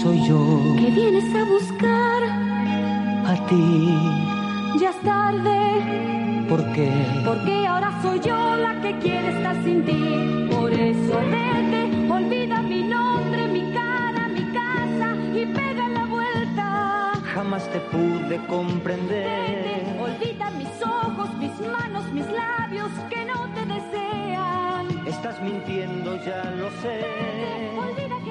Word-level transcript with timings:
Soy 0.00 0.26
yo. 0.26 0.74
¿Qué 0.78 0.90
vienes 0.90 1.34
a 1.34 1.44
buscar? 1.44 2.22
A 3.26 3.46
ti. 3.46 4.78
Ya 4.80 4.90
es 4.90 5.00
tarde. 5.02 6.46
¿Por 6.48 6.72
qué? 6.72 6.90
Porque 7.24 7.66
ahora 7.66 7.92
soy 8.02 8.18
yo 8.20 8.56
la 8.56 8.80
que 8.80 8.98
quiere 8.98 9.28
estar 9.36 9.62
sin 9.62 9.84
ti. 9.84 10.48
Por 10.50 10.72
eso 10.72 11.14
vete, 11.30 12.10
olvida 12.10 12.62
mi 12.62 12.82
nombre, 12.82 13.48
mi 13.48 13.72
cara, 13.72 14.28
mi 14.28 14.44
casa 14.52 15.14
y 15.34 15.46
pega 15.46 15.88
la 15.88 16.04
vuelta. 16.06 17.12
Jamás 17.34 17.68
te 17.70 17.78
pude 17.80 18.44
comprender. 18.46 19.84
Vete, 19.84 20.00
olvida 20.00 20.50
mis 20.52 20.82
ojos, 20.82 21.34
mis 21.38 21.60
manos, 21.60 22.04
mis 22.12 22.26
labios 22.26 22.90
que 23.10 23.24
no 23.24 23.48
te 23.54 23.66
desean. 23.66 25.06
Estás 25.06 25.40
mintiendo, 25.42 26.16
ya 26.24 26.42
lo 26.56 26.70
sé. 26.82 26.96
Olvida 27.78 28.21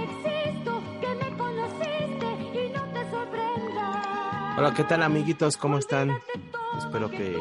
Hola, 4.62 4.76
¿qué 4.76 4.84
tal 4.84 5.02
amiguitos? 5.02 5.58
¿Cómo 5.58 5.80
están? 5.80 6.12
Espero 6.78 7.10
que. 7.10 7.36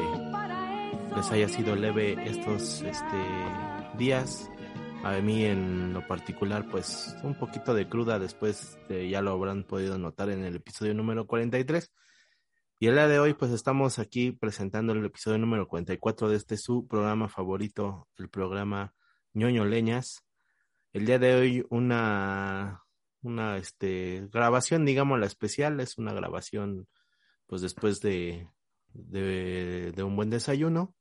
Les 1.15 1.31
haya 1.31 1.47
sido 1.47 1.75
leve 1.75 2.17
estos 2.27 2.81
este, 2.81 3.23
días. 3.95 4.49
A 5.03 5.11
mí 5.21 5.45
en 5.45 5.93
lo 5.93 6.07
particular, 6.07 6.67
pues 6.71 7.15
un 7.21 7.35
poquito 7.35 7.75
de 7.75 7.87
cruda 7.87 8.17
después, 8.17 8.79
de, 8.89 9.07
ya 9.07 9.21
lo 9.21 9.33
habrán 9.33 9.65
podido 9.65 9.99
notar 9.99 10.31
en 10.31 10.43
el 10.43 10.55
episodio 10.55 10.95
número 10.95 11.27
43. 11.27 11.93
Y 12.79 12.87
el 12.87 12.95
día 12.95 13.07
de 13.07 13.19
hoy, 13.19 13.35
pues 13.35 13.51
estamos 13.51 13.99
aquí 13.99 14.31
presentando 14.31 14.93
el 14.93 15.05
episodio 15.05 15.37
número 15.37 15.67
44 15.67 16.27
de 16.27 16.37
este 16.37 16.57
su 16.57 16.87
programa 16.87 17.29
favorito, 17.29 18.07
el 18.17 18.29
programa 18.29 18.95
ñoño 19.33 19.63
leñas. 19.65 20.25
El 20.91 21.05
día 21.05 21.19
de 21.19 21.35
hoy 21.35 21.65
una, 21.69 22.83
una 23.21 23.57
este, 23.57 24.27
grabación, 24.33 24.85
digamos 24.85 25.19
la 25.19 25.27
especial, 25.27 25.79
es 25.81 25.99
una 25.99 26.13
grabación 26.13 26.87
pues 27.51 27.61
después 27.61 27.99
de, 27.99 28.47
de, 28.93 29.91
de 29.93 30.03
un 30.03 30.15
buen 30.15 30.29
desayuno. 30.29 30.95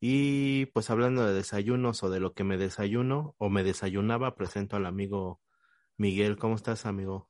Y 0.00 0.64
pues 0.72 0.88
hablando 0.88 1.26
de 1.26 1.34
desayunos 1.34 2.02
o 2.02 2.08
de 2.08 2.18
lo 2.18 2.32
que 2.32 2.44
me 2.44 2.56
desayuno 2.56 3.34
o 3.36 3.50
me 3.50 3.62
desayunaba, 3.62 4.34
presento 4.36 4.76
al 4.76 4.86
amigo 4.86 5.42
Miguel. 5.98 6.38
¿Cómo 6.38 6.54
estás, 6.54 6.86
amigo? 6.86 7.28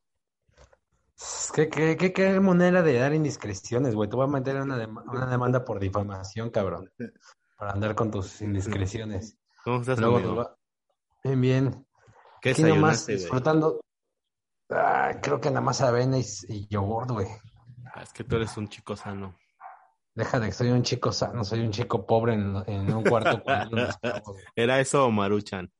¿Qué, 1.54 1.68
qué, 1.68 1.96
qué, 1.96 2.12
qué 2.12 2.38
manera 2.38 2.82
de 2.82 2.94
dar 3.00 3.14
indiscreciones, 3.14 3.96
güey? 3.96 4.08
Te 4.08 4.14
voy 4.14 4.26
a 4.26 4.30
meter 4.30 4.60
una, 4.60 4.78
dem- 4.78 5.02
una 5.08 5.26
demanda 5.26 5.64
por 5.64 5.80
difamación, 5.80 6.50
cabrón. 6.50 6.92
Para 7.58 7.72
andar 7.72 7.96
con 7.96 8.12
tus 8.12 8.40
indiscreciones. 8.42 9.38
¿Cómo 9.64 9.80
estás, 9.80 9.98
Luego 9.98 10.18
amigo? 10.18 10.36
va- 10.36 10.56
Bien, 11.24 11.40
bien. 11.40 11.86
¿Qué 12.40 12.50
Aquí 12.50 12.62
nomás 12.62 13.06
disfrutando. 13.08 13.80
Ah, 14.70 15.18
creo 15.20 15.40
que 15.40 15.48
nada 15.48 15.62
más 15.62 15.80
avena 15.80 16.16
y, 16.18 16.24
y 16.48 16.68
yogur, 16.68 17.12
güey. 17.12 17.26
Ah, 17.96 18.02
Es 18.02 18.12
que 18.12 18.24
tú 18.24 18.36
eres 18.36 18.56
un 18.56 18.68
chico 18.68 18.94
sano. 18.96 19.36
Deja 20.14 20.38
de 20.40 20.46
que 20.46 20.52
soy 20.52 20.70
un 20.70 20.82
chico 20.82 21.12
sano, 21.12 21.44
soy 21.44 21.60
un 21.60 21.70
chico 21.72 22.06
pobre 22.06 22.34
en, 22.34 22.56
en 22.66 22.94
un 22.94 23.02
cuarto. 23.04 23.42
¿Era 24.56 24.80
eso 24.80 25.06
o 25.06 25.10
Maruchan? 25.10 25.70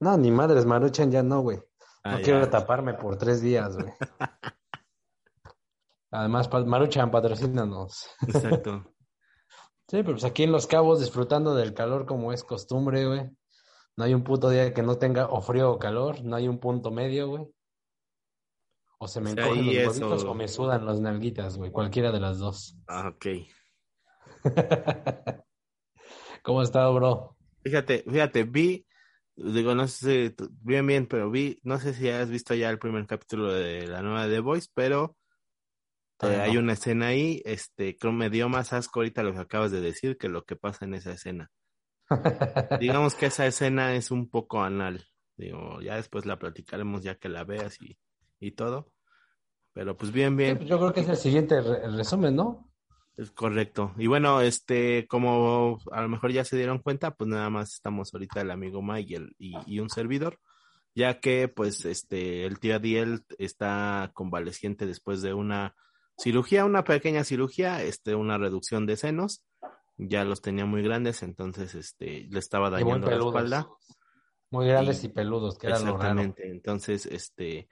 No, 0.00 0.16
ni 0.16 0.30
madres, 0.30 0.66
Maruchan 0.66 1.10
ya 1.10 1.22
no, 1.22 1.40
güey. 1.40 1.58
Ah, 2.04 2.16
No 2.16 2.20
quiero 2.22 2.40
ya. 2.40 2.50
taparme 2.50 2.94
por 2.94 3.16
tres 3.16 3.40
días, 3.40 3.76
güey. 3.76 3.92
Además, 6.10 6.48
Maruchan, 6.66 7.10
patrocínanos. 7.10 8.08
Exacto. 8.26 8.84
Sí, 9.86 9.98
pero 9.98 10.14
pues 10.14 10.24
aquí 10.24 10.44
en 10.44 10.50
Los 10.50 10.66
Cabos 10.66 10.98
disfrutando 10.98 11.54
del 11.54 11.74
calor 11.74 12.06
como 12.06 12.32
es 12.32 12.42
costumbre, 12.42 13.06
güey. 13.06 13.30
No 13.96 14.04
hay 14.04 14.14
un 14.14 14.24
puto 14.24 14.48
día 14.48 14.72
que 14.72 14.82
no 14.82 14.96
tenga 14.96 15.26
o 15.26 15.42
frío 15.42 15.72
o 15.72 15.78
calor, 15.78 16.24
no 16.24 16.36
hay 16.36 16.48
un 16.48 16.58
punto 16.58 16.90
medio, 16.90 17.28
güey. 17.28 17.53
O 18.98 19.08
se 19.08 19.20
me 19.20 19.30
encogen 19.30 19.66
los 19.66 19.74
eso- 19.74 19.88
huevitos 19.88 20.24
o 20.24 20.34
me 20.34 20.48
sudan 20.48 20.86
las 20.86 21.00
nalguitas, 21.00 21.56
güey, 21.56 21.70
cualquiera 21.70 22.12
de 22.12 22.20
las 22.20 22.38
dos. 22.38 22.76
Ah, 22.86 23.08
ok. 23.08 23.26
¿Cómo 26.42 26.60
has 26.60 26.68
estado, 26.68 26.94
bro? 26.94 27.36
Fíjate, 27.62 28.04
fíjate, 28.06 28.44
vi, 28.44 28.86
digo, 29.36 29.74
no 29.74 29.88
sé 29.88 30.34
si 30.36 30.44
bien, 30.60 30.86
bien, 30.86 31.06
pero 31.06 31.30
vi, 31.30 31.58
no 31.62 31.78
sé 31.78 31.94
si 31.94 32.08
has 32.10 32.28
visto 32.28 32.54
ya 32.54 32.68
el 32.70 32.78
primer 32.78 33.06
capítulo 33.06 33.52
de 33.52 33.86
la 33.86 34.02
nueva 34.02 34.28
The 34.28 34.40
Voice, 34.40 34.68
pero 34.74 35.16
eh, 36.22 36.26
hay 36.40 36.56
una 36.56 36.74
escena 36.74 37.08
ahí, 37.08 37.42
este, 37.44 37.96
creo 37.96 38.12
me 38.12 38.30
dio 38.30 38.48
más 38.48 38.72
asco 38.72 39.00
ahorita 39.00 39.22
lo 39.22 39.32
que 39.32 39.40
acabas 39.40 39.72
de 39.72 39.80
decir 39.80 40.18
que 40.18 40.28
lo 40.28 40.44
que 40.44 40.56
pasa 40.56 40.84
en 40.84 40.94
esa 40.94 41.12
escena. 41.12 41.50
Digamos 42.80 43.14
que 43.14 43.26
esa 43.26 43.46
escena 43.46 43.94
es 43.94 44.10
un 44.10 44.28
poco 44.28 44.62
anal, 44.62 45.06
digo, 45.36 45.80
ya 45.80 45.96
después 45.96 46.26
la 46.26 46.38
platicaremos 46.38 47.02
ya 47.02 47.16
que 47.16 47.28
la 47.30 47.44
veas 47.44 47.80
y, 47.80 47.98
y 48.46 48.52
todo, 48.52 48.90
pero 49.72 49.96
pues 49.96 50.12
bien, 50.12 50.36
bien. 50.36 50.56
pues 50.56 50.68
yo 50.68 50.78
creo 50.78 50.92
que 50.92 51.00
es 51.00 51.08
el 51.08 51.16
siguiente 51.16 51.60
re- 51.60 51.88
resumen, 51.90 52.36
¿no? 52.36 52.70
Es 53.16 53.30
correcto. 53.30 53.92
Y 53.96 54.06
bueno, 54.08 54.40
este, 54.40 55.06
como 55.06 55.78
a 55.92 56.02
lo 56.02 56.08
mejor 56.08 56.32
ya 56.32 56.44
se 56.44 56.56
dieron 56.56 56.78
cuenta, 56.80 57.14
pues 57.14 57.28
nada 57.28 57.48
más 57.48 57.74
estamos 57.74 58.12
ahorita 58.12 58.40
el 58.40 58.50
amigo 58.50 58.82
Mike 58.82 59.12
y, 59.12 59.16
el- 59.16 59.34
y, 59.38 59.54
y 59.66 59.78
un 59.80 59.88
servidor, 59.88 60.38
ya 60.96 61.20
que 61.20 61.48
pues 61.48 61.84
este, 61.84 62.44
el 62.44 62.58
tío 62.58 62.76
Adiel 62.76 63.24
está 63.38 64.10
convaleciente 64.14 64.86
después 64.86 65.22
de 65.22 65.32
una 65.32 65.74
cirugía, 66.18 66.64
una 66.64 66.84
pequeña 66.84 67.24
cirugía, 67.24 67.82
este, 67.82 68.14
una 68.14 68.36
reducción 68.38 68.84
de 68.86 68.96
senos, 68.96 69.44
ya 69.96 70.24
los 70.24 70.40
tenía 70.42 70.64
muy 70.66 70.82
grandes, 70.82 71.22
entonces 71.22 71.74
este, 71.76 72.26
le 72.30 72.38
estaba 72.40 72.68
dañando 72.70 73.08
la 73.10 73.16
espalda. 73.16 73.68
Muy 74.50 74.66
grandes 74.68 75.02
Y- 75.02 75.06
y 75.06 75.10
peludos, 75.10 75.56
que 75.58 75.68
era 75.68 75.78
lo 75.78 75.84
raro. 75.84 75.94
Exactamente. 75.96 76.48
Entonces, 76.50 77.06
este, 77.06 77.68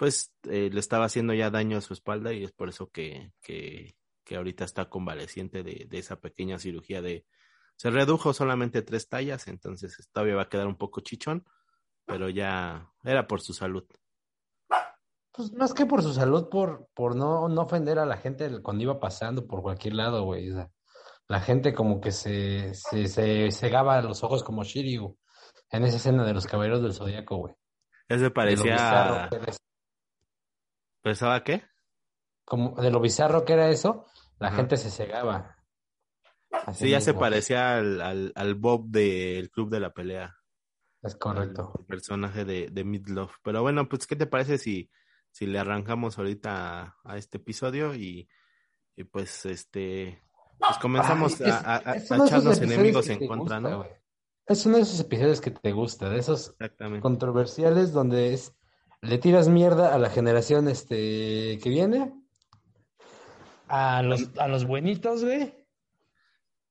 pues 0.00 0.32
eh, 0.44 0.70
le 0.72 0.80
estaba 0.80 1.04
haciendo 1.04 1.34
ya 1.34 1.50
daño 1.50 1.76
a 1.76 1.82
su 1.82 1.92
espalda 1.92 2.32
y 2.32 2.42
es 2.42 2.52
por 2.52 2.70
eso 2.70 2.88
que, 2.88 3.34
que, 3.42 3.98
que 4.24 4.36
ahorita 4.36 4.64
está 4.64 4.88
convaleciente 4.88 5.62
de, 5.62 5.84
de 5.90 5.98
esa 5.98 6.16
pequeña 6.16 6.58
cirugía 6.58 7.02
de... 7.02 7.26
Se 7.76 7.90
redujo 7.90 8.32
solamente 8.32 8.80
tres 8.80 9.10
tallas, 9.10 9.46
entonces 9.46 10.08
todavía 10.10 10.36
va 10.36 10.42
a 10.44 10.48
quedar 10.48 10.68
un 10.68 10.78
poco 10.78 11.02
chichón, 11.02 11.44
pero 12.06 12.30
ya 12.30 12.90
era 13.04 13.26
por 13.26 13.42
su 13.42 13.52
salud. 13.52 13.84
Pues 15.32 15.52
más 15.52 15.74
que 15.74 15.84
por 15.84 16.02
su 16.02 16.14
salud, 16.14 16.48
por, 16.48 16.88
por 16.94 17.14
no, 17.14 17.50
no 17.50 17.60
ofender 17.60 17.98
a 17.98 18.06
la 18.06 18.16
gente 18.16 18.62
cuando 18.62 18.82
iba 18.82 18.98
pasando 18.98 19.46
por 19.46 19.60
cualquier 19.60 19.96
lado, 19.96 20.24
güey. 20.24 20.50
O 20.50 20.54
sea, 20.54 20.70
la 21.28 21.40
gente 21.40 21.74
como 21.74 22.00
que 22.00 22.12
se, 22.12 22.72
se, 22.72 23.04
se 23.06 23.50
cegaba 23.50 24.00
los 24.00 24.24
ojos 24.24 24.44
como 24.44 24.64
Shiryu 24.64 25.18
en 25.68 25.84
esa 25.84 25.98
escena 25.98 26.24
de 26.24 26.32
los 26.32 26.46
Caballeros 26.46 26.80
del 26.80 26.94
Zodíaco, 26.94 27.36
güey. 27.36 27.54
Ese 28.08 28.30
parecía... 28.30 28.72
bizarro 28.72 29.28
que 29.28 29.36
era 29.36 29.44
eso. 29.44 29.58
¿Pensaba 31.02 31.42
qué? 31.44 31.62
Como 32.44 32.74
de 32.80 32.90
lo 32.90 33.00
bizarro 33.00 33.44
que 33.44 33.52
era 33.54 33.70
eso, 33.70 34.06
la 34.38 34.48
Ajá. 34.48 34.56
gente 34.56 34.76
se 34.76 34.90
cegaba. 34.90 35.56
Así 36.50 36.84
Sí, 36.86 36.90
ya 36.90 37.00
se 37.00 37.14
parecía 37.14 37.76
al, 37.78 38.00
al, 38.00 38.32
al 38.34 38.54
Bob 38.56 38.86
del 38.88 39.50
Club 39.50 39.70
de 39.70 39.80
la 39.80 39.92
Pelea. 39.92 40.36
Es 41.02 41.14
correcto. 41.16 41.72
El 41.78 41.86
personaje 41.86 42.44
de, 42.44 42.68
de 42.70 42.84
Midlove. 42.84 43.32
Pero 43.42 43.62
bueno, 43.62 43.88
pues, 43.88 44.06
¿qué 44.06 44.16
te 44.16 44.26
parece 44.26 44.58
si, 44.58 44.90
si 45.30 45.46
le 45.46 45.58
arrancamos 45.58 46.18
ahorita 46.18 46.82
a, 46.82 46.96
a 47.04 47.16
este 47.16 47.38
episodio 47.38 47.94
y, 47.94 48.28
y 48.96 49.04
pues 49.04 49.46
este 49.46 50.22
pues 50.58 50.76
comenzamos 50.78 51.40
Ay, 51.40 51.46
a, 51.46 51.48
es- 51.58 51.64
a- 51.64 51.76
a- 51.90 51.94
es 51.94 52.12
a 52.12 52.14
uno 52.16 52.24
de 52.24 52.28
esos 52.30 52.42
echarnos 52.58 52.60
enemigos 52.60 53.08
en 53.08 53.26
contra, 53.26 53.36
gusta, 53.58 53.60
¿no? 53.60 53.86
Es 54.46 54.66
uno 54.66 54.76
de 54.76 54.82
esos 54.82 55.00
episodios 55.00 55.40
que 55.40 55.52
te 55.52 55.72
gusta, 55.72 56.10
de 56.10 56.18
esos 56.18 56.56
controversiales 57.00 57.92
donde 57.92 58.34
es, 58.34 58.54
le 59.02 59.18
tiras 59.18 59.48
mierda 59.48 59.94
a 59.94 59.98
la 59.98 60.10
generación 60.10 60.68
este 60.68 61.58
que 61.62 61.68
viene, 61.70 62.12
a 63.68 64.02
los, 64.02 64.30
a 64.38 64.48
los 64.48 64.66
buenitos, 64.66 65.24
güey, 65.24 65.54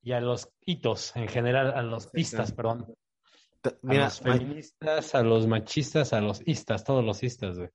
y 0.02 0.12
a 0.12 0.20
los 0.20 0.52
hitos 0.64 1.14
en 1.16 1.28
general, 1.28 1.72
a 1.74 1.82
los 1.82 2.10
istas, 2.14 2.52
perdón. 2.52 2.94
Ta- 3.60 3.70
A 3.70 3.76
Mira, 3.82 4.04
los 4.04 4.20
feministas, 4.20 5.14
a 5.14 5.22
los 5.22 5.46
machistas, 5.46 6.12
a 6.12 6.20
los 6.20 6.42
istas, 6.46 6.84
todos 6.84 7.04
los 7.04 7.22
istas, 7.22 7.58
güey. 7.58 7.70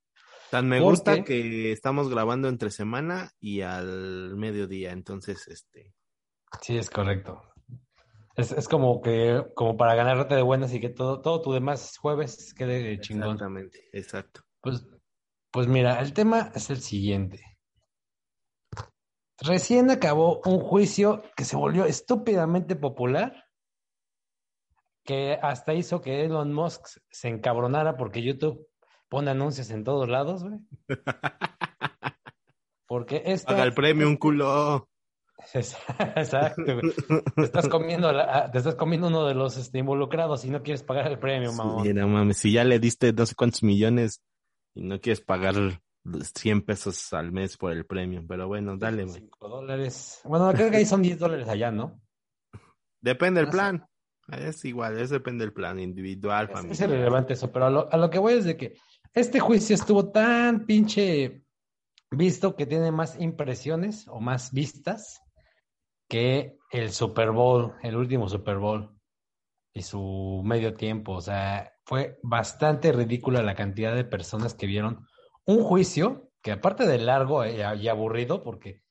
tan 0.50 0.68
me 0.70 0.80
¿por 0.80 0.90
gusta 0.92 1.16
qué? 1.18 1.24
que 1.24 1.72
estamos 1.72 2.10
grabando 2.10 2.48
entre 2.48 2.72
semana 2.72 3.32
y 3.40 3.62
al 3.62 4.36
mediodía, 4.38 4.92
entonces 4.92 5.48
este 5.48 5.94
Sí, 6.62 6.78
es 6.78 6.90
correcto. 6.90 7.42
Es, 8.36 8.52
es 8.52 8.68
como 8.68 9.02
que, 9.02 9.46
como 9.56 9.78
para 9.78 9.96
ganarte 9.96 10.36
de 10.36 10.42
buenas 10.42 10.74
y 10.74 10.80
que 10.80 10.90
todo, 10.90 11.22
todo 11.22 11.42
tu 11.42 11.54
demás 11.54 11.98
jueves 11.98 12.54
quede 12.54 13.00
chingón. 13.00 13.32
exactamente, 13.34 13.90
exacto. 13.94 14.45
Pues, 14.66 14.88
Pues 15.52 15.68
mira, 15.68 16.00
el 16.02 16.12
tema 16.12 16.52
es 16.56 16.72
el 16.72 16.82
siguiente. 16.82 17.40
Recién 19.40 19.92
acabó 19.92 20.42
un 20.46 20.60
juicio 20.60 21.22
que 21.36 21.46
se 21.46 21.56
volvió 21.56 21.86
estúpidamente 21.86 22.76
popular, 22.76 23.46
que 25.04 25.38
hasta 25.40 25.76
hizo 25.76 26.02
que 26.02 26.26
Elon 26.26 26.52
Musk 26.52 26.88
se 27.12 27.28
encabronara 27.28 27.96
porque 27.96 28.24
YouTube 28.24 28.68
pone 29.08 29.30
anuncios 29.30 29.70
en 29.70 29.84
todos 29.84 30.10
lados, 30.10 30.44
güey. 30.44 30.60
Porque 32.88 33.24
esta... 33.26 33.54
Paga 33.54 33.64
el 33.64 33.74
premio, 33.74 34.08
un 34.08 34.16
culo. 34.16 34.90
Exacto, 35.54 36.64
güey. 36.64 36.94
Te 37.36 37.42
estás 37.44 37.68
comiendo, 37.68 38.12
la- 38.12 38.50
te 38.52 38.58
estás 38.60 38.76
comiendo 38.76 39.08
uno 39.08 39.26
de 39.26 39.34
los 39.34 39.58
este, 39.58 39.80
involucrados 39.80 40.46
y 40.46 40.50
no 40.50 40.62
quieres 40.64 40.84
pagar 40.84 41.08
el 41.08 41.20
premio, 41.20 41.52
mamón. 41.52 42.12
Mames, 42.12 42.38
si 42.38 42.52
ya 42.52 42.64
le 42.64 42.80
diste 42.80 43.12
no 43.12 43.26
sé 43.26 43.36
cuántos 43.36 43.64
millones 43.64 44.22
y 44.76 44.84
no 44.84 45.00
quieres 45.02 45.22
pagar 45.22 45.56
100 46.36 46.62
pesos 46.62 47.12
al 47.14 47.32
mes 47.32 47.58
por 47.58 47.72
el 47.72 47.86
premio, 47.86 48.24
pero 48.28 48.48
bueno, 48.48 48.78
dale, 48.78 49.06
güey. 49.06 49.16
Cinco 49.22 49.50
dólares. 49.50 50.22
Bueno, 50.24 50.52
creo 50.54 50.70
que 50.70 50.78
ahí 50.78 50.86
son 50.86 51.02
10 51.02 51.18
dólares 51.18 51.48
allá, 51.50 51.72
¿no? 51.72 52.00
Depende 53.02 53.40
del 53.40 53.48
No 53.48 53.52
sé. 53.52 53.58
plan. 53.58 53.88
Es 54.32 54.66
igual, 54.66 54.98
es 55.00 55.12
depende 55.12 55.44
del 55.46 55.54
plan 55.54 55.80
individual, 55.80 56.46
Es, 56.48 56.52
familiar. 56.52 56.74
es 56.74 56.82
irrelevante 56.82 57.34
eso, 57.34 57.52
pero 57.52 57.66
a 57.66 57.70
lo, 57.70 57.92
a 57.92 57.98
lo 57.98 58.10
que 58.10 58.18
voy 58.20 58.34
es 58.34 58.46
de 58.46 58.58
que 58.58 58.76
este 59.14 59.40
juicio 59.40 59.76
estuvo 59.76 60.10
tan 60.12 60.66
pinche 60.66 61.44
visto 62.10 62.56
que 62.56 62.66
tiene 62.66 62.92
más 62.92 63.20
impresiones 63.22 64.08
o 64.08 64.20
más 64.20 64.52
vistas 64.52 65.22
que 66.10 66.58
el 66.72 66.92
Super 66.92 67.32
Bowl, 67.32 67.74
el 67.84 67.96
último 67.96 68.28
Super 68.28 68.58
Bowl 68.58 69.00
y 69.74 69.84
su 69.84 70.42
medio 70.44 70.74
tiempo. 70.74 71.14
O 71.14 71.22
sea, 71.22 71.72
fue 71.86 72.18
bastante 72.24 72.92
ridícula 72.92 73.44
la 73.44 73.56
cantidad 73.56 73.96
de 73.96 74.06
personas 74.06 74.54
que 74.54 74.68
vieron 74.68 75.08
un 75.46 75.64
juicio 75.64 76.32
que 76.42 76.52
aparte 76.52 76.86
de 76.88 77.00
largo 77.00 77.46
y, 77.46 77.62
y 77.62 77.88
aburrido, 77.88 78.44
porque 78.44 78.82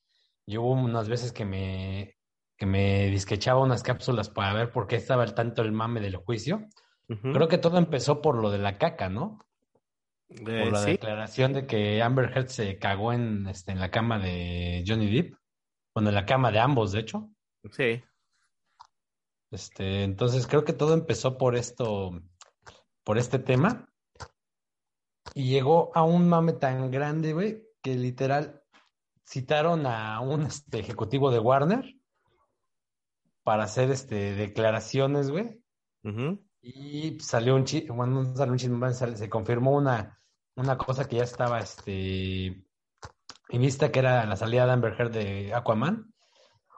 yo 0.46 0.62
hubo 0.62 0.72
unas 0.72 1.08
veces 1.08 1.32
que 1.32 1.44
me, 1.44 2.16
que 2.56 2.66
me 2.66 3.06
disquechaba 3.06 3.60
unas 3.62 3.82
cápsulas 3.82 4.28
para 4.30 4.52
ver 4.54 4.70
por 4.72 4.86
qué 4.86 4.96
estaba 4.96 5.24
el 5.24 5.34
tanto 5.34 5.62
el 5.62 5.72
mame 5.72 6.00
del 6.00 6.16
juicio. 6.16 6.68
Creo 7.32 7.48
que 7.48 7.58
todo 7.58 7.78
empezó 7.78 8.22
por 8.22 8.36
lo 8.36 8.50
de 8.50 8.58
la 8.58 8.78
caca, 8.78 9.08
¿no? 9.08 9.38
Por 10.28 10.48
Eh, 10.48 10.72
la 10.72 10.80
sí, 10.80 10.90
declaración 10.92 11.52
de 11.52 11.66
que 11.66 12.02
Amber 12.02 12.30
Heard 12.34 12.48
se 12.48 12.78
cagó 12.78 13.12
en, 13.12 13.46
este, 13.48 13.72
en 13.72 13.80
la 13.80 13.90
cama 13.90 14.18
de 14.18 14.84
Johnny 14.86 15.14
Depp. 15.14 15.34
Bueno, 15.94 16.10
en 16.10 16.14
la 16.14 16.26
cama 16.26 16.50
de 16.50 16.58
ambos, 16.60 16.92
de 16.92 17.00
hecho. 17.00 17.30
sí. 17.70 18.02
Este, 19.50 20.02
entonces 20.02 20.46
creo 20.46 20.64
que 20.64 20.72
todo 20.72 20.94
empezó 20.94 21.38
por 21.38 21.54
esto, 21.56 22.10
por 23.04 23.18
este 23.18 23.38
tema. 23.38 23.88
Y 25.34 25.50
llegó 25.50 25.90
a 25.94 26.02
un 26.02 26.28
mame 26.28 26.54
tan 26.54 26.90
grande, 26.90 27.32
güey, 27.32 27.62
que 27.82 27.94
literal 27.94 28.62
citaron 29.26 29.86
a 29.86 30.20
un 30.20 30.42
este, 30.42 30.78
ejecutivo 30.80 31.30
de 31.30 31.38
Warner 31.38 31.94
para 33.42 33.64
hacer 33.64 33.90
este, 33.90 34.34
declaraciones, 34.34 35.30
güey. 35.30 35.62
Y 36.60 37.18
salió 37.20 37.54
un 37.56 37.64
chisme, 37.64 37.94
bueno, 37.94 38.22
no 38.22 38.36
salió 38.36 38.52
un 38.52 38.58
chisme, 38.58 38.92
se 38.92 39.28
confirmó 39.28 39.72
una, 39.72 40.20
una 40.56 40.78
cosa 40.78 41.06
que 41.06 41.16
ya 41.16 41.24
estaba 41.24 41.60
este, 41.60 42.46
en 42.46 43.60
vista, 43.60 43.90
que 43.90 43.98
era 43.98 44.24
la 44.26 44.36
salida 44.36 44.66
de 44.66 44.72
Amber 44.72 44.94
Heard 44.98 45.12
de 45.12 45.54
Aquaman. 45.54 46.12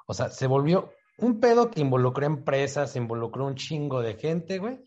O 0.07 0.15
sea, 0.15 0.31
se 0.31 0.47
volvió 0.47 0.91
un 1.19 1.41
pedo 1.41 1.71
que 1.71 1.81
involucró 1.81 2.27
empresas, 2.27 2.97
involucró 2.97 3.47
un 3.47 3.55
chingo 3.55 4.03
de 4.03 4.15
gente, 4.15 4.59
güey. 4.59 4.79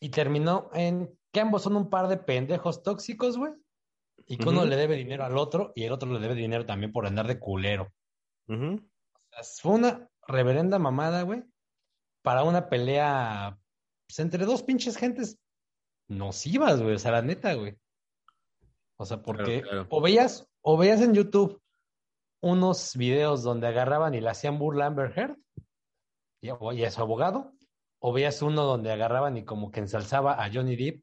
Y 0.00 0.10
terminó 0.10 0.70
en 0.74 1.16
que 1.32 1.40
ambos 1.40 1.62
son 1.62 1.76
un 1.76 1.90
par 1.90 2.08
de 2.08 2.18
pendejos 2.18 2.82
tóxicos, 2.82 3.36
güey. 3.38 3.52
Y 4.26 4.38
que 4.38 4.48
uno 4.48 4.64
le 4.64 4.76
debe 4.76 4.96
dinero 4.96 5.24
al 5.24 5.38
otro 5.38 5.72
y 5.74 5.84
el 5.84 5.92
otro 5.92 6.10
le 6.10 6.18
debe 6.18 6.34
dinero 6.34 6.66
también 6.66 6.92
por 6.92 7.06
andar 7.06 7.26
de 7.26 7.38
culero. 7.38 7.92
O 8.48 8.54
sea, 9.30 9.42
fue 9.60 9.72
una 9.72 10.08
reverenda 10.26 10.78
mamada, 10.78 11.22
güey, 11.22 11.44
para 12.22 12.42
una 12.42 12.68
pelea 12.68 13.58
pues, 14.08 14.18
entre 14.18 14.44
dos 14.44 14.62
pinches 14.62 14.96
gentes 14.96 15.38
nocivas, 16.08 16.82
güey, 16.82 16.94
o 16.94 16.98
sea, 16.98 17.12
la 17.12 17.22
neta, 17.22 17.54
güey. 17.54 17.76
O 18.98 19.04
sea, 19.04 19.22
porque 19.22 19.62
claro. 19.62 19.86
o 19.90 20.00
veías, 20.00 20.48
o 20.62 20.76
veías 20.76 21.00
en 21.00 21.14
YouTube 21.14 21.60
unos 22.40 22.96
videos 22.96 23.42
donde 23.42 23.66
agarraban 23.66 24.14
y 24.14 24.20
le 24.20 24.30
hacían 24.30 24.58
burla 24.58 24.84
a 24.84 24.88
Amber 24.88 25.12
Heard 25.16 25.36
y, 26.40 26.48
y 26.48 26.84
a 26.84 26.90
su 26.90 27.00
abogado, 27.00 27.52
o 28.08 28.12
veías 28.12 28.40
uno 28.40 28.62
donde 28.62 28.92
agarraban 28.92 29.36
y 29.36 29.44
como 29.44 29.72
que 29.72 29.80
ensalzaba 29.80 30.40
a 30.40 30.48
Johnny 30.48 30.76
Depp, 30.76 31.02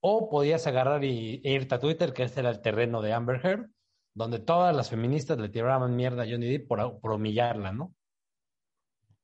o 0.00 0.30
podías 0.30 0.66
agarrar 0.66 1.04
y, 1.04 1.42
e 1.44 1.52
irte 1.52 1.74
a 1.74 1.78
Twitter, 1.78 2.14
que 2.14 2.22
ese 2.22 2.40
era 2.40 2.48
el 2.48 2.62
terreno 2.62 3.02
de 3.02 3.12
Amber 3.12 3.38
Heard, 3.44 3.68
donde 4.14 4.38
todas 4.38 4.74
las 4.74 4.88
feministas 4.88 5.36
le 5.36 5.50
tiraban 5.50 5.94
mierda 5.94 6.22
a 6.22 6.26
Johnny 6.26 6.48
Depp 6.48 6.68
por, 6.68 7.00
por 7.00 7.12
humillarla, 7.12 7.72
¿no? 7.72 7.94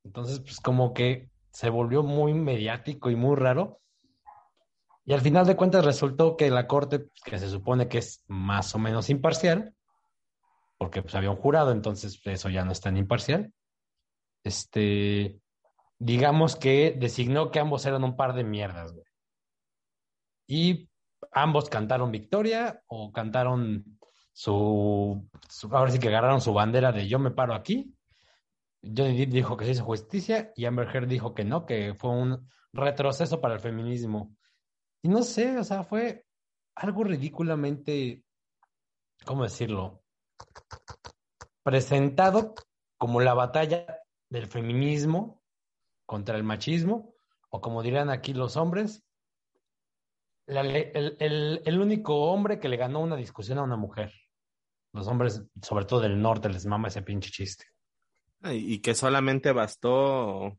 Entonces, 0.05 0.41
pues 0.41 0.61
como 0.61 0.93
que 0.93 1.31
se 1.51 1.71
volvió 1.71 2.03
muy 2.03 2.35
mediático 2.35 3.09
y 3.09 3.17
muy 3.17 3.37
raro. 3.37 3.81
Y 5.07 5.15
al 5.15 5.23
final 5.23 5.47
de 5.47 5.57
cuentas 5.57 5.87
resultó 5.87 6.37
que 6.37 6.51
la 6.51 6.67
corte, 6.67 6.99
pues, 6.99 7.23
que 7.25 7.39
se 7.39 7.49
supone 7.49 7.89
que 7.89 7.99
es 7.99 8.23
más 8.27 8.75
o 8.75 8.79
menos 8.79 9.09
imparcial, 9.09 9.75
porque 10.77 11.01
pues 11.01 11.15
había 11.15 11.31
un 11.31 11.37
jurado, 11.37 11.73
entonces 11.73 12.21
eso 12.23 12.51
ya 12.51 12.67
no 12.67 12.73
es 12.73 12.83
tan 12.83 12.99
imparcial. 12.99 13.51
Este, 14.45 15.41
digamos 16.05 16.57
que 16.57 16.97
designó 16.99 17.51
que 17.53 17.61
ambos 17.61 17.87
eran 17.87 18.03
un 18.03 18.17
par 18.17 18.35
de 18.35 18.43
mierdas, 18.43 18.93
güey. 18.93 19.05
Y 20.49 20.91
ambos 21.31 21.69
cantaron 21.71 22.11
victoria 22.11 22.83
o 22.89 23.13
cantaron 23.13 23.99
su, 24.33 25.29
su- 25.49 25.69
ahora 25.75 25.93
sí 25.93 26.01
que 26.01 26.09
agarraron 26.09 26.41
su 26.41 26.53
bandera 26.53 26.91
de 26.91 27.07
yo 27.07 27.19
me 27.21 27.31
paro 27.31 27.55
aquí. 27.55 27.95
Johnny 28.83 29.17
Depp 29.17 29.31
dijo 29.31 29.57
que 29.57 29.65
se 29.65 29.71
hizo 29.73 29.85
justicia 29.85 30.53
y 30.57 30.65
Amber 30.65 30.89
Heard 30.89 31.07
dijo 31.07 31.35
que 31.35 31.45
no, 31.45 31.65
que 31.67 31.95
fue 31.95 32.11
un 32.11 32.49
retroceso 32.73 33.41
para 33.41 33.55
el 33.55 33.61
feminismo. 33.61 34.37
Y 35.03 35.09
no 35.09 35.23
sé, 35.23 35.57
o 35.57 35.63
sea, 35.63 35.85
fue 35.85 36.27
algo 36.75 37.05
ridículamente, 37.05 38.25
¿cómo 39.25 39.45
decirlo? 39.45 40.03
Presentado 41.63 42.55
como 42.99 43.21
la 43.21 43.35
batalla 43.35 43.87
del 44.29 44.49
feminismo 44.49 45.42
contra 46.13 46.37
el 46.37 46.45
machismo, 46.45 47.15
o 47.49 47.63
como 47.63 47.83
dirán 47.83 48.11
aquí 48.11 48.35
los 48.35 48.59
hombres, 48.59 49.03
la 50.47 50.61
el, 50.61 51.17
el- 51.19 51.63
el 51.65 51.81
único 51.81 52.31
hombre 52.31 52.61
que 52.61 52.69
le 52.69 52.77
ganó 52.77 53.01
una 53.01 53.17
discusión 53.17 53.57
a 53.57 53.63
una 53.63 53.77
mujer. 53.79 54.13
Los 54.93 55.09
hombres, 55.09 55.43
sobre 55.63 55.87
todo 55.87 56.01
del 56.01 56.21
norte, 56.21 56.51
les 56.51 56.67
mama 56.67 56.89
ese 56.89 57.01
pinche 57.01 57.31
chiste. 57.31 57.65
Y 58.45 58.75
y 58.75 58.79
que 58.83 58.95
solamente 58.95 59.53
bastó 59.53 60.59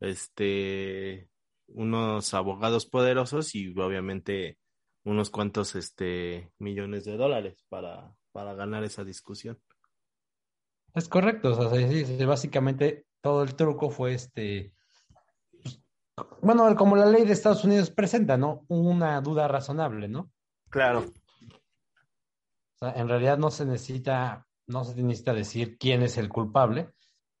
este 0.00 1.30
unos 1.68 2.34
abogados 2.34 2.84
poderosos 2.84 3.54
y 3.54 3.70
obviamente 3.78 4.58
unos 5.04 5.30
cuantos 5.30 5.76
este 5.76 6.52
millones 6.58 7.06
de 7.06 7.16
dólares 7.16 7.64
para, 7.70 8.14
para 8.32 8.52
ganar 8.52 8.84
esa 8.84 9.02
discusión. 9.02 9.58
Es 10.94 11.08
correcto, 11.08 11.52
o 11.52 11.70
sea, 11.70 11.88
sí, 11.88 12.04
sí, 12.04 12.22
básicamente 12.26 13.06
todo 13.22 13.42
el 13.42 13.54
truco 13.54 13.88
fue 13.90 14.14
este, 14.14 14.74
bueno, 16.42 16.74
como 16.76 16.96
la 16.96 17.06
ley 17.06 17.24
de 17.24 17.32
Estados 17.32 17.64
Unidos 17.64 17.90
presenta, 17.90 18.36
¿no? 18.36 18.64
Una 18.68 19.20
duda 19.20 19.48
razonable, 19.48 20.08
¿no? 20.08 20.30
Claro. 20.68 21.00
O 21.00 22.78
sea, 22.78 22.92
en 22.94 23.08
realidad 23.08 23.38
no 23.38 23.50
se 23.50 23.64
necesita, 23.64 24.46
no 24.66 24.84
se 24.84 25.00
necesita 25.02 25.32
decir 25.32 25.78
quién 25.78 26.02
es 26.02 26.18
el 26.18 26.28
culpable, 26.28 26.90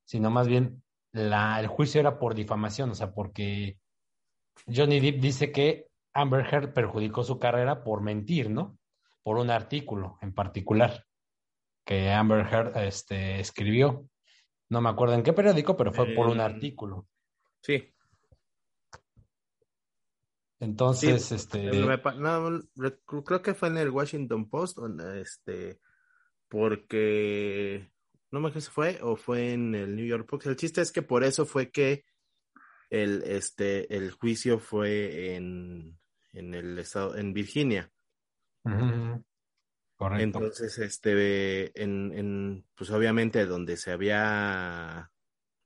sino 0.04 0.30
más 0.30 0.46
bien 0.48 0.82
la, 1.12 1.60
el 1.60 1.66
juicio 1.66 2.00
era 2.00 2.18
por 2.18 2.34
difamación, 2.34 2.90
o 2.90 2.94
sea, 2.94 3.12
porque 3.12 3.78
Johnny 4.66 5.00
Depp 5.00 5.20
dice 5.20 5.52
que 5.52 5.88
Amber 6.14 6.46
Heard 6.46 6.72
perjudicó 6.72 7.24
su 7.24 7.38
carrera 7.38 7.82
por 7.84 8.02
mentir, 8.02 8.50
¿no? 8.50 8.78
Por 9.22 9.36
un 9.36 9.50
artículo 9.50 10.18
en 10.20 10.32
particular 10.32 11.06
que 11.84 12.12
Amber 12.12 12.46
Heard 12.46 12.76
este, 12.78 13.40
escribió. 13.40 14.08
No 14.72 14.80
me 14.80 14.88
acuerdo 14.88 15.14
en 15.14 15.22
qué 15.22 15.34
periódico, 15.34 15.76
pero 15.76 15.92
fue 15.92 16.06
por 16.14 16.28
un 16.28 16.40
Eh, 16.40 16.44
artículo. 16.44 17.06
Sí. 17.60 17.94
Entonces, 20.60 21.26
Sí, 21.26 21.34
este, 21.34 21.66
no, 21.70 22.50
re- 22.76 22.98
creo 23.22 23.42
que 23.42 23.52
fue 23.52 23.68
en 23.68 23.76
el 23.76 23.90
Washington 23.90 24.48
Post, 24.48 24.78
este, 25.16 25.78
porque 26.48 27.92
no 28.30 28.40
me 28.40 28.48
acuerdo 28.48 28.64
si 28.66 28.70
fue 28.70 28.98
o 29.02 29.14
fue 29.16 29.52
en 29.52 29.74
el 29.74 29.94
New 29.94 30.06
York 30.06 30.26
Post. 30.26 30.46
El 30.46 30.56
chiste 30.56 30.80
es 30.80 30.90
que 30.90 31.02
por 31.02 31.22
eso 31.22 31.44
fue 31.44 31.70
que 31.70 32.06
el, 32.88 33.22
este, 33.26 33.94
el 33.94 34.12
juicio 34.12 34.58
fue 34.58 35.34
en, 35.34 35.98
en 36.32 36.54
el 36.54 36.78
estado, 36.78 37.14
en 37.18 37.34
Virginia. 37.34 37.92
ujú, 38.64 39.22
correcto. 40.02 40.24
Entonces, 40.38 40.78
este, 40.78 41.82
en, 41.82 42.12
en, 42.12 42.64
pues 42.74 42.90
obviamente 42.90 43.46
donde 43.46 43.76
se 43.76 43.92
había, 43.92 45.10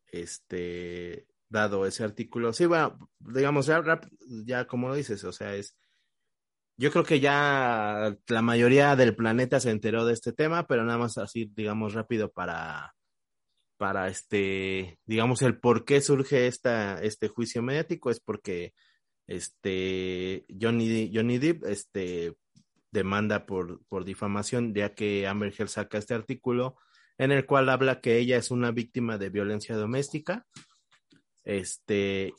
este, 0.07 1.27
dado 1.49 1.87
ese 1.87 2.05
artículo, 2.05 2.53
sí, 2.53 2.67
bueno, 2.67 3.11
digamos, 3.21 3.71
ya, 4.45 4.67
como 4.67 4.89
lo 4.89 4.95
dices, 4.95 5.23
o 5.25 5.33
sea, 5.33 5.55
es 5.55 5.77
yo 6.79 6.91
creo 6.91 7.05
que 7.05 7.21
ya 7.21 8.17
la 8.29 8.43
mayoría 8.43 8.97
del 8.97 9.17
planeta 9.17 9.61
se 9.61 9.71
enteró 9.71 10.05
de 10.05 10.13
este 10.13 10.33
tema, 10.33 10.67
pero 10.67 10.85
nada 10.85 10.99
más 10.99 11.17
así, 11.17 11.51
digamos, 11.55 11.95
rápido 11.95 12.31
para, 12.31 12.95
para 13.79 14.09
este, 14.09 14.99
digamos, 15.07 15.41
el 15.43 15.59
por 15.59 15.85
qué 15.85 16.01
surge 16.01 16.47
esta, 16.47 17.01
este 17.03 17.29
juicio 17.29 17.63
mediático 17.63 18.11
es 18.11 18.21
porque 18.21 18.75
este 19.27 20.45
Johnny, 20.61 21.11
Johnny 21.15 21.39
Depp 21.39 21.65
este, 21.65 22.35
demanda 22.91 23.47
por, 23.47 23.85
por 23.87 24.05
difamación, 24.05 24.75
ya 24.75 24.95
que 24.95 25.27
Amber 25.27 25.55
Heard 25.57 25.69
saca 25.69 25.99
este 25.99 26.15
artículo 26.15 26.77
en 27.19 27.33
el 27.33 27.47
cual 27.47 27.69
habla 27.69 28.01
que 28.01 28.19
ella 28.19 28.37
es 28.37 28.51
una 28.51 28.71
víctima 28.71 29.19
de 29.19 29.31
violencia 29.31 29.77
doméstica. 29.77 30.47
Este, 31.45 32.35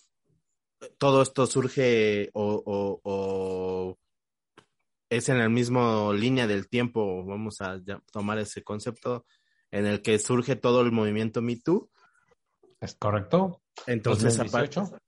todo 0.98 1.22
esto 1.22 1.48
surge 1.48 2.30
o, 2.34 3.02
o, 3.04 3.98
es 5.10 5.30
en 5.30 5.38
el 5.38 5.50
mismo 5.50 6.14
línea 6.14 6.48
del 6.48 6.68
tiempo, 6.68 7.26
vamos 7.26 7.62
a 7.62 7.80
tomar 8.12 8.40
ese 8.40 8.64
concepto, 8.64 9.26
en 9.72 9.86
el 9.86 10.02
que 10.02 10.20
surge 10.20 10.56
todo 10.56 10.82
el 10.82 10.92
movimiento 10.92 11.42
Me 11.42 11.58
Too. 11.58 11.90
Es 12.80 12.96
correcto. 12.96 13.62
Entonces, 13.88 14.40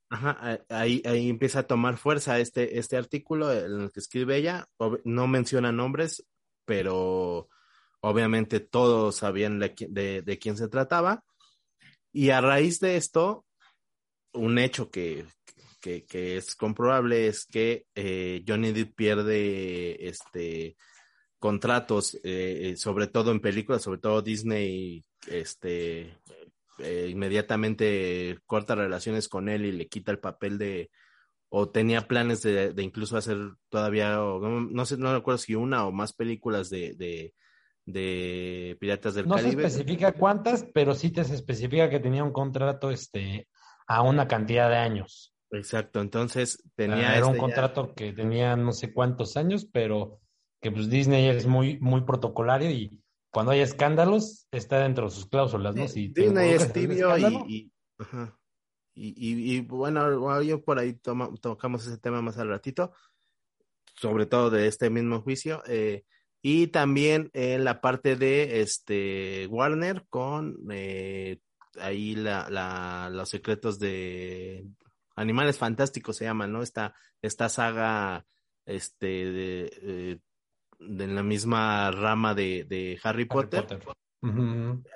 ajá, 0.10 0.60
ahí, 0.70 1.02
ahí 1.06 1.30
empieza 1.30 1.60
a 1.60 1.68
tomar 1.68 1.98
fuerza 1.98 2.40
este, 2.40 2.80
este 2.80 2.98
artículo 2.98 3.54
en 3.54 3.82
el 3.82 3.92
que 3.92 4.00
escribe 4.00 4.38
ella. 4.38 4.68
No 5.04 5.28
menciona 5.28 5.72
nombres, 5.72 6.26
pero 6.66 7.50
obviamente 8.02 8.60
todos 8.60 9.18
sabían 9.18 9.60
de, 9.60 10.22
de, 10.24 10.40
quién 10.40 10.58
se 10.58 10.68
trataba. 10.68 11.24
Y 12.12 12.32
a 12.32 12.42
raíz 12.42 12.80
de 12.80 12.98
esto, 12.98 13.46
un 14.34 14.58
hecho 14.58 14.90
que, 14.90 15.26
que, 15.82 16.38
es 16.38 16.56
comprobable 16.56 17.28
es 17.28 17.46
que 17.46 17.86
eh, 17.96 18.44
Johnny 18.48 18.72
Depp 18.72 18.96
pierde 18.96 20.08
este 20.08 20.76
contratos, 21.38 22.20
eh, 22.24 22.74
sobre 22.78 23.08
todo 23.08 23.32
en 23.32 23.40
películas, 23.40 23.84
sobre 23.84 24.00
todo 24.00 24.22
Disney, 24.22 25.06
este 25.28 26.18
eh, 26.80 27.08
inmediatamente 27.10 28.38
corta 28.46 28.76
relaciones 28.76 29.28
con 29.28 29.50
él 29.50 29.66
y 29.66 29.72
le 29.72 29.88
quita 29.88 30.12
el 30.12 30.20
papel 30.20 30.58
de, 30.58 30.90
o 31.50 31.70
tenía 31.70 32.08
planes 32.08 32.42
de, 32.42 32.74
de 32.74 32.84
incluso 32.84 33.18
hacer 33.18 33.38
todavía, 33.70 34.16
no, 34.16 34.86
sé, 34.86 34.98
no 34.98 35.14
recuerdo 35.14 35.38
si 35.38 35.56
una 35.56 35.86
o 35.86 35.92
más 35.92 36.14
películas 36.14 36.70
de, 36.70 36.94
de, 36.96 37.34
de 37.86 38.78
Piratas 38.80 39.16
del 39.16 39.28
Caribe. 39.28 39.56
No 39.56 39.62
se 39.62 39.68
especifica 39.68 40.12
cuántas, 40.14 40.66
pero 40.74 40.94
sí 40.94 41.12
te 41.12 41.24
se 41.24 41.36
especifica 41.36 41.90
que 41.90 42.00
tenía 42.00 42.24
un 42.24 42.34
contrato 42.34 42.92
este, 42.92 43.48
a 43.88 44.02
una 44.02 44.28
cantidad 44.28 44.70
de 44.70 44.78
años. 44.78 45.34
Exacto, 45.52 46.00
entonces 46.00 46.64
tenía... 46.76 47.16
Era 47.16 47.26
un 47.26 47.32
este 47.32 47.40
contrato 47.40 47.94
que 47.96 48.14
tenía 48.14 48.56
no 48.56 48.72
sé 48.72 48.94
cuántos 48.94 49.36
años, 49.36 49.68
pero 49.72 50.20
que 50.62 50.72
pues 50.72 50.90
Disney 50.90 51.28
es 51.30 51.48
muy, 51.48 51.80
muy 51.80 52.02
protocolario 52.02 52.70
y 52.70 53.02
cuando 53.32 53.52
hay 53.52 53.60
escándalos 53.62 54.48
está 54.52 54.80
dentro 54.80 55.06
de 55.06 55.12
sus 55.12 55.28
cláusulas, 55.28 55.76
¿no? 55.76 55.88
Si 55.88 56.10
Disney 56.10 56.52
es 56.52 56.74
tibio 56.74 57.18
y, 57.48 57.72
y, 58.96 59.56
y, 59.56 59.62
bueno, 59.62 60.42
yo 60.42 60.64
por 60.64 60.80
ahí 60.80 60.94
tocamos 60.94 61.88
ese 61.88 61.98
tema 61.98 62.22
más 62.22 62.38
al 62.38 62.50
ratito, 62.50 62.92
sobre 63.96 64.26
todo 64.26 64.50
de 64.50 64.68
este 64.68 64.90
mismo 64.90 65.22
juicio. 65.22 65.64
Eh, 65.68 66.04
y 66.42 66.68
también 66.68 67.30
en 67.34 67.64
la 67.64 67.82
parte 67.82 68.16
de 68.16 68.62
este 68.62 69.48
Warner 69.48 70.06
con 70.10 70.58
eh, 70.72 71.40
ahí 71.80 72.16
la, 72.16 72.50
la, 72.50 73.10
los 73.12 73.30
secretos 73.30 73.78
de 73.80 74.66
Animales 75.16 75.58
Fantásticos 75.58 76.18
se 76.18 76.26
llama, 76.26 76.48
¿no? 76.48 76.62
Esta, 76.64 76.96
esta 77.22 77.50
saga 77.50 78.26
este 78.66 79.08
de, 79.08 79.80
eh, 79.82 80.20
de 80.80 81.08
la 81.08 81.24
misma 81.24 81.92
rama 81.92 82.34
de, 82.34 82.66
de 82.68 83.00
Harry, 83.04 83.26
Potter. 83.26 83.66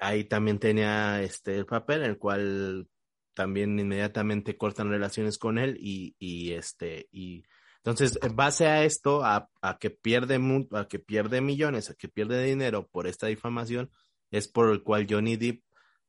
Ahí 0.01 0.25
también 0.25 0.59
tenía 0.59 1.21
este 1.21 1.55
el 1.57 1.65
papel, 1.65 2.03
el 2.03 2.17
cual 2.17 2.87
también 3.33 3.79
inmediatamente 3.79 4.57
cortan 4.57 4.89
relaciones 4.89 5.37
con 5.37 5.57
él 5.57 5.77
y, 5.79 6.15
y 6.19 6.51
este 6.51 7.07
y 7.11 7.43
entonces 7.77 8.19
en 8.21 8.35
base 8.35 8.67
a 8.67 8.83
esto 8.83 9.23
a, 9.23 9.49
a, 9.61 9.77
que 9.77 9.89
pierde 9.89 10.39
a 10.71 10.87
que 10.87 10.99
pierde 10.99 11.41
millones 11.41 11.89
a 11.89 11.95
que 11.95 12.07
pierde 12.07 12.43
dinero 12.43 12.87
por 12.87 13.07
esta 13.07 13.27
difamación 13.27 13.89
es 14.31 14.47
por 14.47 14.69
el 14.69 14.83
cual 14.83 15.07
Johnny 15.09 15.35
Depp 15.35 15.63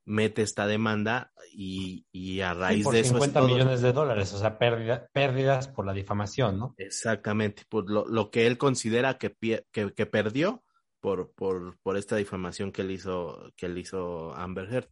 mete 0.05 0.43
esta 0.43 0.67
demanda 0.67 1.33
y, 1.53 2.07
y 2.13 2.41
a 2.41 2.55
raíz 2.55 2.89
de 2.89 3.01
eso 3.01 3.15
50 3.15 3.43
millones 3.43 3.81
de 3.81 3.93
dólares, 3.93 4.33
o 4.35 4.39
sea, 4.39 4.59
pérdidas 4.59 5.69
por 5.69 5.87
la 5.87 5.93
difamación, 5.93 6.59
¿no? 6.59 6.75
Exactamente, 6.79 7.65
por 7.69 7.91
lo, 7.91 8.07
lo 8.07 8.31
que 8.31 8.47
él 8.47 8.59
considera 8.59 9.19
que, 9.19 9.35
que, 9.73 9.93
que, 9.93 10.07
perdió 10.07 10.63
por, 11.01 11.33
por, 11.33 11.79
por 11.83 11.97
esta 11.97 12.17
difamación 12.17 12.73
que 12.73 12.83
él 12.83 12.91
hizo, 12.91 13.53
que 13.57 13.67
él 13.67 13.79
hizo 13.79 14.35
Amber 14.35 14.73
Heard. 14.73 14.89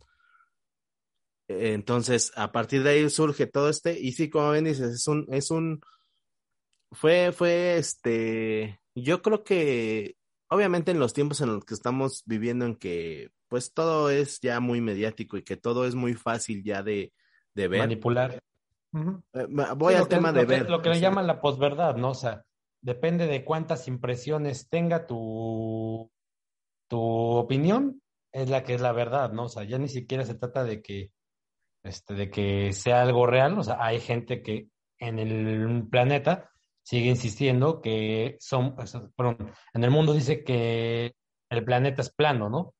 Entonces, 1.49 2.33
a 2.37 2.52
partir 2.52 2.83
de 2.83 2.90
ahí 2.90 3.11
surge 3.11 3.47
todo 3.47 3.69
este, 3.69 3.99
y 3.99 4.12
sí, 4.12 4.31
como 4.31 4.50
ven 4.50 4.64
dices, 4.64 4.95
es 4.95 5.07
un, 5.07 5.26
es 5.31 5.50
un, 5.50 5.81
fue, 6.90 7.33
fue 7.33 7.76
este, 7.76 8.81
yo 8.95 9.21
creo 9.21 9.45
que, 9.45 10.16
obviamente 10.53 10.91
en 10.91 10.99
los 10.99 11.15
tiempos 11.15 11.41
en 11.41 11.55
los 11.55 11.65
que 11.65 11.75
estamos 11.75 12.23
viviendo 12.27 12.67
en 12.67 12.77
que 12.77 13.31
pues 13.49 13.73
todo 13.73 14.11
es 14.11 14.41
ya 14.41 14.61
muy 14.61 14.81
mediático 14.81 15.37
y 15.37 15.43
que 15.43 15.57
todo 15.57 15.87
es 15.87 15.95
muy 15.95 16.15
fácil 16.15 16.63
ya 16.63 16.83
de, 16.83 17.13
de 17.55 17.69
ver. 17.69 17.81
Manipular. 17.81 18.43
Eh, 18.95 19.47
voy 19.77 19.95
al 19.95 20.09
tema 20.09 20.33
de 20.33 20.45
ver. 20.45 20.69
lo 20.69 20.83
que 20.83 20.91
le 20.91 21.01
llaman 21.01 21.27
la 21.27 21.41
posverdad, 21.41 21.97
¿no? 21.97 22.11
O 22.11 22.15
sea, 22.15 22.45
depende 22.83 23.27
de 23.27 23.45
cuántas 23.45 23.89
impresiones 23.89 24.69
tenga 24.69 25.07
tu, 25.07 26.11
tu 26.89 27.01
opinión, 27.01 28.03
es 28.33 28.51
la 28.51 28.65
que 28.65 28.75
es 28.75 28.81
la 28.81 28.93
verdad, 28.93 29.33
¿no? 29.33 29.45
O 29.45 29.49
sea, 29.49 29.65
ya 29.65 29.79
ni 29.79 29.89
siquiera 29.89 30.25
se 30.25 30.35
trata 30.35 30.65
de 30.65 30.83
que, 30.83 31.13
este, 31.83 32.15
de 32.15 32.31
que 32.31 32.73
sea 32.73 33.03
algo 33.03 33.27
real, 33.27 33.59
o 33.59 33.63
sea, 33.63 33.77
hay 33.81 34.01
gente 34.01 34.43
que 34.43 34.69
en 34.99 35.19
el 35.19 35.89
planeta 35.89 36.52
sigue 36.83 37.09
insistiendo 37.09 37.81
que 37.81 38.37
son, 38.41 38.77
perdón, 39.17 39.53
en 39.73 39.85
el 39.85 39.91
mundo 39.91 40.12
dice 40.12 40.45
que 40.45 41.15
el 41.51 41.65
planeta 41.65 42.03
es 42.03 42.11
plano, 42.12 42.49
¿no? 42.49 42.59
O 42.61 42.75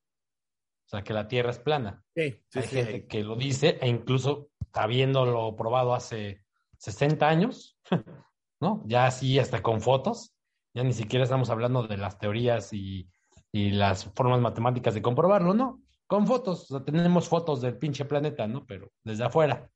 sea, 0.87 1.02
que 1.02 1.12
la 1.12 1.28
Tierra 1.28 1.50
es 1.50 1.59
plana. 1.59 2.02
Sí, 2.14 2.42
Hay 2.54 2.62
gente 2.62 3.06
que 3.06 3.23
lo 3.23 3.37
dice 3.37 3.78
e 3.80 3.88
incluso 3.88 4.50
habiéndolo 4.73 5.54
probado 5.56 5.94
hace 5.94 6.44
60 6.78 7.28
años, 7.28 7.78
¿no? 8.61 8.82
Ya 8.87 9.06
así 9.06 9.38
hasta 9.38 9.62
con 9.62 9.80
fotos, 9.80 10.35
ya 10.75 10.82
ni 10.82 10.92
siquiera 10.92 11.25
estamos 11.25 11.50
hablando 11.50 11.87
de 11.87 11.97
las 11.97 12.18
teorías 12.18 12.73
y, 12.73 13.09
y 13.52 13.71
las 13.71 14.06
formas 14.14 14.40
matemáticas 14.40 14.94
de 14.94 15.02
comprobarlo, 15.02 15.54
¿no? 15.54 15.82
Con 16.06 16.26
fotos, 16.26 16.71
o 16.71 16.76
sea, 16.76 16.85
tenemos 16.85 17.28
fotos 17.28 17.61
del 17.61 17.78
pinche 17.78 18.04
planeta, 18.04 18.47
¿no? 18.47 18.66
Pero 18.66 18.90
desde 19.02 19.25
afuera. 19.25 19.71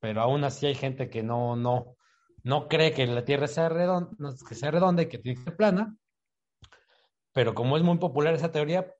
Pero 0.00 0.22
aún 0.22 0.44
así 0.44 0.66
hay 0.66 0.74
gente 0.74 1.10
que 1.10 1.22
no, 1.22 1.56
no, 1.56 1.96
no 2.44 2.68
cree 2.68 2.92
que 2.92 3.06
la 3.06 3.24
Tierra 3.24 3.46
sea 3.46 3.68
redonda, 3.68 4.10
que 4.48 4.54
sea 4.54 4.70
redonda 4.70 5.02
y 5.02 5.08
que 5.08 5.18
tiene 5.18 5.38
que 5.38 5.44
ser 5.44 5.56
plana. 5.56 5.96
Pero 7.32 7.54
como 7.54 7.76
es 7.76 7.82
muy 7.82 7.98
popular 7.98 8.34
esa 8.34 8.50
teoría, 8.50 8.92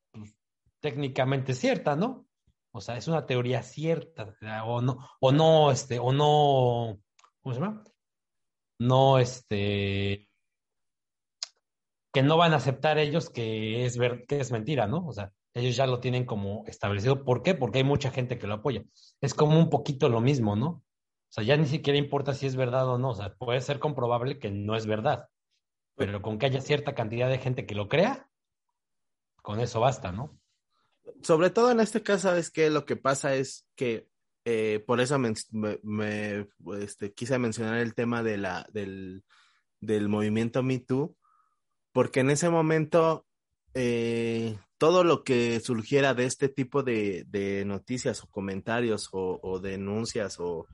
técnicamente 0.80 1.54
cierta, 1.54 1.97
¿no? 1.97 2.26
O 2.73 2.80
sea, 2.80 2.97
es 2.97 3.09
una 3.09 3.26
teoría 3.26 3.62
cierta, 3.62 4.35
o 4.64 4.80
no, 4.80 4.99
o 5.20 5.32
no, 5.32 5.70
este, 5.73 5.99
o 5.99 6.12
no, 6.12 7.00
¿cómo 7.40 7.54
se 7.54 7.61
llama? 7.61 7.85
No, 8.78 9.18
este, 9.18 10.28
que 12.12 12.23
no 12.23 12.37
van 12.37 12.52
a 12.52 12.56
aceptar 12.56 12.99
ellos 12.99 13.30
que 13.30 13.85
es, 13.85 13.99
que 14.28 14.40
es 14.40 14.52
mentira, 14.52 14.87
¿no? 14.87 15.06
O 15.06 15.12
sea, 15.12 15.32
ellos 15.54 15.76
ya 15.76 15.87
lo 15.87 16.00
tienen 16.00 16.25
como 16.25 16.64
establecido. 16.66 17.25
¿Por 17.25 17.42
qué? 17.42 17.54
Porque 17.54 17.78
hay 17.78 17.85
mucha 17.85 18.11
gente 18.11 18.38
que 18.38 18.47
lo 18.47 18.54
apoya. 18.54 18.85
Es 19.20 19.35
como 19.35 19.59
un 19.59 19.68
poquito 19.68 20.09
lo 20.09 20.20
mismo, 20.20 20.56
¿no? 20.56 20.82
O 21.30 21.32
sea, 21.32 21.44
ya 21.44 21.56
ni 21.56 21.66
siquiera 21.66 21.99
importa 21.99 22.34
si 22.34 22.46
es 22.46 22.56
verdad 22.56 22.88
o 22.88 22.99
no. 22.99 23.10
O 23.10 23.14
sea, 23.14 23.34
puede 23.34 23.60
ser 23.60 23.78
comprobable 23.78 24.38
que 24.38 24.50
no 24.50 24.76
es 24.76 24.87
verdad. 24.87 25.28
Pero 25.96 26.22
con 26.22 26.38
que 26.38 26.46
haya 26.46 26.60
cierta 26.60 26.94
cantidad 26.94 27.28
de 27.28 27.38
gente 27.38 27.66
que 27.66 27.75
lo 27.75 27.88
crea, 27.88 28.28
con 29.42 29.60
eso 29.60 29.80
basta, 29.80 30.12
¿no? 30.12 30.40
sobre 31.22 31.50
todo 31.50 31.70
en 31.70 31.80
este 31.80 32.02
caso, 32.02 32.28
¿sabes 32.28 32.50
qué? 32.50 32.70
Lo 32.70 32.84
que 32.84 32.96
pasa 32.96 33.34
es 33.34 33.66
que 33.76 34.08
eh, 34.44 34.82
por 34.87 35.00
eso 35.00 35.18
me, 35.18 36.49
este, 36.80 37.12
quise 37.12 37.38
mencionar 37.38 37.78
el 37.78 37.94
tema 37.94 38.22
de 38.22 38.38
la, 38.38 38.66
del, 38.72 39.25
del 39.80 40.08
movimiento 40.08 40.62
Me 40.62 40.78
Too, 40.78 41.16
porque 41.92 42.20
en 42.20 42.30
ese 42.30 42.49
momento 42.49 43.26
eh, 43.75 44.58
todo 44.78 45.04
lo 45.04 45.25
que 45.25 45.60
surgiera 45.60 46.14
de 46.14 46.25
este 46.25 46.49
tipo 46.49 46.82
de, 46.82 47.25
de 47.28 47.64
noticias 47.64 48.22
o 48.22 48.28
comentarios 48.28 49.08
o, 49.12 49.60
denuncias 49.60 50.40
o, 50.40 50.66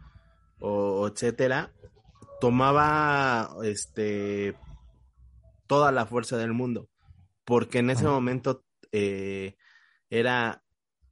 o, 0.61 1.09
etcétera, 1.09 1.73
tomaba 2.41 3.57
este 3.65 4.57
toda 5.67 5.93
la 5.93 6.07
fuerza 6.07 6.37
del 6.37 6.53
mundo, 6.53 6.89
porque 7.45 7.79
en 7.79 7.91
ese 7.91 8.05
momento 8.05 8.65
eh, 8.93 9.57
era, 10.11 10.63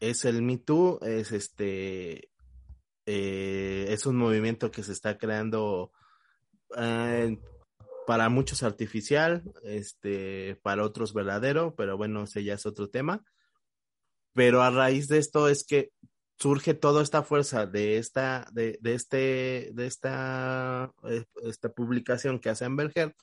es 0.00 0.24
el 0.24 0.42
Me 0.42 0.58
Too, 0.58 1.00
es 1.02 1.32
este, 1.32 2.30
eh, 3.06 3.86
es 3.88 4.06
un 4.06 4.16
movimiento 4.16 4.70
que 4.70 4.82
se 4.82 4.92
está 4.92 5.18
creando, 5.18 5.92
eh, 6.76 7.36
para 8.06 8.28
muchos 8.28 8.62
artificial, 8.62 9.42
este, 9.62 10.56
para 10.62 10.84
otros 10.84 11.14
verdadero, 11.14 11.74
pero 11.74 11.96
bueno, 11.96 12.24
ese 12.24 12.44
ya 12.44 12.54
es 12.54 12.66
otro 12.66 12.90
tema. 12.90 13.24
Pero 14.34 14.62
a 14.62 14.70
raíz 14.70 15.08
de 15.08 15.18
esto 15.18 15.48
es 15.48 15.64
que 15.64 15.90
surge 16.38 16.74
toda 16.74 17.02
esta 17.02 17.22
fuerza 17.22 17.66
de 17.66 17.98
esta, 17.98 18.46
de, 18.52 18.78
de 18.80 18.94
este, 18.94 19.70
de 19.72 19.86
esta, 19.86 20.92
eh, 21.08 21.24
esta 21.44 21.68
publicación 21.70 22.38
que 22.38 22.50
hace 22.50 22.64
Amber 22.64 22.92
Heard. 22.94 23.14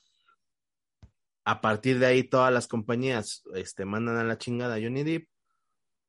A 1.44 1.60
partir 1.60 1.98
de 1.98 2.06
ahí 2.06 2.22
todas 2.22 2.52
las 2.52 2.68
compañías 2.68 3.42
este, 3.54 3.84
mandan 3.84 4.16
a 4.16 4.24
la 4.24 4.38
chingada 4.38 4.76
a 4.76 4.80
Johnny 4.80 5.02
Depp. 5.02 5.28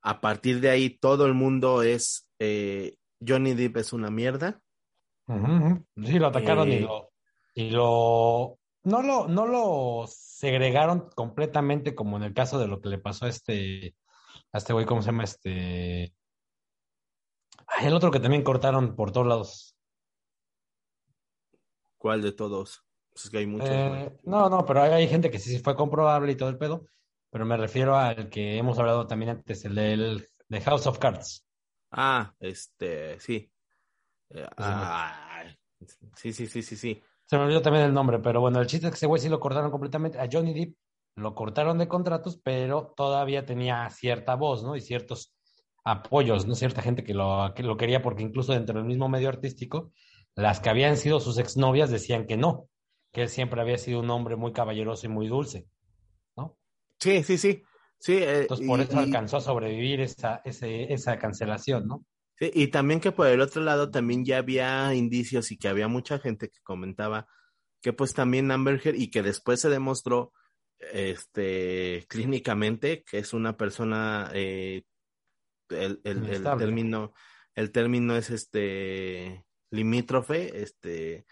A 0.02 0.22
partir 0.22 0.60
de 0.60 0.70
ahí 0.70 0.90
todo 0.90 1.26
el 1.26 1.34
mundo 1.34 1.82
es 1.82 2.30
eh, 2.40 2.96
Johnny 3.26 3.54
Depp 3.54 3.78
es 3.78 3.94
una 3.94 4.12
mierda. 4.12 4.62
Sí, 6.04 6.20
lo 6.20 6.28
atacaron 6.28 6.70
y 6.70 6.76
Eh, 6.76 6.82
lo, 6.82 7.12
y 7.56 7.70
lo 7.70 8.60
no 8.84 9.02
lo, 9.02 9.28
no 9.28 9.48
lo 9.48 10.06
segregaron 10.08 11.10
completamente 11.16 11.96
como 11.96 12.18
en 12.18 12.24
el 12.24 12.34
caso 12.34 12.60
de 12.60 12.68
lo 12.68 12.82
que 12.82 12.90
le 12.90 12.98
pasó 12.98 13.26
a 13.26 13.30
este, 13.30 13.96
a 14.52 14.58
este 14.58 14.74
güey, 14.74 14.86
¿cómo 14.86 15.02
se 15.02 15.08
llama? 15.08 15.24
Este. 15.24 16.14
Ay, 17.68 17.88
el 17.88 17.94
otro 17.94 18.12
que 18.12 18.20
también 18.20 18.44
cortaron 18.44 18.96
por 18.96 19.12
todos 19.12 19.28
lados. 19.28 19.76
¿Cuál 21.98 22.22
de 22.22 22.32
todos? 22.34 22.84
Pues 23.12 23.26
es 23.26 23.32
que 23.32 23.38
hay 23.38 23.46
muchos. 23.46 23.70
Eh, 23.70 24.18
no, 24.24 24.50
no, 24.50 24.66
pero 24.66 24.82
hay, 24.82 24.92
hay 24.92 25.08
gente 25.08 25.30
que 25.32 25.40
sí 25.40 25.60
fue 25.60 25.76
comprobable 25.76 26.32
y 26.32 26.36
todo 26.36 26.50
el 26.50 26.58
pedo. 26.58 26.88
Pero 27.30 27.46
me 27.46 27.58
refiero 27.58 27.96
al 27.96 28.30
que 28.30 28.58
hemos 28.58 28.78
hablado 28.78 29.08
también 29.08 29.32
antes, 29.32 29.66
el 29.66 29.76
del 29.76 30.30
de 30.48 30.62
House 30.62 30.86
of 30.86 31.00
Cards. 31.00 31.46
Ah, 31.92 32.34
este, 32.40 33.20
sí. 33.20 33.52
Eh, 34.30 34.48
sí, 36.16 36.34
sí, 36.34 36.48
sí, 36.48 36.62
sí, 36.62 36.76
sí. 36.76 37.02
Se 37.26 37.38
me 37.38 37.44
olvidó 37.44 37.62
también 37.62 37.86
el 37.86 37.94
nombre, 37.94 38.20
pero 38.20 38.42
bueno, 38.42 38.60
el 38.60 38.68
chiste 38.68 38.88
es 38.88 38.92
que 38.92 38.98
ese 38.98 39.08
güey 39.08 39.22
sí 39.22 39.30
lo 39.30 39.40
cortaron 39.40 39.72
completamente. 39.72 40.20
A 40.20 40.28
Johnny 40.32 40.54
Depp 40.54 40.76
lo 41.16 41.34
cortaron 41.34 41.78
de 41.78 41.88
contratos, 41.88 42.40
pero 42.44 42.94
todavía 42.96 43.46
tenía 43.46 43.90
cierta 43.90 44.36
voz, 44.36 44.64
¿no? 44.64 44.76
Y 44.76 44.82
ciertos 44.82 45.34
apoyos, 45.84 46.46
¿no? 46.48 46.56
Cierta 46.56 46.82
gente 46.82 47.04
que 47.04 47.14
lo, 47.14 47.54
que 47.56 47.64
lo 47.64 47.78
quería, 47.78 48.02
porque 48.02 48.24
incluso 48.24 48.54
dentro 48.54 48.76
del 48.78 48.86
mismo 48.88 49.10
medio 49.10 49.30
artístico, 49.30 49.92
las 50.36 50.60
que 50.60 50.70
habían 50.70 50.98
sido 50.98 51.20
sus 51.20 51.38
exnovias 51.38 51.90
decían 51.92 52.26
que 52.28 52.38
no, 52.38 52.70
que 53.12 53.24
él 53.24 53.30
siempre 53.30 53.62
había 53.62 53.78
sido 53.78 54.00
un 54.00 54.10
hombre 54.10 54.36
muy 54.36 54.54
caballeroso 54.54 55.06
y 55.06 55.10
muy 55.10 55.28
dulce, 55.28 55.68
¿no? 56.38 56.58
Sí, 57.00 57.24
sí, 57.24 57.38
sí. 57.38 57.64
Sí, 58.00 58.14
eh, 58.18 58.42
Entonces 58.42 58.66
por 58.66 58.80
y- 58.80 58.84
eso 58.84 58.98
y- 59.00 59.00
alcanzó 59.00 59.38
a 59.38 59.42
sobrevivir 59.42 60.02
esa, 60.02 60.42
ese, 60.46 60.92
esa 60.94 61.18
cancelación, 61.20 61.88
¿no? 61.88 62.06
Sí, 62.40 62.52
y 62.54 62.68
también 62.68 63.00
que 63.00 63.12
por 63.12 63.28
el 63.28 63.42
otro 63.42 63.62
lado 63.62 63.92
también 63.92 64.26
ya 64.26 64.40
había 64.40 64.94
indicios 64.96 65.52
y 65.52 65.58
que 65.58 65.68
había 65.68 65.88
mucha 65.88 66.20
gente 66.20 66.50
que 66.50 66.60
comentaba 66.64 67.28
que 67.82 67.94
pues 67.94 68.14
también 68.14 68.52
Amber 68.52 68.82
Heard 68.84 68.96
y 68.96 69.12
que 69.12 69.22
después 69.24 69.62
se 69.62 69.70
demostró 69.70 70.34
este 70.80 72.06
clínicamente 72.10 73.04
que 73.04 73.20
es 73.20 73.34
una 73.34 73.56
persona 73.58 74.32
eh, 74.34 74.84
el, 75.76 76.02
el- 76.04 76.44
término 76.58 77.14
el 77.56 77.72
término 77.72 78.16
es 78.16 78.30
este 78.30 79.46
limítrofe 79.70 80.62
este 80.64 81.26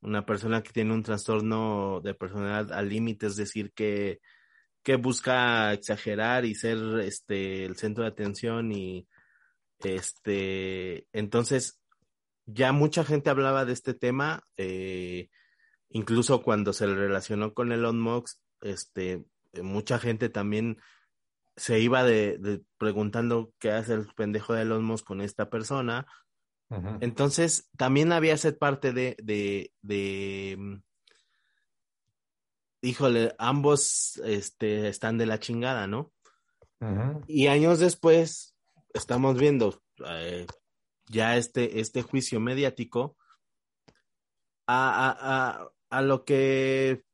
una 0.00 0.26
persona 0.26 0.62
que 0.62 0.72
tiene 0.72 0.92
un 0.92 1.02
trastorno 1.02 2.00
de 2.02 2.14
personalidad 2.14 2.72
al 2.72 2.88
límite 2.88 3.26
es 3.26 3.36
decir 3.36 3.72
que 3.72 4.20
que 4.82 4.96
busca 4.96 5.72
exagerar 5.72 6.44
y 6.44 6.54
ser 6.54 6.78
este 7.00 7.64
el 7.64 7.76
centro 7.76 8.02
de 8.04 8.10
atención 8.10 8.72
y 8.72 9.06
este, 9.84 11.06
entonces, 11.12 11.80
ya 12.46 12.72
mucha 12.72 13.04
gente 13.04 13.30
hablaba 13.30 13.64
de 13.64 13.72
este 13.72 13.94
tema, 13.94 14.44
eh, 14.56 15.28
incluso 15.88 16.42
cuando 16.42 16.72
se 16.72 16.86
le 16.86 16.94
relacionó 16.94 17.54
con 17.54 17.72
Elon 17.72 18.00
Musk, 18.00 18.38
este, 18.60 19.24
mucha 19.62 19.98
gente 19.98 20.28
también 20.28 20.78
se 21.56 21.80
iba 21.80 22.02
de, 22.04 22.38
de 22.38 22.62
preguntando 22.78 23.52
qué 23.58 23.70
hace 23.70 23.94
el 23.94 24.06
pendejo 24.14 24.54
de 24.54 24.62
Elon 24.62 24.84
Musk 24.84 25.06
con 25.06 25.20
esta 25.20 25.50
persona. 25.50 26.06
Entonces, 27.02 27.68
también 27.76 28.12
había 28.12 28.32
esa 28.32 28.50
parte 28.52 28.94
de, 28.94 29.14
de, 29.22 29.74
de, 29.82 30.56
mm, 30.58 30.82
híjole, 32.80 33.34
ambos, 33.36 34.16
este, 34.24 34.88
están 34.88 35.18
de 35.18 35.26
la 35.26 35.38
chingada, 35.38 35.86
¿no? 35.86 36.12
Y 37.28 37.48
años 37.48 37.78
después 37.78 38.56
estamos 38.94 39.38
viendo 39.38 39.82
eh, 40.08 40.46
ya 41.10 41.36
este, 41.36 41.80
este 41.80 42.00
juicio 42.00 42.40
mediático 42.40 43.18
a, 44.66 45.10
a, 45.10 45.60
a, 45.60 45.68
a 45.90 46.02
lo 46.02 46.24
que 46.24 47.04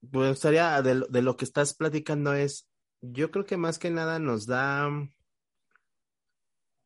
me 0.00 0.28
gustaría 0.28 0.80
de, 0.80 1.06
de 1.08 1.22
lo 1.22 1.36
que 1.36 1.44
estás 1.44 1.74
platicando 1.74 2.34
es, 2.34 2.67
yo 3.00 3.30
creo 3.30 3.44
que 3.44 3.56
más 3.56 3.78
que 3.78 3.90
nada 3.90 4.18
nos 4.18 4.46
da, 4.46 4.90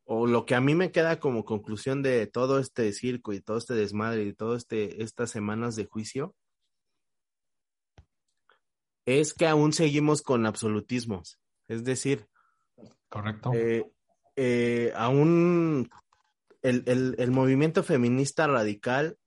o 0.05 0.27
lo 0.27 0.45
que 0.45 0.55
a 0.55 0.61
mí 0.61 0.75
me 0.75 0.91
queda 0.91 1.19
como 1.19 1.45
conclusión 1.45 2.03
de 2.03 2.27
todo 2.27 2.59
este 2.59 2.91
circo 2.91 3.31
y 3.33 3.39
todo 3.41 3.57
este 3.57 3.73
desmadre 3.73 4.23
y 4.25 4.33
todo 4.33 4.55
este, 4.55 5.01
estas 5.01 5.31
semanas 5.31 5.75
de 5.75 5.85
juicio, 5.85 6.35
es 9.05 9.33
que 9.33 9.47
aún 9.47 9.73
seguimos 9.73 10.21
con 10.21 10.45
absolutismos. 10.45 11.39
Es 11.67 11.83
decir, 11.83 12.27
Correcto. 13.09 13.51
eh, 13.53 13.89
eh, 14.35 14.91
aún 14.95 15.89
el, 16.61 16.83
el- 16.87 17.15
el 17.17 17.31
movimiento 17.31 17.83
feminista 17.83 18.47
radical 18.47 19.17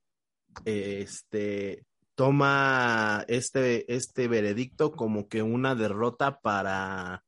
eh, 0.65 1.01
este, 1.01 1.85
toma 2.17 3.23
este, 3.27 3.93
este 3.93 4.27
veredicto 4.27 4.91
como 4.91 5.27
que 5.27 5.43
una 5.43 5.75
derrota 5.75 6.39
para, 6.39 7.23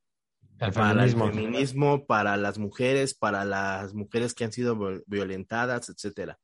el 0.57 0.73
para 0.73 1.03
el 1.03 1.11
feminismo. 1.11 2.07
para 2.07 2.37
las 2.37 2.57
mujeres, 2.57 3.13
para 3.13 3.45
las 3.45 3.93
mujeres 3.93 4.33
que 4.33 4.45
han 4.45 4.51
sido 4.51 4.75
viol- 4.75 5.03
violentadas, 5.05 5.89
etcétera. 5.89 6.39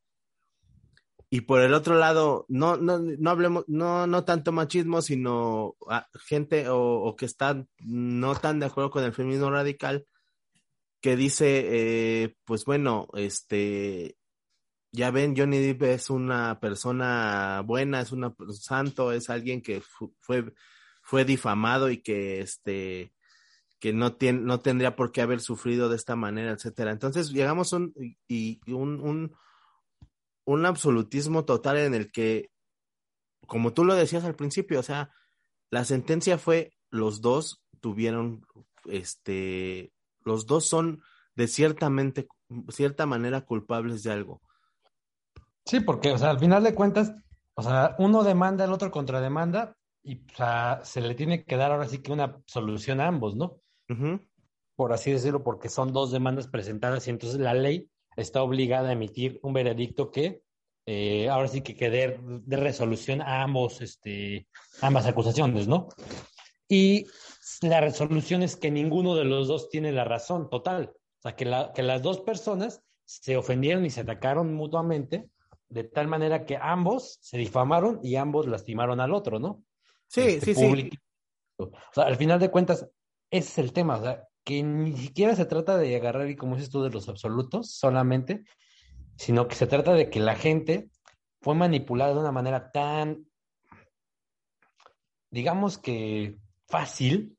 Y 1.32 1.42
por 1.42 1.62
el 1.62 1.74
otro 1.74 1.96
lado, 1.96 2.46
no, 2.48 2.78
no, 2.78 3.00
no 3.00 3.30
hablemos, 3.32 3.66
no, 3.68 4.06
no 4.06 4.24
tanto 4.26 4.52
machismo, 4.52 5.02
sino 5.02 5.76
gente 6.28 6.70
o, 6.70 7.02
o 7.02 7.16
que 7.16 7.26
está 7.26 7.66
no 7.80 8.36
tan 8.36 8.60
de 8.60 8.68
acuerdo 8.68 8.92
con 8.92 9.04
el 9.04 9.12
feminismo 9.12 9.50
radical, 9.50 10.06
que 11.02 11.16
dice, 11.16 11.66
eh, 11.66 12.36
pues 12.46 12.64
bueno, 12.66 13.08
este, 13.16 14.18
ya 14.96 15.12
ven, 15.12 15.36
Johnny 15.38 15.60
Depp 15.60 15.84
es 15.84 16.10
una 16.10 16.60
persona 16.60 17.62
buena, 17.66 18.02
es 18.02 18.12
un 18.12 18.34
santo, 18.54 19.12
es 19.12 19.30
alguien 19.30 19.62
que 19.62 19.82
fu- 19.82 20.14
fue, 20.20 20.54
fue 21.02 21.26
difamado 21.26 21.90
y 21.90 22.02
que 22.02 22.40
este, 22.42 23.14
que 23.80 23.94
no, 23.94 24.16
tiene, 24.16 24.40
no 24.40 24.60
tendría 24.60 24.96
por 24.96 25.12
qué 25.12 25.22
haber 25.22 25.42
sufrido 25.42 25.90
de 25.90 25.96
esta 25.98 26.16
manera, 26.16 26.52
etcétera. 26.52 26.92
Entonces 26.92 27.32
llegamos 27.32 27.74
a 27.74 27.78
un, 27.78 27.94
y 28.28 28.60
un, 28.72 29.00
un, 29.02 29.36
un 30.46 30.66
absolutismo 30.66 31.46
total 31.46 31.78
en 31.78 31.94
el 31.94 32.12
que, 32.12 32.50
como 33.48 33.74
tú 33.74 33.84
lo 33.86 33.96
decías 33.96 34.24
al 34.24 34.36
principio, 34.36 34.80
o 34.80 34.84
sea, 34.84 35.12
la 35.70 35.86
sentencia 35.86 36.38
fue 36.38 36.74
los 36.90 37.22
dos 37.22 37.64
tuvieron, 37.82 38.46
este, 38.86 39.92
los 40.24 40.46
dos 40.46 40.66
son 40.66 41.02
de 41.36 41.48
ciertamente, 41.48 42.28
cierta 42.70 43.06
manera 43.06 43.42
culpables 43.42 44.04
de 44.04 44.12
algo. 44.12 44.42
Sí, 45.66 45.80
porque, 45.80 46.12
o 46.12 46.18
sea, 46.18 46.30
al 46.30 46.40
final 46.40 46.64
de 46.64 46.76
cuentas, 46.76 47.12
o 47.56 47.64
sea, 47.64 47.96
uno 47.98 48.24
demanda, 48.24 48.66
el 48.66 48.72
otro 48.72 48.92
contrademanda, 48.92 49.76
y 50.04 50.18
o 50.18 50.36
sea, 50.36 50.82
se 50.84 51.02
le 51.02 51.16
tiene 51.16 51.44
que 51.44 51.58
dar 51.58 51.72
ahora 51.72 51.88
sí 51.88 52.00
que 52.00 52.12
una 52.12 52.40
solución 52.46 53.02
a 53.02 53.08
ambos, 53.08 53.36
¿no? 53.36 53.60
Por 54.76 54.94
así 54.94 55.12
decirlo, 55.12 55.44
porque 55.44 55.70
son 55.70 55.94
dos 55.94 56.12
demandas 56.12 56.48
presentadas 56.48 57.08
y 57.08 57.10
entonces 57.10 57.40
la 57.40 57.54
ley 57.54 57.90
está 58.16 58.44
obligada 58.44 58.90
a 58.90 58.94
emitir 58.94 59.40
un 59.42 59.54
veredicto 59.54 60.12
que 60.12 60.42
eh, 60.86 61.30
ahora 61.30 61.48
sí 61.48 61.62
que 61.62 61.76
quede 61.76 62.20
de 62.22 62.58
resolución 62.58 63.22
a 63.22 63.42
ambos, 63.42 63.82
este, 63.82 64.48
ambas 64.82 65.08
acusaciones, 65.08 65.68
¿no? 65.68 65.88
Y 66.68 67.08
la 67.62 67.82
resolución 67.82 68.44
es 68.44 68.56
que 68.56 68.70
ninguno 68.70 69.16
de 69.16 69.26
los 69.26 69.48
dos 69.48 69.70
tiene 69.70 69.92
la 69.92 70.04
razón 70.04 70.50
total. 70.50 70.94
O 70.94 71.22
sea, 71.22 71.36
que, 71.36 71.46
la, 71.46 71.72
que 71.74 71.82
las 71.82 72.04
dos 72.04 72.22
personas 72.22 72.84
se 73.06 73.38
ofendieron 73.38 73.86
y 73.86 73.90
se 73.90 74.02
atacaron 74.02 74.54
mutuamente 74.54 75.30
de 75.70 75.84
tal 75.84 76.08
manera 76.08 76.46
que 76.46 76.58
ambos 76.58 77.18
se 77.22 77.38
difamaron 77.38 78.00
y 78.04 78.16
ambos 78.16 78.48
lastimaron 78.48 79.00
al 79.00 79.14
otro, 79.14 79.40
¿no? 79.40 79.64
Sí, 80.08 80.22
Este, 80.22 80.54
sí, 80.54 80.76
sí. 80.78 80.90
O 81.58 81.72
sea, 81.94 82.06
al 82.06 82.16
final 82.18 82.40
de 82.40 82.52
cuentas, 82.52 82.88
ese 83.30 83.50
es 83.50 83.58
el 83.58 83.74
tema, 83.74 83.98
o 83.98 84.04
sea, 84.04 84.28
que 84.44 84.62
ni 84.62 84.96
siquiera 84.96 85.36
se 85.36 85.46
trata 85.46 85.78
de 85.78 85.96
agarrar, 85.96 86.30
y 86.30 86.36
como 86.36 86.56
dices 86.56 86.70
tú, 86.70 86.84
de 86.84 86.92
los 86.92 87.10
absolutos 87.10 87.72
solamente, 87.72 88.44
sino 89.18 89.48
que 89.48 89.56
se 89.56 89.68
trata 89.68 89.94
de 89.94 90.10
que 90.10 90.20
la 90.20 90.36
gente 90.36 90.90
fue 91.42 91.56
manipulada 91.56 92.14
de 92.14 92.20
una 92.20 92.32
manera 92.32 92.72
tan, 92.72 93.26
digamos 95.32 95.78
que 95.78 96.38
fácil, 96.68 97.38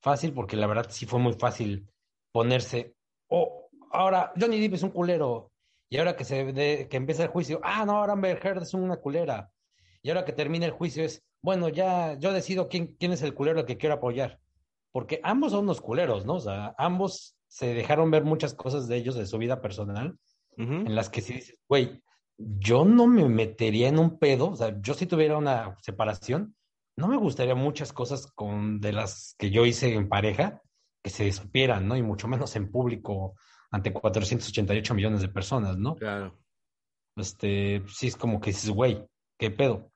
fácil, 0.00 0.32
porque 0.32 0.56
la 0.56 0.66
verdad 0.66 0.86
sí 0.90 1.06
fue 1.06 1.18
muy 1.18 1.32
fácil 1.34 1.90
ponerse, 2.30 2.94
oh, 3.28 3.68
ahora 3.90 4.32
Johnny 4.38 4.60
Depp 4.60 4.74
es 4.74 4.82
un 4.82 4.90
culero, 4.90 5.50
y 5.88 5.98
ahora 5.98 6.16
que 6.16 6.24
se 6.24 6.52
de, 6.52 6.88
que 6.88 6.96
empieza 6.96 7.22
el 7.22 7.28
juicio, 7.28 7.60
ah, 7.62 7.84
no, 7.84 7.98
ahora 7.98 8.12
Amber 8.12 8.40
Heard 8.42 8.62
es 8.62 8.74
una 8.74 8.96
culera, 8.96 9.50
y 10.02 10.10
ahora 10.10 10.24
que 10.24 10.32
termina 10.32 10.66
el 10.66 10.72
juicio 10.72 11.04
es, 11.04 11.24
bueno, 11.42 11.68
ya 11.68 12.18
yo 12.18 12.32
decido 12.32 12.68
quién, 12.68 12.96
quién 12.98 13.12
es 13.12 13.22
el 13.22 13.34
culero 13.34 13.64
que 13.64 13.76
quiero 13.76 13.96
apoyar. 13.96 14.40
Porque 14.92 15.20
ambos 15.22 15.52
son 15.52 15.64
unos 15.64 15.80
culeros, 15.80 16.24
¿no? 16.24 16.34
O 16.34 16.40
sea, 16.40 16.74
ambos 16.78 17.36
se 17.46 17.74
dejaron 17.74 18.10
ver 18.10 18.24
muchas 18.24 18.54
cosas 18.54 18.88
de 18.88 18.96
ellos, 18.96 19.16
de 19.16 19.26
su 19.26 19.38
vida 19.38 19.60
personal, 19.60 20.18
en 20.56 20.94
las 20.96 21.08
que 21.08 21.20
sí 21.20 21.34
dices, 21.34 21.56
güey, 21.68 22.02
yo 22.36 22.84
no 22.84 23.06
me 23.06 23.28
metería 23.28 23.88
en 23.88 23.98
un 23.98 24.18
pedo, 24.18 24.50
o 24.50 24.56
sea, 24.56 24.76
yo 24.80 24.94
si 24.94 25.06
tuviera 25.06 25.38
una 25.38 25.76
separación, 25.82 26.56
no 26.96 27.06
me 27.06 27.16
gustaría 27.16 27.54
muchas 27.54 27.92
cosas 27.92 28.26
con 28.32 28.80
de 28.80 28.92
las 28.92 29.36
que 29.38 29.50
yo 29.50 29.64
hice 29.66 29.94
en 29.94 30.08
pareja 30.08 30.60
que 31.00 31.10
se 31.10 31.30
supieran, 31.30 31.86
¿no? 31.86 31.96
Y 31.96 32.02
mucho 32.02 32.26
menos 32.26 32.56
en 32.56 32.72
público 32.72 33.36
ante 33.70 33.92
488 33.92 34.94
millones 34.94 35.20
de 35.20 35.28
personas, 35.28 35.76
¿no? 35.78 35.96
Claro. 35.96 36.38
Este, 37.16 37.82
sí 37.88 38.06
es 38.08 38.16
como 38.16 38.40
que 38.40 38.50
dices, 38.50 38.70
güey, 38.70 39.04
qué 39.38 39.50
pedo. 39.50 39.90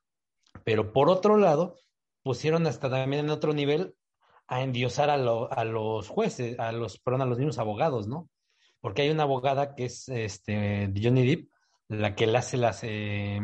Pero 0.65 0.93
por 0.93 1.09
otro 1.09 1.37
lado, 1.37 1.79
pusieron 2.23 2.67
hasta 2.67 2.91
también 2.91 3.25
en 3.27 3.31
otro 3.31 3.53
nivel 3.53 3.95
a 4.49 4.63
endiosar 4.63 5.09
a, 5.11 5.17
lo- 5.17 5.51
a 5.53 5.65
los 5.65 6.09
jueces, 6.09 6.59
a 6.59 6.73
los, 6.73 6.99
perdón, 6.99 7.23
a 7.23 7.27
los 7.27 7.39
mismos 7.39 7.59
abogados, 7.59 8.07
¿no? 8.09 8.29
Porque 8.81 9.03
hay 9.03 9.11
una 9.11 9.23
abogada 9.23 9.75
que 9.75 9.85
es 9.87 10.09
este 10.09 10.93
Johnny 11.01 11.27
Depp, 11.27 11.49
la 11.89 12.15
que 12.15 12.27
le 12.27 12.39
hace 12.39 12.57
las 12.57 12.81
eh, 12.83 13.41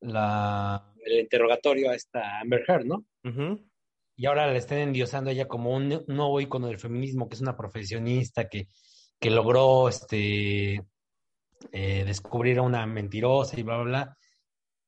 la, 0.00 0.92
el 1.04 1.20
interrogatorio 1.20 1.90
a 1.90 1.94
esta 1.94 2.40
Amber 2.40 2.64
Heard, 2.66 2.84
¿no? 2.86 3.04
Ujú. 3.24 3.67
Y 4.18 4.26
ahora 4.26 4.50
le 4.50 4.58
están 4.58 4.78
endiosando 4.78 5.30
a 5.30 5.32
ella 5.32 5.46
como 5.46 5.70
un 5.70 6.02
nuevo 6.08 6.40
ícono 6.40 6.66
del 6.66 6.80
feminismo, 6.80 7.28
que 7.28 7.36
es 7.36 7.40
una 7.40 7.56
profesionista 7.56 8.48
que, 8.48 8.66
que 9.20 9.30
logró 9.30 9.88
este, 9.88 10.84
eh, 11.70 12.04
descubrir 12.04 12.58
a 12.58 12.62
una 12.62 12.84
mentirosa 12.84 13.58
y 13.58 13.62
bla, 13.62 13.76
bla, 13.76 13.84
bla. 13.84 14.18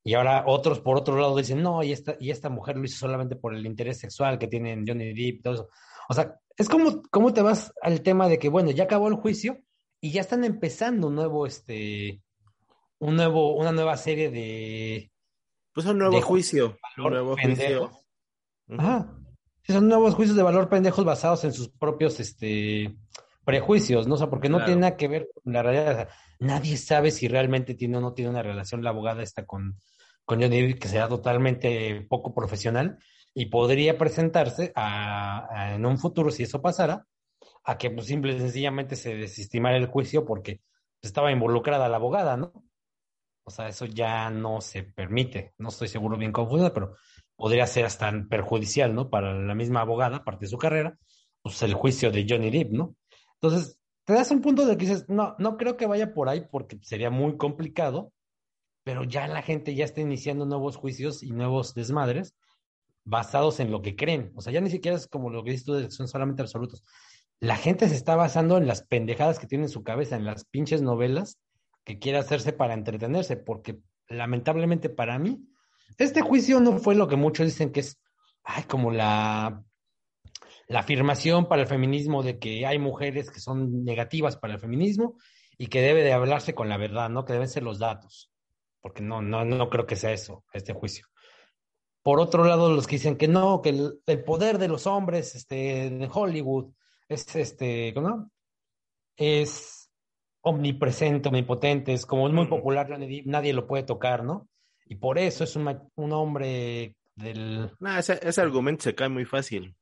Y 0.03 0.14
ahora 0.14 0.43
otros, 0.49 0.81
por 0.81 0.97
otro 0.97 1.16
lado, 1.16 1.37
dicen, 1.37 1.62
no, 1.62 1.81
y 1.85 1.93
esta, 1.93 2.16
y 2.19 2.33
esta 2.33 2.49
mujer 2.49 2.77
lo 2.77 2.85
hizo 2.85 2.99
solamente 2.99 3.37
por 3.37 3.55
el 3.55 3.64
interés 3.64 4.01
sexual 4.01 4.37
que 4.37 4.49
tienen 4.49 4.85
Johnny 4.85 5.14
Depp 5.14 5.38
y 5.38 5.43
todo 5.43 5.55
eso. 5.55 5.69
O 6.09 6.14
sea, 6.14 6.35
es 6.57 6.69
como, 6.69 7.01
¿cómo 7.12 7.33
te 7.33 7.43
vas 7.43 7.73
al 7.83 8.03
tema 8.03 8.27
de 8.27 8.37
que, 8.40 8.49
bueno, 8.49 8.73
ya 8.73 8.85
acabó 8.85 9.07
el 9.07 9.14
juicio 9.14 9.61
y 10.01 10.11
ya 10.11 10.23
están 10.23 10.43
empezando 10.43 11.07
un 11.07 11.14
nuevo, 11.14 11.47
este, 11.47 12.21
un 12.99 13.14
nuevo, 13.14 13.55
una 13.55 13.71
nueva 13.71 13.97
serie 13.97 14.29
de 14.29 15.12
Pues 15.73 15.87
un 15.87 15.99
nuevo 15.99 16.21
juicio. 16.21 16.77
Un 16.99 17.11
nuevo 17.12 17.37
juicio. 17.37 17.93
Ajá. 18.77 19.19
Sí, 19.62 19.73
son 19.73 19.88
nuevos 19.88 20.14
juicios 20.14 20.37
de 20.37 20.42
valor 20.42 20.68
pendejos 20.68 21.05
basados 21.05 21.44
en 21.44 21.53
sus 21.53 21.68
propios 21.68 22.18
este, 22.20 22.96
prejuicios, 23.44 24.07
¿no? 24.07 24.14
O 24.14 24.18
sea, 24.18 24.29
porque 24.31 24.49
no 24.49 24.57
Claro. 24.59 24.66
tiene 24.66 24.81
nada 24.83 24.96
que 24.96 25.09
ver 25.09 25.29
con 25.33 25.53
la 25.53 25.62
realidad. 25.62 25.90
O 25.92 25.94
sea, 25.96 26.09
nadie 26.38 26.77
sabe 26.77 27.11
si 27.11 27.29
realmente 27.29 27.75
tiene 27.75 27.99
o 27.99 28.01
no 28.01 28.12
tiene 28.14 28.31
una 28.31 28.42
relación 28.42 28.83
la 28.83 28.90
abogada 28.90 29.23
esta 29.23 29.44
con, 29.46 29.79
con 30.25 30.40
Johnny 30.40 30.62
Depp, 30.62 30.79
que 30.81 30.88
sea 30.88 31.09
totalmente 31.09 32.07
poco 32.09 32.35
profesional 32.35 32.99
y 33.35 33.46
podría 33.46 33.96
presentarse 33.99 34.73
a, 34.75 35.46
a- 35.55 35.75
en 35.75 35.87
un 35.87 35.99
futuro, 35.99 36.31
si 36.31 36.42
eso 36.44 36.61
pasara, 36.62 37.07
a 37.64 37.79
que 37.79 37.90
pues, 37.90 38.07
simple 38.07 38.35
y 38.35 38.38
sencillamente 38.40 38.96
se 38.96 39.14
desestimara 39.16 39.77
el 39.77 39.87
juicio 39.87 40.25
porque 40.25 40.61
estaba 41.03 41.33
involucrada 41.33 41.88
la 41.88 41.96
abogada, 41.96 42.37
¿no? 42.37 42.53
O 43.44 43.51
sea, 43.51 43.68
eso 43.68 43.87
ya 43.87 44.31
no 44.31 44.61
se 44.61 44.83
permite. 44.85 45.55
No 45.59 45.68
estoy 45.70 45.88
seguro 45.88 46.16
bien 46.16 46.33
confuso, 46.33 46.73
pero 46.73 46.96
podría 47.40 47.66
ser 47.66 47.87
hasta 47.87 48.12
perjudicial, 48.29 48.94
¿no? 48.94 49.09
Para 49.09 49.33
la 49.33 49.55
misma 49.55 49.81
abogada, 49.81 50.24
parte 50.24 50.44
de 50.44 50.50
su 50.50 50.59
carrera, 50.59 50.98
pues 51.40 51.62
el 51.62 51.72
juicio 51.72 52.11
de 52.12 52.26
Johnny 52.29 52.50
Depp, 52.50 52.70
¿no? 52.70 52.96
Entonces, 53.40 53.81
te 54.05 54.12
das 54.12 54.31
un 54.31 54.42
punto 54.42 54.66
de 54.66 54.76
que 54.76 54.85
dices, 54.85 55.09
no, 55.09 55.37
no 55.38 55.57
creo 55.57 55.79
que 55.79 55.87
vaya 55.87 56.12
por 56.12 56.29
ahí 56.29 56.46
porque 56.53 56.79
sería 56.83 57.09
muy 57.09 57.38
complicado, 57.38 58.12
pero 58.85 59.05
ya 59.05 59.26
la 59.26 59.40
gente 59.40 59.74
ya 59.74 59.87
está 59.87 60.03
iniciando 60.03 60.44
nuevos 60.44 60.76
juicios 60.76 61.22
y 61.22 61.31
nuevos 61.31 61.72
desmadres 61.72 62.35
basados 63.05 63.59
en 63.59 63.70
lo 63.70 63.81
que 63.81 63.96
creen. 63.96 64.33
O 64.35 64.42
sea, 64.42 64.53
ya 64.53 64.61
ni 64.61 64.68
siquiera 64.68 64.98
es 64.98 65.07
como 65.07 65.31
lo 65.31 65.42
que 65.42 65.53
dices 65.53 65.64
tú, 65.64 65.72
de 65.72 65.90
son 65.90 66.09
solamente 66.09 66.42
absolutos. 66.42 66.85
La 67.40 67.57
gente 67.57 67.88
se 67.88 67.94
está 67.94 68.16
basando 68.16 68.59
en 68.59 68.66
las 68.66 68.83
pendejadas 68.83 69.38
que 69.38 69.46
tiene 69.46 69.64
en 69.64 69.70
su 69.70 69.83
cabeza, 69.83 70.16
en 70.16 70.26
las 70.26 70.44
pinches 70.44 70.83
novelas 70.83 71.38
que 71.85 71.98
quiere 71.98 72.18
hacerse 72.18 72.53
para 72.53 72.74
entretenerse, 72.74 73.38
porque 73.38 73.79
lamentablemente 74.09 74.90
para 74.90 75.18
mí, 75.18 75.49
este 76.04 76.22
juicio 76.22 76.60
no 76.60 76.78
fue 76.78 76.94
lo 76.94 77.08
que 77.08 77.16
muchos 77.16 77.46
dicen 77.46 77.72
que 77.72 77.80
es, 77.80 78.00
ay, 78.42 78.64
como 78.64 78.90
la, 78.90 79.62
la 80.68 80.80
afirmación 80.80 81.46
para 81.48 81.62
el 81.62 81.68
feminismo 81.68 82.22
de 82.22 82.38
que 82.38 82.66
hay 82.66 82.78
mujeres 82.78 83.30
que 83.30 83.40
son 83.40 83.84
negativas 83.84 84.36
para 84.36 84.54
el 84.54 84.60
feminismo 84.60 85.16
y 85.58 85.66
que 85.66 85.82
debe 85.82 86.02
de 86.02 86.12
hablarse 86.12 86.54
con 86.54 86.68
la 86.68 86.76
verdad, 86.78 87.10
¿no? 87.10 87.24
Que 87.24 87.34
deben 87.34 87.48
ser 87.48 87.62
los 87.62 87.78
datos, 87.78 88.30
porque 88.80 89.02
no, 89.02 89.20
no, 89.20 89.44
no 89.44 89.68
creo 89.68 89.86
que 89.86 89.96
sea 89.96 90.12
eso, 90.12 90.44
este 90.52 90.72
juicio. 90.72 91.06
Por 92.02 92.18
otro 92.18 92.44
lado, 92.44 92.72
los 92.72 92.86
que 92.86 92.96
dicen 92.96 93.16
que 93.16 93.28
no, 93.28 93.60
que 93.60 93.68
el, 93.70 94.00
el 94.06 94.24
poder 94.24 94.56
de 94.58 94.68
los 94.68 94.86
hombres 94.86 95.34
este, 95.34 95.86
en 95.86 96.08
Hollywood 96.10 96.72
es, 97.08 97.36
este, 97.36 97.92
¿no? 97.92 98.30
Es 99.16 99.90
omnipresente, 100.42 101.28
omnipotente, 101.28 101.92
es 101.92 102.06
como 102.06 102.26
es 102.26 102.32
muy 102.32 102.46
Mm. 102.46 102.48
popular, 102.48 102.98
Depp, 102.98 103.26
nadie 103.26 103.52
lo 103.52 103.66
puede 103.66 103.82
tocar, 103.82 104.24
¿no? 104.24 104.48
Y 104.90 104.96
por 104.96 105.18
eso 105.18 105.44
es 105.44 105.55
una- 105.55 105.83
un 105.94 106.12
hombre 106.12 106.96
del... 107.14 107.70
Nah, 107.79 108.00
ese, 108.00 108.18
ese 108.22 108.40
argumento 108.40 108.83
se 108.83 108.94
cae 108.96 109.09
muy 109.09 109.24
fácil. 109.24 109.76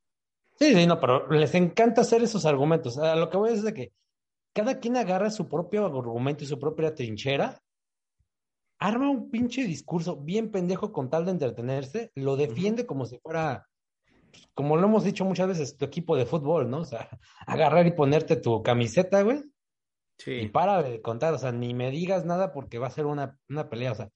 Sí, 0.59 0.75
sí, 0.75 0.85
no, 0.85 0.99
pero 0.99 1.27
les 1.31 1.55
encanta 1.55 2.01
hacer 2.01 2.21
esos 2.21 2.45
argumentos. 2.45 2.97
A 2.99 3.15
lo 3.15 3.29
que 3.29 3.37
voy 3.37 3.51
es 3.53 3.63
de 3.63 3.73
que 3.73 3.91
cada 4.53 4.79
quien 4.79 4.97
agarra 4.97 5.31
su 5.31 5.47
propio 5.49 5.85
argumento 5.85 6.43
y 6.43 6.47
su 6.47 6.59
propia 6.59 6.93
trinchera, 6.93 7.57
arma 8.77 9.09
un 9.09 9.31
pinche 9.31 9.63
discurso 9.63 10.15
bien 10.17 10.51
pendejo 10.51 10.91
con 10.91 11.09
tal 11.09 11.25
de 11.25 11.31
entretenerse, 11.31 12.11
lo 12.15 12.35
defiende 12.35 12.85
como 12.85 13.05
si 13.05 13.17
fuera, 13.17 13.67
pues, 14.31 14.47
como 14.53 14.77
lo 14.77 14.85
hemos 14.87 15.03
dicho 15.03 15.25
muchas 15.25 15.47
veces, 15.47 15.75
tu 15.77 15.85
equipo 15.85 16.15
de 16.15 16.25
fútbol, 16.25 16.69
¿no? 16.69 16.79
O 16.81 16.85
sea, 16.85 17.09
agarrar 17.47 17.87
y 17.87 17.91
ponerte 17.91 18.35
tu 18.35 18.61
camiseta, 18.61 19.21
güey, 19.23 19.37
y 19.39 20.21
Sí. 20.23 20.47
para 20.49 20.83
de 20.83 21.01
contar, 21.01 21.33
o 21.33 21.37
sea, 21.39 21.51
ni 21.51 21.73
me 21.73 21.89
digas 21.89 22.25
nada 22.25 22.51
porque 22.53 22.77
va 22.77 22.87
a 22.87 22.91
ser 22.91 23.05
una, 23.05 23.37
una 23.49 23.69
pelea, 23.69 23.93
o 23.93 23.95
sea, 23.95 24.09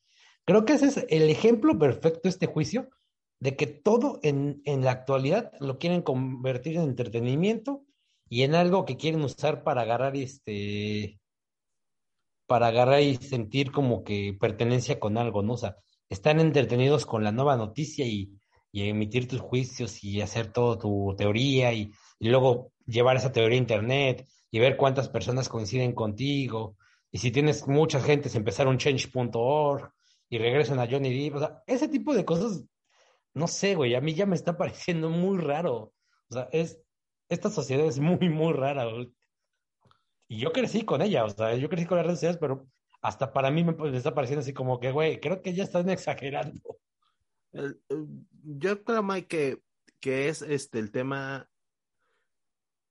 creo 0.46 0.66
que 0.66 0.74
ese 0.74 0.88
es 0.88 1.06
el 1.10 1.30
ejemplo 1.30 1.78
perfecto, 1.78 2.30
este 2.30 2.48
juicio, 2.48 2.90
de 3.40 3.56
que 3.56 3.68
todo 3.68 4.20
en, 4.24 4.62
en 4.66 4.84
la 4.84 4.92
actualidad 4.92 5.52
lo 5.60 5.78
quieren 5.78 6.02
convertir 6.02 6.78
en 6.78 6.84
entretenimiento 6.84 7.84
y 8.30 8.44
en 8.44 8.56
algo 8.56 8.86
que 8.86 8.98
quieren 8.98 9.22
usar 9.22 9.64
para 9.64 9.82
agarrar 9.82 10.16
este, 10.16 11.20
para 12.48 12.68
agarrar 12.68 13.02
y 13.02 13.16
sentir 13.16 13.72
como 13.72 14.04
que 14.04 14.36
pertenencia 14.40 15.00
con 15.00 15.18
algo, 15.18 15.44
¿no? 15.44 15.54
O 15.54 15.58
sea, 15.58 15.78
están 16.10 16.40
entretenidos 16.40 17.06
con 17.06 17.24
la 17.24 17.32
nueva 17.32 17.58
noticia 17.58 18.06
y, 18.06 18.32
y 18.74 18.90
emitir 18.90 19.28
tus 19.28 19.40
juicios 19.40 20.04
y 20.04 20.20
hacer 20.22 20.52
toda 20.52 20.78
tu 20.78 21.16
teoría 21.16 21.74
y, 21.74 21.92
luego 22.20 22.72
llevar 22.86 23.18
esa 23.18 23.32
teoría 23.32 23.58
a 23.58 23.62
internet 23.62 24.28
y 24.50 24.60
ver 24.60 24.78
cuántas 24.78 25.10
personas 25.10 25.50
coinciden 25.50 25.94
contigo. 25.94 26.78
Y 27.12 27.20
si 27.20 27.32
tienes 27.32 27.68
mucha 27.68 28.00
gente, 28.02 28.30
empezar 28.36 28.68
un 28.68 28.78
change.org 28.78 29.92
y 30.34 30.40
regresan 30.40 30.80
a 30.80 30.88
Johnny 30.90 31.14
Depp. 31.14 31.36
O 31.36 31.40
sea, 31.40 31.64
ese 31.68 31.88
tipo 31.88 32.12
de 32.16 32.26
cosas, 32.26 32.66
no 33.36 33.48
sé, 33.48 33.76
güey, 33.76 33.94
a 33.94 34.02
mí 34.02 34.16
ya 34.16 34.26
me 34.26 34.36
está 34.36 34.58
pareciendo 34.58 35.10
muy 35.12 35.38
raro. 35.38 35.94
O 36.28 36.34
sea, 36.34 36.50
es, 36.52 36.82
esta 37.30 37.52
sociedad 37.52 37.86
es 37.86 38.00
muy, 38.00 38.30
muy 38.30 38.52
rara. 38.54 38.86
güey. 38.86 39.14
Y 40.28 40.40
yo 40.40 40.52
crecí 40.52 40.86
con 40.86 41.04
ella, 41.04 41.24
o 41.24 41.30
sea, 41.30 41.56
yo 41.56 41.70
crecí 41.70 41.86
con 41.86 41.98
las 41.98 42.08
redes 42.08 42.18
sociales, 42.20 42.40
pero 42.42 42.68
hasta 43.04 43.32
para 43.32 43.52
mí 43.52 43.64
me, 43.64 43.76
está 43.96 44.16
pareciendo 44.16 44.42
así 44.42 44.54
como 44.54 44.80
que, 44.80 44.92
güey, 44.92 45.20
creo 45.20 45.44
que 45.44 45.54
ya 45.54 45.64
están 45.66 45.88
exagerando. 45.92 46.80
El- 47.52 47.80
el- 47.90 48.08
yo 48.44 48.84
creo, 48.84 49.04
Mike, 49.04 49.28
que, 49.28 49.62
que 50.00 50.30
es 50.30 50.42
este 50.42 50.80
el 50.80 50.90
tema 50.92 51.48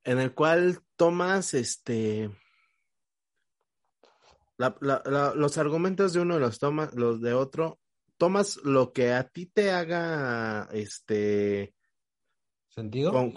en 0.04 0.20
el 0.20 0.32
cual 0.32 0.78
tomas 0.94 1.54
este 1.54 2.30
la- 4.62 4.76
la- 4.80 5.02
la- 5.06 5.34
los 5.34 5.58
argumentos 5.58 6.12
de 6.12 6.20
uno 6.20 6.36
y 6.36 6.40
los 6.40 6.58
tomas 6.60 6.94
los 6.94 7.20
de 7.20 7.32
otro, 7.34 7.80
tomas 8.16 8.58
lo 8.64 8.92
que 8.92 9.12
a 9.12 9.24
ti 9.28 9.46
te 9.46 9.72
haga 9.72 10.68
este 10.72 11.74
¿Sentido? 12.68 13.10
con- 13.10 13.34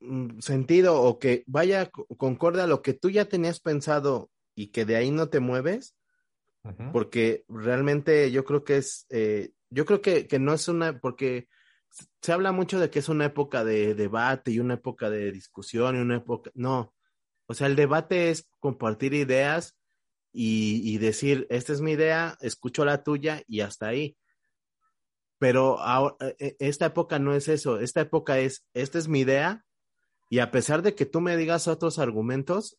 mm, 0.00 0.40
sentido 0.40 1.00
o 1.02 1.18
que 1.18 1.44
vaya 1.46 1.90
co- 1.90 2.06
concorde 2.16 2.62
a 2.62 2.66
lo 2.66 2.80
que 2.80 2.94
tú 2.94 3.10
ya 3.10 3.26
tenías 3.26 3.60
pensado 3.60 4.30
y 4.54 4.68
que 4.68 4.84
de 4.84 4.96
ahí 4.96 5.10
no 5.10 5.28
te 5.28 5.40
mueves, 5.40 5.94
porque 6.92 7.44
realmente 7.48 8.30
yo 8.30 8.44
creo 8.44 8.64
que 8.64 8.78
es, 8.78 9.04
eh, 9.10 9.50
yo 9.70 9.84
creo 9.84 10.00
que, 10.00 10.26
que 10.26 10.38
no 10.38 10.54
es 10.54 10.68
una, 10.68 10.98
porque 11.00 11.48
se 12.22 12.32
habla 12.32 12.52
mucho 12.52 12.80
de 12.80 12.88
que 12.88 13.00
es 13.00 13.08
una 13.08 13.26
época 13.26 13.64
de 13.64 13.94
debate 13.94 14.50
y 14.52 14.58
una 14.60 14.74
época 14.74 15.10
de 15.10 15.32
discusión 15.32 15.96
y 15.96 16.00
una 16.00 16.16
época, 16.16 16.50
no, 16.54 16.94
o 17.46 17.54
sea, 17.54 17.66
el 17.66 17.76
debate 17.76 18.30
es 18.30 18.48
compartir 18.60 19.12
ideas 19.12 19.76
y, 20.32 20.98
decir, 20.98 21.46
esta 21.50 21.72
es 21.72 21.80
mi 21.80 21.92
idea, 21.92 22.38
escucho 22.40 22.84
la 22.84 23.02
tuya 23.02 23.42
y 23.46 23.60
hasta 23.60 23.88
ahí. 23.88 24.16
Pero 25.38 25.80
ahora, 25.80 26.16
eh, 26.38 26.56
esta 26.58 26.86
época 26.86 27.18
no 27.18 27.34
es 27.34 27.48
eso, 27.48 27.78
esta 27.80 28.00
época 28.00 28.38
es, 28.38 28.64
esta 28.72 28.98
es 28.98 29.08
mi 29.08 29.20
idea 29.20 29.64
y 30.30 30.38
a 30.38 30.50
pesar 30.50 30.82
de 30.82 30.94
que 30.94 31.04
tú 31.04 31.20
me 31.20 31.36
digas 31.36 31.68
otros 31.68 31.98
argumentos, 31.98 32.78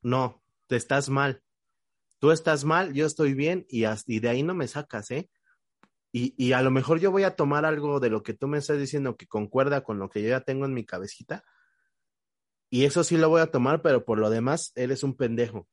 no, 0.00 0.42
te 0.66 0.76
estás 0.76 1.08
mal. 1.08 1.42
Tú 2.20 2.30
estás 2.30 2.64
mal, 2.64 2.94
yo 2.94 3.06
estoy 3.06 3.34
bien 3.34 3.66
y, 3.68 3.84
y 4.06 4.20
de 4.20 4.28
ahí 4.28 4.42
no 4.42 4.54
me 4.54 4.68
sacas, 4.68 5.10
¿eh? 5.10 5.28
y, 6.10 6.34
y 6.42 6.52
a 6.52 6.62
lo 6.62 6.70
mejor 6.70 7.00
yo 7.00 7.10
voy 7.10 7.24
a 7.24 7.36
tomar 7.36 7.64
algo 7.64 8.00
de 8.00 8.10
lo 8.10 8.22
que 8.22 8.34
tú 8.34 8.48
me 8.48 8.58
estás 8.58 8.78
diciendo 8.78 9.16
que 9.16 9.26
concuerda 9.26 9.82
con 9.82 9.98
lo 9.98 10.08
que 10.08 10.22
yo 10.22 10.30
ya 10.30 10.40
tengo 10.40 10.64
en 10.64 10.74
mi 10.74 10.84
cabecita. 10.84 11.44
Y 12.70 12.84
eso 12.84 13.04
sí 13.04 13.16
lo 13.16 13.28
voy 13.28 13.40
a 13.40 13.50
tomar, 13.50 13.82
pero 13.82 14.04
por 14.04 14.18
lo 14.18 14.30
demás, 14.30 14.72
eres 14.74 15.02
un 15.02 15.16
pendejo. 15.16 15.68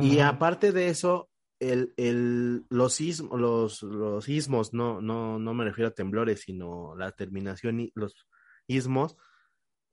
Y 0.00 0.18
aparte 0.18 0.72
de 0.72 0.88
eso, 0.88 1.30
el, 1.60 1.94
el, 1.96 2.66
los, 2.68 3.00
ismos, 3.00 3.40
los, 3.40 3.82
los 3.82 4.28
ismos, 4.28 4.72
no, 4.72 5.00
no, 5.00 5.38
no 5.38 5.54
me 5.54 5.64
refiero 5.64 5.88
a 5.88 5.94
temblores, 5.94 6.40
sino 6.40 6.96
la 6.96 7.12
terminación, 7.12 7.80
y 7.80 7.92
los 7.94 8.26
ismos, 8.66 9.16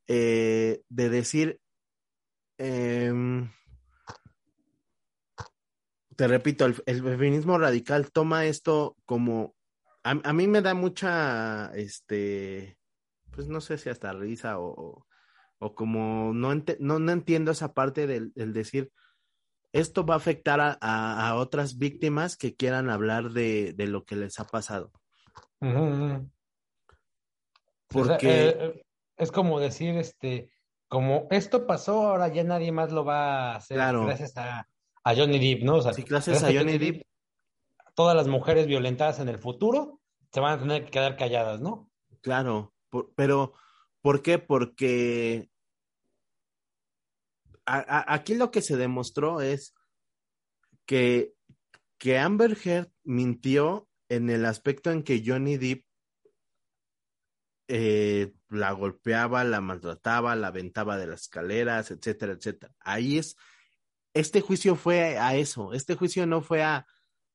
eh, 0.07 0.81
de 0.89 1.09
decir, 1.09 1.59
em, 2.57 3.51
te 6.15 6.27
repito, 6.27 6.65
el, 6.65 6.75
el, 6.85 7.03
feminismo 7.03 7.57
radical 7.57 8.11
toma 8.11 8.45
esto 8.45 8.97
como, 9.05 9.55
a, 10.03 10.11
a, 10.11 10.33
mí 10.33 10.47
me 10.47 10.61
da 10.61 10.73
mucha, 10.73 11.71
este, 11.75 12.77
pues 13.31 13.47
no 13.47 13.61
sé 13.61 13.77
si 13.77 13.89
hasta 13.89 14.13
risa 14.13 14.59
o, 14.59 15.05
o 15.59 15.75
como 15.75 16.33
no, 16.33 16.51
ent 16.51 16.71
no, 16.79 16.99
no, 16.99 17.11
entiendo 17.11 17.51
esa 17.51 17.73
parte 17.73 18.07
del, 18.07 18.31
del 18.33 18.53
decir, 18.53 18.91
esto 19.75 20.05
va 20.05 20.13
a 20.13 20.17
afectar 20.17 20.61
a, 20.61 20.77
a, 20.79 21.27
a, 21.27 21.35
otras 21.35 21.77
víctimas 21.77 22.37
que 22.37 22.55
quieran 22.55 22.89
hablar 22.89 23.31
de, 23.31 23.73
de 23.73 23.87
lo 23.87 24.05
que 24.05 24.15
les 24.15 24.39
ha 24.39 24.45
pasado. 24.45 24.89
Porque 27.89 27.99
o 27.99 28.05
sea, 28.05 28.19
eh, 28.19 28.85
es 29.17 29.31
como 29.33 29.59
decir, 29.59 29.97
este, 29.97 30.49
como 30.87 31.27
esto 31.29 31.67
pasó, 31.67 32.07
ahora 32.07 32.29
ya 32.29 32.45
nadie 32.45 32.71
más 32.71 32.93
lo 32.93 33.03
va 33.03 33.51
a 33.51 33.55
hacer 33.57 33.75
claro. 33.75 34.05
gracias 34.05 34.37
a, 34.37 34.65
a, 35.03 35.15
Johnny 35.15 35.39
Depp, 35.39 35.63
¿no? 35.63 35.75
O 35.75 35.81
sea, 35.81 35.91
sí, 35.91 36.03
gracias, 36.03 36.41
gracias 36.41 36.55
a 36.55 36.57
Johnny 36.57 36.77
Depp. 36.77 37.01
Todas 37.95 38.15
las 38.15 38.29
mujeres 38.29 38.67
violentadas 38.67 39.19
en 39.19 39.27
el 39.27 39.39
futuro 39.39 39.99
se 40.31 40.39
van 40.39 40.53
a 40.53 40.61
tener 40.61 40.85
que 40.85 40.91
quedar 40.91 41.17
calladas, 41.17 41.59
¿no? 41.59 41.91
Claro, 42.21 42.73
por, 42.89 43.13
pero 43.15 43.53
¿por 44.01 44.21
qué? 44.21 44.39
Porque 44.39 45.49
aquí 47.65 48.35
lo 48.35 48.51
que 48.51 48.61
se 48.61 48.77
demostró 48.77 49.41
es 49.41 49.73
que, 50.85 51.33
que 51.97 52.17
Amber 52.17 52.57
Heard 52.63 52.91
mintió 53.03 53.87
en 54.09 54.29
el 54.29 54.45
aspecto 54.45 54.91
en 54.91 55.03
que 55.03 55.23
Johnny 55.25 55.57
Depp 55.57 55.85
eh, 57.67 58.33
la 58.49 58.71
golpeaba, 58.71 59.43
la 59.43 59.61
maltrataba, 59.61 60.35
la 60.35 60.47
aventaba 60.47 60.97
de 60.97 61.07
las 61.07 61.21
escaleras, 61.21 61.89
etcétera, 61.91 62.33
etcétera. 62.33 62.73
Ahí 62.79 63.17
es, 63.17 63.35
este 64.13 64.41
juicio 64.41 64.75
fue 64.75 65.17
a 65.17 65.35
eso, 65.35 65.73
este 65.73 65.95
juicio 65.95 66.27
no 66.27 66.41
fue 66.41 66.63
a, 66.63 66.85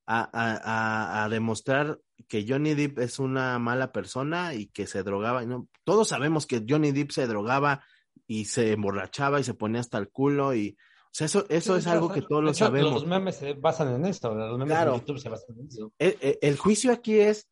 a, 0.07 0.31
a, 0.33 1.25
a 1.25 1.29
demostrar 1.29 1.99
que 2.29 2.47
Johnny 2.49 2.75
Depp 2.75 3.01
es 3.01 3.19
una 3.19 3.59
mala 3.59 3.93
persona 3.93 4.55
y 4.55 4.69
que 4.69 4.87
se 4.87 5.03
drogaba. 5.03 5.45
No, 5.45 5.69
todos 5.85 6.09
sabemos 6.09 6.47
que 6.47 6.65
Johnny 6.69 6.93
Depp 6.93 7.11
se 7.11 7.27
drogaba 7.27 7.85
y 8.31 8.45
se 8.45 8.71
emborrachaba 8.71 9.41
y 9.41 9.45
se 9.45 9.55
ponía 9.55 9.81
hasta 9.81 9.99
el 9.99 10.09
culo 10.09 10.55
y 10.55 10.79
o 11.03 11.09
sea, 11.11 11.25
eso, 11.25 11.47
eso 11.49 11.73
sí, 11.75 11.81
es 11.81 11.87
algo 11.89 12.13
que 12.13 12.23
todos 12.23 12.45
lo 12.45 12.55
sabemos. 12.55 12.93
Los 12.93 13.07
memes 13.07 13.35
se 13.35 13.55
basan 13.55 13.93
en 13.93 14.05
esto, 14.05 14.33
los 14.33 14.57
memes 14.57 14.73
claro. 14.73 14.97
YouTube 14.99 15.19
se 15.19 15.29
basan 15.29 15.59
en 15.59 15.67
eso. 15.67 15.93
El, 15.99 16.17
el, 16.21 16.39
el 16.41 16.57
juicio 16.57 16.93
aquí 16.93 17.19
es, 17.19 17.51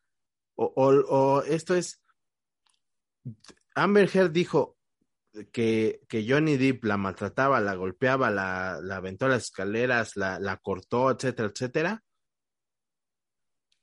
o, 0.54 0.72
o, 0.76 0.92
o, 0.92 1.42
esto 1.42 1.74
es, 1.74 2.00
Amber 3.74 4.08
Heard 4.14 4.30
dijo 4.30 4.76
que, 5.50 6.00
que, 6.08 6.24
Johnny 6.28 6.56
Depp 6.56 6.84
la 6.84 6.96
maltrataba, 6.96 7.60
la 7.60 7.74
golpeaba, 7.74 8.30
la, 8.30 8.78
la 8.80 8.96
aventó 8.98 9.26
a 9.26 9.30
las 9.30 9.46
escaleras, 9.46 10.16
la, 10.16 10.38
la 10.38 10.58
cortó, 10.58 11.10
etcétera, 11.10 11.48
etcétera. 11.48 12.04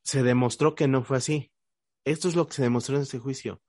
Se 0.01 0.23
demostró 0.23 0.75
que 0.75 0.87
no 0.87 1.03
fue 1.03 1.17
así. 1.17 1.51
Esto 2.05 2.29
es 2.29 2.37
lo 2.37 2.47
que 2.47 2.53
se 2.53 2.63
demostró 2.63 2.95
en 2.95 3.01
ese 3.01 3.19
juicio. 3.19 3.61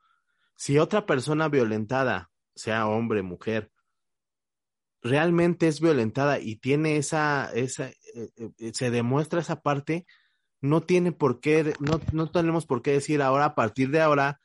Si 0.55 0.79
otra 0.79 1.07
persona 1.07 1.49
violentada, 1.49 2.31
sea 2.57 2.88
hombre, 2.88 3.23
mujer, 3.23 3.71
realmente 5.03 5.69
es 5.69 5.81
violentada 5.81 6.40
y 6.40 6.57
tiene 6.57 6.97
esa, 6.97 7.51
esa 7.55 7.88
eh, 7.88 8.31
eh, 8.37 8.73
se 8.75 8.90
demuestra 8.90 9.40
esa 9.40 9.61
parte, 9.62 10.07
no 10.61 10.83
tiene 10.83 11.12
por 11.12 11.40
qué, 11.40 11.75
no, 11.81 12.01
no 12.12 12.31
tenemos 12.31 12.66
por 12.66 12.83
qué 12.83 12.92
decir 12.92 13.23
ahora, 13.23 13.45
a 13.45 13.55
partir 13.55 13.90
de 13.90 14.01
ahora, 14.01 14.40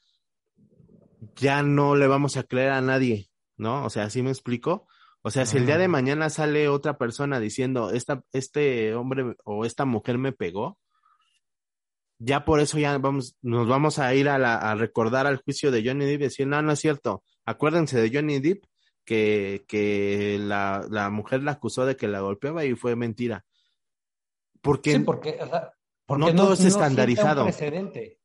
ya 1.36 1.64
no 1.64 1.96
le 1.96 2.08
vamos 2.08 2.38
a 2.38 2.44
creer 2.44 2.72
a 2.72 2.82
nadie, 2.82 3.30
¿no? 3.58 3.86
O 3.86 3.90
sea, 3.90 4.10
¿sí 4.10 4.22
me 4.22 4.30
explico? 4.30 4.88
O 5.24 5.30
sea, 5.30 5.46
si 5.46 5.58
el 5.58 5.68
día 5.68 5.78
de 5.78 5.88
mañana 5.88 6.30
sale 6.30 6.68
otra 6.68 6.98
persona 6.98 7.40
diciendo, 7.40 7.92
esta, 7.92 8.24
este 8.32 8.96
hombre 8.96 9.36
o 9.44 9.66
esta 9.66 9.86
mujer 9.86 10.18
me 10.18 10.32
pegó, 10.32 10.80
ya 12.18 12.44
por 12.44 12.60
eso 12.60 12.78
ya 12.80 12.98
vamos, 12.98 13.38
nos 13.42 13.68
vamos 13.68 14.00
a 14.00 14.14
ir 14.14 14.30
a, 14.30 14.38
la, 14.38 14.56
a 14.56 14.76
recordar 14.76 15.28
al 15.28 15.42
juicio 15.42 15.72
de 15.72 15.84
Johnny 15.86 16.06
Depp 16.06 16.22
y 16.22 16.24
decir, 16.26 16.48
no, 16.48 16.62
no 16.62 16.72
es 16.72 16.80
cierto. 16.80 17.24
Acuérdense 17.46 18.00
de 18.00 18.12
Johnny 18.14 18.40
Depp 18.40 18.66
que, 19.06 19.66
que 19.68 20.38
la, 20.40 20.86
la, 20.90 21.10
mujer 21.10 21.44
la 21.44 21.54
acusó 21.54 21.86
de 21.86 21.96
que 21.96 22.08
la 22.08 22.22
golpeaba 22.22 22.66
y 22.66 22.76
fue 22.76 22.96
mentira. 22.96 23.46
Porque, 24.62 24.94
sí, 24.94 25.00
porque, 25.00 25.40
o 25.42 25.48
sea, 25.48 25.74
porque 26.06 26.26
no, 26.26 26.32
no, 26.34 26.44
todo 26.44 26.54
es 26.54 26.64
estandarizado. 26.66 27.42
No 27.42 27.46
precedente. 27.46 28.20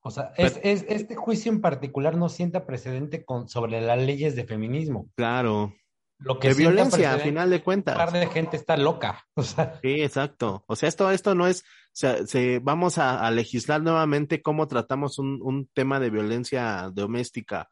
O 0.00 0.10
sea, 0.10 0.32
es, 0.36 0.60
es, 0.62 0.84
este 0.88 1.14
juicio 1.14 1.50
en 1.50 1.62
particular 1.62 2.16
no 2.16 2.28
sienta 2.28 2.66
precedente 2.66 3.24
con, 3.24 3.48
sobre 3.48 3.80
las 3.80 3.98
leyes 3.98 4.36
de 4.36 4.44
feminismo. 4.44 5.08
Claro. 5.14 5.72
Lo 6.18 6.38
que 6.38 6.48
de 6.48 6.54
violencia, 6.54 7.14
a 7.14 7.18
final 7.18 7.50
de 7.50 7.62
cuentas. 7.62 7.94
Un 7.94 8.04
par 8.04 8.12
de 8.12 8.26
gente 8.26 8.56
está 8.56 8.76
loca. 8.76 9.24
O 9.34 9.42
sea. 9.42 9.78
Sí, 9.82 10.02
exacto. 10.02 10.64
O 10.66 10.76
sea, 10.76 10.88
esto, 10.88 11.10
esto 11.10 11.34
no 11.34 11.46
es, 11.46 11.62
o 11.62 11.64
sea, 11.92 12.26
se, 12.26 12.58
vamos 12.60 12.98
a, 12.98 13.26
a 13.26 13.30
legislar 13.30 13.82
nuevamente 13.82 14.42
cómo 14.42 14.66
tratamos 14.68 15.18
un, 15.18 15.40
un, 15.42 15.66
tema 15.68 15.98
de 16.00 16.10
violencia 16.10 16.90
doméstica. 16.92 17.68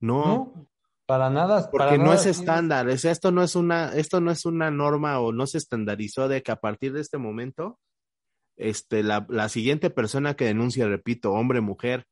No. 0.00 0.24
no 0.24 0.68
para 1.08 1.30
nada. 1.30 1.70
Porque 1.70 1.86
para 1.86 1.96
no 1.96 2.04
nada 2.04 2.16
es 2.16 2.26
estándar. 2.26 2.90
Es, 2.90 3.06
esto 3.06 3.32
no 3.32 3.42
es 3.42 3.56
una, 3.56 3.94
esto 3.94 4.20
no 4.20 4.30
es 4.30 4.44
una 4.44 4.70
norma 4.70 5.18
o 5.20 5.32
no 5.32 5.46
se 5.46 5.56
estandarizó 5.56 6.28
de 6.28 6.42
que 6.42 6.52
a 6.52 6.60
partir 6.60 6.92
de 6.92 7.00
este 7.00 7.16
momento, 7.16 7.78
este, 8.58 9.02
la, 9.02 9.26
la 9.30 9.48
siguiente 9.48 9.88
persona 9.88 10.34
que 10.34 10.44
denuncie, 10.44 10.86
repito, 10.86 11.32
hombre, 11.32 11.62
mujer, 11.62 12.06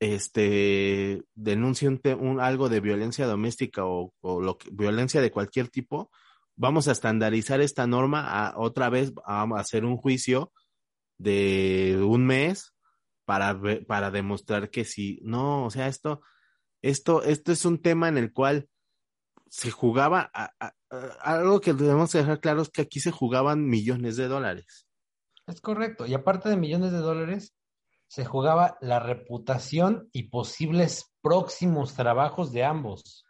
este 0.00 1.22
denuncie 1.36 1.88
un, 1.88 2.00
un, 2.18 2.40
algo 2.40 2.68
de 2.68 2.80
violencia 2.80 3.24
doméstica 3.26 3.86
o, 3.86 4.12
o 4.20 4.40
lo 4.40 4.58
que, 4.58 4.68
violencia 4.72 5.20
de 5.20 5.30
cualquier 5.30 5.68
tipo, 5.68 6.10
vamos 6.56 6.88
a 6.88 6.92
estandarizar 6.92 7.60
esta 7.60 7.86
norma 7.86 8.48
a, 8.48 8.58
otra 8.58 8.88
vez 8.88 9.12
a, 9.24 9.42
a 9.42 9.60
hacer 9.60 9.84
un 9.84 9.96
juicio 9.96 10.52
de 11.18 12.00
un 12.02 12.26
mes 12.26 12.74
para, 13.24 13.60
para 13.86 14.10
demostrar 14.10 14.70
que 14.70 14.84
sí, 14.84 15.20
no, 15.22 15.66
o 15.66 15.70
sea, 15.70 15.86
esto, 15.86 16.20
esto, 16.88 17.22
esto 17.22 17.52
es 17.52 17.64
un 17.64 17.80
tema 17.80 18.08
en 18.08 18.18
el 18.18 18.32
cual 18.32 18.68
se 19.48 19.70
jugaba, 19.70 20.30
a, 20.34 20.52
a, 20.60 20.72
algo 21.20 21.60
que 21.60 21.72
debemos 21.72 22.12
dejar 22.12 22.40
claro 22.40 22.62
es 22.62 22.70
que 22.70 22.82
aquí 22.82 23.00
se 23.00 23.10
jugaban 23.10 23.66
millones 23.66 24.16
de 24.16 24.28
dólares. 24.28 24.86
Es 25.46 25.60
correcto, 25.60 26.06
y 26.06 26.14
aparte 26.14 26.48
de 26.48 26.56
millones 26.56 26.92
de 26.92 26.98
dólares, 26.98 27.54
se 28.08 28.24
jugaba 28.24 28.76
la 28.80 29.00
reputación 29.00 30.08
y 30.12 30.24
posibles 30.24 31.12
próximos 31.22 31.94
trabajos 31.94 32.52
de 32.52 32.64
ambos. 32.64 33.24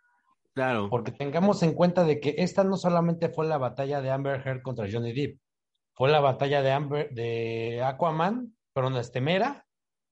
Claro. 0.55 0.89
Porque 0.89 1.13
tengamos 1.13 1.63
en 1.63 1.75
cuenta 1.75 2.05
de 2.05 2.21
que 2.21 2.35
esta 2.39 2.65
no 2.65 2.77
solamente 2.77 3.29
fue 3.29 3.47
la 3.47 3.59
batalla 3.59 4.01
de 4.01 4.11
Amber 4.11 4.41
Heard 4.47 4.63
contra 4.63 4.89
Johnny 4.91 5.13
Depp, 5.13 5.39
fue 5.95 6.11
la 6.11 6.21
batalla 6.21 6.63
de 6.63 6.73
Amber 6.73 7.11
de 7.13 7.83
Aquaman, 7.83 8.55
perdón, 8.73 8.97
este 8.97 9.21
Mera 9.21 9.67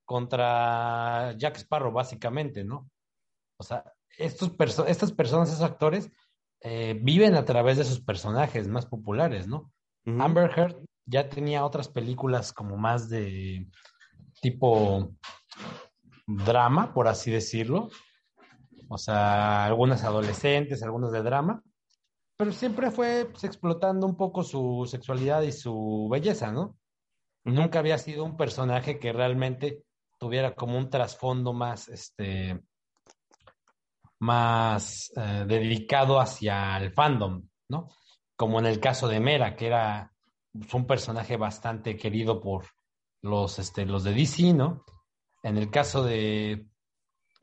contra 0.04 1.34
Jack 1.36 1.56
Sparrow 1.56 1.92
básicamente, 1.92 2.64
¿no? 2.64 2.90
O 3.58 3.64
sea, 3.64 3.84
estos 4.18 4.50
perso 4.50 4.86
estas 4.86 5.12
personas, 5.12 5.48
esos 5.50 5.62
actores 5.62 6.10
eh, 6.60 6.98
viven 7.02 7.34
a 7.34 7.44
través 7.44 7.76
de 7.76 7.84
sus 7.84 8.00
personajes 8.00 8.68
más 8.68 8.86
populares, 8.86 9.46
¿no? 9.46 9.72
Uh 10.06 10.12
-huh. 10.12 10.24
Amber 10.24 10.50
Heard 10.56 10.76
ya 11.06 11.28
tenía 11.28 11.64
otras 11.64 11.88
películas 11.88 12.52
como 12.52 12.76
más 12.76 13.08
de 13.08 13.68
tipo 14.40 15.14
drama, 16.26 16.92
por 16.94 17.08
así 17.08 17.30
decirlo. 17.30 17.90
O 18.88 18.98
sea, 18.98 19.64
algunas 19.64 20.04
adolescentes, 20.04 20.82
algunas 20.82 21.12
de 21.12 21.22
drama. 21.22 21.62
Pero 22.36 22.52
siempre 22.52 22.90
fue 22.90 23.28
pues, 23.30 23.44
explotando 23.44 24.06
un 24.06 24.16
poco 24.16 24.42
su 24.42 24.86
sexualidad 24.90 25.42
y 25.42 25.52
su 25.52 26.08
belleza, 26.10 26.52
¿no? 26.52 26.76
Nunca 27.44 27.78
había 27.78 27.98
sido 27.98 28.24
un 28.24 28.36
personaje 28.36 28.98
que 28.98 29.12
realmente 29.12 29.84
tuviera 30.18 30.54
como 30.54 30.78
un 30.78 30.90
trasfondo 30.90 31.52
más, 31.52 31.88
este, 31.88 32.60
más 34.24 35.12
eh, 35.16 35.44
dedicado 35.46 36.18
hacia 36.18 36.76
el 36.78 36.92
fandom, 36.92 37.46
¿no? 37.68 37.88
Como 38.36 38.58
en 38.58 38.66
el 38.66 38.80
caso 38.80 39.06
de 39.06 39.20
Mera, 39.20 39.54
que 39.54 39.66
era 39.66 40.10
pues, 40.52 40.72
un 40.74 40.86
personaje 40.86 41.36
bastante 41.36 41.96
querido 41.96 42.40
por 42.40 42.64
los, 43.22 43.58
este, 43.58 43.84
los 43.84 44.02
de 44.04 44.14
DC, 44.14 44.54
¿no? 44.54 44.84
En 45.42 45.58
el 45.58 45.70
caso 45.70 46.02
de 46.02 46.66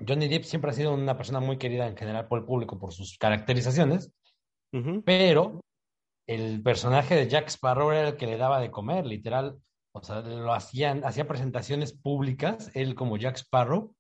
Johnny 0.06 0.28
Depp 0.28 0.44
siempre 0.44 0.72
ha 0.72 0.74
sido 0.74 0.94
una 0.94 1.16
persona 1.16 1.40
muy 1.40 1.58
querida 1.58 1.88
en 1.88 1.96
general 1.96 2.28
por 2.28 2.40
el 2.40 2.46
público 2.46 2.80
por 2.80 2.92
sus 2.92 3.18
caracterizaciones, 3.18 4.12
uh 4.74 4.78
-huh. 4.80 5.04
pero 5.06 5.62
el 6.28 6.64
personaje 6.64 7.16
de 7.16 7.28
Jack 7.28 7.50
Sparrow 7.50 7.92
era 7.92 8.10
el 8.10 8.18
que 8.18 8.26
le 8.26 8.38
daba 8.38 8.60
de 8.60 8.72
comer, 8.72 9.06
literal. 9.06 9.60
O 9.94 10.02
sea, 10.02 10.22
lo 10.22 10.54
hacían, 10.54 11.04
hacía 11.04 11.28
presentaciones 11.28 11.94
públicas, 11.94 12.72
él 12.74 12.96
como 12.96 13.18
Jack 13.18 13.36
Sparrow. 13.38 13.94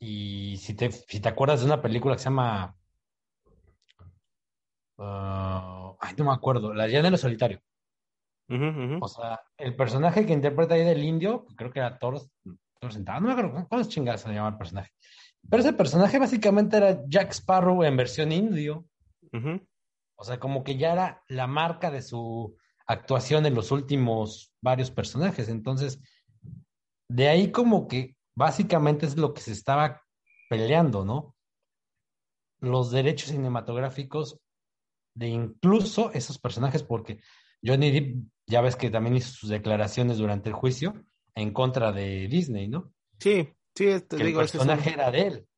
Y 0.00 0.56
si 0.58 0.74
te, 0.74 0.90
si 0.92 1.20
te 1.20 1.28
acuerdas 1.28 1.60
de 1.60 1.66
una 1.66 1.82
película 1.82 2.14
que 2.14 2.20
se 2.20 2.26
llama. 2.26 2.76
ah, 4.98 5.94
ay, 6.00 6.14
no 6.16 6.24
me 6.24 6.32
acuerdo. 6.32 6.72
La 6.72 6.86
Llanero 6.86 7.16
Solitario. 7.16 7.60
O 9.00 9.08
sea, 9.08 9.40
el 9.58 9.76
personaje 9.76 10.24
que 10.24 10.32
interpreta 10.32 10.74
ahí 10.74 10.84
del 10.84 11.04
indio, 11.04 11.44
creo 11.54 11.70
que 11.70 11.80
era 11.80 11.98
Thor, 11.98 12.22
Thor 12.80 12.92
sentado, 12.92 13.20
no 13.20 13.26
me 13.26 13.32
acuerdo 13.32 13.66
cómo 13.68 13.84
chingadas 13.84 14.22
se 14.22 14.32
llama 14.32 14.48
el 14.48 14.56
personaje. 14.56 14.90
Pero 15.50 15.62
ese 15.62 15.72
personaje 15.74 16.18
básicamente 16.18 16.78
era 16.78 17.02
Jack 17.06 17.32
Sparrow 17.32 17.82
en 17.84 17.96
versión 17.96 18.32
indio. 18.32 18.86
O 20.16 20.24
sea, 20.24 20.40
como 20.40 20.64
que 20.64 20.76
ya 20.76 20.92
era 20.92 21.22
la 21.28 21.46
marca 21.46 21.90
de 21.90 22.02
su 22.02 22.56
actuación 22.86 23.44
en 23.44 23.54
los 23.54 23.70
últimos 23.70 24.52
varios 24.62 24.90
personajes. 24.90 25.48
Entonces, 25.48 26.00
de 27.08 27.28
ahí 27.28 27.52
como 27.52 27.86
que 27.86 28.16
básicamente 28.38 29.04
es 29.04 29.16
lo 29.16 29.34
que 29.34 29.40
se 29.40 29.50
estaba 29.52 30.00
peleando, 30.48 31.04
¿no? 31.04 31.34
Los 32.60 32.92
derechos 32.92 33.30
cinematográficos 33.30 34.40
de 35.14 35.26
incluso 35.28 36.12
esos 36.12 36.38
personajes, 36.38 36.84
porque 36.84 37.20
Johnny 37.64 37.90
Depp, 37.90 38.16
ya 38.46 38.60
ves 38.60 38.76
que 38.76 38.90
también 38.90 39.16
hizo 39.16 39.32
sus 39.32 39.50
declaraciones 39.50 40.18
durante 40.18 40.48
el 40.48 40.54
juicio 40.54 41.04
en 41.34 41.52
contra 41.52 41.90
de 41.92 42.28
Disney, 42.28 42.68
¿no? 42.68 42.92
Sí, 43.18 43.48
sí, 43.74 44.00
te 44.08 44.16
Que 44.16 44.24
digo, 44.24 44.40
el 44.40 44.46
ese 44.46 44.58
es 44.58 44.62
un- 44.62 44.68
personaje 44.68 44.94
era 44.94 45.10
de 45.10 45.26
él. 45.26 45.48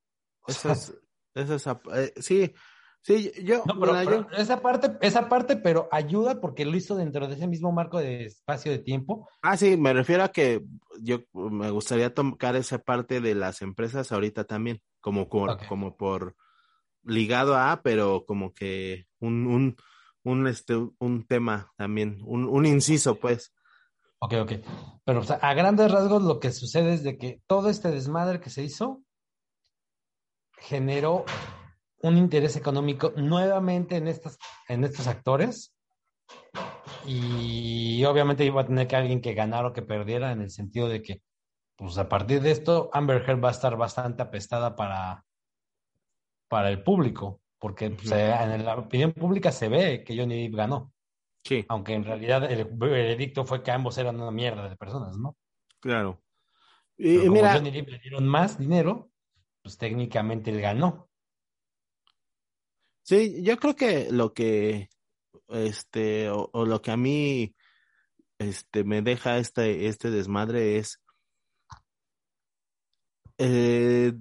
O 0.47 0.51
Eso 0.51 0.61
sea, 0.61 0.73
es, 0.73 0.95
eso 1.35 1.55
es 1.55 1.67
eh, 1.67 2.13
sí, 2.21 2.55
sí, 3.03 3.33
yo, 3.45 3.63
No, 3.67 3.79
pero, 3.81 3.93
mira, 3.93 4.05
pero 4.05 4.31
yo- 4.31 4.37
esa 4.37 4.61
parte, 4.61 4.97
esa 5.01 5.29
parte, 5.29 5.57
pero 5.57 5.89
ayuda 5.93 6.41
porque 6.41 6.65
lo 6.65 6.77
hizo 6.77 6.97
dentro 6.97 7.27
de 7.29 7.35
ese 7.35 7.47
mismo 7.47 7.73
marco 7.73 7.99
de 7.99 8.25
espacio 8.27 8.71
de 8.73 8.79
tiempo. 8.79 9.29
ah, 9.43 9.57
sí, 9.57 9.77
me 9.77 9.93
refiero 9.93 10.23
a 10.25 10.33
que 10.33 10.63
yo 11.01 11.21
me 11.33 11.71
gustaría 11.71 12.13
tocar 12.15 12.57
esa 12.57 12.79
parte 12.79 13.21
de 13.21 13.35
las 13.35 13.63
empresas 13.63 14.13
ahorita 14.13 14.45
también, 14.45 14.81
como, 15.01 15.29
por- 15.29 15.67
como 15.67 15.97
por 15.97 16.37
ligado 17.05 17.57
a, 17.57 17.81
pero 17.83 18.25
como 18.27 18.53
que 18.53 19.07
un, 19.21 19.47
un, 19.47 19.77
un, 20.23 20.47
este, 20.47 20.75
un 20.99 21.27
tema 21.27 21.73
también, 21.77 22.19
un, 22.27 22.45
un 22.47 22.67
inciso, 22.67 23.15
pues. 23.19 23.55
Ok, 24.19 24.35
ok. 24.43 24.53
Pero 25.07 25.21
o 25.21 25.25
sea, 25.25 25.37
a 25.37 25.55
grandes 25.55 25.91
rasgos 25.91 26.23
lo 26.23 26.39
que 26.41 26.53
sucede 26.53 26.93
es 26.93 27.03
de 27.03 27.17
que 27.17 27.41
todo 27.47 27.71
este 27.71 27.91
desmadre 27.91 28.39
que 28.41 28.51
se 28.51 28.63
hizo 28.63 29.03
generó 30.59 31.25
un 32.03 32.17
interés 32.17 32.57
económico 32.57 33.13
nuevamente 33.17 33.97
en 33.97 34.09
estas, 34.09 34.39
en 34.69 34.85
estos 34.85 35.07
actores. 35.07 35.75
Y 37.07 38.05
obviamente 38.05 38.45
iba 38.45 38.63
a 38.63 38.67
tener 38.67 38.87
que 38.87 38.97
alguien 38.97 39.21
que 39.21 39.35
ganara 39.35 39.69
o 39.69 39.73
que 39.73 39.83
perdiera 39.83 40.33
en 40.33 40.43
el 40.43 40.51
sentido 40.51 40.89
de 40.89 41.03
que, 41.03 41.23
pues 41.77 41.99
a 41.99 42.09
partir 42.09 42.41
de 42.41 42.51
esto, 42.51 42.91
Amber 42.93 43.23
Heard 43.27 43.43
va 43.43 43.49
a 43.49 43.53
estar 43.53 43.77
bastante 43.77 44.23
apestada 44.23 44.77
para, 44.77 45.25
para 46.49 46.71
el 46.71 46.83
público, 46.83 47.41
porque 47.59 47.91
pues, 47.91 48.11
eh, 48.13 48.33
en 48.33 48.65
la 48.65 48.77
opinión 48.77 49.13
pública 49.13 49.51
se 49.53 49.69
ve 49.69 50.05
que 50.05 50.17
Johnny 50.17 50.43
Depp 50.43 50.57
ganó, 50.57 50.93
Sí, 51.45 51.65
aunque 51.69 51.95
en 51.95 52.05
realidad 52.05 52.51
el 52.51 52.67
veredicto 52.67 53.47
fue 53.47 53.63
que 53.63 53.71
ambos 53.71 53.97
eran 53.97 54.21
una 54.21 54.31
mierda 54.31 54.69
de 54.69 54.77
personas, 54.77 55.17
¿no? 55.17 55.37
claro. 55.81 56.23
Pero 56.97 57.09
Y, 57.09 57.17
y 57.17 57.19
como 57.21 57.33
mira, 57.33 57.55
Johnny 57.55 57.71
Depp 57.71 57.89
le 57.89 57.99
dieron 57.99 58.29
más 58.29 58.59
dinero, 58.59 59.11
pues 59.63 59.79
técnicamente 59.79 60.51
él 60.51 60.61
ganó. 60.61 61.10
Sí, 63.11 63.43
yo 63.43 63.57
creo 63.57 63.75
que 63.75 64.07
lo 64.13 64.33
que, 64.35 64.89
este, 65.49 66.31
o, 66.31 66.49
lo 66.65 66.81
que 66.81 66.93
a 66.93 66.97
mí, 66.97 67.57
este, 68.39 68.85
me 68.85 69.03
deja 69.03 69.39
este, 69.39 69.89
este 69.89 70.11
desmadre 70.11 70.79
es, 70.79 71.03
eh, 73.39 74.13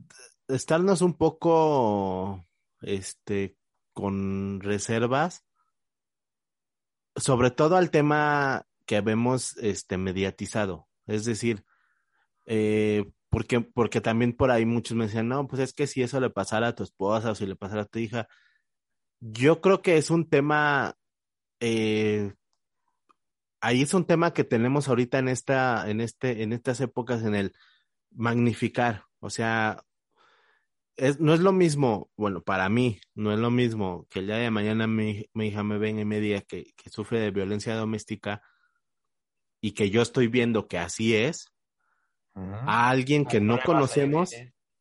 estarnos 0.47 1.03
un 1.03 1.13
poco, 1.13 2.47
este, 2.81 3.57
con 3.93 4.59
reservas, 4.59 5.45
sobre 7.15 7.51
todo 7.51 7.75
al 7.75 7.91
tema 7.91 8.65
que 8.87 9.01
vemos, 9.01 9.55
este, 9.57 9.99
mediatizado. 9.99 10.87
Es 11.05 11.25
decir, 11.25 11.63
eh, 12.47 13.05
porque, 13.29 13.61
porque 13.61 14.01
también 14.01 14.35
por 14.35 14.49
ahí 14.49 14.65
muchos 14.65 14.97
me 14.97 15.05
decían, 15.05 15.27
no, 15.27 15.47
pues 15.47 15.61
es 15.61 15.73
que 15.73 15.85
si 15.85 16.01
eso 16.01 16.19
le 16.19 16.31
pasara 16.31 16.69
a 16.69 16.75
tu 16.75 16.81
esposa 16.81 17.29
o 17.29 17.35
si 17.35 17.45
le 17.45 17.55
pasara 17.55 17.83
a 17.83 17.85
tu 17.85 17.99
hija, 17.99 18.27
yo 19.19 19.61
creo 19.61 19.81
que 19.81 19.97
es 19.97 20.09
un 20.09 20.29
tema, 20.29 20.97
eh, 21.59 22.33
ahí 23.61 23.81
es 23.81 23.93
un 23.93 24.05
tema 24.05 24.33
que 24.33 24.43
tenemos 24.43 24.87
ahorita 24.87 25.19
en 25.19 25.27
esta, 25.27 25.89
en 25.89 26.01
este, 26.01 26.43
en 26.43 26.53
estas 26.53 26.79
épocas 26.81 27.23
en 27.23 27.35
el 27.35 27.53
magnificar. 28.11 29.05
O 29.19 29.29
sea, 29.29 29.83
es, 30.95 31.19
no 31.19 31.33
es 31.33 31.41
lo 31.41 31.51
mismo, 31.51 32.09
bueno, 32.15 32.41
para 32.41 32.69
mí, 32.69 32.99
no 33.13 33.33
es 33.33 33.39
lo 33.39 33.51
mismo 33.51 34.07
que 34.09 34.19
el 34.19 34.27
día 34.27 34.37
de 34.37 34.51
mañana 34.51 34.87
mi, 34.87 35.25
mi 35.33 35.47
hija 35.47 35.63
me 35.63 35.77
venga 35.77 36.01
y 36.01 36.05
me 36.05 36.19
diga 36.19 36.41
que, 36.41 36.73
que 36.75 36.89
sufre 36.89 37.19
de 37.19 37.31
violencia 37.31 37.75
doméstica 37.75 38.41
y 39.61 39.71
que 39.71 39.89
yo 39.89 40.01
estoy 40.01 40.27
viendo 40.27 40.67
que 40.67 40.77
así 40.77 41.15
es, 41.15 41.51
a 42.35 42.89
alguien 42.89 43.25
que 43.25 43.41
no 43.41 43.59
conocemos, 43.59 44.33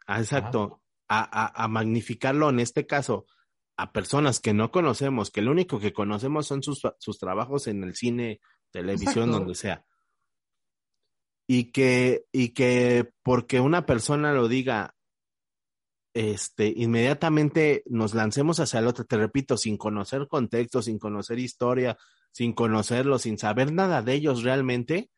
ah, 0.06 0.20
exacto, 0.20 0.80
a, 1.08 1.18
a, 1.22 1.64
a 1.64 1.66
magnificarlo 1.66 2.50
en 2.50 2.60
este 2.60 2.86
caso 2.86 3.26
a 3.78 3.92
personas 3.92 4.40
que 4.40 4.52
no 4.52 4.72
conocemos, 4.72 5.30
que 5.30 5.40
lo 5.40 5.52
único 5.52 5.78
que 5.78 5.92
conocemos 5.92 6.48
son 6.48 6.64
sus, 6.64 6.82
sus 6.98 7.18
trabajos 7.18 7.68
en 7.68 7.84
el 7.84 7.94
cine, 7.94 8.40
televisión, 8.72 9.28
Exacto. 9.28 9.38
donde 9.38 9.54
sea. 9.54 9.84
Y 11.46 11.70
que, 11.70 12.24
y 12.32 12.50
que 12.50 13.10
porque 13.22 13.60
una 13.60 13.86
persona 13.86 14.32
lo 14.32 14.48
diga, 14.48 14.96
este, 16.12 16.72
inmediatamente 16.76 17.84
nos 17.86 18.14
lancemos 18.14 18.58
hacia 18.58 18.80
el 18.80 18.88
otro, 18.88 19.04
te 19.04 19.16
repito, 19.16 19.56
sin 19.56 19.76
conocer 19.76 20.26
contexto, 20.26 20.82
sin 20.82 20.98
conocer 20.98 21.38
historia, 21.38 21.96
sin 22.32 22.54
conocerlo, 22.54 23.20
sin 23.20 23.38
saber 23.38 23.72
nada 23.72 24.02
de 24.02 24.14
ellos 24.14 24.42
realmente, 24.42 25.08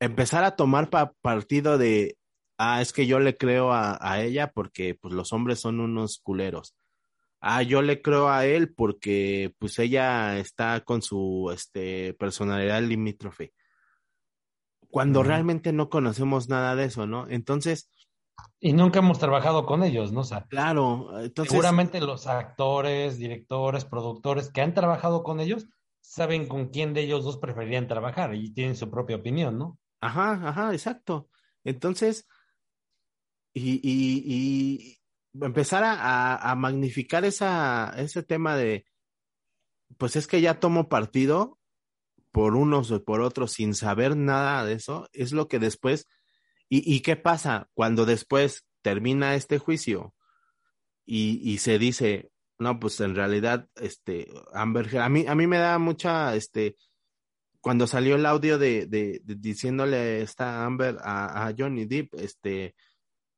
empezar 0.00 0.44
a 0.44 0.54
tomar 0.54 0.90
pa- 0.90 1.14
partido 1.22 1.78
de, 1.78 2.18
ah, 2.58 2.82
es 2.82 2.92
que 2.92 3.06
yo 3.06 3.20
le 3.20 3.38
creo 3.38 3.72
a, 3.72 3.96
a 4.00 4.22
ella 4.22 4.52
porque 4.52 4.94
pues 4.94 5.14
los 5.14 5.32
hombres 5.32 5.60
son 5.60 5.80
unos 5.80 6.18
culeros. 6.18 6.76
Ah, 7.40 7.62
yo 7.62 7.80
le 7.80 8.02
creo 8.02 8.28
a 8.28 8.44
él 8.44 8.74
porque 8.74 9.54
pues 9.58 9.78
ella 9.78 10.38
está 10.38 10.80
con 10.80 11.00
su 11.00 11.50
este 11.54 12.14
personalidad 12.14 12.82
limítrofe. 12.82 13.54
Cuando 14.90 15.22
realmente 15.22 15.72
no 15.72 15.88
conocemos 15.88 16.48
nada 16.48 16.76
de 16.76 16.84
eso, 16.84 17.06
¿no? 17.06 17.28
Entonces, 17.28 17.88
Y 18.58 18.72
nunca 18.72 18.98
hemos 18.98 19.18
trabajado 19.18 19.64
con 19.64 19.84
ellos, 19.84 20.12
¿no? 20.12 20.20
O 20.20 20.24
sea, 20.24 20.44
claro, 20.46 21.18
entonces 21.20 21.52
seguramente 21.52 22.00
los 22.00 22.26
actores, 22.26 23.16
directores, 23.16 23.84
productores 23.84 24.50
que 24.50 24.60
han 24.60 24.74
trabajado 24.74 25.22
con 25.22 25.40
ellos 25.40 25.66
saben 26.00 26.48
con 26.48 26.68
quién 26.68 26.92
de 26.92 27.02
ellos 27.02 27.24
dos 27.24 27.38
preferirían 27.38 27.86
trabajar 27.86 28.34
y 28.34 28.52
tienen 28.52 28.76
su 28.76 28.90
propia 28.90 29.16
opinión, 29.16 29.58
¿no? 29.58 29.78
Ajá, 30.00 30.32
ajá, 30.48 30.72
exacto. 30.72 31.28
Entonces, 31.62 32.26
y, 33.52 33.74
y, 33.82 34.24
y 34.26 34.99
empezar 35.40 35.84
a, 35.84 36.36
a, 36.36 36.54
magnificar 36.54 37.24
esa, 37.24 37.94
ese 37.96 38.22
tema 38.22 38.56
de, 38.56 38.84
pues 39.98 40.16
es 40.16 40.26
que 40.26 40.40
ya 40.40 40.60
tomo 40.60 40.88
partido 40.88 41.58
por 42.32 42.54
unos 42.54 42.90
o 42.90 43.04
por 43.04 43.20
otros 43.20 43.52
sin 43.52 43.74
saber 43.74 44.16
nada 44.16 44.64
de 44.64 44.74
eso, 44.74 45.08
es 45.12 45.32
lo 45.32 45.48
que 45.48 45.58
después, 45.58 46.06
y, 46.68 46.82
y 46.92 47.00
qué 47.00 47.16
pasa 47.16 47.68
cuando 47.74 48.06
después 48.06 48.66
termina 48.82 49.34
este 49.34 49.58
juicio 49.58 50.14
y, 51.04 51.40
y 51.42 51.58
se 51.58 51.78
dice, 51.78 52.30
no, 52.58 52.78
pues 52.78 53.00
en 53.00 53.14
realidad, 53.14 53.68
este, 53.76 54.28
Amber, 54.52 54.98
a 54.98 55.08
mí, 55.08 55.26
a 55.26 55.34
mí 55.34 55.46
me 55.46 55.58
da 55.58 55.78
mucha, 55.78 56.34
este, 56.36 56.76
cuando 57.60 57.86
salió 57.86 58.16
el 58.16 58.26
audio 58.26 58.58
de, 58.58 58.86
de, 58.86 59.20
de 59.24 59.34
diciéndole 59.36 60.22
esta 60.22 60.64
Amber 60.64 60.98
a, 61.02 61.48
a 61.48 61.54
Johnny 61.56 61.86
Depp, 61.86 62.14
este, 62.14 62.74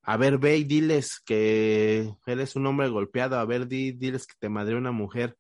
a 0.05 0.17
ver, 0.17 0.39
ve 0.39 0.57
y 0.57 0.65
diles 0.65 1.21
que 1.21 2.13
eres 2.27 2.57
un 2.57 2.67
hombre 2.67 2.89
golpeado, 2.89 3.39
a 3.39 3.45
ver, 3.45 3.69
di, 3.69 3.93
diles 3.93 4.27
que 4.27 4.35
te 4.39 4.49
madre 4.49 4.77
una 4.77 4.91
mujer. 4.91 5.37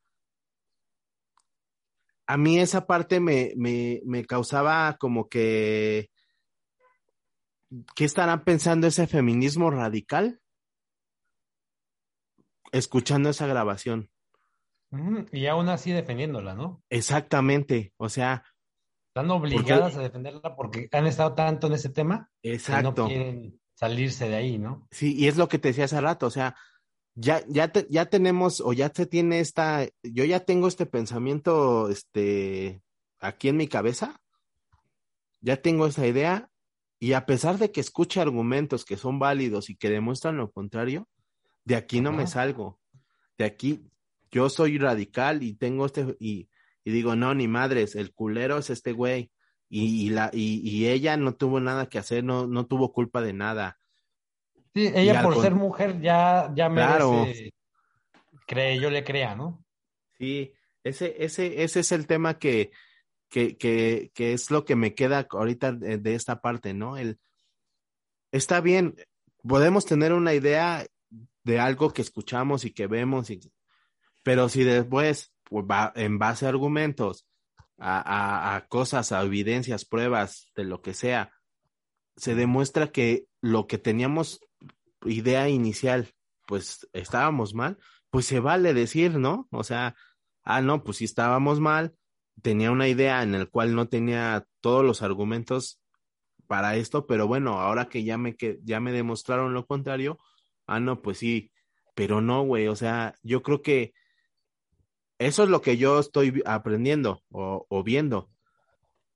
A 2.26 2.36
mí 2.36 2.60
esa 2.60 2.86
parte 2.86 3.18
me, 3.18 3.52
me, 3.56 4.00
me 4.04 4.24
causaba 4.24 4.96
como 4.98 5.28
que, 5.28 6.10
¿qué 7.96 8.04
estarán 8.04 8.44
pensando 8.44 8.86
ese 8.86 9.08
feminismo 9.08 9.70
radical? 9.70 10.40
Escuchando 12.70 13.30
esa 13.30 13.46
grabación. 13.48 14.10
Y 15.32 15.46
aún 15.46 15.68
así 15.70 15.90
defendiéndola, 15.90 16.54
¿no? 16.54 16.82
Exactamente, 16.88 17.92
o 17.96 18.08
sea, 18.08 18.44
Están 19.08 19.30
obligadas 19.30 19.96
a 19.96 20.02
defenderla 20.02 20.54
porque 20.54 20.88
han 20.92 21.06
estado 21.06 21.34
tanto 21.34 21.66
en 21.66 21.72
ese 21.72 21.88
tema 21.88 22.30
que 22.42 22.50
no 22.50 22.54
exacto. 22.54 23.06
quieren 23.06 23.61
salirse 23.74 24.28
de 24.28 24.36
ahí, 24.36 24.58
¿no? 24.58 24.86
Sí, 24.90 25.14
y 25.16 25.28
es 25.28 25.36
lo 25.36 25.48
que 25.48 25.58
te 25.58 25.68
decía 25.68 25.84
hace 25.86 26.00
rato, 26.00 26.26
o 26.26 26.30
sea, 26.30 26.54
ya, 27.14 27.42
ya, 27.48 27.68
te- 27.72 27.86
ya 27.90 28.06
tenemos 28.06 28.60
o 28.60 28.72
ya 28.72 28.90
se 28.94 29.06
tiene 29.06 29.40
esta, 29.40 29.86
yo 30.02 30.24
ya 30.24 30.40
tengo 30.40 30.68
este 30.68 30.86
pensamiento, 30.86 31.88
este, 31.88 32.82
aquí 33.18 33.48
en 33.48 33.56
mi 33.56 33.68
cabeza, 33.68 34.20
ya 35.40 35.56
tengo 35.56 35.86
esa 35.86 36.06
idea 36.06 36.48
y 37.00 37.14
a 37.14 37.26
pesar 37.26 37.58
de 37.58 37.72
que 37.72 37.80
escuche 37.80 38.20
argumentos 38.20 38.84
que 38.84 38.96
son 38.96 39.18
válidos 39.18 39.70
y 39.70 39.76
que 39.76 39.90
demuestran 39.90 40.36
lo 40.36 40.52
contrario, 40.52 41.08
de 41.64 41.74
aquí 41.76 42.00
no 42.00 42.12
me 42.12 42.26
salgo. 42.28 42.78
De 43.38 43.44
aquí 43.44 43.90
yo 44.30 44.48
soy 44.48 44.78
radical 44.78 45.42
y 45.42 45.54
tengo 45.54 45.86
este 45.86 46.16
y, 46.20 46.48
y 46.84 46.90
digo, 46.92 47.16
no, 47.16 47.34
ni 47.34 47.48
madres, 47.48 47.96
el 47.96 48.14
culero 48.14 48.58
es 48.58 48.70
este 48.70 48.92
güey. 48.92 49.32
Y, 49.74 50.04
y 50.06 50.10
la, 50.10 50.28
y, 50.34 50.60
y 50.68 50.88
ella 50.88 51.16
no 51.16 51.34
tuvo 51.34 51.58
nada 51.58 51.88
que 51.88 51.98
hacer, 51.98 52.22
no, 52.22 52.46
no 52.46 52.66
tuvo 52.66 52.92
culpa 52.92 53.22
de 53.22 53.32
nada. 53.32 53.80
Sí, 54.74 54.92
ella 54.94 55.22
por 55.22 55.40
ser 55.40 55.54
mujer 55.54 55.98
ya, 56.02 56.52
ya 56.54 56.68
Claro. 56.70 57.12
merece, 57.22 57.54
cree, 58.46 58.78
yo 58.78 58.90
le 58.90 59.02
crea, 59.02 59.34
¿no? 59.34 59.64
Sí, 60.18 60.52
ese, 60.84 61.24
ese, 61.24 61.62
ese 61.62 61.80
es 61.80 61.90
el 61.90 62.06
tema 62.06 62.38
que, 62.38 62.70
que, 63.30 63.56
que, 63.56 64.10
que 64.12 64.34
es 64.34 64.50
lo 64.50 64.66
que 64.66 64.76
me 64.76 64.94
queda 64.94 65.26
ahorita 65.30 65.72
de, 65.72 65.96
de 65.96 66.14
esta 66.16 66.42
parte, 66.42 66.74
¿no? 66.74 66.98
El, 66.98 67.18
está 68.30 68.60
bien, 68.60 68.94
podemos 69.42 69.86
tener 69.86 70.12
una 70.12 70.34
idea 70.34 70.84
de 71.44 71.60
algo 71.60 71.94
que 71.94 72.02
escuchamos 72.02 72.66
y 72.66 72.72
que 72.72 72.88
vemos, 72.88 73.30
y, 73.30 73.40
pero 74.22 74.50
si 74.50 74.64
después, 74.64 75.32
pues, 75.44 75.64
va, 75.64 75.94
en 75.96 76.18
base 76.18 76.44
a 76.44 76.50
argumentos, 76.50 77.26
a, 77.83 78.01
a, 78.01 78.57
a 78.57 78.66
cosas, 78.68 79.11
a 79.11 79.22
evidencias, 79.22 79.85
pruebas, 79.85 80.53
de 80.55 80.64
lo 80.64 80.83
que 80.83 80.95
sea, 80.95 81.33
se 82.16 82.37
demuestra 82.37 82.93
que 82.93 83.26
lo 83.41 83.66
que 83.66 83.78
teníamos 83.78 84.41
idea 85.05 85.49
inicial, 85.49 86.14
pues 86.47 86.89
estábamos 86.93 87.55
mal, 87.55 87.78
pues 88.11 88.26
se 88.26 88.39
vale 88.39 88.72
decir, 88.72 89.18
¿no? 89.18 89.49
O 89.51 89.64
sea, 89.64 89.97
ah, 90.45 90.61
no, 90.61 90.85
pues 90.85 90.99
sí 90.99 91.05
estábamos 91.05 91.59
mal, 91.59 91.95
tenía 92.41 92.70
una 92.70 92.87
idea 92.87 93.22
en 93.24 93.33
la 93.33 93.47
cual 93.47 93.74
no 93.74 93.89
tenía 93.89 94.47
todos 94.61 94.85
los 94.85 95.03
argumentos 95.03 95.80
para 96.47 96.76
esto, 96.76 97.07
pero 97.07 97.26
bueno, 97.26 97.61
ahora 97.61 97.89
que 97.89 98.05
ya 98.05 98.16
me, 98.16 98.37
que, 98.37 98.61
ya 98.62 98.78
me 98.78 98.93
demostraron 98.93 99.55
lo 99.55 99.66
contrario, 99.66 100.20
ah, 100.66 100.78
no, 100.78 101.03
pues 101.03 101.18
sí, 101.18 101.51
pero 101.97 102.20
no, 102.20 102.43
güey, 102.43 102.68
o 102.68 102.76
sea, 102.76 103.16
yo 103.22 103.43
creo 103.43 103.61
que 103.61 103.93
eso 105.26 105.42
es 105.44 105.48
lo 105.48 105.60
que 105.60 105.76
yo 105.76 105.98
estoy 105.98 106.42
aprendiendo 106.46 107.22
o, 107.30 107.66
o 107.68 107.82
viendo, 107.82 108.30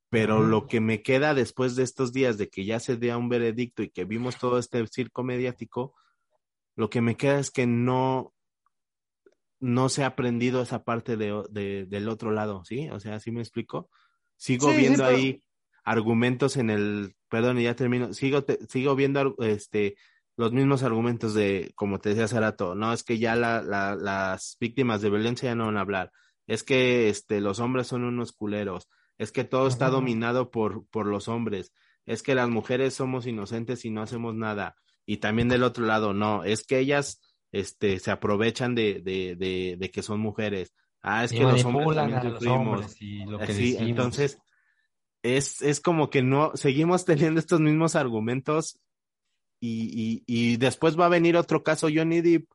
pero 0.09 0.41
lo 0.43 0.67
que 0.67 0.81
me 0.81 1.03
queda 1.03 1.35
después 1.35 1.77
de 1.77 1.83
estos 1.83 2.13
días 2.13 2.39
de 2.39 2.49
que 2.49 2.65
ya 2.65 2.81
se 2.81 2.97
dé 2.97 3.15
un 3.15 3.29
veredicto 3.29 3.83
y 3.83 3.91
que 3.91 4.05
vimos 4.05 4.39
todo 4.39 4.59
este 4.59 4.87
circo 4.87 5.23
mediático, 5.25 5.95
lo 6.77 6.89
que 6.91 7.01
me 7.01 7.17
queda 7.17 7.39
es 7.39 7.51
que 7.51 7.67
no, 7.67 8.33
no 9.61 9.89
se 9.89 10.05
ha 10.05 10.09
aprendido 10.09 10.63
esa 10.63 10.85
parte 10.85 11.17
de, 11.17 11.43
de- 11.51 11.87
del 11.87 12.09
otro 12.09 12.31
lado, 12.31 12.65
¿sí? 12.65 12.89
O 12.91 13.01
sea, 13.01 13.19
¿sí 13.21 13.31
me 13.31 13.41
explico? 13.41 13.91
Sigo 14.37 14.69
Sí, 14.71 14.75
sí, 14.77 14.81
viendo 14.83 15.05
pero- 15.05 15.17
ahí 15.17 15.43
argumentos 15.85 16.57
en 16.57 16.71
el, 16.71 17.15
perdón, 17.29 17.59
y 17.59 17.63
ya 17.65 17.77
termino, 17.77 18.13
sigo, 18.13 18.43
te- 18.45 18.59
sigo 18.69 18.97
viendo 18.97 19.37
este, 19.39 19.97
los 20.37 20.53
mismos 20.53 20.83
argumentos 20.83 21.35
de, 21.35 21.73
como 21.75 21.99
te 21.99 22.11
decía 22.11 22.25
hace 22.25 22.41
rato, 22.41 22.75
no, 22.75 22.93
es 22.93 23.03
que 23.05 23.19
ya 23.19 23.37
la, 23.37 23.63
la- 23.63 23.95
las 23.97 24.57
víctimas 24.61 25.01
de 25.03 25.11
violencia 25.11 25.51
ya 25.51 25.55
no 25.55 25.67
van 25.67 25.77
a 25.79 25.81
hablar, 25.81 26.13
es 26.47 26.63
que 26.63 27.09
este, 27.09 27.41
los 27.41 27.59
hombres 27.61 27.87
son 27.87 28.05
unos 28.05 28.33
culeros, 28.33 28.89
es 29.19 29.33
que 29.33 29.45
todo 29.45 29.67
está 29.67 29.89
dominado 29.91 30.51
por, 30.51 30.87
por 30.89 31.07
los 31.07 31.29
hombres, 31.29 31.73
es 32.05 32.23
que 32.23 32.35
las 32.35 32.49
mujeres 32.49 32.95
somos 32.95 33.27
inocentes 33.27 33.85
y 33.85 33.91
no 33.91 34.03
hacemos 34.03 34.35
nada, 34.35 34.77
y 35.07 35.19
también 35.19 35.49
del 35.49 35.63
otro 35.63 35.85
lado, 35.87 36.13
no, 36.13 36.45
es 36.45 36.67
que 36.67 36.79
ellas 36.79 37.21
este, 37.53 37.99
se 37.99 38.11
aprovechan 38.11 38.75
de, 38.75 39.01
de, 39.03 39.37
de, 39.37 39.77
de 39.79 39.91
que 39.91 40.03
son 40.03 40.21
mujeres. 40.21 40.75
Ah, 41.03 41.25
es 41.25 41.33
Y 41.33 41.37
que 41.39 41.45
los 41.45 41.65
hombres 41.65 41.95
también 41.95 42.33
los 42.33 42.47
hombres 42.47 42.97
y 43.01 43.25
lo 43.25 43.39
que 43.39 43.77
entonces, 43.79 44.39
es, 45.23 45.63
es 45.63 45.81
como 45.81 46.11
que 46.11 46.23
no, 46.23 46.53
seguimos 46.55 47.05
teniendo 47.07 47.41
estos 47.41 47.61
mismos 47.61 47.95
argumentos 47.97 48.81
y, 49.61 50.23
y, 50.27 50.53
y 50.53 50.57
después 50.57 50.99
va 50.99 51.07
a 51.07 51.11
venir 51.11 51.37
otro 51.37 51.63
caso 51.63 51.89
Johnny 51.93 52.21
Depp, 52.21 52.51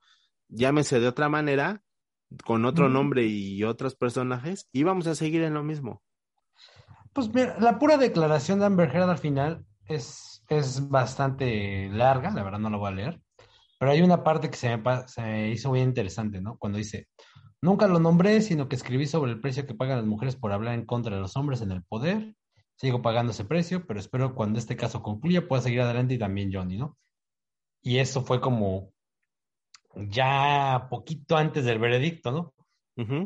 llámese 0.50 1.00
de 1.00 1.08
otra 1.08 1.30
manera, 1.30 1.82
con 2.46 2.66
otro 2.66 2.88
nombre 2.88 3.26
y 3.26 3.64
otros 3.64 3.96
personajes, 3.96 4.70
y 4.72 4.84
vamos 4.84 5.08
a 5.08 5.16
seguir 5.16 5.44
en 5.44 5.54
lo 5.54 5.64
mismo. 5.64 6.02
Pues 7.14 7.34
mira, 7.34 7.58
la 7.60 7.78
pura 7.78 7.98
declaración 7.98 8.60
de 8.60 8.66
Amber 8.66 8.90
Heard 8.90 9.10
al 9.10 9.18
final 9.18 9.66
es, 9.86 10.44
es 10.48 10.88
bastante 10.90 11.90
larga, 11.90 12.32
la 12.32 12.44
verdad 12.44 12.60
no 12.60 12.70
la 12.70 12.78
voy 12.78 12.88
a 12.88 12.96
leer, 12.96 13.22
pero 13.78 13.92
hay 13.92 14.02
una 14.02 14.24
parte 14.24 14.50
que 14.50 14.56
se 14.56 14.78
me, 14.78 15.08
se 15.08 15.22
me 15.22 15.50
hizo 15.50 15.70
muy 15.70 15.82
interesante, 15.82 16.40
¿no? 16.40 16.58
Cuando 16.58 16.78
dice, 16.78 17.10
nunca 17.62 17.88
lo 17.88 18.00
nombré, 18.00 18.42
sino 18.42 18.70
que 18.70 18.78
escribí 18.78 19.08
sobre 19.08 19.32
el 19.32 19.42
precio 19.42 19.66
que 19.66 19.76
pagan 19.76 19.98
las 19.98 20.06
mujeres 20.06 20.38
por 20.38 20.54
hablar 20.54 20.76
en 20.76 20.86
contra 20.86 21.16
de 21.16 21.22
los 21.22 21.36
hombres 21.36 21.62
en 21.62 21.72
el 21.72 21.84
poder. 21.84 22.34
Sigo 22.82 23.04
pagando 23.04 23.32
ese 23.32 23.46
precio, 23.46 23.86
pero 23.86 24.00
espero 24.00 24.34
cuando 24.34 24.58
este 24.58 24.76
caso 24.76 25.04
concluya 25.04 25.48
pueda 25.48 25.62
seguir 25.62 25.82
adelante 25.82 26.16
y 26.16 26.18
también 26.18 26.52
Johnny, 26.52 26.78
¿no? 26.78 26.98
Y 27.84 28.00
eso 28.00 28.24
fue 28.24 28.42
como 28.42 28.92
ya 29.96 30.88
poquito 30.90 31.38
antes 31.38 31.64
del 31.64 31.78
veredicto, 31.78 32.32
¿no? 32.32 32.56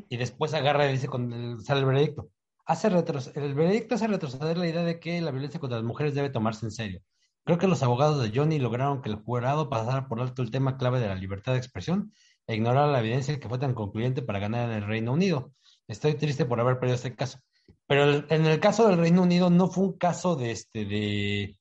Y 0.09 0.17
después 0.17 0.53
agarra 0.53 0.89
y 0.89 0.91
dice 0.91 1.07
cuando 1.07 1.61
sale 1.61 1.79
el 1.79 1.85
veredicto. 1.85 2.27
Hace 2.65 2.89
retros- 2.89 3.31
el 3.35 3.53
veredicto 3.53 3.95
hace 3.95 4.07
retroceder 4.07 4.57
la 4.57 4.67
idea 4.67 4.83
de 4.83 4.99
que 4.99 5.21
la 5.21 5.31
violencia 5.31 5.61
contra 5.61 5.77
las 5.77 5.85
mujeres 5.85 6.13
debe 6.15 6.29
tomarse 6.29 6.65
en 6.65 6.71
serio. 6.73 7.01
Creo 7.45 7.57
que 7.57 7.67
los 7.67 7.81
abogados 7.81 8.21
de 8.21 8.37
Johnny 8.37 8.59
lograron 8.59 9.01
que 9.01 9.07
el 9.09 9.15
jurado 9.15 9.69
pasara 9.69 10.09
por 10.09 10.19
alto 10.19 10.41
el 10.41 10.51
tema 10.51 10.75
clave 10.75 10.99
de 10.99 11.07
la 11.07 11.15
libertad 11.15 11.53
de 11.53 11.59
expresión 11.59 12.11
e 12.45 12.55
ignorar 12.55 12.89
la 12.89 12.99
evidencia 12.99 13.39
que 13.39 13.47
fue 13.47 13.57
tan 13.57 13.73
concluyente 13.73 14.21
para 14.21 14.39
ganar 14.39 14.69
en 14.69 14.75
el 14.75 14.85
Reino 14.85 15.13
Unido. 15.13 15.53
Estoy 15.87 16.15
triste 16.15 16.43
por 16.43 16.59
haber 16.59 16.77
perdido 16.77 16.95
este 16.95 17.15
caso. 17.15 17.39
Pero 17.87 18.25
en 18.29 18.45
el 18.45 18.59
caso 18.59 18.87
del 18.87 18.97
Reino 18.97 19.21
Unido 19.21 19.49
no 19.49 19.67
fue 19.67 19.83
un 19.85 19.97
caso 19.97 20.35
de 20.35 20.51
este 20.51 20.85
de 20.85 21.59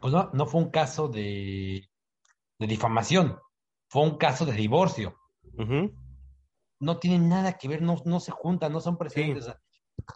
pues 0.00 0.12
no, 0.12 0.30
no 0.32 0.46
fue 0.46 0.60
un 0.60 0.70
caso 0.70 1.08
de, 1.08 1.88
de 2.58 2.66
difamación, 2.66 3.38
fue 3.88 4.02
un 4.02 4.16
caso 4.16 4.46
de 4.46 4.52
divorcio 4.52 5.18
no 6.80 6.98
tienen 6.98 7.28
nada 7.28 7.54
que 7.54 7.68
ver, 7.68 7.82
no, 7.82 7.96
no 8.04 8.20
se 8.20 8.30
juntan, 8.30 8.72
no 8.72 8.80
son 8.80 8.96
sea, 9.10 9.60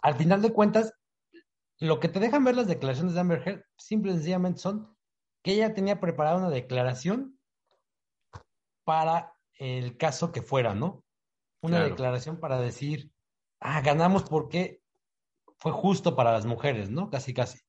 al 0.02 0.14
final 0.14 0.42
de 0.42 0.52
cuentas, 0.52 0.94
lo 1.80 1.98
que 1.98 2.08
te 2.08 2.20
dejan 2.20 2.44
ver 2.44 2.56
las 2.56 2.68
declaraciones 2.68 3.14
de 3.14 3.20
Amber 3.20 3.42
Heard, 3.46 3.64
simple 3.76 4.12
y 4.12 4.14
sencillamente 4.14 4.60
son 4.60 4.96
que 5.42 5.54
ella 5.54 5.74
tenía 5.74 5.98
preparada 6.00 6.36
una 6.36 6.50
declaración 6.50 7.40
para 8.84 9.34
el 9.58 9.96
caso 9.96 10.30
que 10.30 10.42
fuera, 10.42 10.74
¿no? 10.74 11.04
Una 11.62 11.78
Claro. 11.78 11.90
declaración 11.90 12.38
para 12.38 12.60
decir, 12.60 13.10
ah, 13.60 13.80
ganamos 13.80 14.24
porque 14.24 14.81
fue 15.62 15.70
justo 15.70 16.16
para 16.16 16.32
las 16.32 16.44
mujeres, 16.44 16.90
¿no? 16.90 17.08
Casi, 17.08 17.32
casi. 17.32 17.60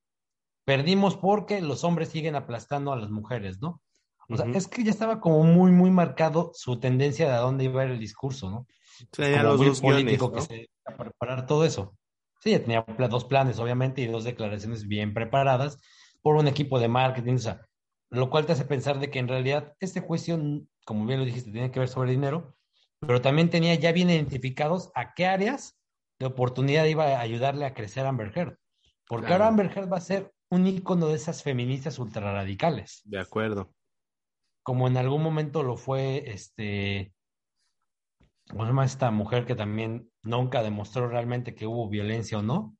Perdimos 0.66 1.16
porque 1.16 1.62
los 1.62 1.84
hombres 1.84 2.10
siguen 2.10 2.36
aplastando 2.36 2.92
a 2.92 2.96
las 2.96 3.12
mujeres, 3.12 3.62
¿no? 3.62 3.84
O 4.30 4.36
sea, 4.36 4.48
es 4.48 4.68
que 4.68 4.84
ya 4.84 4.90
estaba 4.90 5.20
como 5.20 5.44
muy, 5.44 5.72
muy 5.72 5.92
marcado 5.92 6.52
su 6.56 6.80
tendencia 6.80 7.28
de 7.28 7.34
a 7.34 7.40
dónde 7.40 7.66
iba 7.66 7.82
a 7.82 7.86
ir 7.86 7.92
el 7.92 8.00
discurso, 8.00 8.50
¿no? 8.50 8.66
Tenía 9.12 9.44
los 9.44 9.60
dos 9.60 9.80
guiones, 9.80 10.04
político 10.04 10.30
¿no? 10.30 10.34
que 10.34 10.42
se 10.42 10.70
a 10.86 10.96
preparar 10.96 11.46
todo 11.46 11.66
eso. 11.66 11.96
Sí, 12.40 12.50
ya 12.52 12.62
tenía 12.62 12.84
dos 13.10 13.26
planes, 13.26 13.60
obviamente, 13.60 14.02
y 14.02 14.08
dos 14.08 14.24
declaraciones 14.24 14.88
bien 14.88 15.14
preparadas 15.14 15.78
por 16.24 16.36
un 16.36 16.48
equipo 16.48 16.80
de 16.80 16.88
marketing, 16.88 17.36
o 17.36 17.40
sea, 17.40 17.62
lo 18.10 18.32
cual 18.32 18.48
te 18.48 18.54
hace 18.54 18.66
pensar 18.66 19.00
de 19.00 19.12
que 19.12 19.20
en 19.20 19.28
realidad 19.28 19.76
este 19.80 20.00
juicio, 20.00 20.42
como 20.84 21.06
bien 21.06 21.20
lo 21.20 21.26
dijiste, 21.26 21.52
tiene 21.52 21.70
que 21.70 21.80
ver 21.80 21.90
sobre 21.90 22.10
dinero, 22.10 22.56
pero 23.02 23.22
también 23.22 23.52
tenía 23.52 23.76
ya 23.76 23.92
bien 23.92 24.10
identificados 24.10 24.90
a 24.96 25.14
qué 25.14 25.28
áreas 25.28 25.78
de 26.24 26.28
oportunidad 26.28 26.86
iba 26.86 27.06
a 27.06 27.20
ayudarle 27.20 27.66
a 27.66 27.74
crecer 27.74 28.06
a 28.06 28.10
Amber 28.10 28.32
Heard. 28.36 28.58
Porque 29.08 29.28
Claro. 29.28 29.44
ahora 29.44 29.48
Amber 29.50 29.72
Heard 29.78 29.92
va 29.92 29.98
a 29.98 30.02
ser 30.02 30.32
un 30.50 30.66
ícono 30.68 31.08
de 31.08 31.16
esas 31.16 31.44
feministas 31.44 32.00
ultrarradicales 32.00 33.02
De 33.06 33.20
acuerdo. 33.20 33.74
como 34.64 34.88
en 34.88 34.98
algún 34.98 35.22
momento 35.22 35.62
lo 35.64 35.76
fue 35.78 36.24
este, 36.32 37.14
¿cómo 38.50 38.64
se 38.64 38.70
llama 38.70 38.86
esta 38.86 39.12
mujer 39.12 39.46
que 39.46 39.56
también 39.56 40.10
nunca 40.22 40.64
demostró 40.64 41.08
realmente 41.10 41.54
que 41.56 41.68
hubo 41.68 41.90
violencia 41.90 42.38
o 42.40 42.42
no? 42.42 42.78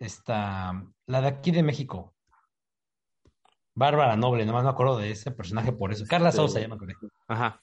Esta, 0.00 0.84
la 1.06 1.20
de 1.20 1.28
aquí 1.28 1.52
de 1.52 1.62
México. 1.62 2.14
Bárbara 3.74 4.16
Noble, 4.16 4.44
nomás 4.44 4.64
no 4.64 4.70
me 4.70 4.72
acuerdo 4.74 4.98
de 4.98 5.10
ese 5.12 5.30
personaje 5.30 5.72
por 5.72 5.92
eso. 5.92 6.04
Carla 6.08 6.30
Este- 6.30 6.36
Sousa, 6.42 6.60
ya 6.60 6.68
me 6.68 6.74
acordé. 6.74 6.94
Ajá. 7.28 7.62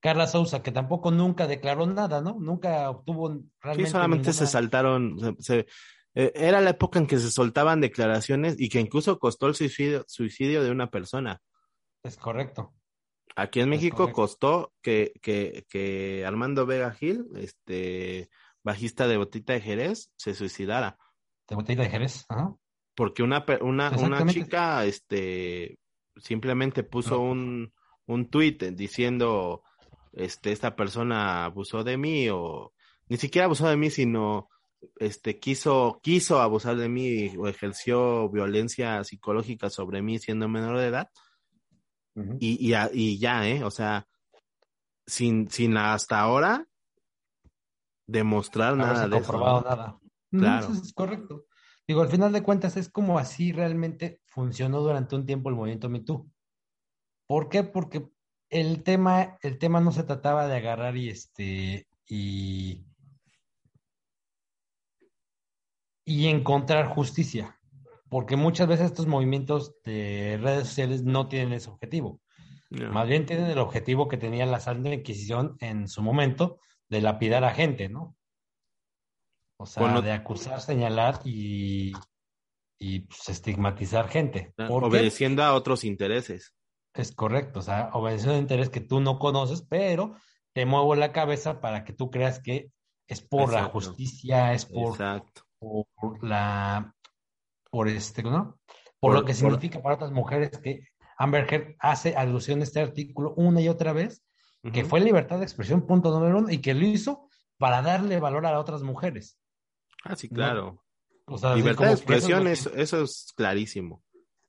Carla 0.00 0.26
Sousa, 0.26 0.62
que 0.62 0.70
tampoco 0.72 1.10
nunca 1.10 1.46
declaró 1.46 1.86
nada, 1.86 2.20
¿no? 2.20 2.36
Nunca 2.38 2.88
obtuvo 2.90 3.32
Sí, 3.34 3.40
realmente 3.60 3.90
solamente 3.90 4.32
se 4.32 4.46
saltaron, 4.46 5.18
se- 5.18 5.34
se- 5.38 5.66
eh, 6.14 6.32
era 6.34 6.60
la 6.60 6.70
época 6.70 6.98
en 6.98 7.06
que 7.06 7.18
se 7.18 7.30
soltaban 7.30 7.80
declaraciones 7.80 8.56
y 8.58 8.68
que 8.68 8.80
incluso 8.80 9.18
costó 9.18 9.46
el 9.48 9.54
suicidio, 9.54 10.04
suicidio 10.06 10.62
de 10.62 10.70
una 10.70 10.90
persona. 10.90 11.40
Es 12.02 12.16
correcto. 12.16 12.74
Aquí 13.36 13.60
en 13.60 13.64
Es 13.72 13.78
México 13.78 13.96
correcto. 13.98 14.14
costó 14.16 14.72
que, 14.82 15.12
que, 15.22 15.66
que 15.68 16.24
Armando 16.26 16.64
Vega 16.66 16.90
Gil, 16.92 17.26
este 17.36 18.30
bajista 18.64 19.06
de 19.06 19.16
Botita 19.16 19.52
de 19.52 19.60
Jerez, 19.60 20.10
se 20.16 20.34
suicidara. 20.34 20.96
De 21.48 21.56
botella 21.56 21.82
de 21.84 21.90
Jerez. 21.90 22.24
Ajá. 22.28 22.54
Porque 22.94 23.22
una, 23.22 23.44
una, 23.60 23.90
una 23.90 24.26
chica 24.26 24.84
este, 24.84 25.78
simplemente 26.16 26.82
puso 26.82 27.16
No. 27.16 27.22
un, 27.22 27.72
un 28.06 28.28
tuit 28.28 28.62
diciendo, 28.64 29.62
este, 30.12 30.52
esta 30.52 30.76
persona 30.76 31.44
abusó 31.44 31.84
de 31.84 31.96
mí 31.96 32.28
o 32.30 32.72
ni 33.08 33.16
siquiera 33.16 33.46
abusó 33.46 33.68
de 33.68 33.76
mí, 33.76 33.90
sino 33.90 34.48
este, 34.98 35.38
quiso, 35.38 36.00
quiso 36.02 36.40
abusar 36.40 36.76
de 36.76 36.88
mí 36.88 37.34
o 37.36 37.48
ejerció 37.48 38.28
violencia 38.30 39.02
psicológica 39.04 39.70
sobre 39.70 40.02
mí 40.02 40.18
siendo 40.18 40.48
menor 40.48 40.78
de 40.78 40.86
edad. 40.86 41.08
Y, 42.40 42.72
y, 42.72 42.74
y 42.92 43.18
ya, 43.20 43.48
¿eh? 43.48 43.62
O 43.62 43.70
sea, 43.70 44.08
sin, 45.06 45.48
sin 45.50 45.76
hasta 45.76 46.18
ahora 46.18 46.66
demostrar 48.06 48.76
nada 48.76 49.06
de 49.06 49.18
eso. 49.18 49.32
¿no? 49.32 49.60
nada. 49.60 49.98
No, 50.30 50.40
Claro. 50.40 50.72
eso 50.72 50.82
es 50.82 50.92
correcto. 50.92 51.44
Digo, 51.86 52.02
al 52.02 52.08
final 52.08 52.32
de 52.32 52.42
cuentas 52.42 52.76
es 52.76 52.90
como 52.90 53.18
así 53.18 53.52
realmente 53.52 54.20
funcionó 54.26 54.80
durante 54.80 55.14
un 55.16 55.24
tiempo 55.24 55.48
el 55.48 55.54
movimiento 55.54 55.88
Me 55.88 56.00
Too. 56.00 56.28
¿Por 57.26 57.48
qué? 57.48 57.62
Porque 57.64 58.08
el 58.50 58.82
tema, 58.82 59.38
el 59.42 59.58
tema 59.58 59.80
no 59.80 59.92
se 59.92 60.04
trataba 60.04 60.46
de 60.46 60.56
agarrar 60.56 60.96
y 60.96 61.10
este 61.10 61.86
y, 62.06 62.86
y 66.04 66.26
encontrar 66.28 66.88
justicia. 66.88 67.58
Porque 68.08 68.36
muchas 68.36 68.68
veces 68.68 68.86
estos 68.86 69.06
movimientos 69.06 69.74
de 69.84 70.38
redes 70.40 70.68
sociales 70.68 71.02
no 71.02 71.28
tienen 71.28 71.52
ese 71.52 71.68
objetivo. 71.68 72.20
Más 72.70 73.08
bien 73.08 73.24
tienen 73.24 73.46
el 73.46 73.58
objetivo 73.58 74.08
que 74.08 74.18
tenía 74.18 74.44
la 74.44 74.60
Santa 74.60 74.92
Inquisición 74.92 75.56
en 75.60 75.88
su 75.88 76.02
momento 76.02 76.58
de 76.88 77.00
lapidar 77.00 77.44
a 77.44 77.54
gente, 77.54 77.88
¿no? 77.88 78.14
O 79.58 79.66
sea, 79.66 79.82
Bueno. 79.82 80.02
de 80.02 80.12
acusar, 80.12 80.60
señalar 80.60 81.20
y, 81.24 81.92
y 82.78 83.00
pues, 83.00 83.28
estigmatizar 83.28 84.08
gente. 84.08 84.52
¿Por 84.56 84.82
qué? 84.82 84.88
Obedeciendo 84.88 85.42
a 85.42 85.54
otros 85.54 85.82
intereses. 85.84 86.54
Es 86.98 87.12
correcto, 87.14 87.60
o 87.60 87.62
sea, 87.62 87.82
a 87.82 87.98
un 87.98 88.10
interés 88.36 88.70
que 88.70 88.80
tú 88.80 89.00
no 89.00 89.18
conoces, 89.18 89.62
pero 89.62 90.16
te 90.52 90.66
muevo 90.66 90.96
la 90.96 91.12
cabeza 91.12 91.60
para 91.60 91.84
que 91.84 91.92
tú 91.92 92.10
creas 92.10 92.40
que 92.40 92.72
es 93.06 93.20
por 93.20 93.52
la 93.52 93.64
justicia, 93.64 94.52
es 94.52 94.66
por, 94.66 94.94
Exacto. 94.94 95.42
por 95.58 95.86
la, 96.24 96.94
por 97.70 97.88
este, 97.88 98.22
¿no? 98.24 98.58
Por, 98.98 99.12
Por- 99.12 99.14
lo 99.14 99.20
que 99.20 99.26
por- 99.32 99.36
significa 99.36 99.80
para 99.80 99.94
otras 99.94 100.10
mujeres 100.10 100.58
que 100.58 100.80
Amber 101.16 101.46
Heard 101.52 101.76
hace 101.78 102.16
alusión 102.16 102.60
a 102.60 102.64
este 102.64 102.80
artículo 102.80 103.32
una 103.36 103.60
y 103.60 103.68
otra 103.68 103.92
vez, 103.92 104.24
que 104.72 104.84
fue 104.84 104.98
libertad 105.00 105.38
de 105.38 105.44
expresión, 105.44 105.86
punto 105.86 106.10
número 106.10 106.38
uno, 106.38 106.50
y 106.50 106.58
que 106.58 106.74
lo 106.74 106.84
hizo 106.84 107.28
para 107.58 107.80
darle 107.80 108.18
valor 108.18 108.44
a 108.44 108.58
otras 108.58 108.82
mujeres. 108.82 109.38
Ah, 110.04 110.16
sí, 110.16 110.28
No, 110.30 110.34
claro. 110.34 110.84
O 111.26 111.38
sea, 111.38 111.54
Libertad 111.54 111.84
de 111.84 112.02
que 112.04 112.14
eso 112.14 112.28
es 112.28 112.34
expresión, 112.36 112.80
eso 112.80 113.02
es 113.02 113.32
clarísimo. 113.36 114.02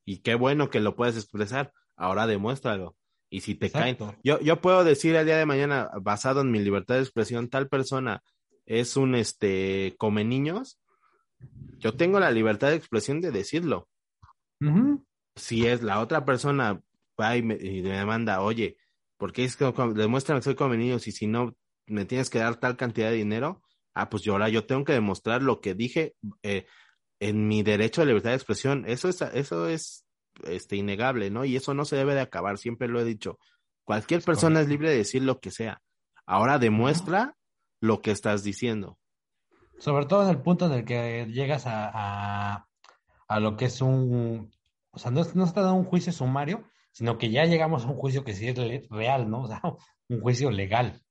Y 0.06 0.18
qué 0.20 0.34
bueno 0.34 0.70
que 0.72 0.80
lo 0.80 0.96
puedes 0.96 1.16
expresar. 1.16 1.72
Ahora 2.00 2.26
demuéstralo. 2.26 2.96
Y 3.30 3.42
si 3.42 3.56
te 3.56 3.70
caen. 3.70 3.98
Yo, 4.24 4.40
yo 4.40 4.62
puedo 4.62 4.84
decir 4.84 5.16
el 5.16 5.26
día 5.26 5.38
de 5.38 5.46
mañana, 5.46 5.92
basado 6.02 6.42
en 6.42 6.50
mi 6.50 6.60
libertad 6.60 6.96
de 6.96 7.02
expresión, 7.02 7.50
tal 7.50 7.68
persona 7.68 8.24
es 8.66 8.96
un 8.96 9.16
este 9.16 9.96
come 10.00 10.24
niños. 10.24 10.80
Yo 11.78 11.94
tengo 11.96 12.20
la 12.20 12.32
libertad 12.32 12.70
de 12.70 12.76
expresión 12.76 13.22
de 13.22 13.32
decirlo. 13.32 13.90
Si 15.36 15.68
es 15.68 15.84
la 15.84 16.00
otra 16.00 16.26
persona 16.26 16.82
va 17.20 17.38
y 17.38 17.44
me, 17.44 17.56
y 17.56 17.82
me 17.82 17.98
demanda, 17.98 18.42
oye, 18.42 18.78
¿por 19.18 19.34
qué 19.34 19.44
es 19.44 19.58
que 19.58 19.72
demuestran 19.94 20.40
que 20.40 20.44
soy 20.44 20.56
come 20.56 20.78
niños 20.78 21.08
y 21.08 21.12
si 21.12 21.28
no 21.28 21.56
me 21.86 22.06
tienes 22.06 22.30
que 22.30 22.40
dar 22.40 22.56
tal 22.56 22.78
cantidad 22.78 23.10
de 23.10 23.18
dinero? 23.18 23.62
Ah, 23.94 24.10
pues 24.10 24.24
yo 24.24 24.34
ahora 24.34 24.50
yo 24.50 24.66
tengo 24.66 24.86
que 24.86 24.94
demostrar 24.94 25.44
lo 25.44 25.60
que 25.60 25.76
dije 25.76 26.16
eh, 26.44 26.66
en 27.20 27.48
mi 27.48 27.62
derecho 27.62 28.02
de 28.02 28.08
libertad 28.08 28.32
de 28.32 28.38
expresión. 28.38 28.86
Eso 28.88 29.10
es, 29.10 29.22
eso 29.22 29.68
es 29.68 30.06
este, 30.46 30.76
innegable, 30.76 31.30
¿no? 31.30 31.46
Y 31.46 31.56
eso 31.56 31.74
no 31.74 31.86
se 31.86 31.96
debe 31.96 32.16
de 32.16 32.22
acabar, 32.22 32.58
siempre 32.58 32.88
lo 32.88 33.00
he 33.00 33.06
dicho. 33.06 33.38
Cualquier 33.84 34.22
persona 34.22 34.62
es 34.62 34.68
libre 34.68 34.90
de 34.90 34.98
decir 34.98 35.24
lo 35.24 35.40
que 35.40 35.52
sea. 35.52 35.82
Ahora 36.26 36.60
demuestra 36.60 37.36
lo 37.82 38.02
que 38.02 38.12
estás 38.12 38.44
diciendo. 38.44 39.00
Sobre 39.80 40.06
todo 40.06 40.24
en 40.24 40.30
el 40.30 40.42
punto 40.42 40.68
en 40.68 40.74
el 40.74 40.86
que 40.86 41.26
llegas 41.32 41.66
a, 41.66 41.90
a, 41.94 42.68
a 43.28 43.40
lo 43.40 43.58
que 43.58 43.66
es 43.66 43.82
un, 43.82 44.52
o 44.92 45.00
sea, 45.00 45.12
no, 45.12 45.24
no 45.34 45.46
trata 45.46 45.68
de 45.68 45.74
un 45.74 45.86
juicio 45.86 46.12
sumario, 46.12 46.66
sino 46.92 47.18
que 47.18 47.32
ya 47.32 47.46
llegamos 47.46 47.86
a 47.86 47.88
un 47.88 47.96
juicio 47.96 48.24
que 48.24 48.34
sí 48.34 48.48
es 48.48 48.90
real, 48.90 49.30
¿no? 49.30 49.42
O 49.44 49.48
sea, 49.48 49.62
un 50.10 50.22
juicio 50.22 50.52
legal. 50.52 51.02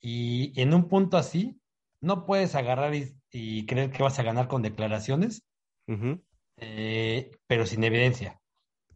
Y 0.00 0.60
en 0.60 0.74
un 0.74 0.88
punto 0.88 1.16
así, 1.16 1.60
no 2.00 2.26
puedes 2.26 2.54
agarrar 2.54 2.94
y, 2.94 3.16
y 3.30 3.64
creer 3.66 3.90
que 3.90 4.02
vas 4.02 4.18
a 4.18 4.22
ganar 4.22 4.48
con 4.48 4.62
declaraciones, 4.62 5.46
Ujú. 5.86 6.22
Eh, 6.66 7.30
pero 7.46 7.66
sin 7.66 7.84
evidencia. 7.84 8.40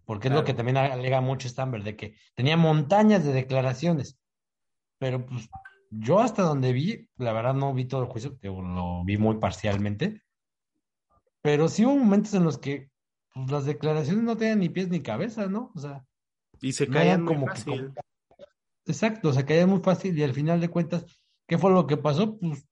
Porque 0.04 0.28
es 0.28 0.34
lo 0.34 0.42
que 0.44 0.54
también 0.54 0.78
alega 0.78 1.20
mucho 1.20 1.48
Stamber, 1.48 1.82
de 1.84 1.94
que 1.94 2.16
tenía 2.34 2.56
montañas 2.56 3.24
de 3.24 3.32
declaraciones. 3.32 4.18
Pero 4.98 5.26
pues 5.26 5.48
yo 5.90 6.20
hasta 6.20 6.42
donde 6.42 6.72
vi, 6.72 7.08
la 7.18 7.32
verdad 7.34 7.52
no 7.54 7.74
vi 7.74 7.84
todo 7.84 8.02
el 8.02 8.08
juicio, 8.08 8.38
lo 8.42 9.04
vi 9.04 9.18
muy 9.18 9.36
parcialmente. 9.36 10.22
Pero 11.42 11.68
sí 11.68 11.84
hubo 11.84 11.96
momentos 11.96 12.32
en 12.34 12.44
los 12.44 12.56
que 12.58 12.90
pues, 13.34 13.50
las 13.50 13.66
declaraciones 13.66 14.22
no 14.24 14.36
tenían 14.36 14.60
ni 14.60 14.70
pies 14.70 14.88
ni 14.88 15.00
cabeza, 15.02 15.46
¿no? 15.46 15.72
O 15.74 15.78
sea, 15.78 16.04
Y 16.60 16.72
se 16.72 16.86
no 16.86 16.98
muy 17.18 17.26
como 17.26 17.46
que 17.46 17.52
fácil. 17.52 17.80
como- 17.88 17.94
Exacto, 18.86 19.32
se 19.34 19.44
caía 19.44 19.66
muy 19.66 19.80
fácil 19.80 20.18
y 20.18 20.22
al 20.22 20.32
final 20.32 20.60
de 20.62 20.70
cuentas, 20.70 21.04
¿qué 21.46 21.58
fue 21.58 21.70
lo 21.70 21.86
que 21.86 21.98
pasó? 21.98 22.38
Pues 22.38 22.66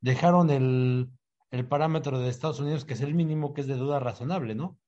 dejaron 0.00 0.50
el, 0.50 1.08
el 1.50 1.66
parámetro 1.66 2.18
de 2.18 2.28
Estados 2.28 2.60
Unidos, 2.60 2.84
que 2.84 2.94
es 2.94 3.00
el 3.00 3.14
mínimo, 3.14 3.54
que 3.54 3.62
es 3.62 3.66
de 3.66 3.74
duda 3.76 4.00
razonable, 4.00 4.54
¿no? 4.54 4.78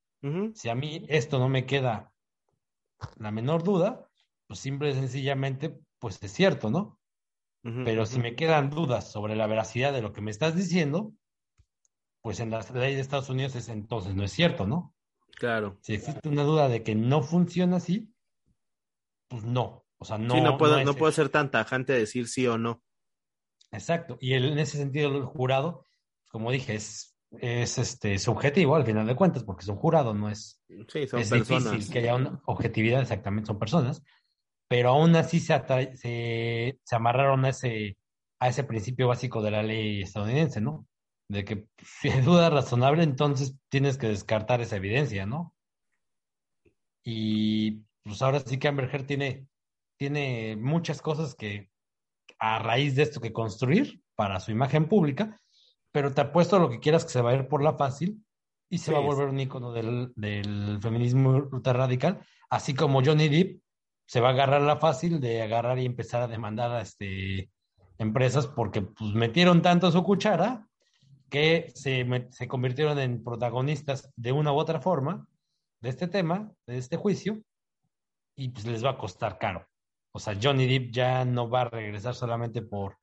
Si 0.55 0.69
a 0.69 0.75
mí 0.75 1.07
esto 1.09 1.39
no 1.39 1.49
me 1.49 1.65
queda 1.65 2.13
la 3.17 3.31
menor 3.31 3.63
duda, 3.63 4.09
pues 4.47 4.61
simple 4.61 4.91
y 4.91 4.95
sencillamente, 4.95 5.81
pues 5.99 6.23
es 6.23 6.33
cierto, 6.33 6.71
¿no? 6.71 6.99
Pero 7.63 8.05
si 8.07 8.19
me 8.19 8.35
quedan 8.37 8.71
dudas 8.71 9.11
sobre 9.11 9.37
la 9.37 9.47
veracidad 9.47 9.93
de 9.93 10.03
lo 10.03 10.13
que 10.13 10.21
me 10.23 10.31
estás 10.31 10.57
diciendo, 10.57 11.13
pues 12.23 12.41
en 12.41 12.51
la 12.51 12.61
ley 12.75 12.95
de 12.95 13.01
Estados 13.01 13.31
Unidos 13.31 13.55
es 13.55 13.69
entonces 13.69 14.15
no 14.15 14.25
es 14.25 14.33
cierto, 14.33 14.67
¿no? 14.67 14.95
Claro. 15.37 15.79
Si 15.81 15.95
existe 15.95 16.29
una 16.29 16.43
duda 16.43 16.69
de 16.69 16.83
que 16.83 16.95
no 16.95 17.23
funciona 17.23 17.77
así, 17.77 18.13
pues 19.29 19.45
no. 19.45 19.85
O 19.99 20.05
sea, 20.05 20.19
no, 20.19 20.35
sí, 20.35 20.41
no 20.41 20.59
puedo, 20.59 20.83
no 20.83 21.13
ser 21.13 21.29
tan 21.29 21.51
tajante 21.51 21.93
de 21.93 22.01
decir 22.01 22.29
sí 22.29 22.47
o 22.47 22.59
no. 22.59 22.83
Exacto. 23.71 24.17
Y 24.21 24.35
el- 24.35 24.53
en 24.53 24.59
ese 24.59 24.79
sentido, 24.79 25.17
el 25.17 25.25
jurado, 25.25 25.85
como 26.31 26.51
dije, 26.51 26.75
es, 26.75 27.17
es 27.33 27.79
este 27.79 28.19
subjetivo 28.19 28.77
al 28.77 28.85
final 28.85 29.07
de 29.07 29.17
cuentas, 29.17 29.45
porque 29.45 29.63
es 29.63 29.69
un 29.69 29.77
jurado, 29.77 30.15
no 30.15 30.29
es, 30.31 30.63
Sí, 30.89 31.07
son 31.07 31.21
es 31.21 31.29
personas. 31.31 31.73
difícil 31.73 31.93
que 31.93 31.99
haya 32.01 32.15
una 32.15 32.41
objetividad, 32.47 33.01
exactamente, 33.03 33.49
son 33.49 33.59
personas, 33.59 34.03
pero 34.69 34.91
aún 34.91 35.15
así 35.17 35.41
se, 35.41 35.55
se, 35.97 36.79
se 36.83 36.97
amarraron 36.97 37.45
a 37.45 37.49
ese, 37.51 37.97
a 38.41 38.49
ese 38.49 38.65
principio 38.65 39.09
básico 39.09 39.43
de 39.43 39.51
la 39.51 39.63
ley 39.63 40.03
estadounidense, 40.03 40.61
¿no? 40.61 40.87
De 41.29 41.45
que 41.45 41.67
si 41.79 42.09
hay 42.09 42.21
duda 42.23 42.51
razonable, 42.51 43.03
entonces 43.03 43.57
tienes 43.69 43.99
que 43.99 44.09
descartar 44.09 44.61
esa 44.61 44.77
evidencia, 44.77 45.27
¿no? 45.27 45.55
Y 47.05 47.83
pues 48.03 48.23
ahora 48.23 48.41
sí 48.41 48.59
que 48.59 48.69
Amber 48.69 48.89
Heard 48.93 49.07
tiene, 49.07 49.47
tiene 49.99 50.57
muchas 50.57 51.03
cosas 51.03 51.35
que 51.35 51.71
a 52.39 52.59
raíz 52.59 52.95
de 52.97 53.03
esto 53.03 53.21
que 53.21 53.33
construir 53.33 54.03
para 54.17 54.41
su 54.41 54.51
imagen 54.51 54.89
pública, 54.89 55.41
pero 55.93 56.13
te 56.13 56.21
apuesto 56.21 56.59
lo 56.59 56.71
que 56.71 56.81
quieras 56.81 57.05
que 57.05 57.11
se 57.11 57.23
va 57.23 57.31
a 57.31 57.35
ir 57.35 57.49
por 57.49 57.63
la 57.63 57.75
fácil 57.75 58.25
y 58.69 58.79
se 58.79 58.87
Sí, 58.87 58.93
va 58.93 58.99
a 58.99 59.03
volver 59.03 59.29
un 59.29 59.41
ícono 59.41 59.73
del, 59.73 60.13
del 60.17 60.79
feminismo 60.81 61.31
ultra 61.51 61.73
radical, 61.73 62.21
así 62.49 62.75
como 62.75 63.03
Johnny 63.05 63.29
Depp 63.29 63.61
se 64.07 64.21
va 64.21 64.29
a 64.29 64.33
agarrar 64.33 64.63
la 64.63 64.77
fácil 64.77 65.21
de 65.21 65.43
agarrar 65.43 65.79
y 65.79 65.87
empezar 65.87 66.23
a 66.23 66.29
demandar 66.29 66.71
a 66.73 66.83
este, 66.83 67.51
empresas 67.99 68.47
porque 68.47 68.83
pues 68.83 69.15
metieron 69.15 69.63
tanto 69.63 69.91
su 69.93 70.03
cuchara 70.03 70.67
que 71.29 71.71
se, 71.75 72.07
se 72.31 72.49
convirtieron 72.49 72.99
en 72.99 73.23
protagonistas 73.23 74.11
de 74.17 74.33
una 74.33 74.53
u 74.53 74.57
otra 74.57 74.81
forma 74.81 75.27
de 75.81 75.89
este 75.89 76.09
tema, 76.09 76.53
de 76.67 76.79
este 76.79 76.97
juicio, 76.97 77.41
y 78.37 78.49
pues 78.49 78.67
les 78.67 78.85
va 78.85 78.91
a 78.91 78.99
costar 78.99 79.39
caro. 79.39 79.67
O 80.13 80.19
sea, 80.19 80.37
Johnny 80.41 80.67
Depp 80.67 80.93
ya 80.93 81.25
no 81.25 81.49
va 81.49 81.63
a 81.63 81.69
regresar 81.69 82.15
solamente 82.15 82.63
por 82.63 82.99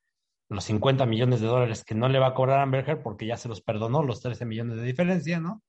los 0.49 0.63
50 0.63 1.05
millones 1.05 1.41
de 1.41 1.47
dólares 1.47 1.83
que 1.83 1.95
no 1.95 2.07
le 2.07 2.19
va 2.19 2.27
a 2.27 2.33
cobrar 2.33 2.59
Amber 2.59 2.87
Heard 2.87 3.03
porque 3.03 3.25
ya 3.25 3.37
se 3.37 3.49
los 3.49 3.61
perdonó, 3.61 4.03
los 4.03 4.21
13 4.21 4.45
millones 4.45 4.77
de 4.77 4.83
diferencia, 4.83 5.39
¿no? 5.39 5.61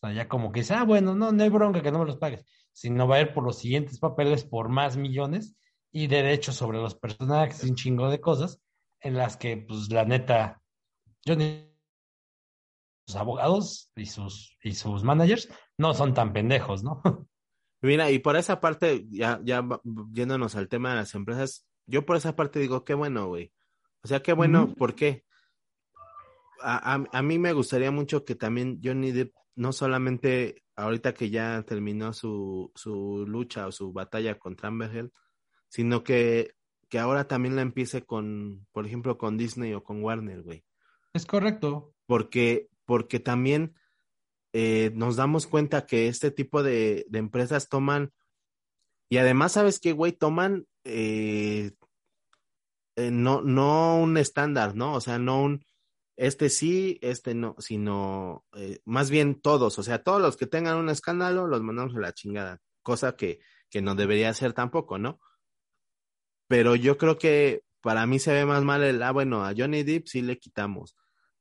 O 0.00 0.06
sea, 0.06 0.12
ya 0.12 0.28
como 0.28 0.50
que 0.50 0.60
dice, 0.60 0.74
ah, 0.74 0.84
bueno, 0.84 1.14
no, 1.14 1.30
no 1.30 1.42
hay 1.42 1.48
bronca 1.48 1.82
que 1.82 1.92
no 1.92 2.00
me 2.00 2.06
los 2.06 2.16
pagues, 2.16 2.44
sino 2.72 3.06
va 3.06 3.16
a 3.16 3.20
ir 3.20 3.32
por 3.32 3.44
los 3.44 3.58
siguientes 3.58 4.00
papeles 4.00 4.44
por 4.44 4.68
más 4.68 4.96
millones 4.96 5.56
y 5.92 6.08
derechos 6.08 6.56
sobre 6.56 6.78
los 6.78 6.94
personajes 6.94 7.62
un 7.62 7.76
chingo 7.76 8.10
de 8.10 8.20
cosas 8.20 8.60
en 9.00 9.14
las 9.14 9.36
que, 9.36 9.56
pues, 9.56 9.90
la 9.90 10.04
neta, 10.04 10.60
Johnny, 11.24 11.68
sus 13.06 13.16
abogados 13.16 13.90
y 13.96 14.06
sus, 14.06 14.56
y 14.62 14.74
sus 14.74 15.04
managers 15.04 15.48
no 15.76 15.92
son 15.94 16.14
tan 16.14 16.32
pendejos, 16.32 16.82
¿no? 16.82 17.02
Mira, 17.82 18.10
y 18.10 18.20
por 18.20 18.36
esa 18.36 18.60
parte, 18.60 19.06
ya, 19.10 19.40
ya 19.44 19.66
yéndonos 20.12 20.54
al 20.54 20.68
tema 20.68 20.90
de 20.90 20.96
las 20.96 21.14
empresas, 21.14 21.66
yo 21.86 22.04
por 22.06 22.16
esa 22.16 22.36
parte 22.36 22.58
digo, 22.60 22.84
qué 22.84 22.94
bueno, 22.94 23.28
güey. 23.28 23.52
O 24.02 24.08
sea, 24.08 24.22
qué 24.22 24.32
bueno, 24.32 24.64
Ujú. 24.64 24.74
¿por 24.74 24.94
qué? 24.94 25.24
A, 26.60 26.94
a, 26.94 27.04
a 27.12 27.22
mí 27.22 27.38
me 27.38 27.52
gustaría 27.52 27.90
mucho 27.90 28.24
que 28.24 28.34
también 28.34 28.80
Johnny 28.82 29.12
Depp, 29.12 29.34
no 29.54 29.72
solamente 29.72 30.62
ahorita 30.76 31.14
que 31.14 31.30
ya 31.30 31.62
terminó 31.62 32.12
su, 32.12 32.72
su 32.74 33.24
lucha 33.26 33.66
o 33.66 33.72
su 33.72 33.92
batalla 33.92 34.38
contra 34.38 34.68
Amber 34.68 34.94
Heard, 34.94 35.10
sino 35.68 36.02
que, 36.02 36.54
que 36.88 36.98
ahora 36.98 37.28
también 37.28 37.56
la 37.56 37.62
empiece 37.62 38.04
con, 38.04 38.66
por 38.72 38.86
ejemplo, 38.86 39.18
con 39.18 39.36
Disney 39.36 39.74
o 39.74 39.82
con 39.82 40.02
Warner, 40.02 40.42
güey. 40.42 40.64
Es 41.12 41.26
correcto. 41.26 41.94
Porque, 42.06 42.68
porque 42.84 43.20
también 43.20 43.74
eh, 44.52 44.90
nos 44.94 45.16
damos 45.16 45.46
cuenta 45.46 45.86
que 45.86 46.08
este 46.08 46.30
tipo 46.30 46.62
de, 46.62 47.06
de 47.08 47.18
empresas 47.18 47.68
toman, 47.68 48.12
y 49.08 49.18
además, 49.18 49.52
¿sabes 49.52 49.78
qué, 49.78 49.92
güey? 49.92 50.12
Toman 50.12 50.66
eh, 50.84 51.72
eh, 52.96 53.10
no, 53.10 53.42
no 53.42 53.98
un 53.98 54.16
estándar, 54.16 54.74
¿no? 54.76 54.94
O 54.94 55.00
sea, 55.00 55.18
no 55.18 55.42
un, 55.42 55.64
este 56.16 56.50
sí, 56.50 56.98
este 57.02 57.34
no, 57.34 57.56
sino 57.58 58.44
eh, 58.54 58.80
más 58.84 59.10
bien 59.10 59.40
todos, 59.40 59.78
o 59.78 59.82
sea, 59.82 60.02
todos 60.02 60.20
los 60.20 60.36
que 60.36 60.46
tengan 60.46 60.76
un 60.76 60.90
escándalo 60.90 61.46
los 61.46 61.62
mandamos 61.62 61.96
a 61.96 62.00
la 62.00 62.12
chingada, 62.12 62.60
cosa 62.82 63.16
que, 63.16 63.40
que 63.70 63.82
no 63.82 63.94
debería 63.94 64.32
ser 64.34 64.52
tampoco, 64.52 64.98
¿no? 64.98 65.20
Pero 66.48 66.76
yo 66.76 66.98
creo 66.98 67.18
que 67.18 67.62
para 67.80 68.06
mí 68.06 68.18
se 68.18 68.32
ve 68.32 68.44
más 68.44 68.62
mal 68.62 68.82
el, 68.82 69.02
ah, 69.02 69.12
bueno, 69.12 69.44
a 69.44 69.54
Johnny 69.56 69.82
Depp 69.82 70.06
sí 70.06 70.22
le 70.22 70.38
quitamos. 70.38 70.96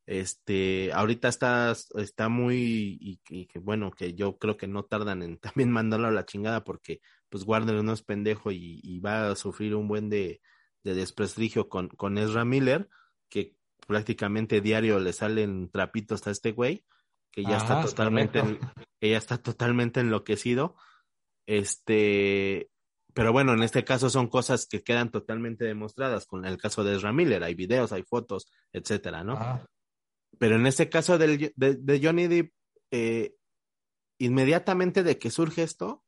Este, 0.06 0.92
ahorita 0.94 1.28
está, 1.30 1.74
está 1.96 2.30
muy, 2.30 2.98
y 3.02 3.46
que 3.48 3.60
bueno, 3.60 3.92
que 3.92 4.14
yo 4.14 4.38
creo 4.38 4.58
que 4.58 4.68
no 4.68 4.84
tardan 4.86 5.22
en 5.24 5.38
también 5.40 5.72
mandarlo 5.72 6.08
a 6.08 6.12
la 6.12 6.26
chingada 6.26 6.64
porque 6.64 7.02
pues 7.32 7.46
Warner 7.46 7.82
no 7.82 7.94
es 7.94 8.04
pendejo 8.04 8.52
y, 8.52 8.82
y 8.84 9.00
va 9.00 9.32
a 9.32 9.36
sufrir 9.36 9.74
un 9.74 9.88
buen 9.88 10.10
de, 10.10 10.42
de 10.84 10.94
desprestigio 10.94 11.70
con, 11.70 11.88
con 11.88 12.18
Ezra 12.18 12.44
Miller, 12.44 12.90
que 13.30 13.56
prácticamente 13.88 14.60
diario 14.60 15.00
le 15.00 15.14
salen 15.14 15.70
trapitos 15.72 16.28
a 16.28 16.32
este 16.32 16.52
güey, 16.52 16.86
que 17.32 17.44
ya 17.44 17.56
está 17.58 17.80
Ah, 17.80 17.86
totalmente, 17.86 18.42
correcto. 18.42 18.68
que 19.00 19.10
ya 19.10 19.18
está 19.18 19.38
totalmente 19.38 20.02
enloquecido. 20.02 20.76
Este, 21.48 22.70
pero 23.14 23.32
bueno, 23.32 23.54
en 23.54 23.64
este 23.64 23.86
caso 23.86 24.10
son 24.10 24.28
cosas 24.28 24.68
que 24.68 24.84
quedan 24.84 25.10
totalmente 25.10 25.64
demostradas. 25.64 26.26
Con 26.26 26.46
el 26.46 26.58
caso 26.58 26.84
de 26.84 26.96
Ezra 26.98 27.14
Miller, 27.14 27.44
hay 27.44 27.56
videos, 27.56 27.94
hay 27.94 28.04
fotos, 28.04 28.52
etcétera, 28.74 29.24
¿no? 29.24 29.38
Ah, 29.38 29.66
Pero 30.38 30.58
en 30.58 30.68
este 30.68 30.90
caso 30.90 31.18
del, 31.18 31.54
de, 31.56 31.76
de 31.76 32.00
Johnny 32.04 32.28
Depp, 32.28 32.54
eh, 32.92 33.36
inmediatamente 34.20 35.02
de 35.04 35.18
que 35.18 35.32
surge 35.32 35.64
esto, 35.64 36.04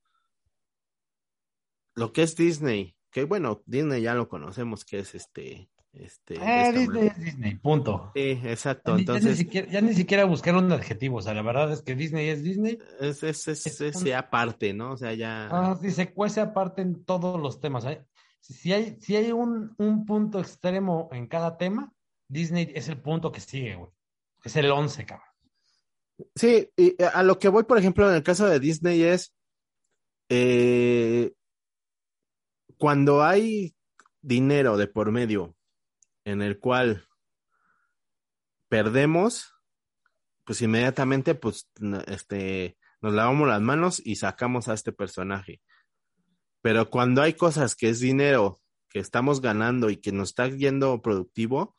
lo 1.96 2.12
que 2.14 2.24
es 2.24 2.36
Disney, 2.36 2.96
que 3.12 3.26
bueno, 3.26 3.62
Disney 3.66 4.02
ya 4.02 4.14
lo 4.16 4.28
conocemos, 4.28 4.84
que 4.86 5.00
es 5.00 5.14
este, 5.16 5.70
este, 5.94 6.36
eh, 6.36 6.68
esta 6.68 6.72
Disney 6.80 7.08
es 7.08 7.20
Disney, 7.20 7.56
punto. 7.56 8.12
Sí, 8.16 8.40
exacto. 8.44 8.92
Ya 8.92 8.98
ni- 8.98 9.06
ya, 9.06 9.12
ni 9.14 9.18
Entonces, 9.18 9.38
siquiera, 9.38 9.68
ya 9.72 9.82
ni 9.82 9.94
siquiera 9.94 10.26
buscar 10.26 10.56
un 10.56 10.72
adjetivo, 10.72 11.18
o 11.18 11.22
sea, 11.22 11.34
la 11.34 11.44
verdad 11.44 11.72
es 11.72 11.82
que 11.84 11.96
Disney 11.96 12.30
es 12.30 12.42
Disney. 12.44 12.80
es, 13.00 13.22
es, 13.24 13.48
es, 13.48 13.66
es 13.68 13.82
es 13.82 13.96
un- 13.98 14.06
ya 14.06 14.20
aparte, 14.20 14.74
¿no? 14.74 14.94
O 14.94 14.98
sea, 14.98 15.14
ya. 15.14 15.48
Ah, 15.52 15.80
y 15.84 15.92
se 15.92 16.14
cuece 16.14 16.42
aparte 16.42 16.82
en 16.82 17.04
todos 17.06 17.40
los 17.40 17.60
temas. 17.60 17.86
¿eh? 17.86 18.04
Si 18.42 18.74
hay, 18.74 18.98
si 19.00 19.16
hay 19.16 19.32
un, 19.32 19.76
un 19.78 20.06
punto 20.06 20.40
extremo 20.40 21.10
en 21.12 21.28
cada 21.28 21.58
tema, 21.58 21.94
Disney 22.28 22.72
es 22.74 22.90
el 22.90 23.00
punto 23.00 23.32
que 23.32 23.40
sigue, 23.40 23.76
güey. 23.76 23.92
Es 24.44 24.56
el 24.56 24.72
11, 24.72 25.06
cabrón. 25.06 25.28
Sí, 26.36 26.70
y 26.76 26.96
a 27.04 27.22
lo 27.24 27.38
que 27.40 27.50
voy, 27.50 27.64
por 27.64 27.78
ejemplo, 27.78 28.10
en 28.10 28.16
el 28.16 28.24
caso 28.24 28.46
de 28.48 28.60
Disney 28.60 29.02
es 29.04 29.34
eh, 30.30 31.32
cuando 32.84 33.24
hay 33.24 33.78
dinero 34.22 34.76
de 34.76 34.88
por 34.88 35.10
medio 35.10 35.56
en 36.26 36.42
el 36.42 36.60
cual 36.60 37.08
perdemos, 38.68 39.54
pues 40.44 40.62
inmediatamente 40.62 41.34
pues 41.34 41.72
este 42.08 42.78
nos 43.00 43.14
lavamos 43.14 43.48
las 43.48 43.62
manos 43.62 44.02
y 44.04 44.18
sacamos 44.18 44.68
a 44.68 44.74
este 44.74 44.92
personaje. 44.92 45.62
Pero 46.62 46.90
cuando 46.90 47.22
hay 47.22 47.36
cosas 47.36 47.78
que 47.78 47.88
es 47.88 48.02
dinero 48.02 48.60
que 48.90 49.00
estamos 49.00 49.40
ganando 49.40 49.90
y 49.90 49.96
que 49.96 50.12
nos 50.12 50.32
está 50.32 50.50
yendo 50.50 51.02
productivo, 51.02 51.78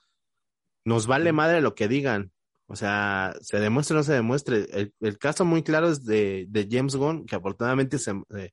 nos 0.86 1.06
vale 1.06 1.34
madre 1.34 1.60
lo 1.60 1.74
que 1.74 1.86
digan. 1.86 2.32
O 2.64 2.76
sea, 2.76 3.34
se 3.42 3.60
demuestre 3.60 3.94
o 3.94 3.98
no 3.98 4.04
se 4.04 4.14
demuestre. 4.14 4.68
El, 4.72 4.94
el 5.00 5.18
caso 5.18 5.44
muy 5.44 5.62
claro 5.62 5.90
es 5.90 6.06
de, 6.06 6.46
de 6.48 6.66
James 6.70 6.96
Gunn, 6.96 7.26
que 7.26 7.36
afortunadamente 7.36 7.98
se, 7.98 8.12
eh, 8.38 8.52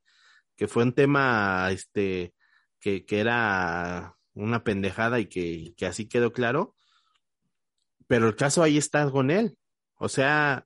que 0.57 0.67
fue 0.67 0.83
un 0.83 0.91
tema 0.91 1.69
este 1.71 2.33
que, 2.81 3.05
que 3.05 3.19
era 3.19 4.17
una 4.33 4.63
pendejada 4.65 5.19
y 5.21 5.27
que, 5.27 5.73
que 5.77 5.85
así 5.85 6.07
quedó 6.09 6.33
claro. 6.33 6.75
Pero 8.07 8.27
el 8.27 8.35
caso 8.35 8.63
ahí 8.63 8.77
está 8.77 9.09
con 9.09 9.31
él. 9.31 9.57
O 9.95 10.09
sea, 10.09 10.65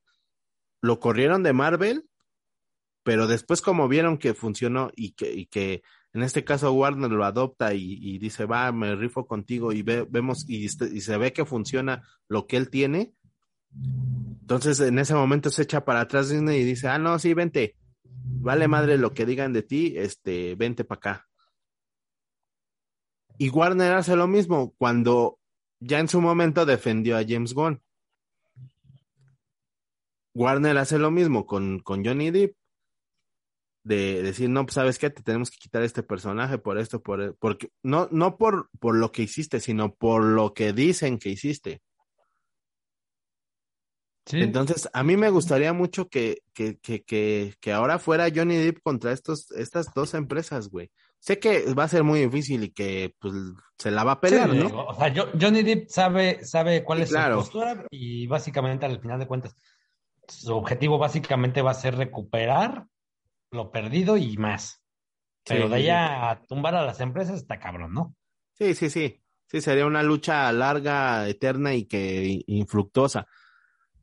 lo 0.81 0.99
corrieron 0.99 1.43
de 1.43 1.53
Marvel, 1.53 2.09
pero 3.03 3.27
después 3.27 3.61
como 3.61 3.87
vieron 3.87 4.17
que 4.17 4.33
funcionó 4.33 4.89
y 4.95 5.11
que, 5.11 5.31
y 5.33 5.45
que 5.45 5.83
en 6.13 6.23
este 6.23 6.43
caso 6.43 6.71
Warner 6.73 7.11
lo 7.11 7.25
adopta 7.25 7.73
y, 7.73 7.99
y 8.01 8.17
dice, 8.17 8.45
va, 8.45 8.71
me 8.71 8.95
rifo 8.95 9.27
contigo 9.27 9.73
y 9.73 9.81
ve- 9.83 10.07
vemos 10.09 10.45
y, 10.47 10.65
este- 10.65 10.89
y 10.91 11.01
se 11.01 11.17
ve 11.17 11.33
que 11.33 11.45
funciona 11.45 12.01
lo 12.29 12.47
que 12.47 12.57
él 12.57 12.69
tiene, 12.69 13.13
entonces 14.41 14.79
en 14.79 14.97
ese 14.99 15.13
momento 15.13 15.49
se 15.49 15.63
echa 15.63 15.83
para 15.83 16.01
atrás 16.01 16.29
Disney 16.29 16.61
y 16.61 16.63
dice, 16.63 16.87
ah, 16.87 16.97
no, 16.97 17.19
sí, 17.19 17.33
vente, 17.33 17.75
vale 18.03 18.67
madre 18.67 18.97
lo 18.97 19.13
que 19.13 19.25
digan 19.25 19.51
de 19.53 19.63
ti, 19.63 19.93
este, 19.97 20.55
vente 20.55 20.85
para 20.85 20.97
acá. 20.97 21.27
Y 23.37 23.49
Warner 23.49 23.93
hace 23.93 24.15
lo 24.15 24.27
mismo 24.27 24.73
cuando 24.77 25.39
ya 25.79 25.99
en 25.99 26.07
su 26.07 26.21
momento 26.21 26.65
defendió 26.65 27.17
a 27.17 27.23
James 27.27 27.53
Gunn. 27.53 27.81
Warner 30.33 30.77
hace 30.77 30.97
lo 30.99 31.11
mismo 31.11 31.45
con, 31.45 31.79
con 31.79 32.05
Johnny 32.05 32.31
Depp. 32.31 32.55
De 33.83 34.23
decir, 34.23 34.49
no, 34.49 34.65
pues 34.65 34.73
sabes 34.73 34.97
qué, 34.97 35.11
te 35.11 35.21
tenemos 35.21 35.51
que 35.51 35.57
quitar 35.57 35.83
este 35.83 36.01
personaje 36.01 36.57
por 36.57 36.79
esto, 36.79 37.03
por 37.03 37.37
porque 37.37 37.69
no, 37.83 38.09
no 38.11 38.35
por, 38.35 38.71
por 38.79 38.95
lo 38.95 39.11
que 39.11 39.21
hiciste, 39.21 39.59
sino 39.59 39.93
por 39.93 40.23
lo 40.23 40.55
que 40.55 40.73
dicen 40.73 41.19
que 41.19 41.29
hiciste. 41.29 41.83
Sí. 44.25 44.41
Entonces, 44.41 44.89
a 44.91 45.03
mí 45.03 45.17
me 45.17 45.29
gustaría 45.29 45.71
mucho 45.71 46.09
que, 46.09 46.41
que, 46.51 46.79
que, 46.79 47.03
que, 47.03 47.53
que 47.59 47.71
ahora 47.73 47.99
fuera 47.99 48.31
Johnny 48.35 48.57
Depp 48.57 48.81
contra 48.81 49.11
estos, 49.11 49.51
estas 49.51 49.93
dos 49.93 50.15
empresas, 50.15 50.69
güey. 50.69 50.89
Sé 51.25 51.39
que 51.39 51.73
va 51.73 51.85
a 51.85 51.87
ser 51.87 52.03
muy 52.03 52.19
difícil 52.19 52.63
y 52.65 52.69
que 52.69 53.15
pues 53.19 53.33
se 53.79 53.89
la 53.89 54.03
va 54.03 54.11
a 54.11 54.21
pelear, 54.21 54.51
Sí, 54.51 54.57
¿no? 54.59 54.85
O 54.85 54.93
sea, 54.93 55.07
yo- 55.07 55.25
Johnny 55.41 55.63
Depp 55.63 55.89
sabe, 55.89 56.45
sabe 56.45 56.83
cuál 56.83 57.01
es 57.01 57.09
claro. 57.09 57.37
su 57.37 57.51
postura 57.51 57.87
y 57.89 58.27
básicamente 58.27 58.85
al 58.85 58.99
final 59.01 59.17
de 59.19 59.25
cuentas 59.25 59.55
su 60.27 60.53
objetivo 60.55 60.99
básicamente 60.99 61.63
va 61.63 61.71
a 61.71 61.73
ser 61.73 61.95
recuperar 61.95 62.85
lo 63.49 63.71
perdido 63.71 64.17
y 64.17 64.37
más. 64.37 64.83
Pero 65.43 65.63
Sí, 65.65 65.69
de 65.71 65.75
ahí 65.77 65.89
a 65.89 66.43
tumbar 66.47 66.75
a 66.75 66.85
las 66.85 66.99
empresas 67.01 67.37
está 67.37 67.57
cabrón, 67.57 67.93
¿no? 67.95 68.15
Sí, 68.53 68.75
sí, 68.75 68.91
sí. 68.91 69.19
Sí, 69.47 69.61
sería 69.61 69.87
una 69.87 70.03
lucha 70.03 70.51
larga, 70.51 71.27
eterna 71.27 71.73
y 71.73 71.85
que 71.85 72.43
infructuosa. 72.45 73.25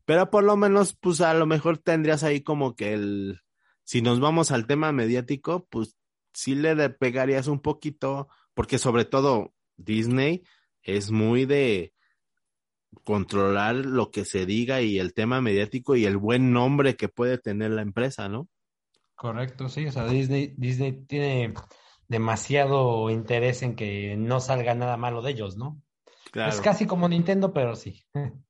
Pero 0.03 0.29
por 0.29 0.43
lo 0.43 0.57
menos, 0.57 0.93
pues 0.99 1.21
a 1.21 1.33
lo 1.33 1.45
mejor 1.45 1.77
tendrías 1.77 2.23
ahí 2.23 2.41
como 2.43 2.75
que 2.75 2.91
el, 2.93 3.39
si 3.85 4.01
nos 4.01 4.19
vamos 4.19 4.51
al 4.51 4.67
tema 4.67 4.91
mediático, 4.91 5.65
pues 5.69 5.95
sí 6.33 6.55
le 6.55 6.89
pegarías 6.89 7.47
un 7.47 7.59
poquito, 7.59 8.27
porque 8.53 8.77
sobre 8.77 9.05
todo 9.05 9.53
Disney 9.77 10.43
es 10.81 11.11
muy 11.11 11.45
de 11.45 11.93
controlar 13.03 13.75
lo 13.75 14.11
que 14.11 14.25
se 14.25 14.45
diga 14.45 14.81
y 14.81 14.99
el 14.99 15.13
tema 15.13 15.41
mediático 15.41 15.95
y 15.95 16.05
el 16.05 16.17
buen 16.17 16.53
nombre 16.53 16.95
que 16.95 17.09
puede 17.09 17.37
tener 17.37 17.71
la 17.71 17.81
empresa, 17.81 18.29
¿no? 18.29 18.47
Correcto, 19.15 19.69
sí. 19.69 19.87
O 19.87 19.91
sea, 19.91 20.05
Disney, 20.07 20.53
Disney 20.57 20.91
tiene 21.05 21.53
demasiado 22.07 23.09
interés 23.09 23.63
en 23.63 23.75
que 23.75 24.15
no 24.17 24.39
salga 24.39 24.75
nada 24.75 24.97
malo 24.97 25.21
de 25.21 25.31
ellos, 25.31 25.57
¿no? 25.57 25.81
Claro. 26.31 26.51
Es 26.51 26.61
casi 26.61 26.85
como 26.85 27.07
Nintendo, 27.07 27.53
pero 27.53 27.75
sí. 27.75 28.03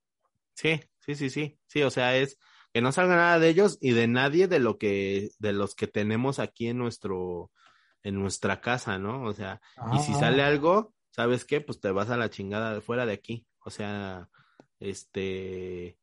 Sí, 0.56 0.80
sí, 1.00 1.16
sí, 1.16 1.32
sí, 1.32 1.58
sí, 1.66 1.82
o 1.82 1.90
sea, 1.90 2.16
es 2.16 2.38
que 2.72 2.82
no 2.82 2.92
salga 2.92 3.16
nada 3.16 3.40
de 3.40 3.50
ellos 3.50 3.80
y 3.82 3.92
de 3.94 4.08
nadie 4.08 4.48
de 4.48 4.60
lo 4.60 4.78
que, 4.78 5.32
de 5.40 5.52
los 5.52 5.74
que 5.74 5.88
tenemos 5.88 6.38
aquí 6.38 6.68
en 6.68 6.78
nuestro, 6.78 7.50
en 8.04 8.20
nuestra 8.20 8.62
casa, 8.62 9.00
¿no? 9.00 9.24
O 9.24 9.34
sea, 9.34 9.62
y 9.94 10.00
si 10.00 10.12
Ah. 10.14 10.20
sale 10.20 10.44
algo, 10.44 10.94
¿sabes 11.12 11.46
qué? 11.46 11.62
Pues 11.62 11.80
te 11.80 11.90
vas 11.92 12.10
a 12.10 12.18
la 12.18 12.30
chingada 12.30 12.74
de 12.74 12.82
fuera 12.82 13.06
de 13.06 13.14
aquí. 13.14 13.46
O 13.60 13.70
sea, 13.70 14.30
este, 14.80 15.98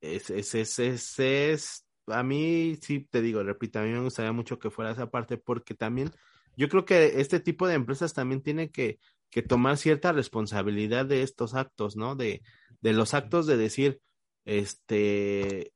es, 0.00 0.30
es, 0.30 0.54
es, 0.54 0.78
es, 0.78 1.18
es- 1.18 1.86
a 2.08 2.22
mí 2.22 2.76
sí 2.82 3.06
te 3.10 3.22
digo, 3.22 3.42
repito, 3.42 3.78
a 3.78 3.82
mí 3.82 3.90
me 3.90 4.00
gustaría 4.00 4.32
mucho 4.32 4.58
que 4.58 4.70
fuera 4.70 4.90
esa 4.90 5.10
parte 5.10 5.36
porque 5.38 5.74
también 5.74 6.10
yo 6.56 6.68
creo 6.68 6.84
que 6.84 7.20
este 7.20 7.38
tipo 7.40 7.66
de 7.66 7.74
empresas 7.74 8.12
también 8.12 8.42
tiene 8.42 8.70
que, 8.70 8.98
que 9.30 9.42
tomar 9.42 9.76
cierta 9.78 10.12
responsabilidad 10.12 11.06
de 11.06 11.22
estos 11.22 11.54
actos, 11.54 11.96
¿no? 11.96 12.16
De, 12.16 12.42
de 12.80 12.92
los 12.92 13.14
actos 13.14 13.46
de 13.46 13.56
decir, 13.56 14.00
este, 14.44 15.72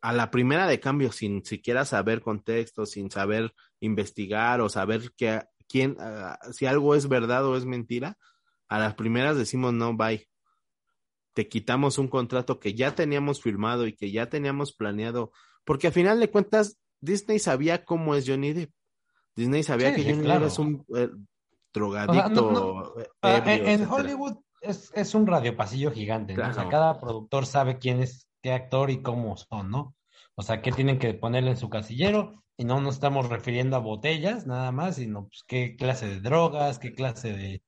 a 0.00 0.12
la 0.12 0.30
primera 0.30 0.66
de 0.66 0.80
cambio, 0.80 1.12
sin 1.12 1.44
siquiera 1.44 1.84
saber 1.84 2.22
contexto, 2.22 2.86
sin 2.86 3.10
saber 3.10 3.52
investigar 3.80 4.60
o 4.60 4.68
saber 4.68 5.12
que, 5.16 5.42
quién, 5.68 5.96
ah, 6.00 6.38
si 6.52 6.66
algo 6.66 6.94
es 6.94 7.08
verdad 7.08 7.44
o 7.46 7.56
es 7.56 7.64
mentira, 7.64 8.16
a 8.68 8.78
las 8.78 8.94
primeras 8.94 9.36
decimos 9.36 9.72
no, 9.72 9.96
bye. 9.96 10.28
Te 11.34 11.48
quitamos 11.48 11.98
un 11.98 12.08
contrato 12.08 12.58
que 12.58 12.74
ya 12.74 12.94
teníamos 12.94 13.40
firmado 13.40 13.86
y 13.86 13.94
que 13.94 14.10
ya 14.10 14.28
teníamos 14.28 14.72
planeado, 14.72 15.30
porque 15.64 15.86
a 15.88 15.92
final 15.92 16.18
de 16.20 16.30
cuentas 16.30 16.78
Disney 17.00 17.38
sabía 17.38 17.84
cómo 17.84 18.14
es 18.14 18.26
Johnny 18.26 18.52
Depp. 18.52 18.72
Disney 19.36 19.62
sabía 19.62 19.94
Sí, 19.94 20.02
que 20.02 20.10
Johnny 20.10 20.24
claro. 20.24 20.40
Depp 20.40 20.48
es 20.50 20.58
un, 20.58 20.84
eh, 20.96 21.08
drogadicto. 21.72 22.50
no, 22.52 22.92
Ah, 23.22 23.36
ebrio, 23.38 23.66
en. 23.68 23.86
Hollywood 23.86 24.38
es, 24.60 24.90
es 24.94 25.14
un 25.14 25.26
radiopasillo 25.26 25.92
gigante, 25.92 26.34
¿no? 26.34 26.48
O 26.48 26.52
sea, 26.52 26.68
cada 26.68 26.98
productor 26.98 27.46
sabe 27.46 27.78
quién 27.78 28.02
es 28.02 28.28
qué 28.42 28.52
actor 28.52 28.90
y 28.90 29.02
cómo 29.02 29.36
son, 29.36 29.70
¿no? 29.70 29.94
O 30.34 30.42
sea, 30.42 30.60
qué 30.62 30.72
tienen 30.72 30.98
que 30.98 31.14
ponerle 31.14 31.50
en 31.50 31.56
su 31.56 31.68
casillero 31.68 32.42
y 32.58 32.64
no 32.64 32.80
nos 32.80 32.96
estamos 32.96 33.28
refiriendo 33.28 33.76
a 33.76 33.80
botellas 33.80 34.46
nada 34.46 34.72
más, 34.72 34.96
sino 34.96 35.28
pues, 35.28 35.44
qué 35.46 35.76
clase 35.76 36.08
de 36.08 36.20
drogas, 36.20 36.80
qué 36.80 36.92
clase 36.92 37.32
de, 37.32 37.62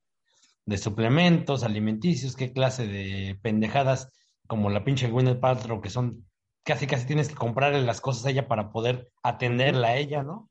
de 0.67 0.79
suplementos 0.79 1.63
alimenticios, 1.63 2.35
qué 2.35 2.53
clase 2.53 2.89
de 2.89 3.39
pendejadas 3.41 4.13
como 4.49 4.69
la 4.69 4.85
pinche 4.85 5.09
Gwyneth 5.09 5.41
Paltrow, 5.41 5.81
que 5.81 5.91
son 5.91 6.27
casi 6.65 6.89
casi 6.89 7.07
tienes 7.07 7.29
que 7.29 7.37
comprarle 7.37 7.83
las 7.83 8.01
cosas 8.01 8.27
a 8.27 8.31
ella 8.31 8.49
para 8.49 8.73
poder 8.73 9.13
atenderla 9.23 9.89
a 9.89 9.97
ella, 9.97 10.25
¿no? 10.25 10.51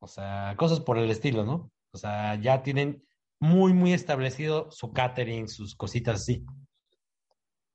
O 0.00 0.06
sea, 0.06 0.54
cosas 0.58 0.80
por 0.80 0.98
el 0.98 1.10
estilo, 1.10 1.44
¿no? 1.44 1.72
O 1.92 1.98
sea, 1.98 2.34
ya 2.34 2.62
tienen 2.62 3.02
muy, 3.40 3.72
muy 3.72 3.94
establecido 3.94 4.70
su 4.70 4.92
catering, 4.92 5.48
sus 5.48 5.74
cositas 5.74 6.20
así. 6.20 6.44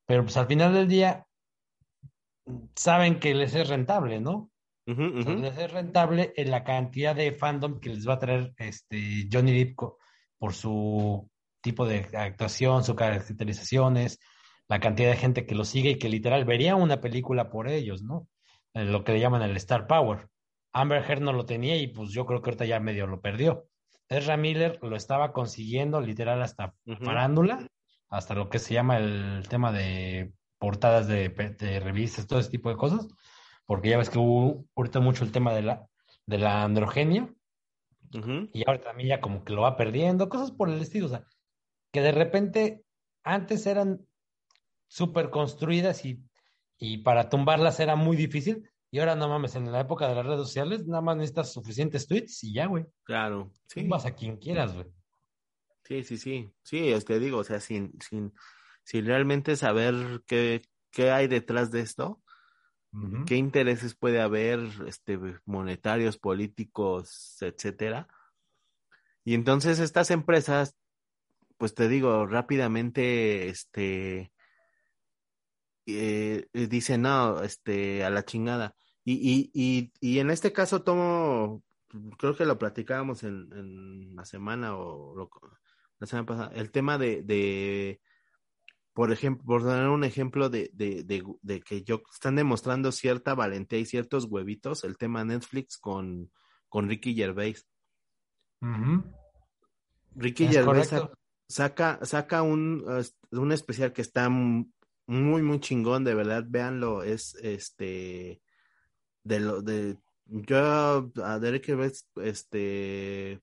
Pero 0.05 0.23
pues 0.23 0.37
al 0.37 0.45
final 0.45 0.73
del 0.75 0.87
día 0.87 1.25
saben 2.75 3.19
que 3.19 3.33
les 3.33 3.55
es 3.55 3.67
rentable, 3.67 4.21
¿no? 4.21 4.51
Es 4.85 5.71
rentable 5.71 6.33
en 6.35 6.51
la 6.51 6.63
cantidad 6.63 7.15
de 7.15 7.31
fandom 7.31 7.79
que 7.79 7.89
les 7.89 8.07
va 8.07 8.15
a 8.15 8.19
traer 8.19 8.53
este 8.57 9.29
Johnny 9.31 9.53
Depp 9.53 9.79
por 10.37 10.53
su 10.53 11.29
tipo 11.61 11.85
de 11.85 12.05
actuación, 12.17 12.83
sus 12.83 12.95
caracterizaciones, 12.95 14.19
la 14.67 14.79
cantidad 14.79 15.09
de 15.09 15.17
gente 15.17 15.45
que 15.45 15.55
lo 15.55 15.63
sigue 15.63 15.91
y 15.91 15.97
que 15.97 16.09
literal 16.09 16.43
vería 16.43 16.75
una 16.75 16.99
película 16.99 17.49
por 17.49 17.69
ellos, 17.69 18.03
¿no? 18.03 18.27
Eh, 18.73 18.83
lo 18.83 19.03
que 19.03 19.13
le 19.13 19.19
llaman 19.19 19.41
el 19.41 19.55
Star 19.57 19.87
Power. 19.87 20.27
Amber 20.73 21.03
Heard 21.09 21.21
no 21.21 21.31
lo 21.31 21.45
tenía 21.45 21.77
y 21.77 21.87
pues 21.87 22.11
yo 22.11 22.25
creo 22.25 22.41
que 22.41 22.49
ahorita 22.49 22.65
ya 22.65 22.79
medio 22.79 23.07
lo 23.07 23.21
perdió. 23.21 23.67
Ezra 24.09 24.35
Miller 24.35 24.79
lo 24.81 24.95
estaba 24.95 25.31
consiguiendo 25.31 26.01
literal 26.01 26.41
hasta 26.41 26.75
Ujú. 26.85 27.05
farándula, 27.05 27.67
hasta 28.09 28.33
lo 28.33 28.49
que 28.49 28.59
se 28.59 28.73
llama 28.73 28.97
el 28.97 29.47
tema 29.47 29.71
de 29.71 30.33
portadas 30.57 31.07
de, 31.07 31.29
de 31.29 31.79
revistas, 31.79 32.27
todo 32.27 32.39
ese 32.39 32.49
tipo 32.49 32.69
de 32.69 32.75
cosas, 32.75 33.07
porque 33.73 33.89
ya 33.89 33.97
ves 33.97 34.11
que 34.11 34.19
hubo 34.19 34.65
ahorita 34.75 34.99
mucho 34.99 35.23
el 35.23 35.31
tema 35.31 35.51
de 35.51 35.63
la, 35.63 35.89
de 36.27 36.37
la 36.37 36.61
androgenia 36.61 37.33
y 38.53 38.63
ahora 38.67 38.81
también 38.81 39.09
ya 39.09 39.19
como 39.19 39.43
que 39.43 39.51
lo 39.53 39.63
va 39.63 39.75
perdiendo, 39.75 40.29
cosas 40.29 40.51
por 40.51 40.69
el 40.69 40.79
estilo, 40.79 41.07
o 41.07 41.09
sea, 41.09 41.25
que 41.91 42.01
de 42.01 42.11
repente 42.11 42.83
antes 43.23 43.65
eran 43.65 44.05
súper 44.87 45.31
construidas 45.31 46.05
y, 46.05 46.23
y 46.77 46.99
para 46.99 47.29
tumbarlas 47.29 47.79
era 47.79 47.95
muy 47.95 48.15
difícil, 48.15 48.69
y 48.91 48.99
ahora 48.99 49.15
no 49.15 49.27
mames, 49.27 49.55
en 49.55 49.71
la 49.71 49.79
época 49.79 50.07
de 50.07 50.13
las 50.13 50.25
redes 50.27 50.41
sociales 50.41 50.85
nada 50.85 51.01
más 51.01 51.17
necesitas 51.17 51.51
suficientes 51.51 52.07
tweets 52.07 52.43
y 52.43 52.53
ya, 52.53 52.67
güey, 52.67 52.85
Claro, 53.05 53.49
sí. 53.69 53.79
tumbas 53.79 54.05
a 54.05 54.13
quien 54.13 54.37
quieras, 54.37 54.75
güey. 54.75 54.85
Sí, 55.83 56.03
sí, 56.03 56.17
sí. 56.19 56.53
Sí, 56.61 56.89
es 56.89 57.05
que 57.05 57.17
digo, 57.17 57.39
o 57.39 57.43
sea, 57.43 57.59
sin, 57.59 57.99
sin, 57.99 58.33
sin 58.83 59.07
realmente 59.07 59.55
saber 59.55 60.21
qué, 60.27 60.61
qué 60.91 61.09
hay 61.09 61.27
detrás 61.27 61.71
de 61.71 61.79
esto, 61.79 62.21
Qué 63.25 63.35
intereses 63.35 63.95
puede 63.95 64.21
haber, 64.21 64.59
este, 64.87 65.19
monetarios, 65.45 66.17
políticos, 66.17 67.37
etcétera. 67.41 68.07
Y 69.23 69.33
entonces 69.33 69.79
estas 69.79 70.11
empresas, 70.11 70.75
pues 71.57 71.73
te 71.73 71.87
digo, 71.87 72.27
rápidamente, 72.27 73.47
este, 73.49 74.31
eh, 75.85 76.47
eh, 76.53 76.67
dicen, 76.67 77.01
no, 77.03 77.41
este, 77.43 78.03
a 78.05 78.09
la 78.09 78.23
chingada. 78.25 78.75
Y, 79.03 79.13
y, 79.15 79.51
y, 79.53 79.91
y 79.99 80.19
en 80.19 80.29
este 80.31 80.53
caso 80.53 80.83
tomo, 80.83 81.63
creo 82.17 82.35
que 82.35 82.45
lo 82.45 82.57
platicábamos 82.57 83.23
en, 83.23 83.49
en 83.53 84.15
la 84.15 84.25
semana 84.25 84.77
o 84.77 85.15
lo- 85.15 85.29
la 85.99 86.07
semana 86.07 86.25
pasada, 86.25 86.51
el 86.55 86.71
tema 86.71 86.97
de, 86.97 87.23
de 87.23 88.01
por 88.93 89.11
ejemplo, 89.11 89.43
por 89.45 89.63
dar 89.63 89.89
un 89.89 90.03
ejemplo 90.03 90.49
de, 90.49 90.69
de, 90.73 91.03
de, 91.03 91.23
de 91.41 91.61
que 91.61 91.83
yo 91.83 92.03
están 92.11 92.35
demostrando 92.35 92.91
cierta 92.91 93.33
valentía 93.33 93.79
y 93.79 93.85
ciertos 93.85 94.25
huevitos, 94.25 94.83
el 94.83 94.97
tema 94.97 95.25
Netflix 95.25 95.77
con, 95.77 96.31
con 96.69 96.87
Ricky 96.87 97.15
Gervais. 97.15 97.67
Ricky 100.15 100.45
Es 100.45 100.51
Gervais 100.51 100.89
correcto. 100.89 101.17
saca, 101.49 101.99
saca 102.03 102.43
un, 102.43 102.85
un 103.31 103.51
especial 103.51 103.93
que 103.93 104.03
está 104.03 104.29
muy, 104.29 105.41
muy 105.41 105.59
chingón, 105.59 106.03
de 106.03 106.13
verdad, 106.13 106.45
véanlo, 106.47 107.03
es 107.03 107.35
este, 107.41 108.41
de 109.23 109.39
lo, 109.39 109.61
de, 109.61 109.97
yo 110.25 111.11
a 111.23 111.39
Derek 111.39 111.65
Gervais, 111.65 112.07
este, 112.17 113.41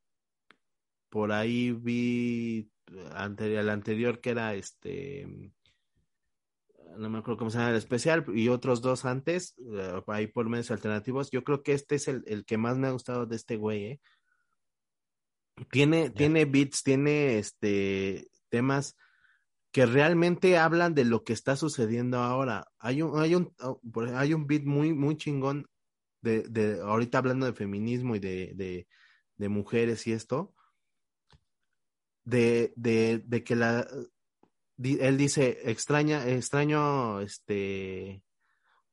por 1.11 1.33
ahí 1.33 1.73
vi 1.73 2.70
anterior, 3.13 3.61
el 3.61 3.71
anterior 3.71 4.21
que 4.21 4.31
era 4.31 4.55
este, 4.55 5.27
no 6.97 7.11
me 7.11 7.19
acuerdo 7.19 7.39
cómo 7.39 7.51
se 7.51 7.59
llama 7.59 7.71
el 7.71 7.77
especial, 7.77 8.25
y 8.35 8.49
otros 8.49 8.81
dos 8.83 9.05
antes, 9.05 9.55
uh, 9.59 10.03
ahí 10.11 10.27
por 10.27 10.49
medios 10.49 10.71
alternativos, 10.71 11.31
yo 11.31 11.45
creo 11.45 11.63
que 11.63 11.73
este 11.73 11.97
es 11.97 12.09
el, 12.09 12.23
el 12.27 12.45
que 12.45 12.59
más 12.59 12.77
me 12.79 12.89
ha 12.89 12.93
gustado 12.93 13.27
de 13.27 13.37
este 13.37 13.57
güey, 13.57 13.85
¿eh? 13.85 14.01
Tiene, 15.71 16.09
tiene 16.09 16.47
beats, 16.47 16.83
tiene 16.83 17.39
este 17.39 18.29
temas 18.49 18.97
que 19.73 19.85
realmente 19.85 20.57
hablan 20.57 20.95
de 20.95 21.05
lo 21.05 21.23
que 21.23 21.35
está 21.35 21.55
sucediendo 21.55 22.19
ahora. 22.19 22.67
Hay 22.79 23.03
un, 23.03 23.21
hay 23.21 23.35
un, 23.35 23.55
oh, 23.61 23.81
hay 24.15 24.33
un 24.33 24.47
beat 24.47 24.65
muy, 24.65 24.95
muy 24.95 25.17
chingón 25.17 25.69
de, 26.23 26.43
de 26.49 26.81
ahorita 26.81 27.19
hablando 27.19 27.47
de 27.47 27.53
feminismo 27.53 28.17
y 28.17 28.21
de, 28.21 28.53
de, 28.55 28.89
de 29.37 29.49
mujeres 29.49 30.07
y 30.07 30.13
esto, 30.13 30.55
de, 32.31 32.73
de, 32.77 33.19
de 33.25 33.45
que 33.45 33.57
la 33.57 33.87
él 34.83 35.19
dice 35.19 35.59
extraña, 35.71 36.27
extraño, 36.27 37.21
este, 37.21 38.25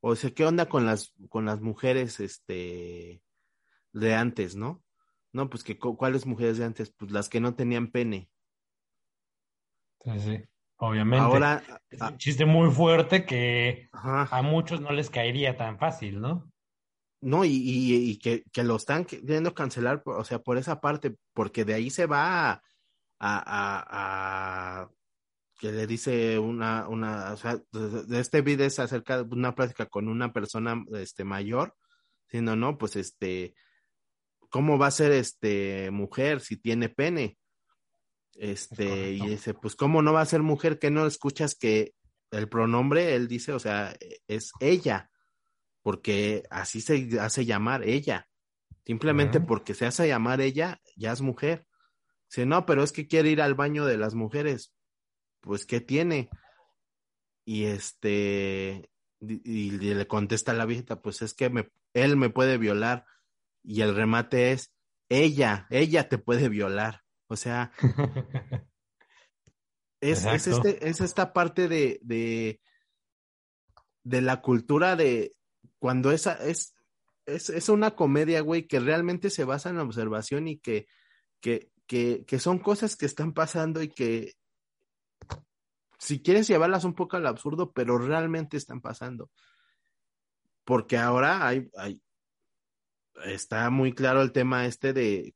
o 0.00 0.14
sea, 0.16 0.30
¿qué 0.32 0.44
onda 0.44 0.68
con 0.68 0.84
las, 0.84 1.14
con 1.30 1.46
las 1.46 1.60
mujeres, 1.60 2.20
este, 2.20 3.22
de 3.92 4.14
antes, 4.14 4.54
no? 4.54 4.84
No, 5.32 5.48
pues 5.48 5.64
que 5.64 5.78
cu- 5.78 5.96
cuáles 5.96 6.26
mujeres 6.26 6.58
de 6.58 6.64
antes, 6.66 6.90
pues 6.90 7.10
las 7.10 7.28
que 7.28 7.40
no 7.40 7.54
tenían 7.54 7.90
pene. 7.90 8.30
Sí, 10.04 10.20
sí, 10.20 10.44
obviamente. 10.76 11.24
Ahora, 11.24 11.62
Es 11.90 12.00
ah, 12.00 12.10
un 12.10 12.18
chiste 12.18 12.44
muy 12.44 12.70
fuerte 12.70 13.24
que 13.24 13.88
ajá, 13.92 14.28
a 14.30 14.42
muchos 14.42 14.80
no 14.80 14.92
les 14.92 15.10
caería 15.10 15.56
tan 15.56 15.78
fácil, 15.78 16.20
¿no? 16.20 16.50
no, 17.20 17.44
y, 17.44 17.50
y, 17.50 18.10
y 18.10 18.18
que, 18.18 18.44
que 18.52 18.62
lo 18.62 18.76
están 18.76 19.04
queriendo 19.04 19.54
cancelar, 19.54 20.02
o 20.04 20.24
sea, 20.24 20.38
por 20.40 20.56
esa 20.58 20.80
parte, 20.80 21.16
porque 21.34 21.64
de 21.64 21.74
ahí 21.74 21.90
se 21.90 22.06
va 22.06 22.50
a, 22.52 22.62
a, 23.18 23.38
a- 23.38 24.82
a- 24.82 24.90
que 25.58 25.72
le 25.72 25.86
dice 25.88 26.38
una, 26.38 26.88
una, 26.88 27.32
o 27.32 27.36
sea, 27.36 27.60
de, 27.72 28.20
este 28.20 28.42
video 28.42 28.66
es 28.66 28.78
acerca 28.78 29.22
de 29.22 29.34
una 29.34 29.54
plática 29.56 29.86
con 29.86 30.08
una 30.08 30.32
persona, 30.32 30.84
este, 30.94 31.24
mayor, 31.24 31.74
diciendo, 32.28 32.54
no, 32.54 32.78
pues, 32.78 32.94
este, 32.94 33.54
¿cómo 34.50 34.78
va 34.78 34.86
a 34.86 34.92
ser, 34.92 35.10
este, 35.10 35.90
mujer 35.90 36.40
si 36.40 36.56
tiene 36.58 36.88
pene? 36.88 37.38
Este, 38.34 39.12
y 39.12 39.26
dice, 39.26 39.52
pues, 39.54 39.74
¿cómo 39.74 40.00
no 40.00 40.12
va 40.12 40.20
a 40.20 40.26
ser 40.26 40.42
mujer 40.42 40.78
que 40.78 40.90
no 40.92 41.06
escuchas 41.06 41.56
que 41.56 41.92
el 42.30 42.48
pronombre, 42.48 43.14
él 43.16 43.26
dice, 43.26 43.52
o 43.52 43.58
sea, 43.58 43.96
es 44.28 44.52
ella, 44.60 45.10
porque 45.82 46.44
así 46.50 46.80
se 46.80 47.18
hace 47.20 47.46
llamar 47.46 47.82
ella. 47.82 48.28
Simplemente 48.84 49.40
porque 49.40 49.74
se 49.74 49.86
hace 49.86 50.08
llamar 50.08 50.40
ella, 50.40 50.80
ya 50.96 51.12
es 51.12 51.20
mujer. 51.20 51.66
Dice, 52.28 52.46
no, 52.46 52.66
pero 52.66 52.82
es 52.82 52.92
que 52.92 53.06
quiere 53.06 53.30
ir 53.30 53.40
al 53.40 53.54
baño 53.54 53.86
de 53.86 53.96
las 53.96 54.14
mujeres. 54.14 54.74
Pues, 55.40 55.66
¿qué 55.66 55.80
tiene? 55.80 56.28
Y 57.44 57.64
este, 57.64 58.90
y, 59.20 59.40
y 59.44 59.94
le 59.94 60.06
contesta 60.06 60.52
a 60.52 60.54
la 60.54 60.66
viejita, 60.66 61.00
pues 61.00 61.22
es 61.22 61.34
que 61.34 61.50
me, 61.50 61.70
él 61.94 62.16
me 62.16 62.30
puede 62.30 62.58
violar. 62.58 63.06
Y 63.62 63.80
el 63.82 63.94
remate 63.94 64.52
es, 64.52 64.72
ella, 65.08 65.66
ella 65.70 66.08
te 66.08 66.18
puede 66.18 66.48
violar. 66.48 67.02
O 67.28 67.36
sea, 67.36 67.72
es, 70.00 70.24
es, 70.24 70.46
este, 70.46 70.88
es 70.88 71.00
esta 71.00 71.32
parte 71.32 71.68
de, 71.68 71.98
de, 72.02 72.60
de 74.04 74.20
la 74.20 74.40
cultura 74.40 74.96
de 74.96 75.34
cuando 75.78 76.10
esa 76.10 76.34
es, 76.34 76.74
es, 77.26 77.50
es 77.50 77.68
una 77.68 77.94
comedia, 77.94 78.40
güey, 78.40 78.66
que 78.66 78.80
realmente 78.80 79.30
se 79.30 79.44
basa 79.44 79.70
en 79.70 79.76
la 79.76 79.82
observación 79.82 80.48
y 80.48 80.58
que, 80.58 80.86
que, 81.40 81.70
que, 81.88 82.24
que 82.26 82.38
son 82.38 82.60
cosas 82.60 82.94
que 82.94 83.06
están 83.06 83.32
pasando 83.32 83.82
y 83.82 83.88
que 83.88 84.34
si 85.98 86.22
quieres 86.22 86.46
llevarlas 86.46 86.84
un 86.84 86.94
poco 86.94 87.16
al 87.16 87.26
absurdo, 87.26 87.72
pero 87.72 87.98
realmente 87.98 88.56
están 88.56 88.80
pasando. 88.80 89.30
Porque 90.64 90.96
ahora 90.98 91.44
hay, 91.46 91.68
hay, 91.76 92.00
está 93.24 93.68
muy 93.70 93.92
claro 93.92 94.22
el 94.22 94.30
tema 94.32 94.66
este 94.66 94.92
de, 94.92 95.34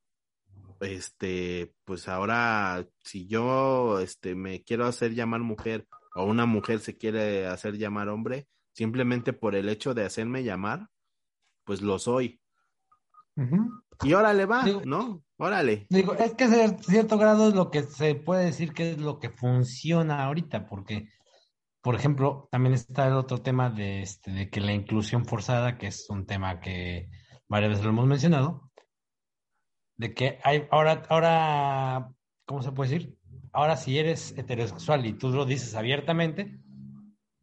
este, 0.81 1.75
pues 1.85 2.07
ahora, 2.07 2.87
si 3.03 3.27
yo, 3.27 3.99
este, 4.01 4.35
me 4.35 4.63
quiero 4.63 4.87
hacer 4.87 5.15
llamar 5.15 5.41
mujer 5.41 5.89
o 6.15 6.25
una 6.27 6.45
mujer 6.47 6.81
se 6.81 6.97
quiere 6.97 7.47
hacer 7.47 7.79
llamar 7.79 8.09
hombre, 8.09 8.47
simplemente 8.73 9.33
por 9.33 9.55
el 9.55 9.69
hecho 9.69 9.95
de 9.95 10.05
hacerme 10.05 10.45
llamar, 10.45 10.89
pues 11.65 11.81
lo 11.81 11.99
soy. 11.99 12.41
Y 14.03 14.13
órale 14.13 14.45
va, 14.45 14.65
Digo- 14.65 14.83
¿no? 14.85 15.25
Órale. 15.43 15.87
Digo, 15.91 16.15
es 16.15 16.35
que 16.35 16.45
a 16.45 16.69
cierto 16.79 17.19
grado 17.19 17.49
es 17.49 17.55
lo 17.55 17.73
que 17.73 17.83
se 17.83 18.15
puede 18.15 18.45
decir 18.45 18.73
que 18.73 18.93
es 18.93 18.99
lo 18.99 19.19
que 19.19 19.29
funciona 19.29 20.23
ahorita, 20.23 20.67
porque, 20.67 21.09
por 21.81 21.97
ejemplo, 21.97 22.49
también 22.53 22.75
está 22.75 23.09
el 23.09 23.15
otro 23.15 23.39
tema 23.39 23.69
de, 23.69 24.03
este, 24.03 24.31
de 24.31 24.49
que 24.51 24.61
la 24.61 24.73
inclusión 24.73 25.25
forzada, 25.25 25.79
que 25.79 25.89
es 25.89 26.09
un 26.09 26.27
tema 26.27 26.61
que 26.61 27.09
varias 27.49 27.71
veces 27.71 27.85
lo 27.85 27.91
hemos 27.91 28.07
mencionado, 28.07 28.71
de 29.97 30.15
que 30.15 30.39
hay, 30.45 30.69
ahora, 30.71 31.03
ahora, 31.09 32.13
¿cómo 32.45 32.63
se 32.63 32.71
puede 32.71 32.91
decir? 32.91 33.19
Ahora 33.53 33.77
si 33.77 33.99
eres 33.99 34.39
heterosexual 34.39 35.05
y 35.07 35.15
tú 35.15 35.31
lo 35.31 35.45
dices 35.45 35.75
abiertamente, 35.75 36.61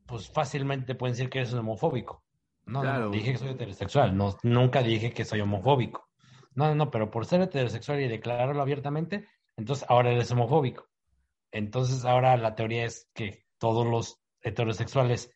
pues 0.06 0.30
fácilmente 0.30 0.96
pueden 0.96 1.16
decir 1.18 1.30
que 1.30 1.40
eres 1.40 1.52
un 1.52 1.60
homofóbico. 1.60 2.24
No, 2.64 2.80
no, 2.80 2.82
Claro. 2.82 3.06
no, 3.08 3.12
dije 3.12 3.34
que 3.34 3.40
soy 3.40 3.50
heterosexual, 3.50 4.16
no, 4.16 4.38
nunca 4.44 4.84
dije 4.84 5.12
que 5.12 5.26
soy 5.26 5.42
homofóbico. 5.42 6.09
No, 6.56 6.68
no, 6.68 6.76
no, 6.76 6.92
pero 6.92 7.12
por 7.12 7.26
ser 7.26 7.42
heterosexual 7.42 8.02
y 8.02 8.08
declararlo 8.08 8.62
abiertamente, 8.62 9.28
entonces 9.56 9.86
ahora 9.90 10.12
eres 10.12 10.32
homofóbico. 10.32 10.88
Entonces 11.52 12.06
ahora 12.06 12.38
la 12.38 12.56
teoría 12.56 12.86
es 12.86 13.10
que 13.14 13.46
todos 13.58 13.86
los 13.86 14.22
heterosexuales 14.42 15.32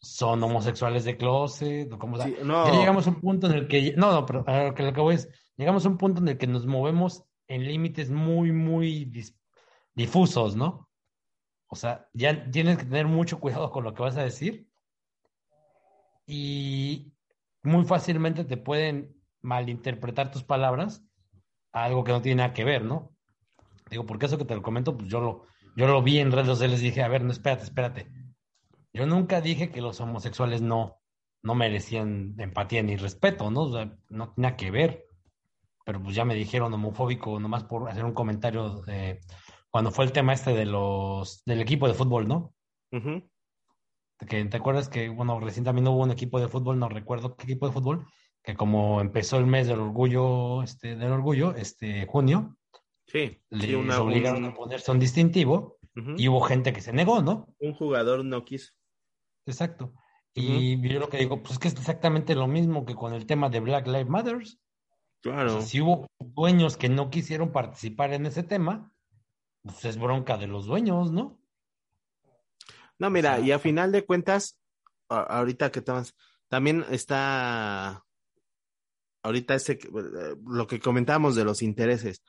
son 0.00 0.42
homosexuales 0.42 1.04
de 1.04 1.16
closet, 1.16 1.92
o 1.92 1.98
como 1.98 2.16
sea. 2.16 2.26
Sí, 2.26 2.36
no. 2.42 2.66
Ya 2.66 2.78
llegamos 2.78 3.06
a 3.06 3.10
un 3.10 3.20
punto 3.20 3.46
en 3.46 3.54
el 3.54 3.68
que, 3.68 3.94
no, 3.96 4.12
no, 4.12 4.26
pero 4.26 4.44
a 4.46 4.64
lo 4.64 4.74
que, 4.74 4.82
lo 4.82 4.92
que 4.92 5.00
voy 5.00 5.14
es, 5.14 5.28
llegamos 5.56 5.84
a 5.84 5.88
un 5.88 5.98
punto 5.98 6.20
en 6.20 6.28
el 6.28 6.38
que 6.38 6.46
nos 6.46 6.66
movemos 6.66 7.24
en 7.48 7.64
límites 7.64 8.10
muy, 8.10 8.52
muy 8.52 9.10
difusos, 9.94 10.56
¿no? 10.56 10.88
O 11.68 11.76
sea, 11.76 12.08
ya 12.12 12.50
tienes 12.50 12.78
que 12.78 12.84
tener 12.84 13.06
mucho 13.06 13.40
cuidado 13.40 13.70
con 13.70 13.84
lo 13.84 13.94
que 13.94 14.02
vas 14.02 14.16
a 14.16 14.22
decir 14.22 14.68
y 16.26 17.12
muy 17.62 17.84
fácilmente 17.84 18.44
te 18.44 18.56
pueden 18.56 19.15
malinterpretar 19.46 20.30
tus 20.30 20.42
palabras 20.42 21.02
a 21.72 21.84
algo 21.84 22.04
que 22.04 22.12
no 22.12 22.20
tiene 22.20 22.42
nada 22.42 22.52
que 22.52 22.64
ver, 22.64 22.84
¿no? 22.84 23.12
Digo, 23.90 24.04
porque 24.04 24.26
eso 24.26 24.38
que 24.38 24.44
te 24.44 24.54
lo 24.54 24.62
comento, 24.62 24.96
pues 24.96 25.08
yo 25.08 25.20
lo, 25.20 25.46
yo 25.76 25.86
lo 25.86 26.02
vi 26.02 26.18
en 26.18 26.32
redes 26.32 26.48
sociales 26.48 26.80
y 26.80 26.86
dije, 26.86 27.02
a 27.02 27.08
ver, 27.08 27.22
no, 27.22 27.30
espérate, 27.32 27.62
espérate. 27.62 28.10
Yo 28.92 29.06
nunca 29.06 29.40
dije 29.40 29.70
que 29.70 29.80
los 29.80 30.00
homosexuales 30.00 30.60
no, 30.60 31.00
no 31.42 31.54
merecían 31.54 32.34
empatía 32.38 32.82
ni 32.82 32.96
respeto, 32.96 33.50
¿no? 33.50 33.62
O 33.62 33.72
sea, 33.72 33.96
no 34.08 34.32
tenía 34.32 34.56
que 34.56 34.70
ver. 34.70 35.06
Pero 35.84 36.02
pues 36.02 36.16
ya 36.16 36.24
me 36.24 36.34
dijeron 36.34 36.74
homofóbico 36.74 37.38
nomás 37.38 37.62
por 37.62 37.88
hacer 37.88 38.04
un 38.04 38.14
comentario 38.14 38.80
de, 38.82 39.20
cuando 39.70 39.92
fue 39.92 40.06
el 40.06 40.12
tema 40.12 40.32
este 40.32 40.52
de 40.54 40.66
los 40.66 41.44
del 41.44 41.60
equipo 41.60 41.86
de 41.86 41.94
fútbol, 41.94 42.26
¿no? 42.26 42.54
Que 44.26 44.44
te 44.46 44.56
acuerdas 44.56 44.88
que, 44.88 45.10
bueno, 45.10 45.38
recién 45.38 45.64
también 45.64 45.86
hubo 45.86 46.02
un 46.02 46.10
equipo 46.10 46.40
de 46.40 46.48
fútbol, 46.48 46.78
no 46.78 46.88
recuerdo 46.88 47.36
qué 47.36 47.44
equipo 47.44 47.66
de 47.66 47.72
fútbol, 47.74 48.06
que 48.46 48.54
como 48.54 49.00
empezó 49.00 49.38
el 49.38 49.46
mes 49.46 49.66
del 49.66 49.80
orgullo, 49.80 50.62
este, 50.62 50.94
del 50.94 51.10
orgullo, 51.10 51.54
este 51.56 52.06
junio, 52.06 52.56
Sí, 53.08 53.40
les 53.50 53.62
sí, 53.66 53.74
una- 53.74 54.00
obligaron 54.00 54.44
a 54.44 54.54
ponerse 54.54 54.90
un 54.92 54.98
distintivo 55.00 55.78
y 56.16 56.28
hubo 56.28 56.40
gente 56.42 56.72
que 56.72 56.80
se 56.80 56.92
negó, 56.92 57.22
¿no? 57.22 57.48
un 57.58 57.72
jugador 57.74 58.24
no 58.24 58.44
quiso. 58.44 58.72
Exacto. 59.46 59.92
Y 60.34 60.78
yo 60.88 61.00
lo 61.00 61.08
que 61.08 61.16
digo, 61.18 61.40
pues 61.42 61.52
es 61.54 61.58
que 61.58 61.68
es 61.68 61.74
exactamente 61.74 62.34
lo 62.34 62.46
mismo 62.46 62.84
que 62.84 62.94
con 62.94 63.14
el 63.14 63.24
tema 63.26 63.48
de 63.48 63.60
Black 63.60 63.86
Lives 63.86 64.08
Matter. 64.08 64.38
Claro. 65.22 65.60
si 65.62 65.80
hubo 65.80 66.06
dueños 66.20 66.76
que 66.76 66.88
no 66.88 67.10
quisieron 67.10 67.50
participar 67.50 68.12
en 68.12 68.26
ese 68.26 68.42
tema, 68.44 68.92
pues 69.62 69.84
es 69.86 69.98
bronca 69.98 70.36
de 70.36 70.46
los 70.46 70.66
dueños, 70.66 71.10
¿no? 71.10 71.40
No, 72.98 73.10
mira, 73.10 73.32
O 73.32 73.36
sea, 73.38 73.44
y 73.46 73.50
a 73.52 73.58
final 73.58 73.90
de 73.90 74.04
cuentas, 74.04 74.60
ahorita 75.08 75.72
que 75.72 75.80
tomas, 75.82 76.14
también 76.48 76.84
está, 76.90 78.04
ahorita 79.26 79.54
ese, 79.54 79.78
lo 80.46 80.66
que 80.66 80.80
comentábamos 80.80 81.34
de 81.34 81.44
los 81.44 81.62
intereses, 81.62 82.22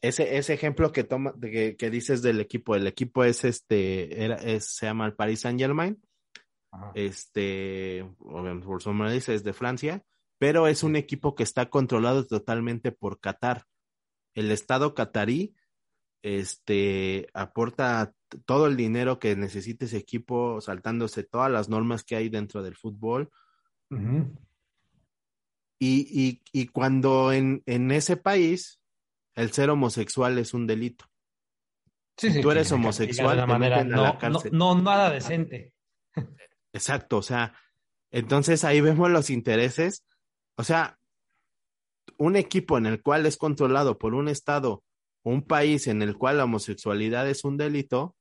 ese, 0.00 0.36
ese 0.36 0.54
ejemplo 0.54 0.92
que 0.92 1.04
toma, 1.04 1.34
que, 1.40 1.76
que 1.76 1.90
dices 1.90 2.22
del 2.22 2.40
equipo, 2.40 2.74
el 2.74 2.86
equipo 2.86 3.24
es 3.24 3.44
este, 3.44 4.24
era, 4.24 4.36
es, 4.36 4.76
se 4.76 4.86
llama 4.86 5.06
el 5.06 5.14
Paris 5.14 5.40
Saint 5.40 5.58
Germain, 5.58 6.00
Ajá. 6.70 6.92
este, 6.94 8.02
obviamente 8.18 8.66
por 8.66 8.82
su 8.82 8.90
nombre 8.90 9.12
dice, 9.12 9.34
es 9.34 9.44
de 9.44 9.52
Francia, 9.52 10.02
pero 10.38 10.68
es 10.68 10.82
un 10.82 10.96
equipo 10.96 11.34
que 11.34 11.42
está 11.42 11.70
controlado 11.70 12.26
totalmente 12.26 12.92
por 12.92 13.20
Qatar. 13.20 13.64
El 14.34 14.50
Estado 14.52 14.94
catarí, 14.94 15.54
este, 16.22 17.28
aporta 17.32 18.14
todo 18.44 18.66
el 18.66 18.76
dinero 18.76 19.18
que 19.18 19.34
necesita 19.34 19.86
ese 19.86 19.96
equipo, 19.96 20.60
saltándose 20.60 21.24
todas 21.24 21.50
las 21.50 21.68
normas 21.68 22.04
que 22.04 22.16
hay 22.16 22.28
dentro 22.28 22.62
del 22.62 22.76
fútbol. 22.76 23.30
Y, 25.78 26.06
y, 26.10 26.42
y 26.52 26.66
cuando 26.66 27.32
en, 27.32 27.62
en 27.66 27.90
ese 27.90 28.16
país 28.16 28.80
el 29.34 29.52
ser 29.52 29.70
homosexual 29.70 30.38
es 30.38 30.54
un 30.54 30.66
delito. 30.66 31.04
Sí, 32.16 32.32
sí, 32.32 32.40
tú 32.40 32.50
eres 32.50 32.72
homosexual, 32.72 33.36
de 33.36 33.42
te 33.42 33.46
manera 33.46 33.76
meten 33.76 33.92
a 33.94 33.96
no, 33.96 34.18
la 34.20 34.28
no, 34.28 34.42
no 34.50 34.82
nada 34.82 35.10
decente. 35.10 35.72
Exacto, 36.72 37.18
o 37.18 37.22
sea, 37.22 37.54
entonces 38.10 38.64
ahí 38.64 38.80
vemos 38.80 39.08
los 39.10 39.30
intereses. 39.30 40.04
O 40.56 40.64
sea, 40.64 40.98
un 42.16 42.34
equipo 42.34 42.76
en 42.76 42.86
el 42.86 43.00
cual 43.02 43.26
es 43.26 43.36
controlado 43.36 43.98
por 43.98 44.14
un 44.14 44.28
estado, 44.28 44.82
un 45.22 45.42
país 45.42 45.86
en 45.86 46.02
el 46.02 46.16
cual 46.16 46.38
la 46.38 46.44
homosexualidad 46.44 47.28
es 47.28 47.44
un 47.44 47.56
delito, 47.56 48.16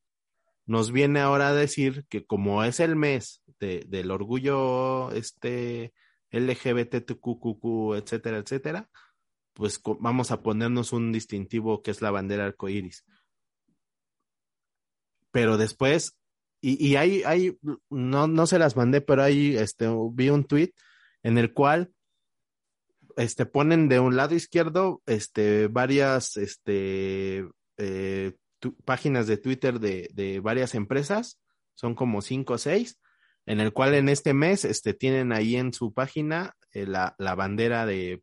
nos 0.68 0.92
viene 0.92 1.22
ahora 1.22 1.50
a 1.50 1.54
decir 1.54 2.06
que 2.10 2.26
como 2.26 2.64
es 2.64 2.80
el 2.80 2.96
mes 2.96 3.42
de, 3.60 3.86
del 3.88 4.12
orgullo 4.12 5.12
este 5.12 5.94
LGBTQQ, 6.32 7.96
etcétera, 7.96 8.38
etcétera, 8.38 8.90
pues 9.54 9.82
vamos 10.00 10.32
a 10.32 10.42
ponernos 10.42 10.94
un 10.94 11.12
distintivo 11.12 11.82
que 11.82 11.92
es 11.92 12.02
la 12.02 12.12
bandera 12.12 12.46
arcoíris. 12.46 13.06
Pero 15.32 15.58
después, 15.58 16.18
y, 16.62 16.86
y 16.86 16.96
hay, 16.96 17.24
hay, 17.24 17.58
no, 17.90 18.28
no 18.28 18.48
se 18.48 18.60
las 18.60 18.76
mandé, 18.76 19.02
pero 19.02 19.24
ahí 19.24 19.56
este, 19.56 19.88
vi 20.12 20.30
un 20.30 20.46
tweet 20.46 20.74
en 21.24 21.38
el 21.38 21.54
cual 21.54 21.92
este, 23.18 23.46
ponen 23.46 23.90
de 23.90 24.00
un 24.00 24.16
lado 24.16 24.36
izquierdo 24.36 25.02
este, 25.06 25.68
varias 25.68 26.38
este, 26.38 27.48
eh, 27.78 28.34
páginas 28.86 29.28
de 29.28 29.38
Twitter 29.38 29.80
de, 29.80 30.10
de 30.14 30.40
varias 30.40 30.76
empresas, 30.76 31.40
son 31.74 31.96
como 31.96 32.22
cinco 32.22 32.54
o 32.54 32.58
seis, 32.58 33.00
en 33.48 33.60
el 33.60 33.74
cual 33.74 33.96
en 33.96 34.10
este 34.10 34.34
mes 34.34 34.66
este, 34.66 34.94
tienen 34.94 35.32
ahí 35.32 35.56
en 35.56 35.74
su 35.74 35.94
página 35.94 36.54
eh, 36.74 36.86
la, 36.86 37.16
la 37.18 37.34
bandera 37.34 37.88
de, 37.88 38.22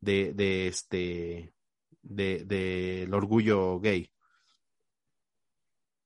de, 0.00 0.32
de 0.34 0.68
este, 0.68 1.54
de, 2.02 2.44
del 2.44 3.12
orgullo 3.14 3.80
gay 3.80 4.12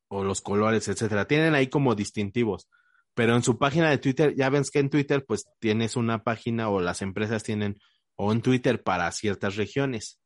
o 0.09 0.25
los 0.25 0.41
colores, 0.41 0.87
etcétera. 0.89 1.27
Tienen 1.27 1.55
ahí 1.55 1.67
como 1.67 1.95
distintivos. 1.95 2.69
Pero 3.15 3.35
en 3.35 3.43
su 3.43 3.59
página 3.59 3.91
de 3.91 3.99
Twitter, 3.99 4.35
ya 4.37 4.51
ves 4.51 4.71
que 4.71 4.79
en 4.79 4.91
Twitter, 4.91 5.25
pues 5.27 5.47
tienes 5.59 5.97
una 5.97 6.23
página 6.23 6.69
o 6.69 6.81
las 6.81 7.03
empresas 7.03 7.43
tienen 7.43 7.79
o 8.15 8.31
un 8.31 8.43
Twitter 8.43 8.83
para 8.83 9.11
ciertas 9.11 9.57
regiones. 9.57 10.21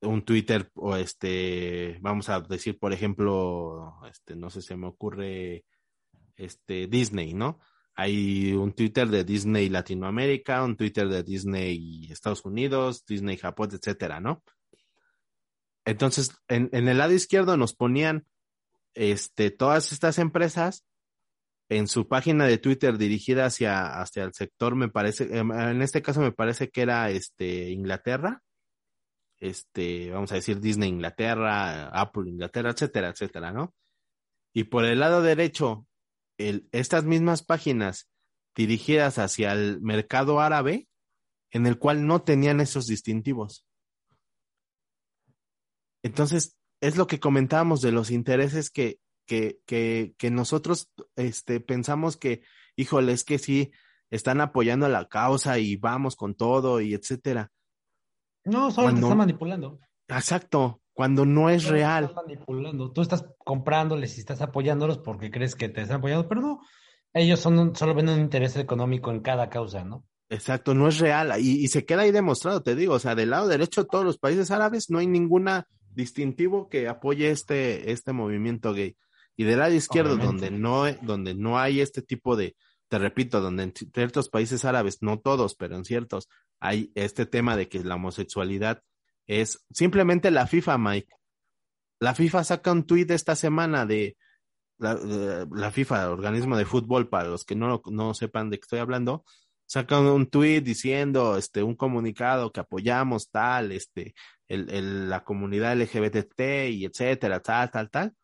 Un 0.00 0.24
Twitter, 0.24 0.70
o 0.74 0.96
este, 0.96 1.98
vamos 2.00 2.28
a 2.28 2.40
decir, 2.40 2.78
por 2.78 2.92
ejemplo, 2.92 4.00
este, 4.08 4.36
no 4.36 4.48
sé, 4.48 4.62
se 4.62 4.76
me 4.76 4.86
ocurre, 4.86 5.64
este, 6.38 6.86
Disney, 6.86 7.34
¿no? 7.34 7.58
Hay 7.94 8.52
un 8.52 8.72
Twitter 8.72 9.08
de 9.08 9.24
Disney 9.24 9.68
Latinoamérica, 9.68 10.64
un 10.64 10.76
Twitter 10.76 11.08
de 11.08 11.22
Disney 11.22 12.08
Estados 12.10 12.44
Unidos, 12.44 13.04
Disney 13.04 13.36
Japón, 13.36 13.70
etcétera, 13.72 14.20
¿no? 14.20 14.42
Entonces, 15.84 16.32
en, 16.48 16.70
en 16.72 16.88
el 16.88 16.98
lado 16.98 17.12
izquierdo 17.12 17.56
nos 17.56 17.74
ponían 17.74 18.26
este, 18.94 19.50
todas 19.50 19.92
estas 19.92 20.18
empresas 20.18 20.84
en 21.68 21.86
su 21.86 22.08
página 22.08 22.46
de 22.46 22.58
Twitter 22.58 22.96
dirigida 22.98 23.46
hacia, 23.46 24.00
hacia 24.00 24.24
el 24.24 24.32
sector, 24.32 24.74
me 24.74 24.88
parece, 24.88 25.36
em, 25.36 25.52
en 25.52 25.82
este 25.82 26.02
caso 26.02 26.20
me 26.20 26.32
parece 26.32 26.70
que 26.70 26.82
era 26.82 27.10
este, 27.10 27.70
Inglaterra, 27.70 28.42
este, 29.40 30.10
vamos 30.10 30.32
a 30.32 30.36
decir 30.36 30.60
Disney 30.60 30.88
Inglaterra, 30.88 31.88
Apple 31.88 32.28
Inglaterra, 32.30 32.70
etcétera, 32.70 33.10
etcétera, 33.10 33.52
¿no? 33.52 33.74
Y 34.52 34.64
por 34.64 34.84
el 34.84 35.00
lado 35.00 35.22
derecho, 35.22 35.86
el, 36.38 36.68
estas 36.72 37.04
mismas 37.04 37.42
páginas 37.42 38.08
dirigidas 38.56 39.18
hacia 39.18 39.52
el 39.52 39.80
mercado 39.80 40.40
árabe, 40.40 40.88
en 41.50 41.66
el 41.66 41.78
cual 41.78 42.06
no 42.06 42.22
tenían 42.22 42.60
esos 42.60 42.86
distintivos. 42.86 43.64
Entonces, 46.02 46.56
es 46.80 46.96
lo 46.96 47.06
que 47.06 47.20
comentábamos 47.20 47.80
de 47.80 47.92
los 47.92 48.10
intereses 48.10 48.70
que, 48.70 49.00
que, 49.26 49.58
que, 49.66 50.14
que 50.16 50.30
nosotros 50.30 50.90
este, 51.16 51.60
pensamos 51.60 52.16
que, 52.16 52.42
híjole, 52.76 53.12
es 53.12 53.24
que 53.24 53.38
sí, 53.38 53.72
están 54.10 54.40
apoyando 54.40 54.88
la 54.88 55.06
causa 55.08 55.58
y 55.58 55.76
vamos 55.76 56.16
con 56.16 56.34
todo 56.34 56.80
y 56.80 56.94
etcétera. 56.94 57.50
No, 58.44 58.70
solo 58.70 58.88
te 58.88 58.92
Cuando- 58.92 59.06
están 59.08 59.18
manipulando. 59.18 59.80
Exacto, 60.08 60.80
cuando 60.98 61.24
no 61.24 61.48
es 61.48 61.62
te 61.64 61.70
real. 61.70 62.04
están 62.06 62.24
manipulando. 62.26 62.90
Tú 62.90 63.02
estás 63.02 63.24
comprándoles 63.38 64.16
y 64.16 64.20
estás 64.20 64.40
apoyándolos 64.42 64.98
porque 64.98 65.30
crees 65.30 65.54
que 65.54 65.68
te 65.68 65.82
están 65.82 65.98
apoyando, 65.98 66.26
pero 66.28 66.40
no. 66.40 66.60
Ellos 67.14 67.38
son 67.38 67.56
un- 67.56 67.76
solo 67.76 67.94
ven 67.94 68.08
un 68.08 68.18
interés 68.18 68.56
económico 68.56 69.12
en 69.12 69.20
cada 69.20 69.48
causa, 69.48 69.84
¿no? 69.84 70.04
Exacto, 70.28 70.74
no 70.74 70.88
es 70.88 70.98
real 70.98 71.40
y, 71.40 71.64
y, 71.64 71.68
se 71.68 71.84
queda 71.86 72.02
ahí 72.02 72.10
demostrado, 72.10 72.62
te 72.64 72.74
digo, 72.74 72.94
o 72.94 72.98
sea, 72.98 73.14
del 73.14 73.30
lado 73.30 73.46
derecho 73.46 73.84
de 73.84 73.88
todos 73.88 74.04
los 74.04 74.18
países 74.18 74.50
árabes 74.50 74.90
no 74.90 74.98
hay 74.98 75.06
ninguna 75.06 75.68
distintivo 75.94 76.68
que 76.68 76.88
apoye 76.88 77.30
este, 77.30 77.92
este 77.92 78.12
movimiento 78.12 78.74
gay. 78.74 78.96
Y 79.36 79.44
del 79.44 79.60
lado 79.60 79.72
izquierdo, 79.74 80.16
donde 80.16 80.50
no, 80.50 80.92
donde 81.02 81.36
no 81.36 81.60
hay 81.60 81.80
este 81.80 82.02
tipo 82.02 82.34
de, 82.34 82.56
te 82.88 82.98
repito, 82.98 83.40
donde 83.40 83.62
en 83.62 83.72
ciertos 83.72 84.28
países 84.30 84.64
árabes, 84.64 84.98
no 85.00 85.20
todos, 85.20 85.54
pero 85.54 85.76
en 85.76 85.84
ciertos, 85.84 86.28
hay 86.58 86.90
este 86.96 87.24
tema 87.24 87.56
de 87.56 87.68
que 87.68 87.84
la 87.84 87.94
homosexualidad 87.94 88.82
es 89.28 89.64
simplemente 89.70 90.32
la 90.32 90.46
FIFA, 90.46 90.78
Mike. 90.78 91.14
La 92.00 92.14
FIFA 92.14 92.44
saca 92.44 92.72
un 92.72 92.84
tuit 92.84 93.10
esta 93.10 93.36
semana 93.36 93.86
de 93.86 94.16
la, 94.78 94.98
la, 95.50 95.70
FIFA, 95.70 96.10
organismo 96.10 96.56
de 96.56 96.64
fútbol, 96.64 97.08
para 97.08 97.28
los 97.28 97.44
que 97.44 97.54
no, 97.54 97.82
no 97.86 98.14
sepan 98.14 98.50
de 98.50 98.58
qué 98.58 98.62
estoy 98.62 98.78
hablando, 98.78 99.24
saca 99.66 100.00
un 100.00 100.28
tuit 100.28 100.64
diciendo, 100.64 101.36
este, 101.36 101.62
un 101.62 101.76
comunicado 101.76 102.52
que 102.52 102.60
apoyamos 102.60 103.30
tal, 103.30 103.72
este, 103.72 104.14
el, 104.48 104.70
el, 104.70 105.10
la 105.10 105.24
comunidad 105.24 105.76
LGBT 105.76 106.70
y 106.70 106.84
etcétera, 106.86 107.40
tal, 107.40 107.70
tal, 107.70 107.90
tal. 107.90 108.14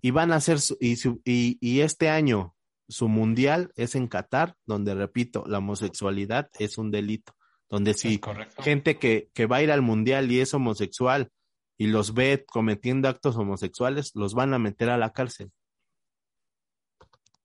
Y 0.00 0.10
van 0.10 0.32
a 0.32 0.36
hacer, 0.36 0.60
su, 0.60 0.76
y, 0.78 0.96
su, 0.96 1.20
y, 1.24 1.58
y 1.60 1.80
este 1.80 2.08
año 2.08 2.54
su 2.88 3.08
mundial 3.08 3.72
es 3.74 3.96
en 3.96 4.06
Qatar, 4.06 4.54
donde 4.64 4.94
repito, 4.94 5.44
la 5.46 5.58
homosexualidad 5.58 6.50
es 6.58 6.78
un 6.78 6.90
delito. 6.90 7.34
Donde 7.68 7.94
si 7.94 8.20
gente 8.58 8.98
que, 8.98 9.30
que 9.34 9.46
va 9.46 9.56
a 9.56 9.62
ir 9.62 9.72
al 9.72 9.82
mundial 9.82 10.30
y 10.30 10.40
es 10.40 10.54
homosexual 10.54 11.30
y 11.76 11.88
los 11.88 12.14
ve 12.14 12.44
cometiendo 12.46 13.08
actos 13.08 13.36
homosexuales, 13.36 14.12
los 14.14 14.34
van 14.34 14.54
a 14.54 14.58
meter 14.58 14.88
a 14.88 14.98
la 14.98 15.12
cárcel. 15.12 15.50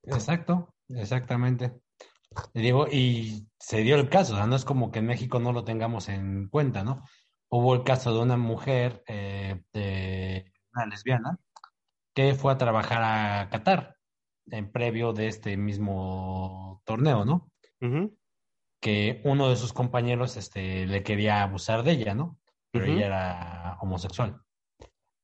Exacto, 0.04 0.74
exactamente. 0.90 1.74
Digo, 2.54 2.88
y 2.88 3.48
se 3.60 3.82
dio 3.82 3.96
el 3.96 4.10
caso, 4.10 4.34
o 4.34 4.38
sea, 4.38 4.48
no 4.48 4.56
es 4.56 4.64
como 4.64 4.92
que 4.92 5.00
en 5.00 5.08
México 5.08 5.40
no 5.40 5.52
lo 5.52 5.64
tengamos 5.64 6.08
en 6.08 6.48
cuenta, 6.48 6.84
¿no? 6.84 7.04
Hubo 7.50 7.76
el 7.76 7.84
caso 7.84 8.14
de 8.14 8.22
una 8.22 8.38
mujer, 8.38 9.04
eh, 9.08 9.62
de 9.74 10.52
una 10.74 10.86
lesbiana, 10.86 11.38
que 12.14 12.34
fue 12.36 12.54
a 12.54 12.58
trabajar 12.58 13.02
a 13.04 13.50
Qatar 13.50 13.98
en 14.48 14.72
previo 14.72 15.12
de 15.14 15.28
este 15.28 15.58
mismo 15.58 16.82
torneo, 16.86 17.26
¿no? 17.26 17.52
Que 18.82 19.22
uno 19.24 19.50
de 19.50 19.56
sus 19.56 19.72
compañeros 19.72 20.36
este, 20.36 20.86
le 20.86 21.04
quería 21.04 21.44
abusar 21.44 21.84
de 21.84 21.92
ella, 21.94 22.14
¿no? 22.14 22.38
Pero 22.72 22.86
ella 22.86 23.06
era 23.06 23.78
homosexual. 23.82 24.42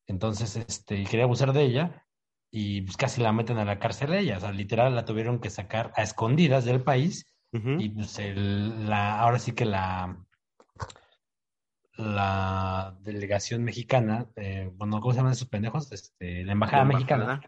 Entonces, 0.05 0.55
este, 0.55 1.03
quería 1.03 1.25
abusar 1.25 1.51
de 1.51 1.63
ella 1.63 2.05
y 2.51 2.81
pues 2.81 2.97
casi 2.97 3.21
la 3.21 3.33
meten 3.33 3.57
a 3.57 3.65
la 3.65 3.79
cárcel 3.79 4.11
de 4.11 4.19
ella. 4.19 4.37
O 4.37 4.39
sea, 4.39 4.51
literal 4.51 4.95
la 4.95 5.05
tuvieron 5.05 5.39
que 5.39 5.49
sacar 5.49 5.91
a 5.95 6.03
escondidas 6.03 6.65
del 6.65 6.83
país 6.83 7.25
y 7.51 7.89
pues 7.89 8.19
el, 8.19 8.87
la, 8.87 9.19
ahora 9.19 9.39
sí 9.39 9.53
que 9.53 9.65
la, 9.65 10.23
la 11.97 12.95
delegación 13.01 13.63
mexicana, 13.63 14.27
eh, 14.35 14.69
bueno, 14.75 15.01
¿cómo 15.01 15.11
se 15.11 15.17
llaman 15.17 15.33
esos 15.33 15.49
pendejos? 15.49 15.91
Este, 15.91 16.43
la 16.45 16.51
embajada, 16.51 16.85
mexicana, 16.85 17.41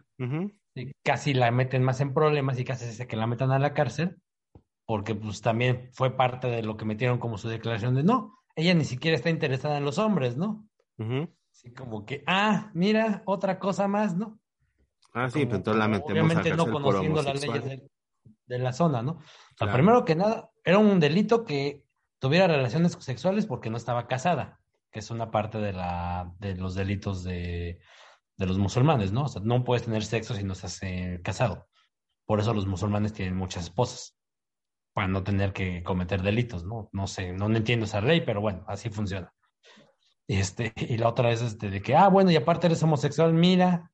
casi 1.03 1.34
la 1.34 1.51
meten 1.51 1.84
más 1.84 2.01
en 2.01 2.14
problemas 2.14 2.60
y 2.60 2.66
casi 2.66 2.91
se 2.91 3.07
que 3.07 3.16
la 3.16 3.28
metan 3.28 3.51
a 3.51 3.60
la 3.60 3.74
cárcel, 3.74 4.18
porque 4.89 5.13
pues 5.13 5.41
también 5.41 5.91
fue 5.93 6.17
parte 6.17 6.47
de 6.47 6.63
lo 6.63 6.75
que 6.75 6.83
metieron 6.83 7.19
como 7.19 7.37
su 7.37 7.47
declaración 7.47 7.93
de 7.93 8.01
no, 8.01 8.39
ella 8.55 8.73
ni 8.73 8.85
siquiera 8.85 9.15
está 9.15 9.29
interesada 9.29 9.77
en 9.77 9.85
los 9.85 9.99
hombres, 9.99 10.35
¿no? 10.35 10.67
Así 10.97 11.71
como 11.75 12.07
que, 12.07 12.23
ah, 12.25 12.71
mira, 12.73 13.21
otra 13.27 13.59
cosa 13.59 13.87
más, 13.87 14.17
¿no? 14.17 14.39
Ah, 15.13 15.29
sí, 15.29 15.45
pero 15.45 15.75
la 15.75 15.87
metemos 15.87 16.11
Obviamente 16.11 16.55
no 16.55 16.71
conociendo 16.71 17.21
las 17.21 17.39
leyes 17.39 17.83
de, 18.47 18.57
la 18.57 18.73
zona, 18.73 19.03
¿no? 19.03 19.11
O 19.11 19.57
sea, 19.59 19.71
primero 19.71 20.05
que 20.05 20.15
nada, 20.15 20.49
era 20.63 20.79
un 20.79 20.99
delito 20.99 21.45
que 21.45 21.85
tuviera 22.17 22.47
relaciones 22.47 22.93
sexuales 22.93 23.45
porque 23.45 23.69
no 23.69 23.77
estaba 23.77 24.07
casada, 24.07 24.59
que 24.91 25.01
es 25.01 25.11
una 25.11 25.29
parte 25.29 25.59
de, 25.59 25.71
la, 25.71 26.33
de 26.39 26.55
los 26.55 26.73
delitos 26.73 27.23
de, 27.23 27.79
de 28.37 28.45
los 28.47 28.57
musulmanes, 28.57 29.11
¿no? 29.11 29.25
O 29.25 29.27
sea, 29.27 29.43
no 29.45 29.63
puedes 29.63 29.83
tener 29.83 30.03
sexo 30.03 30.33
si 30.33 30.43
no 30.43 30.53
estás 30.53 30.81
eh, 30.81 31.21
casado. 31.23 31.67
Por 32.25 32.39
eso 32.39 32.55
los 32.55 32.65
musulmanes 32.65 33.13
tienen 33.13 33.35
muchas 33.35 33.65
esposas, 33.65 34.18
para 35.00 35.08
no 35.08 35.24
tener 35.24 35.54
que 35.54 35.82
cometer 35.82 36.22
delitos, 36.22 36.66
¿no? 36.66 36.89
No 36.91 37.08
sé, 37.08 37.32
no 37.32 37.45
entiendo 37.56 37.86
esa 37.86 38.02
ley, 38.02 38.20
pero 38.20 38.41
bueno, 38.41 38.66
así 38.68 38.89
funciona. 38.89 39.34
Este, 40.28 40.74
y 40.76 40.97
la 40.97 41.08
otra 41.08 41.32
es 41.32 41.41
este, 41.41 41.70
de 41.70 41.82
que, 41.82 41.95
ah, 41.95 42.10
bueno, 42.10 42.32
y 42.32 42.36
aparte 42.36 42.68
eres 42.68 42.84
homosexual, 42.84 43.34
mira. 43.34 43.93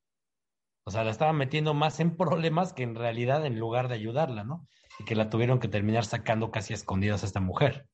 O 0.84 0.90
sea, 0.90 1.04
la 1.04 1.12
estaban 1.12 1.38
metiendo 1.38 1.76
más 1.76 2.00
en 2.00 2.18
problemas 2.18 2.74
que 2.74 2.82
en 2.82 2.96
realidad 2.96 3.46
en 3.46 3.60
lugar 3.60 3.88
de 3.88 3.94
ayudarla, 3.94 4.46
¿no? 4.46 4.68
Y 4.98 5.04
que 5.04 5.14
la 5.14 5.30
tuvieron 5.30 5.60
que 5.60 5.68
terminar 5.68 6.06
sacando 6.06 6.50
casi 6.50 6.74
a 6.74 6.76
escondidas 6.76 7.22
a 7.22 7.28
esta 7.28 7.40
mujer. 7.40 7.88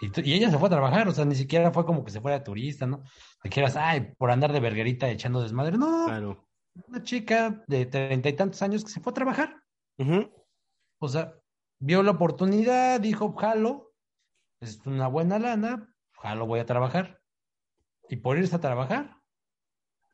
Y, 0.00 0.32
ella 0.32 0.50
se 0.50 0.58
fue 0.58 0.68
a 0.68 0.70
trabajar, 0.70 1.06
o 1.08 1.12
sea, 1.12 1.26
ni 1.26 1.34
siquiera 1.34 1.72
fue 1.72 1.84
como 1.84 2.04
que 2.04 2.10
se 2.10 2.22
fuera 2.22 2.42
turista, 2.42 2.86
¿no? 2.86 3.02
Te 3.42 3.50
quieras, 3.50 3.76
ay, 3.76 4.14
por 4.16 4.30
andar 4.30 4.54
de 4.54 4.60
verguerita 4.60 5.10
echando 5.10 5.42
desmadre. 5.42 5.76
No, 5.76 6.06
claro. 6.06 6.48
una 6.88 7.02
chica 7.02 7.62
de 7.66 7.84
treinta 7.84 8.30
y 8.30 8.32
tantos 8.32 8.62
años 8.62 8.82
que 8.82 8.92
se 8.92 9.00
fue 9.00 9.10
a 9.10 9.14
trabajar. 9.14 9.62
O 11.00 11.08
sea, 11.08 11.34
vio 11.78 12.02
la 12.02 12.12
oportunidad, 12.12 13.00
dijo, 13.00 13.34
jalo, 13.34 13.92
es 14.60 14.80
una 14.86 15.08
buena 15.08 15.38
lana, 15.38 15.94
jalo, 16.12 16.46
voy 16.46 16.60
a 16.60 16.66
trabajar. 16.66 17.20
Y 18.08 18.16
por 18.16 18.38
irse 18.38 18.56
a 18.56 18.60
trabajar, 18.60 19.16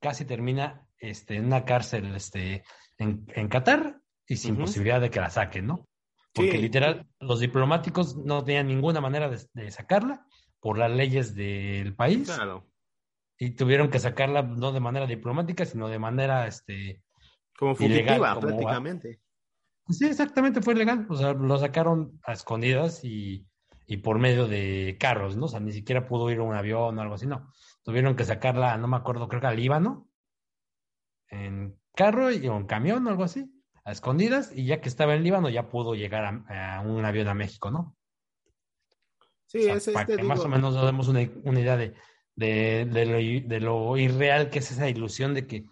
casi 0.01 0.25
termina 0.25 0.89
este, 0.99 1.37
en 1.37 1.47
una 1.47 1.65
cárcel 1.65 2.15
este, 2.15 2.65
en, 2.99 3.27
en 3.35 3.49
Qatar 3.49 4.01
y 4.27 4.37
sin 4.37 4.57
posibilidad 4.57 5.01
de 5.01 5.11
que 5.11 5.21
la 5.21 5.31
saquen, 5.31 5.67
¿no? 5.67 5.89
Porque 6.35 6.59
literal, 6.59 7.07
los 7.21 7.41
diplomáticos 7.41 8.17
no 8.17 8.43
tenían 8.43 8.67
ninguna 8.67 9.01
manera 9.01 9.29
de, 9.29 9.71
sacarla 9.71 10.27
por 10.61 10.79
las 10.79 10.91
leyes 10.91 11.35
del 11.35 11.95
país. 11.95 12.31
Claro. 12.31 12.67
Y 13.39 13.51
tuvieron 13.51 13.91
que 13.91 13.99
sacarla 13.99 14.43
no 14.43 14.73
de 14.73 14.81
manera 14.81 15.07
diplomática, 15.07 15.67
sino 15.67 15.89
de 15.89 15.99
manera 15.99 16.47
este 16.47 17.03
como 17.59 17.75
fugitiva 17.75 18.39
prácticamente. 18.41 19.21
Sí, 19.89 20.07
exactamente, 20.07 20.63
fue 20.63 20.75
ilegal. 20.75 21.07
O 21.09 21.17
sea, 21.17 21.33
lo 21.33 21.59
sacaron 21.59 22.21
a 22.25 22.33
escondidas 22.33 23.05
y, 23.05 23.47
y, 23.87 23.99
por 23.99 24.19
medio 24.19 24.47
de 24.49 24.97
carros, 24.99 25.37
¿no? 25.37 25.47
O 25.47 25.49
sea, 25.49 25.61
ni 25.61 25.73
siquiera 25.73 26.07
pudo 26.07 26.31
ir 26.31 26.39
a 26.39 26.43
un 26.43 26.55
avión 26.55 26.99
o 26.99 27.03
algo 27.03 27.15
así, 27.15 27.27
no. 27.27 27.53
Tuvieron 27.83 28.17
que 28.17 28.25
sacarla, 28.25 28.77
no 28.79 28.89
me 28.89 28.97
acuerdo, 28.97 29.29
creo 29.29 29.41
que 29.41 29.47
al 29.49 29.57
Líbano, 29.57 30.09
en 31.29 31.77
carro 31.95 32.31
y 32.31 32.47
en 32.47 32.67
camión 32.67 33.07
o 33.07 33.11
algo 33.11 33.25
así 33.25 33.51
a 33.85 33.93
escondidas 33.93 34.53
y 34.55 34.67
ya 34.67 34.81
que 34.81 34.89
estaba 34.89 35.15
en 35.15 35.25
Líbano 35.25 35.49
ya 35.49 35.69
pudo 35.69 35.95
llegar 35.95 36.45
a, 36.49 36.81
un 36.83 37.05
avión 37.05 37.29
a 37.29 37.35
México, 37.35 37.71
¿no? 37.71 37.97
Sí, 39.47 39.69
es 39.69 39.91
para 39.91 40.07
que 40.07 40.23
más 40.23 40.41
o 40.41 40.49
menos 40.49 40.75
nos 40.75 40.87
demos 40.87 41.09
una, 41.09 41.23
idea 41.23 41.77
de, 41.77 41.95
de, 42.37 43.61
lo, 43.61 43.97
irreal 43.99 44.49
que 44.51 44.61
es 44.61 44.71
esa 44.71 44.89
ilusión 44.89 45.35
de 45.35 45.47
que, 45.47 45.67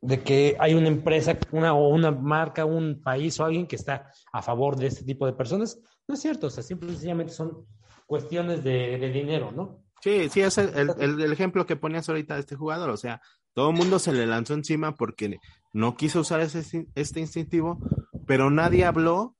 de 0.00 0.22
que 0.22 0.56
hay 0.60 0.74
una 0.74 0.88
empresa 0.88 1.36
una, 1.50 1.74
o 1.74 1.88
una 1.88 2.10
marca, 2.10 2.64
un 2.64 3.02
país 3.02 3.38
o 3.40 3.44
alguien 3.44 3.66
que 3.66 3.76
está 3.76 4.10
a 4.32 4.42
favor 4.42 4.76
de 4.76 4.86
este 4.86 5.04
tipo 5.04 5.26
de 5.26 5.32
personas. 5.32 5.80
No 6.06 6.14
es 6.14 6.20
cierto, 6.20 6.46
o 6.46 6.50
sea, 6.50 6.62
simple 6.62 6.88
y 6.88 6.92
sencillamente 6.92 7.32
son 7.32 7.66
cuestiones 8.06 8.62
de, 8.64 8.98
dinero, 9.10 9.52
¿no? 9.52 9.84
Sí, 10.00 10.28
sí, 10.28 10.40
es 10.40 10.56
el, 10.58 10.70
el, 10.98 11.20
el, 11.20 11.32
ejemplo 11.32 11.66
que 11.66 11.74
ponías 11.74 12.08
ahorita 12.08 12.34
de 12.34 12.40
este 12.40 12.54
jugador, 12.54 12.88
o 12.90 12.96
sea, 12.96 13.20
todo 13.52 13.70
el 13.70 13.76
mundo 13.76 13.98
se 13.98 14.12
le 14.12 14.26
lanzó 14.26 14.54
encima 14.54 14.94
porque 14.94 15.40
no 15.72 15.96
quiso 15.96 16.20
usar 16.20 16.40
ese, 16.40 16.86
este 16.94 17.20
instintivo, 17.20 17.80
pero 18.24 18.50
nadie 18.50 18.84
habló 18.84 19.36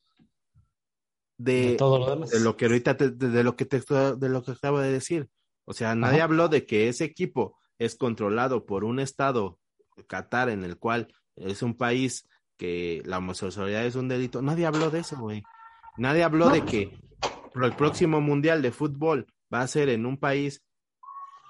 de, 1.38 1.76
todo 1.78 1.98
lo, 1.98 2.26
de 2.26 2.40
lo 2.40 2.56
que 2.56 2.64
ahorita 2.64 2.94
de, 2.94 3.44
lo 3.44 3.54
que 3.54 3.64
te, 3.64 3.80
de 3.80 4.28
lo 4.28 4.42
que 4.42 4.50
acabo 4.50 4.80
de 4.80 4.90
decir. 4.90 5.30
O 5.64 5.72
sea, 5.72 5.94
nadie 5.94 6.20
habló 6.20 6.48
de 6.48 6.66
que 6.66 6.88
ese 6.88 7.04
equipo 7.04 7.56
es 7.78 7.94
controlado 7.94 8.66
por 8.66 8.84
un 8.84 8.98
estado, 8.98 9.57
Qatar, 10.06 10.48
en 10.48 10.64
el 10.64 10.78
cual 10.78 11.12
es 11.36 11.62
un 11.62 11.74
país 11.74 12.28
que 12.56 13.02
la 13.04 13.18
homosexualidad 13.18 13.84
es 13.84 13.94
un 13.94 14.08
delito. 14.08 14.42
Nadie 14.42 14.66
habló 14.66 14.90
de 14.90 15.00
eso, 15.00 15.16
güey. 15.18 15.42
Nadie 15.96 16.24
habló 16.24 16.50
de 16.50 16.64
que 16.64 16.98
el 17.54 17.76
próximo 17.76 18.20
mundial 18.20 18.62
de 18.62 18.72
fútbol 18.72 19.26
va 19.52 19.62
a 19.62 19.68
ser 19.68 19.88
en 19.88 20.06
un 20.06 20.18
país 20.18 20.64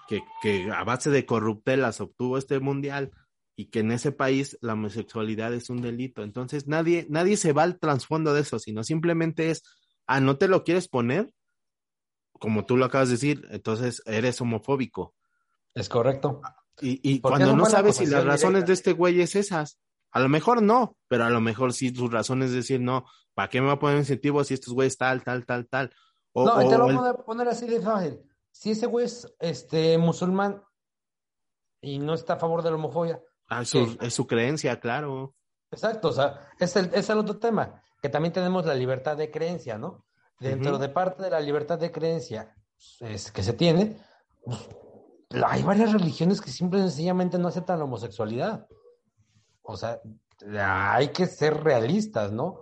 que, 0.08 0.22
que 0.42 0.70
a 0.70 0.84
base 0.84 1.10
de 1.10 1.26
corruptelas 1.26 2.00
obtuvo 2.00 2.38
este 2.38 2.60
mundial 2.60 3.12
y 3.56 3.66
que 3.66 3.80
en 3.80 3.90
ese 3.90 4.12
país 4.12 4.56
la 4.60 4.74
homosexualidad 4.74 5.52
es 5.52 5.68
un 5.68 5.82
delito. 5.82 6.22
Entonces 6.22 6.68
nadie, 6.68 7.06
nadie 7.10 7.36
se 7.36 7.52
va 7.52 7.64
al 7.64 7.78
trasfondo 7.78 8.32
de 8.32 8.42
eso, 8.42 8.58
sino 8.58 8.84
simplemente 8.84 9.50
es, 9.50 9.64
ah, 10.06 10.20
no 10.20 10.38
te 10.38 10.46
lo 10.46 10.62
quieres 10.62 10.88
poner, 10.88 11.30
como 12.38 12.64
tú 12.66 12.76
lo 12.76 12.84
acabas 12.84 13.08
de 13.08 13.14
decir, 13.16 13.46
entonces 13.50 14.00
eres 14.06 14.40
homofóbico. 14.40 15.14
Es 15.74 15.88
correcto. 15.88 16.40
Y, 16.80 17.00
y 17.02 17.20
cuando 17.20 17.56
no 17.56 17.66
sabes 17.66 17.96
si 17.96 18.06
las 18.06 18.24
razones 18.24 18.66
de 18.66 18.72
este 18.72 18.92
güey 18.92 19.20
es 19.20 19.36
esas, 19.36 19.78
a 20.10 20.20
lo 20.20 20.28
mejor 20.28 20.62
no, 20.62 20.96
pero 21.08 21.24
a 21.24 21.30
lo 21.30 21.40
mejor 21.40 21.72
sí 21.72 21.94
sus 21.94 22.10
razones 22.10 22.50
es 22.50 22.56
decir, 22.56 22.80
no, 22.80 23.04
¿para 23.34 23.48
qué 23.48 23.60
me 23.60 23.66
va 23.66 23.74
a 23.74 23.78
poner 23.78 23.98
incentivo 23.98 24.42
si 24.44 24.54
estos 24.54 24.74
güeyes 24.74 24.96
tal, 24.96 25.22
tal, 25.22 25.44
tal, 25.44 25.66
tal? 25.68 25.92
no, 26.34 26.68
te 26.68 26.78
lo 26.78 26.84
voy 26.84 27.08
a 27.08 27.14
poner 27.14 27.48
así 27.48 27.66
de 27.66 27.80
fácil 27.80 28.20
si 28.58 28.72
ese 28.72 28.86
güey 28.86 29.06
es 29.06 29.32
este, 29.38 29.98
musulmán 29.98 30.62
y 31.80 32.00
no 32.00 32.14
está 32.14 32.32
a 32.34 32.38
favor 32.38 32.62
de 32.62 32.70
la 32.70 32.76
homofobia. 32.76 33.22
Ah, 33.48 33.62
es 33.62 34.14
su 34.14 34.26
creencia, 34.26 34.80
claro. 34.80 35.36
Exacto, 35.70 36.08
o 36.08 36.12
sea, 36.12 36.48
es 36.58 36.74
el, 36.74 36.90
es 36.92 37.08
el 37.08 37.18
otro 37.18 37.38
tema, 37.38 37.80
que 38.02 38.08
también 38.08 38.32
tenemos 38.32 38.66
la 38.66 38.74
libertad 38.74 39.16
de 39.16 39.30
creencia, 39.30 39.78
¿no? 39.78 40.04
dentro 40.40 40.78
de 40.78 40.88
parte 40.88 41.24
de 41.24 41.30
la 41.30 41.40
libertad 41.40 41.80
de 41.80 41.90
creencia 41.90 42.54
es, 43.00 43.32
que 43.32 43.42
se 43.42 43.54
tiene, 43.54 43.96
pues, 44.44 44.68
hay 45.30 45.62
varias 45.62 45.92
religiones 45.92 46.40
que 46.40 46.50
simple 46.50 46.78
y 46.80 46.82
sencillamente 46.82 47.38
no 47.38 47.48
aceptan 47.48 47.78
la 47.78 47.84
homosexualidad. 47.84 48.66
O 49.62 49.76
sea, 49.76 50.00
hay 50.56 51.08
que 51.08 51.26
ser 51.26 51.62
realistas, 51.62 52.32
¿no? 52.32 52.60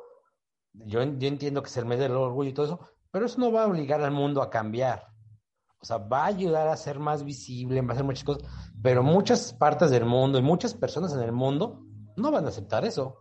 Yo, 0.72 1.02
yo 1.02 1.28
entiendo 1.28 1.62
que 1.62 1.68
es 1.68 1.76
el 1.76 1.86
mes 1.86 1.98
del 1.98 2.12
orgullo 2.12 2.50
y 2.50 2.52
todo 2.52 2.66
eso, 2.66 2.80
pero 3.10 3.26
eso 3.26 3.38
no 3.40 3.52
va 3.52 3.62
a 3.64 3.66
obligar 3.66 4.00
al 4.02 4.10
mundo 4.10 4.42
a 4.42 4.50
cambiar. 4.50 5.06
O 5.80 5.84
sea, 5.86 5.98
va 5.98 6.24
a 6.24 6.26
ayudar 6.26 6.68
a 6.68 6.76
ser 6.76 6.98
más 6.98 7.24
visible, 7.24 7.80
va 7.82 7.90
a 7.90 7.92
hacer 7.92 8.04
muchas 8.04 8.24
cosas, 8.24 8.48
pero 8.82 9.02
muchas 9.02 9.52
partes 9.54 9.90
del 9.90 10.04
mundo 10.04 10.38
y 10.38 10.42
muchas 10.42 10.74
personas 10.74 11.12
en 11.12 11.20
el 11.20 11.32
mundo 11.32 11.80
no 12.16 12.30
van 12.32 12.46
a 12.46 12.48
aceptar 12.48 12.84
eso. 12.84 13.16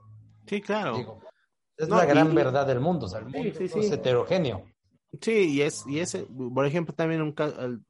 Sí, 0.47 0.61
claro. 0.61 0.97
Digo, 0.97 1.19
es 1.77 1.87
No, 1.87 1.97
la 1.97 2.05
gran 2.05 2.31
y- 2.31 2.35
verdad 2.35 2.65
del 2.65 2.79
mundo. 2.79 3.05
O 3.05 3.09
sea, 3.09 3.19
el 3.19 3.31
Sí, 3.31 3.37
mundo 3.37 3.53
sí, 3.59 3.79
es 3.79 3.91
heterogéneo. 3.91 4.65
Sí, 5.21 5.53
y 5.53 5.61
es, 5.61 5.85
y 5.87 5.99
ese, 5.99 6.27
por 6.53 6.65
ejemplo, 6.65 6.93
también 6.95 7.21
un 7.21 7.33
ca- 7.33 7.45
el- 7.59 7.85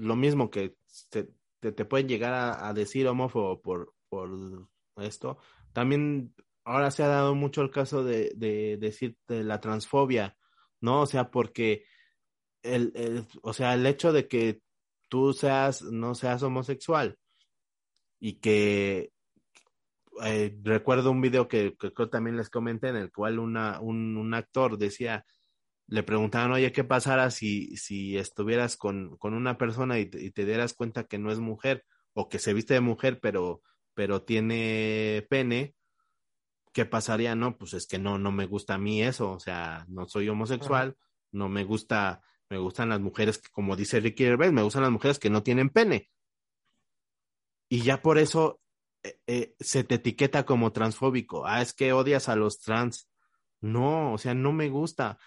lo 0.00 0.16
mismo 0.16 0.50
que 0.50 0.76
te, 1.10 1.28
te, 1.60 1.72
te 1.72 1.84
pueden 1.84 2.08
llegar 2.08 2.32
a, 2.60 2.72
decir 2.72 3.06
homófobo 3.06 3.60
por, 3.60 3.94
por 4.08 4.30
esto, 4.96 5.38
también 5.72 6.34
ahora 6.64 6.90
se 6.90 7.02
ha 7.02 7.08
dado 7.08 7.34
mucho 7.34 7.62
el 7.62 7.70
caso 7.70 8.04
de, 8.04 8.32
de 8.36 8.76
decir 8.78 9.16
de 9.28 9.44
la 9.44 9.60
transfobia, 9.60 10.36
¿no? 10.80 11.02
O 11.02 11.06
sea, 11.06 11.30
porque 11.30 11.84
el, 12.62 12.92
el, 12.94 13.26
o 13.42 13.52
sea, 13.52 13.74
el 13.74 13.86
hecho 13.86 14.12
de 14.12 14.28
que 14.28 14.62
tú 15.08 15.32
seas, 15.32 15.82
no 15.82 16.14
seas 16.14 16.42
homosexual 16.42 17.18
y 18.18 18.34
que 18.34 19.12
eh, 20.24 20.56
recuerdo 20.62 21.10
un 21.10 21.20
video 21.20 21.48
que, 21.48 21.76
que 21.78 21.92
creo 21.92 22.10
también 22.10 22.36
les 22.36 22.50
comenté 22.50 22.88
en 22.88 22.96
el 22.96 23.12
cual 23.12 23.38
una, 23.38 23.80
un, 23.80 24.16
un 24.16 24.34
actor 24.34 24.76
decía, 24.76 25.24
le 25.90 26.04
preguntaban, 26.04 26.52
oye, 26.52 26.70
¿qué 26.70 26.84
pasara 26.84 27.30
si, 27.32 27.76
si 27.76 28.16
estuvieras 28.16 28.76
con, 28.76 29.16
con 29.16 29.34
una 29.34 29.58
persona 29.58 29.98
y 29.98 30.06
te, 30.06 30.22
y 30.22 30.30
te 30.30 30.44
dieras 30.44 30.72
cuenta 30.72 31.04
que 31.04 31.18
no 31.18 31.32
es 31.32 31.40
mujer 31.40 31.84
o 32.12 32.28
que 32.28 32.38
se 32.38 32.54
viste 32.54 32.74
de 32.74 32.80
mujer 32.80 33.18
pero, 33.20 33.60
pero 33.92 34.22
tiene 34.22 35.26
pene? 35.28 35.74
¿Qué 36.72 36.84
pasaría? 36.86 37.34
No, 37.34 37.58
pues 37.58 37.74
es 37.74 37.88
que 37.88 37.98
no, 37.98 38.18
no 38.18 38.30
me 38.30 38.46
gusta 38.46 38.74
a 38.74 38.78
mí 38.78 39.02
eso, 39.02 39.32
o 39.32 39.40
sea, 39.40 39.84
no 39.88 40.06
soy 40.06 40.28
homosexual, 40.28 40.96
no 41.32 41.48
me 41.48 41.64
gusta, 41.64 42.22
me 42.48 42.58
gustan 42.58 42.90
las 42.90 43.00
mujeres 43.00 43.38
que, 43.38 43.48
como 43.50 43.74
dice 43.74 43.98
Ricky 43.98 44.22
Gervais, 44.22 44.52
me 44.52 44.62
gustan 44.62 44.82
las 44.82 44.92
mujeres 44.92 45.18
que 45.18 45.28
no 45.28 45.42
tienen 45.42 45.70
pene. 45.70 46.08
Y 47.68 47.82
ya 47.82 48.00
por 48.00 48.18
eso 48.18 48.60
eh, 49.02 49.18
eh, 49.26 49.54
se 49.58 49.82
te 49.82 49.96
etiqueta 49.96 50.46
como 50.46 50.70
transfóbico. 50.70 51.46
Ah, 51.46 51.62
es 51.62 51.72
que 51.72 51.92
odias 51.92 52.28
a 52.28 52.36
los 52.36 52.60
trans. 52.60 53.08
No, 53.60 54.12
o 54.12 54.18
sea, 54.18 54.34
no 54.34 54.52
me 54.52 54.68
gusta. 54.68 55.18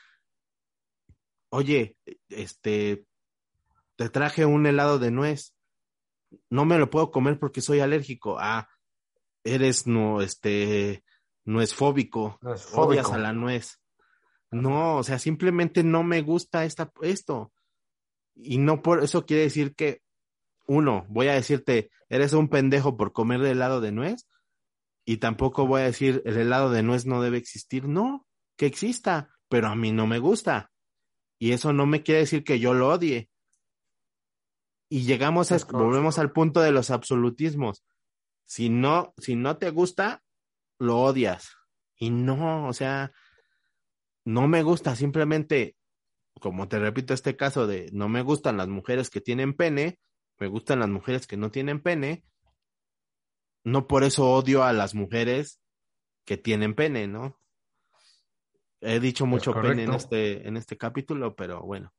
Oye, 1.56 1.96
este, 2.30 3.06
te 3.96 4.10
traje 4.10 4.44
un 4.44 4.66
helado 4.66 4.98
de 4.98 5.12
nuez. 5.12 5.54
No 6.50 6.66
me 6.66 6.80
lo 6.80 6.90
puedo 6.90 7.12
comer 7.12 7.38
porque 7.38 7.62
soy 7.62 7.80
alérgico. 7.80 8.38
Ah, 8.40 8.68
eres 9.44 9.86
no, 9.86 10.24
este, 10.24 11.04
nuez 11.46 11.76
fóbico. 11.76 12.40
No 12.42 12.56
es 12.56 12.68
Odias 12.74 13.12
a 13.12 13.20
la 13.20 13.34
nuez. 13.34 13.80
No, 14.50 14.98
o 14.98 15.04
sea, 15.04 15.20
simplemente 15.20 15.84
no 15.84 16.02
me 16.02 16.24
gusta 16.24 16.66
esta, 16.66 16.92
esto. 17.04 17.54
Y 18.34 18.58
no 18.58 18.82
por 18.82 19.04
eso 19.04 19.28
quiere 19.28 19.44
decir 19.44 19.76
que, 19.76 20.02
uno, 20.66 21.06
voy 21.08 21.28
a 21.28 21.34
decirte, 21.34 21.92
eres 22.10 22.34
un 22.34 22.50
pendejo 22.50 22.98
por 22.98 23.14
comer 23.14 23.46
helado 23.46 23.80
de 23.80 23.92
nuez. 23.92 24.28
Y 25.06 25.18
tampoco 25.18 25.68
voy 25.68 25.82
a 25.82 25.86
decir, 25.86 26.24
el 26.26 26.36
helado 26.36 26.72
de 26.72 26.82
nuez 26.82 27.06
no 27.06 27.22
debe 27.22 27.38
existir. 27.38 27.88
No, 27.88 28.26
que 28.58 28.66
exista, 28.66 29.30
pero 29.50 29.68
a 29.68 29.76
mí 29.76 29.92
no 29.92 30.08
me 30.08 30.18
gusta. 30.18 30.72
Y 31.44 31.52
eso 31.52 31.74
no 31.74 31.86
me 31.86 32.04
quiere 32.04 32.22
decir 32.22 32.46
que 32.46 32.58
yo 32.58 32.74
lo 32.74 32.88
odie. 32.88 33.30
Y 34.88 35.04
llegamos 35.04 35.52
a, 35.52 35.58
volvemos 35.74 36.18
al 36.18 36.32
punto 36.32 36.62
de 36.62 36.72
los 36.72 36.90
absolutismos. 36.90 37.84
Si 38.46 38.70
no, 38.70 39.14
si 39.18 39.36
no 39.36 39.58
te 39.58 39.70
gusta, 39.70 40.24
lo 40.80 41.02
odias. 41.02 41.58
Y 41.98 42.12
no, 42.12 42.66
o 42.70 42.72
sea, 42.72 43.12
no 44.24 44.48
me 44.48 44.64
gusta, 44.64 44.96
simplemente, 44.96 45.76
como 46.40 46.70
te 46.70 46.80
repito 46.80 47.14
este 47.14 47.36
caso 47.36 47.68
de 47.68 47.90
no 47.92 48.08
me 48.08 48.22
gustan 48.22 48.56
las 48.56 48.70
mujeres 48.70 49.10
que 49.10 49.20
tienen 49.20 49.54
pene, 49.54 50.00
me 50.40 50.48
gustan 50.48 50.80
las 50.80 50.88
mujeres 50.88 51.28
que 51.28 51.36
no 51.36 51.52
tienen 51.52 51.82
pene, 51.82 52.24
no 53.66 53.86
por 53.86 54.06
eso 54.06 54.32
odio 54.32 54.64
a 54.64 54.72
las 54.72 54.96
mujeres 54.96 55.60
que 56.24 56.38
tienen 56.38 56.74
pene, 56.74 57.10
¿no? 57.10 57.38
He 58.86 59.00
dicho 59.00 59.26
mucho 59.26 59.54
pene 59.54 59.84
en 59.84 59.94
este, 59.94 60.48
en 60.48 60.58
este 60.58 60.78
capítulo, 60.78 61.36
pero 61.36 61.62
bueno. 61.62 61.92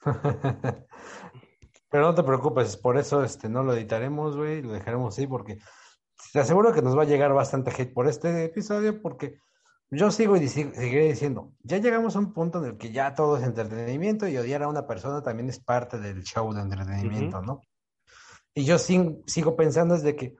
Pero 1.90 2.06
no 2.06 2.14
te 2.16 2.24
preocupes, 2.24 2.76
por 2.76 2.98
eso 2.98 3.22
este, 3.22 3.48
no 3.48 3.62
lo 3.62 3.72
editaremos, 3.72 4.36
güey, 4.36 4.62
lo 4.62 4.72
dejaremos 4.72 5.14
así 5.14 5.28
porque 5.28 5.60
te 6.32 6.40
aseguro 6.40 6.72
que 6.72 6.82
nos 6.82 6.98
va 6.98 7.02
a 7.02 7.06
llegar 7.06 7.32
bastante 7.32 7.70
hate 7.70 7.94
por 7.94 8.08
este 8.08 8.46
episodio 8.46 9.00
porque 9.00 9.38
yo 9.90 10.10
sigo 10.10 10.36
y 10.36 10.48
seguiré 10.48 11.06
diciendo, 11.06 11.52
ya 11.62 11.78
llegamos 11.78 12.16
a 12.16 12.18
un 12.18 12.32
punto 12.32 12.58
en 12.58 12.70
el 12.70 12.78
que 12.78 12.90
ya 12.90 13.14
todo 13.14 13.36
es 13.36 13.44
entretenimiento 13.44 14.26
y 14.26 14.36
odiar 14.36 14.64
a 14.64 14.68
una 14.68 14.88
persona 14.88 15.22
también 15.22 15.48
es 15.48 15.60
parte 15.60 16.00
del 16.00 16.24
show 16.24 16.52
de 16.52 16.62
entretenimiento, 16.62 17.40
¿no? 17.42 17.60
Y 18.54 18.64
yo 18.64 18.76
sigo 18.78 19.54
pensando 19.56 19.94
es 19.94 20.02
de 20.02 20.16
que, 20.16 20.34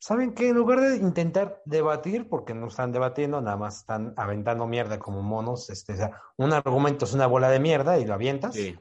¿saben 0.00 0.34
qué? 0.34 0.48
En 0.48 0.56
lugar 0.56 0.80
de 0.80 0.96
intentar 0.96 1.62
debatir, 1.66 2.28
porque 2.28 2.54
no 2.54 2.66
están 2.66 2.90
debatiendo, 2.90 3.40
nada 3.40 3.56
más 3.56 3.78
están 3.78 4.14
aventando 4.16 4.66
mierda 4.66 4.98
como 4.98 5.22
monos, 5.22 5.70
este, 5.70 5.92
o 5.92 5.96
sea, 5.96 6.20
un 6.36 6.52
argumento 6.52 7.04
es 7.04 7.12
una 7.12 7.26
bola 7.28 7.50
de 7.50 7.60
mierda 7.60 7.98
y 7.98 8.04
lo 8.06 8.14
avientas 8.14 8.54
Sí. 8.54 8.76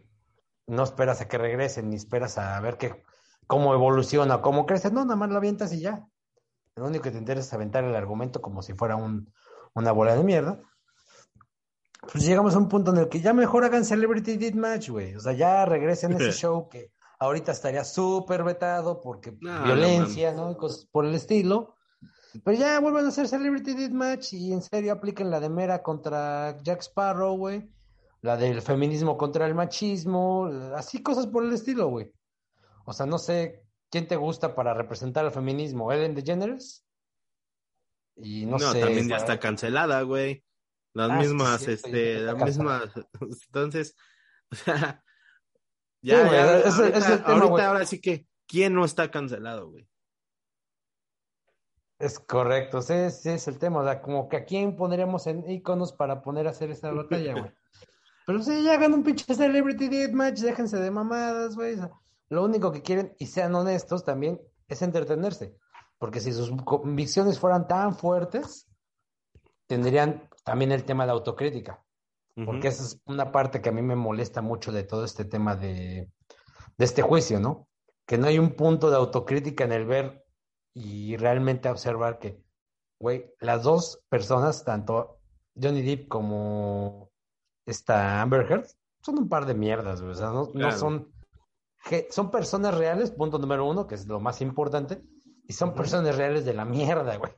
no 0.66 0.84
esperas 0.84 1.22
a 1.22 1.28
que 1.28 1.38
regresen, 1.38 1.90
ni 1.90 1.98
esperas 1.98 2.38
a 2.38 2.60
ver 2.62 2.78
qué, 2.78 3.04
cómo 3.48 3.74
evoluciona, 3.74 4.42
cómo 4.42 4.66
crece, 4.66 4.92
no, 4.92 5.04
nada 5.04 5.16
más 5.18 5.30
lo 5.30 5.38
avientas 5.38 5.74
y 5.74 5.82
ya. 5.82 6.08
Lo 6.76 6.86
único 6.88 7.04
que 7.04 7.12
te 7.12 7.18
interesa 7.18 7.48
es 7.48 7.54
aventar 7.54 7.84
el 7.84 7.96
argumento 7.96 8.42
como 8.42 8.62
si 8.62 8.74
fuera 8.74 8.96
un, 8.96 9.34
una 9.74 9.92
bola 9.92 10.16
de 10.16 10.24
mierda. 10.24 10.62
Pues 12.12 12.24
llegamos 12.26 12.56
a 12.56 12.60
un 12.60 12.70
punto 12.70 12.92
en 12.92 12.98
el 12.98 13.10
que 13.10 13.20
ya 13.20 13.34
mejor 13.34 13.66
hagan 13.66 13.84
Celebrity 13.84 14.38
Deathmatch, 14.38 14.90
güey. 14.90 15.16
O 15.16 15.20
sea, 15.20 15.34
ya 15.34 15.66
regresen 15.66 16.14
a 16.14 16.18
ese 16.18 16.32
show 16.32 16.70
que 16.70 16.92
ahorita 17.20 17.52
estaría 17.52 17.84
súper 17.84 18.44
vetado 18.44 19.02
porque 19.02 19.38
No, 19.42 19.64
violencia, 19.66 20.34
¿no? 20.34 20.52
Y 20.52 20.56
cosas 20.58 20.86
por 20.86 21.06
el 21.06 21.14
estilo. 21.16 21.76
Pero 22.44 22.58
ya 22.58 22.80
vuelvan 22.80 23.06
a 23.06 23.10
hacer 23.10 23.28
Celebrity 23.28 23.74
Deathmatch 23.74 24.34
y 24.34 24.54
en 24.54 24.62
serio 24.62 24.94
apliquen 24.94 25.30
la 25.32 25.40
de 25.40 25.50
Mera 25.50 25.82
contra 25.84 26.58
Jack 26.62 26.82
Sparrow, 26.82 27.36
güey. 27.36 27.70
La 28.22 28.38
del 28.38 28.62
feminismo 28.62 29.18
contra 29.18 29.46
el 29.48 29.56
machismo, 29.56 30.48
así 30.76 31.02
cosas 31.02 31.28
por 31.28 31.44
el 31.44 31.54
estilo, 31.54 31.88
güey. 31.88 32.12
O 32.86 32.94
sea, 32.94 33.06
no 33.06 33.18
sé 33.18 33.64
quién 33.90 34.08
te 34.08 34.16
gusta 34.18 34.56
para 34.56 34.74
representar 34.74 35.26
al 35.26 35.32
feminismo, 35.32 35.92
Ellen 35.92 36.14
DeGeneres. 36.16 36.86
Y 38.18 38.46
no, 38.46 38.58
No, 38.58 38.72
sé. 38.74 38.82
también 38.82 39.08
ya 39.08 39.18
está 39.18 39.40
cancelada, 39.40 40.02
güey. 40.02 40.44
Las 40.94 41.12
Ah, 41.12 41.16
mismas, 41.20 41.68
este, 41.68 42.20
las 42.20 42.36
mismas, 42.44 42.84
entonces, 43.48 43.96
o 44.52 44.56
sea, 44.56 45.04
ya, 46.02 46.30
Sí, 46.30 46.36
ahorita, 46.36 46.98
es 46.98 47.10
el 47.10 47.18
tema, 47.24 47.34
ahorita 47.34 47.48
güey. 47.48 47.66
ahora 47.66 47.86
sí 47.86 48.02
que, 48.02 48.28
¿quién 48.48 48.74
no 48.74 48.86
está 48.86 49.12
cancelado, 49.12 49.70
güey? 49.70 49.88
Es 52.00 52.18
correcto, 52.18 52.82
sí, 52.82 52.94
ese 52.94 53.34
es 53.34 53.48
el 53.50 53.60
tema. 53.60 53.82
O 53.82 53.84
sea, 53.84 54.02
como 54.02 54.30
que 54.30 54.38
a 54.38 54.46
quién 54.46 54.76
pondríamos 54.76 55.28
en 55.28 55.50
iconos 55.50 55.92
para 55.92 56.22
poner 56.22 56.48
a 56.48 56.52
hacer 56.52 56.72
esta 56.72 56.92
batalla, 56.92 57.34
güey. 57.34 57.52
Pero 58.26 58.44
sí, 58.44 58.64
ya 58.64 58.74
hagan 58.74 58.94
un 58.94 59.04
pinche 59.04 59.34
Celebrity 59.34 59.90
Deathmatch, 59.90 60.40
déjense 60.40 60.78
de 60.78 60.92
mamadas, 60.92 61.56
güey. 61.56 61.78
Lo 62.30 62.44
único 62.44 62.72
que 62.72 62.82
quieren, 62.82 63.16
y 63.18 63.26
sean 63.26 63.54
honestos 63.56 64.06
también, 64.06 64.40
es 64.68 64.82
entretenerse. 64.82 65.58
Porque 65.98 66.20
si 66.22 66.32
sus 66.32 66.52
convicciones 66.64 67.40
fueran 67.40 67.68
tan 67.68 67.96
fuertes, 67.96 68.70
tendrían 69.68 70.30
también 70.46 70.72
el 70.72 70.86
tema 70.86 71.06
de 71.06 71.12
autocrítica. 71.12 71.84
Porque 72.46 72.70
esa 72.70 72.84
es 72.84 73.02
una 73.06 73.34
parte 73.34 73.62
que 73.62 73.70
a 73.70 73.74
mí 73.74 73.82
me 73.82 73.98
molesta 73.98 74.42
mucho 74.42 74.72
de 74.72 74.84
todo 74.84 75.04
este 75.04 75.26
tema 75.26 75.58
de, 75.58 76.10
de 76.78 76.86
este 76.86 77.02
juicio, 77.02 77.40
¿no? 77.40 77.68
Que 78.06 78.18
no 78.18 78.28
hay 78.28 78.40
un 78.40 78.52
punto 78.52 78.90
de 78.90 78.96
autocrítica 78.96 79.66
en 79.66 79.74
el 79.74 79.86
ver 79.86 80.26
y 80.74 81.18
realmente 81.18 81.70
observar 81.70 82.18
que, 82.18 82.42
güey, 82.98 83.34
las 83.42 83.64
dos 83.64 84.02
personas, 84.08 84.64
tanto 84.64 85.20
Johnny 85.62 85.82
Depp 85.82 86.08
como 86.08 87.12
esta 87.66 88.22
Amber 88.22 88.50
Heard, 88.50 88.68
son 89.02 89.20
un 89.20 89.30
par 89.30 89.46
de 89.46 89.54
mierdas, 89.56 90.02
güey. 90.02 90.14
O 90.14 90.16
sea, 90.16 90.28
no, 90.28 90.50
no 90.54 90.72
son, 90.72 91.12
son 92.10 92.32
personas 92.32 92.78
reales, 92.78 93.12
punto 93.12 93.38
número 93.38 93.66
uno, 93.66 93.86
que 93.86 93.96
es 93.96 94.08
lo 94.08 94.22
más 94.22 94.42
importante, 94.42 95.04
y 95.46 95.54
son 95.54 95.74
personas 95.74 96.16
reales 96.16 96.46
de 96.46 96.54
la 96.54 96.64
mierda, 96.64 97.18
güey. 97.18 97.34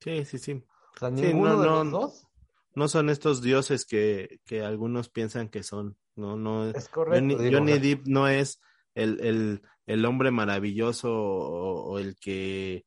Sí, 0.00 0.24
sí, 0.24 0.38
sí. 0.38 0.64
O 0.94 0.98
sea, 0.98 1.08
Sí, 1.10 1.22
ninguno 1.22 1.54
no, 1.54 1.60
de 1.60 1.66
no, 1.68 1.84
los 1.84 1.90
dos 1.90 2.25
No 2.76 2.86
son 2.86 3.10
estos 3.10 3.42
dioses 3.42 3.84
que, 3.84 4.38
que 4.44 4.62
algunos 4.62 5.08
piensan 5.08 5.48
que 5.48 5.64
son. 5.64 5.96
No, 6.14 6.36
no. 6.36 6.68
es 6.70 6.88
correcto. 6.88 7.18
Johnny, 7.18 7.34
digo, 7.34 7.58
Johnny 7.58 7.78
Depp 7.78 8.06
no 8.06 8.28
es 8.28 8.60
el, 8.94 9.18
el, 9.20 9.62
el 9.86 10.04
hombre 10.04 10.30
maravilloso 10.30 11.12
o, 11.12 11.82
o 11.84 11.98
el 11.98 12.16
que 12.16 12.84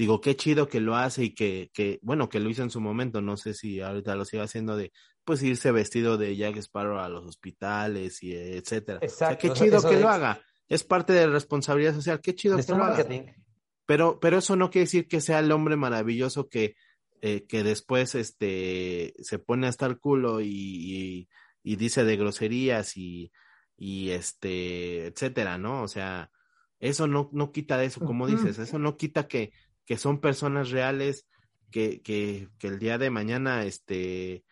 digo, 0.00 0.20
qué 0.20 0.34
chido 0.34 0.66
que 0.66 0.80
lo 0.80 0.96
hace 0.96 1.24
y 1.24 1.34
que, 1.34 1.70
que, 1.74 1.98
bueno, 2.00 2.30
que 2.30 2.40
lo 2.40 2.48
hizo 2.48 2.62
en 2.62 2.70
su 2.70 2.80
momento, 2.80 3.20
no 3.20 3.36
sé 3.36 3.52
si 3.52 3.80
ahorita 3.80 4.14
lo 4.14 4.24
sigue 4.24 4.42
haciendo 4.42 4.74
de, 4.74 4.92
pues 5.24 5.42
irse 5.42 5.72
vestido 5.72 6.16
de 6.16 6.36
Jack 6.36 6.56
Sparrow 6.56 6.98
a 6.98 7.08
los 7.10 7.26
hospitales 7.26 8.22
y 8.22 8.34
etcétera. 8.34 8.98
Exacto. 9.02 9.38
qué 9.38 9.50
o 9.50 9.56
sea, 9.56 9.66
chido 9.66 9.78
eso 9.78 9.90
que 9.90 10.00
lo 10.00 10.08
haga. 10.08 10.40
Es 10.68 10.84
parte 10.84 11.12
de 11.12 11.26
la 11.26 11.32
responsabilidad 11.32 11.94
social, 11.94 12.20
qué 12.22 12.34
chido 12.34 12.56
que 12.56 12.64
lo 12.68 12.76
haga. 12.76 12.86
marketing. 12.96 13.32
Pero, 13.84 14.18
pero 14.20 14.38
eso 14.38 14.56
no 14.56 14.70
quiere 14.70 14.84
decir 14.84 15.06
que 15.06 15.20
sea 15.20 15.40
el 15.40 15.52
hombre 15.52 15.76
maravilloso 15.76 16.48
que, 16.48 16.76
eh, 17.22 17.46
que 17.46 17.62
después 17.62 18.14
este 18.14 19.14
se 19.20 19.38
pone 19.38 19.66
hasta 19.66 19.86
el 19.86 19.98
culo 19.98 20.40
y, 20.40 20.48
y, 20.48 21.28
y 21.62 21.76
dice 21.76 22.04
de 22.04 22.16
groserías 22.16 22.96
y, 22.96 23.30
y 23.76 24.10
este, 24.10 25.06
etcétera, 25.06 25.58
¿no? 25.58 25.82
O 25.82 25.88
sea, 25.88 26.30
eso 26.78 27.06
no, 27.06 27.28
no 27.32 27.52
quita 27.52 27.76
de 27.78 27.86
eso, 27.86 28.00
como 28.04 28.26
dices, 28.26 28.58
eso 28.58 28.78
no 28.78 28.96
quita 28.96 29.28
que, 29.28 29.52
que 29.84 29.98
son 29.98 30.20
personas 30.20 30.70
reales 30.70 31.26
que, 31.70 32.00
que, 32.02 32.48
que 32.58 32.66
el 32.68 32.78
día 32.78 32.96
de 32.98 33.10
mañana 33.10 33.64
este 33.64 34.44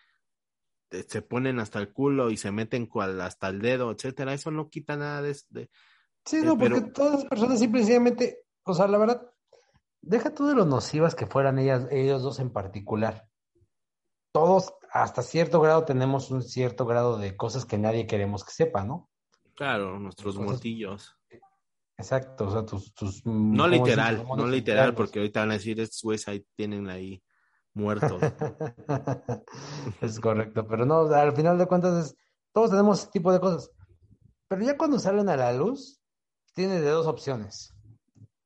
se 0.90 1.20
ponen 1.20 1.58
hasta 1.60 1.78
el 1.80 1.92
culo 1.92 2.30
y 2.30 2.36
se 2.38 2.50
meten 2.50 2.86
cual 2.86 3.20
hasta 3.20 3.48
el 3.48 3.60
dedo, 3.60 3.90
etcétera, 3.90 4.32
eso 4.32 4.50
no 4.50 4.70
quita 4.70 4.96
nada 4.96 5.20
de, 5.22 5.36
de- 5.50 5.70
Sí, 6.24 6.36
Eh, 6.36 6.42
no, 6.42 6.58
porque 6.58 6.80
pero- 6.80 6.92
todas 6.92 7.12
las 7.14 7.24
personas 7.26 7.58
simplemente, 7.58 8.40
o 8.64 8.74
sea, 8.74 8.86
la 8.88 8.98
verdad, 8.98 9.22
deja 10.00 10.34
tú 10.34 10.46
de 10.46 10.54
lo 10.54 10.64
nocivas 10.64 11.14
que 11.14 11.26
fueran 11.26 11.58
ellas, 11.58 11.86
ellos 11.90 12.22
dos 12.22 12.38
en 12.40 12.50
particular. 12.50 13.28
Todos, 14.32 14.74
hasta 14.92 15.22
cierto 15.22 15.60
grado, 15.60 15.84
tenemos 15.84 16.30
un 16.30 16.42
cierto 16.42 16.86
grado 16.86 17.18
de 17.18 17.36
cosas 17.36 17.64
que 17.64 17.78
nadie 17.78 18.06
queremos 18.06 18.44
que 18.44 18.52
sepa, 18.52 18.84
¿no? 18.84 19.08
claro, 19.54 19.98
nuestros 19.98 20.36
Cosas- 20.36 20.50
mortillos. 20.52 21.16
Exacto, 21.96 22.44
o 22.46 22.50
sea, 22.52 22.64
tus, 22.64 22.94
tus 22.94 23.26
No 23.26 23.66
literal, 23.66 24.24
no 24.24 24.46
literal, 24.46 24.94
porque 24.94 25.18
ahorita 25.18 25.40
van 25.40 25.50
a 25.50 25.54
decir, 25.54 25.80
estos 25.80 26.00
güeyes 26.04 26.28
ahí 26.28 26.46
tienen 26.54 26.88
ahí 26.88 27.20
muertos. 27.74 28.20
Es 30.00 30.20
correcto, 30.20 30.64
pero 30.66 30.86
no, 30.86 31.00
al 31.12 31.34
final 31.34 31.58
de 31.58 31.66
cuentas 31.66 32.06
es, 32.06 32.16
todos 32.52 32.70
tenemos 32.70 33.00
ese 33.00 33.10
tipo 33.10 33.32
de 33.32 33.40
cosas. 33.40 33.70
Pero 34.46 34.62
ya 34.62 34.76
cuando 34.76 34.98
salen 35.00 35.28
a 35.28 35.36
la 35.36 35.52
luz, 35.52 36.00
tienes 36.54 36.80
de 36.82 36.90
dos 36.90 37.08
opciones. 37.08 37.74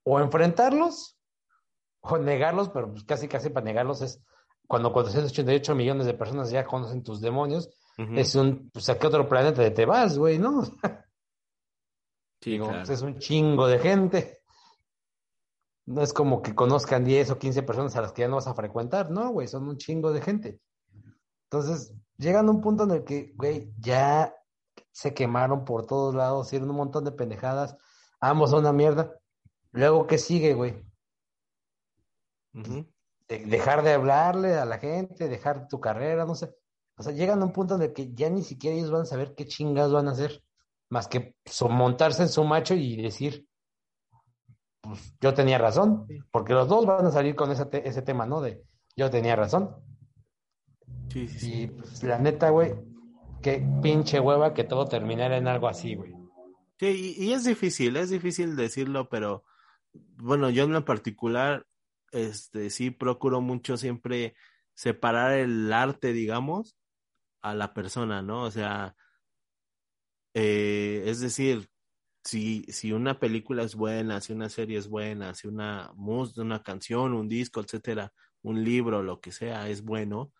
O 0.05 0.19
enfrentarlos 0.19 1.19
o 2.03 2.19
negarlos, 2.19 2.69
pero 2.69 2.91
pues 2.91 3.05
casi 3.05 3.29
casi 3.29 3.49
para 3.51 3.65
negarlos 3.65 4.03
es 4.03 4.23
cuando 4.67 4.93
488 4.93 5.75
millones 5.75 6.07
de 6.07 6.15
personas 6.15 6.51
ya 6.51 6.65
conocen 6.65 7.03
tus 7.03 7.21
demonios, 7.21 7.71
es 8.17 8.35
un, 8.35 8.71
pues 8.71 8.89
a 8.89 8.99
qué 8.99 9.07
otro 9.07 9.29
planeta 9.29 9.73
te 9.73 9.85
vas, 9.87 10.19
güey, 10.19 10.39
¿no? 10.39 10.63
Sí, 12.41 12.51
Digo, 12.51 12.65
claro. 12.67 12.81
pues, 12.81 12.91
es 12.91 13.03
un 13.03 13.19
chingo 13.21 13.69
de 13.69 13.79
gente. 13.79 14.41
No 15.87 16.03
es 16.03 16.13
como 16.13 16.43
que 16.43 16.57
conozcan 16.57 17.05
10 17.05 17.31
o 17.31 17.39
15 17.39 17.63
personas 17.63 17.95
a 17.95 18.01
las 18.01 18.13
que 18.13 18.23
ya 18.23 18.29
no 18.29 18.35
vas 18.35 18.49
a 18.49 18.55
frecuentar, 18.55 19.13
no, 19.13 19.31
güey, 19.31 19.47
son 19.47 19.69
un 19.69 19.77
chingo 19.77 20.13
de 20.13 20.23
gente. 20.23 20.61
Entonces, 21.45 21.95
llegan 22.17 22.49
a 22.49 22.51
un 22.51 22.61
punto 22.61 22.83
en 22.83 22.91
el 22.91 23.05
que, 23.05 23.33
güey, 23.37 23.73
ya 23.79 24.35
se 24.91 25.15
quemaron 25.15 25.65
por 25.65 25.87
todos 25.87 26.17
lados, 26.17 26.49
hicieron 26.49 26.71
un 26.71 26.77
montón 26.77 27.05
de 27.05 27.13
pendejadas, 27.13 27.77
ambos 28.19 28.51
son 28.51 28.61
una 28.61 28.73
mierda. 28.73 29.17
Luego, 29.71 30.09
¿qué 30.09 30.19
sigue, 30.19 30.55
güey? 30.55 30.83
De- 32.53 33.47
dejar 33.47 33.83
de 33.83 33.93
hablarle 33.93 34.55
a 34.57 34.65
la 34.65 34.79
gente, 34.79 35.29
dejar 35.29 35.69
tu 35.69 35.81
carrera, 35.81 36.25
no 36.27 36.35
sé. 36.35 36.55
O 36.97 37.03
sea, 37.03 37.13
llegan 37.13 37.41
a 37.41 37.47
un 37.47 37.53
punto 37.53 37.77
en 37.77 37.83
el 37.83 37.93
que 37.93 38.13
ya 38.13 38.29
ni 38.31 38.43
siquiera 38.43 38.77
ellos 38.77 38.91
van 38.91 39.03
a 39.03 39.07
saber 39.07 39.35
qué 39.35 39.47
chingados 39.47 39.93
van 39.93 40.09
a 40.09 40.13
hacer, 40.13 40.43
más 40.91 41.09
que 41.09 41.37
so- 41.47 41.69
montarse 41.69 42.23
en 42.23 42.29
su 42.29 42.45
macho 42.45 42.75
y 42.75 43.01
decir, 43.01 43.47
pues 44.83 45.15
yo 45.21 45.33
tenía 45.33 45.59
razón, 45.59 46.07
porque 46.31 46.53
los 46.53 46.69
dos 46.69 46.85
van 46.87 47.07
a 47.07 47.11
salir 47.11 47.35
con 47.35 47.51
ese, 47.51 47.67
te- 47.67 47.89
ese 47.89 48.03
tema, 48.03 48.27
¿no? 48.27 48.41
De 48.41 48.63
yo 48.97 49.11
tenía 49.11 49.37
razón. 49.37 49.75
Sí, 51.09 51.29
sí, 51.29 51.39
sí. 51.39 51.63
Y 51.63 51.67
pues, 51.69 52.03
la 52.03 52.19
neta, 52.19 52.51
güey, 52.51 52.75
qué 53.41 53.65
pinche 53.83 54.21
hueva 54.21 54.53
que 54.53 54.65
todo 54.65 54.87
terminara 54.87 55.37
en 55.37 55.49
algo 55.49 55.69
así, 55.69 55.95
güey. 55.95 56.13
Sí, 56.79 57.17
y, 57.19 57.25
y 57.27 57.33
es 57.33 57.45
difícil, 57.45 57.97
es 57.97 58.11
difícil 58.11 58.57
decirlo, 58.57 59.09
pero 59.09 59.45
bueno, 60.17 60.51
yo 60.51 60.65
en 60.65 60.73
lo 60.73 60.85
particular, 60.85 61.67
este, 62.13 62.71
sí 62.71 62.91
procuro 62.91 63.41
mucho 63.41 63.77
siempre 63.77 64.35
separar 64.75 65.33
el 65.33 65.73
arte, 65.73 66.13
digamos, 66.13 66.77
a 67.43 67.55
la 67.55 67.75
persona, 67.75 68.23
¿no? 68.23 68.45
O 68.45 68.51
sea, 68.51 68.95
eh, 70.35 71.05
es 71.07 71.21
decir, 71.21 71.69
si, 72.25 72.65
si 72.69 72.93
una 72.93 73.19
película 73.19 73.65
es 73.65 73.75
buena, 73.75 74.21
si 74.21 74.33
una 74.33 74.49
serie 74.49 74.79
es 74.79 74.89
buena, 74.89 75.35
si 75.35 75.49
una 75.49 75.93
mus, 75.97 76.39
una 76.39 76.63
canción, 76.63 77.15
un 77.15 77.29
disco, 77.29 77.61
etcétera, 77.61 78.13
un 78.43 78.65
libro, 78.65 79.03
lo 79.03 79.21
que 79.21 79.33
sea, 79.33 79.69
es 79.69 79.83
bueno, 79.83 80.33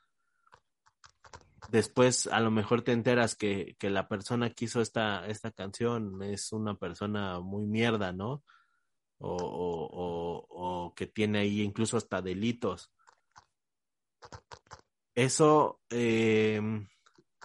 después 1.71 2.27
a 2.27 2.41
lo 2.41 2.51
mejor 2.51 2.83
te 2.83 2.93
enteras 2.93 3.35
que, 3.37 3.77
que 3.79 3.91
la 3.91 4.09
persona 4.09 4.51
que 4.51 4.67
hizo 4.67 4.81
esta, 4.81 5.27
esta 5.27 5.51
canción 5.53 6.23
es 6.23 6.53
una 6.53 6.77
persona 6.77 7.41
muy 7.41 7.67
mierda, 7.67 8.13
¿no? 8.13 8.43
O, 9.25 9.37
o, 9.37 10.47
o, 10.49 10.95
que 10.95 11.07
tiene 11.07 11.41
ahí 11.41 11.63
incluso 11.63 11.97
hasta 11.97 12.21
delitos. 12.21 12.93
Eso, 15.15 15.81
eh, 15.91 16.61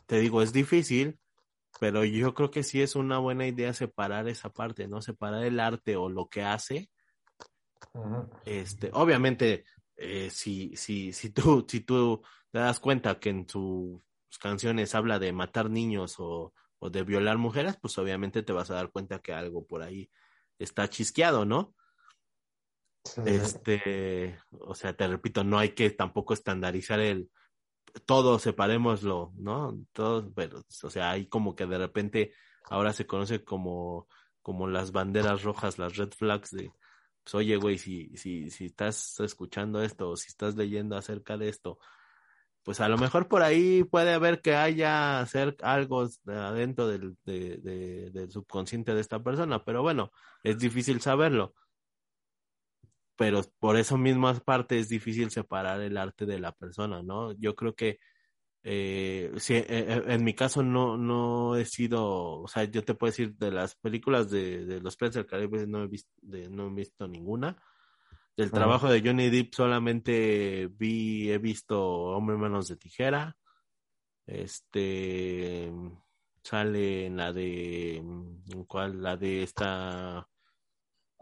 te 0.08 0.20
digo, 0.20 0.42
es 0.42 0.54
difícil, 0.54 1.20
pero 1.80 2.04
yo 2.04 2.34
creo 2.34 2.50
que 2.50 2.64
sí 2.64 2.82
es 2.82 2.96
una 2.96 3.20
buena 3.20 3.46
idea 3.46 3.74
separar 3.74 4.28
esa 4.28 4.50
parte, 4.50 4.88
¿no? 4.88 5.02
Separar 5.02 5.44
el 5.44 5.60
arte 5.60 5.96
o 5.96 6.10
lo 6.10 6.28
que 6.28 6.44
hace 6.44 6.90
este, 8.46 8.90
obviamente, 8.94 9.66
eh, 9.96 10.30
si, 10.30 10.76
si, 10.76 11.14
si 11.14 11.30
tú, 11.32 11.66
si 11.68 11.82
tú 11.82 12.22
te 12.52 12.60
das 12.60 12.80
cuenta 12.80 13.20
que 13.20 13.30
en 13.30 13.48
sus 13.48 14.02
canciones 14.40 14.96
habla 14.96 15.20
de 15.20 15.34
matar 15.34 15.70
niños 15.70 16.16
o, 16.20 16.54
o 16.80 16.90
de 16.90 17.04
violar 17.04 17.38
mujeres, 17.38 17.78
pues 17.82 17.98
obviamente 17.98 18.44
te 18.44 18.54
vas 18.54 18.70
a 18.72 18.76
dar 18.76 18.92
cuenta 18.92 19.20
que 19.20 19.34
algo 19.34 19.66
por 19.66 19.82
ahí 19.82 20.10
está 20.60 20.90
chisqueado, 20.90 21.46
¿no? 21.46 21.76
Sí. 23.04 23.22
Este, 23.26 24.38
o 24.52 24.76
sea, 24.76 24.96
te 24.96 25.08
repito, 25.08 25.44
no 25.44 25.58
hay 25.60 25.70
que 25.70 25.90
tampoco 25.92 26.34
estandarizar 26.34 27.00
el 27.00 27.30
todo 28.06 28.40
separémoslo, 28.40 29.34
¿no? 29.38 29.78
Todos, 29.94 30.26
pero, 30.36 30.64
o 30.84 30.90
sea, 30.90 31.12
hay 31.12 31.28
como 31.28 31.56
que 31.56 31.66
de 31.66 31.78
repente 31.78 32.34
ahora 32.66 32.94
se 32.94 33.08
conoce 33.08 33.44
como, 33.44 34.08
como 34.42 34.68
las 34.68 34.92
banderas 34.92 35.44
rojas, 35.44 35.80
las 35.80 35.96
red 35.96 36.12
flags 36.12 36.52
de, 36.52 36.72
pues 37.24 37.36
oye, 37.36 37.58
güey, 37.58 37.78
si, 37.78 38.16
si, 38.18 38.50
si 38.50 38.66
estás 38.66 39.20
escuchando 39.20 39.82
esto 39.82 40.10
o 40.10 40.18
si 40.18 40.28
estás 40.28 40.56
leyendo 40.56 40.96
acerca 40.96 41.38
de 41.38 41.50
esto, 41.50 41.80
pues 42.68 42.82
a 42.82 42.90
lo 42.90 42.98
mejor 42.98 43.30
por 43.30 43.44
ahí 43.44 43.86
puede 43.86 44.14
haber 44.14 44.42
que 44.42 44.54
haya 44.56 45.22
hacer 45.22 45.56
algo 45.64 46.06
adentro 46.28 46.86
del, 46.90 47.16
de, 47.26 47.58
de- 47.60 48.12
del 48.12 48.30
subconsciente 48.30 48.94
de 48.94 49.00
esta 49.00 49.24
persona, 49.24 49.64
pero 49.64 49.82
bueno, 49.84 50.12
es 50.44 50.60
difícil 50.60 51.00
saberlo. 51.00 51.56
Pero 53.16 53.42
por 53.60 53.78
eso 53.78 53.98
mismo 53.98 54.32
parte 54.46 54.78
es 54.80 54.90
difícil 54.90 55.32
separar 55.32 55.82
el 55.82 55.98
arte 55.98 56.26
de 56.26 56.40
la 56.40 56.52
persona, 56.52 57.02
¿no? 57.04 57.32
Yo 57.34 57.56
creo 57.56 57.74
que 57.76 58.00
eh, 58.64 59.32
sí, 59.38 59.56
eh, 59.56 59.66
eh, 59.70 60.04
en 60.08 60.24
mi 60.26 60.34
caso 60.36 60.64
no, 60.64 60.98
no 60.98 61.56
he 61.58 61.66
sido, 61.66 62.42
o 62.42 62.48
sea, 62.50 62.66
yo 62.66 62.84
te 62.86 62.96
puedo 62.96 63.12
decir 63.12 63.36
de 63.36 63.52
las 63.52 63.76
películas 63.78 64.30
de, 64.32 64.66
de 64.66 64.82
los 64.82 64.98
Piratas 64.98 65.16
del 65.18 65.28
Caribe 65.28 65.68
no 65.68 65.84
he 65.84 65.88
visto, 65.88 66.12
de, 66.22 66.50
no 66.50 66.68
he 66.68 66.74
visto 66.76 67.08
ninguna. 67.08 67.58
Del 68.38 68.52
trabajo 68.52 68.88
de 68.88 69.02
Johnny 69.02 69.32
Depp 69.32 69.56
solamente 69.56 70.70
vi, 70.72 71.32
he 71.32 71.40
visto 71.40 71.82
Hombre 71.84 72.38
Manos 72.38 72.68
de 72.68 72.76
Tijera. 72.76 73.36
Este 74.28 75.72
sale 76.44 77.08
en 77.08 77.18
la 77.18 77.34
de 77.34 77.98
¿en 77.98 78.64
¿cuál? 78.68 79.02
La 79.02 79.18
de 79.18 79.42
esta 79.42 80.30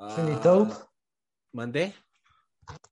Sweeney. 0.09 0.37
Ah, 0.43 0.89
¿Mandé? 1.53 1.93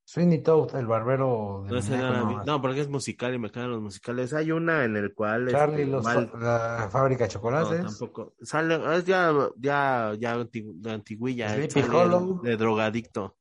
Sweeney 0.05 0.41
Todd, 0.41 0.73
el 0.75 0.87
barbero 0.87 1.63
de 1.65 1.71
No, 1.71 1.81
no, 1.81 1.81
muñeco, 1.81 2.13
la 2.13 2.19
no. 2.21 2.43
No, 2.45 2.61
porque 2.61 2.79
es 2.79 2.87
musical 2.87 3.33
y 3.33 3.39
me 3.39 3.51
quedan 3.51 3.71
los 3.71 3.81
musicales. 3.81 4.33
Hay 4.33 4.51
una 4.51 4.85
en 4.85 4.95
el 4.95 5.13
cual 5.13 5.49
Charlie, 5.51 5.81
este, 5.81 5.91
los, 5.91 6.05
la 6.05 6.87
fábrica 6.89 7.23
de 7.25 7.27
No, 7.27 7.33
chocolates. 7.33 7.81
tampoco. 7.81 8.35
Sale, 8.41 8.95
es 8.97 9.05
ya, 9.05 9.33
ya, 9.57 10.13
ya 10.17 10.37
antigu- 10.37 10.75
de 10.79 10.91
antiguilla. 10.91 11.55
De 11.57 12.55
drogadicto. 12.55 13.35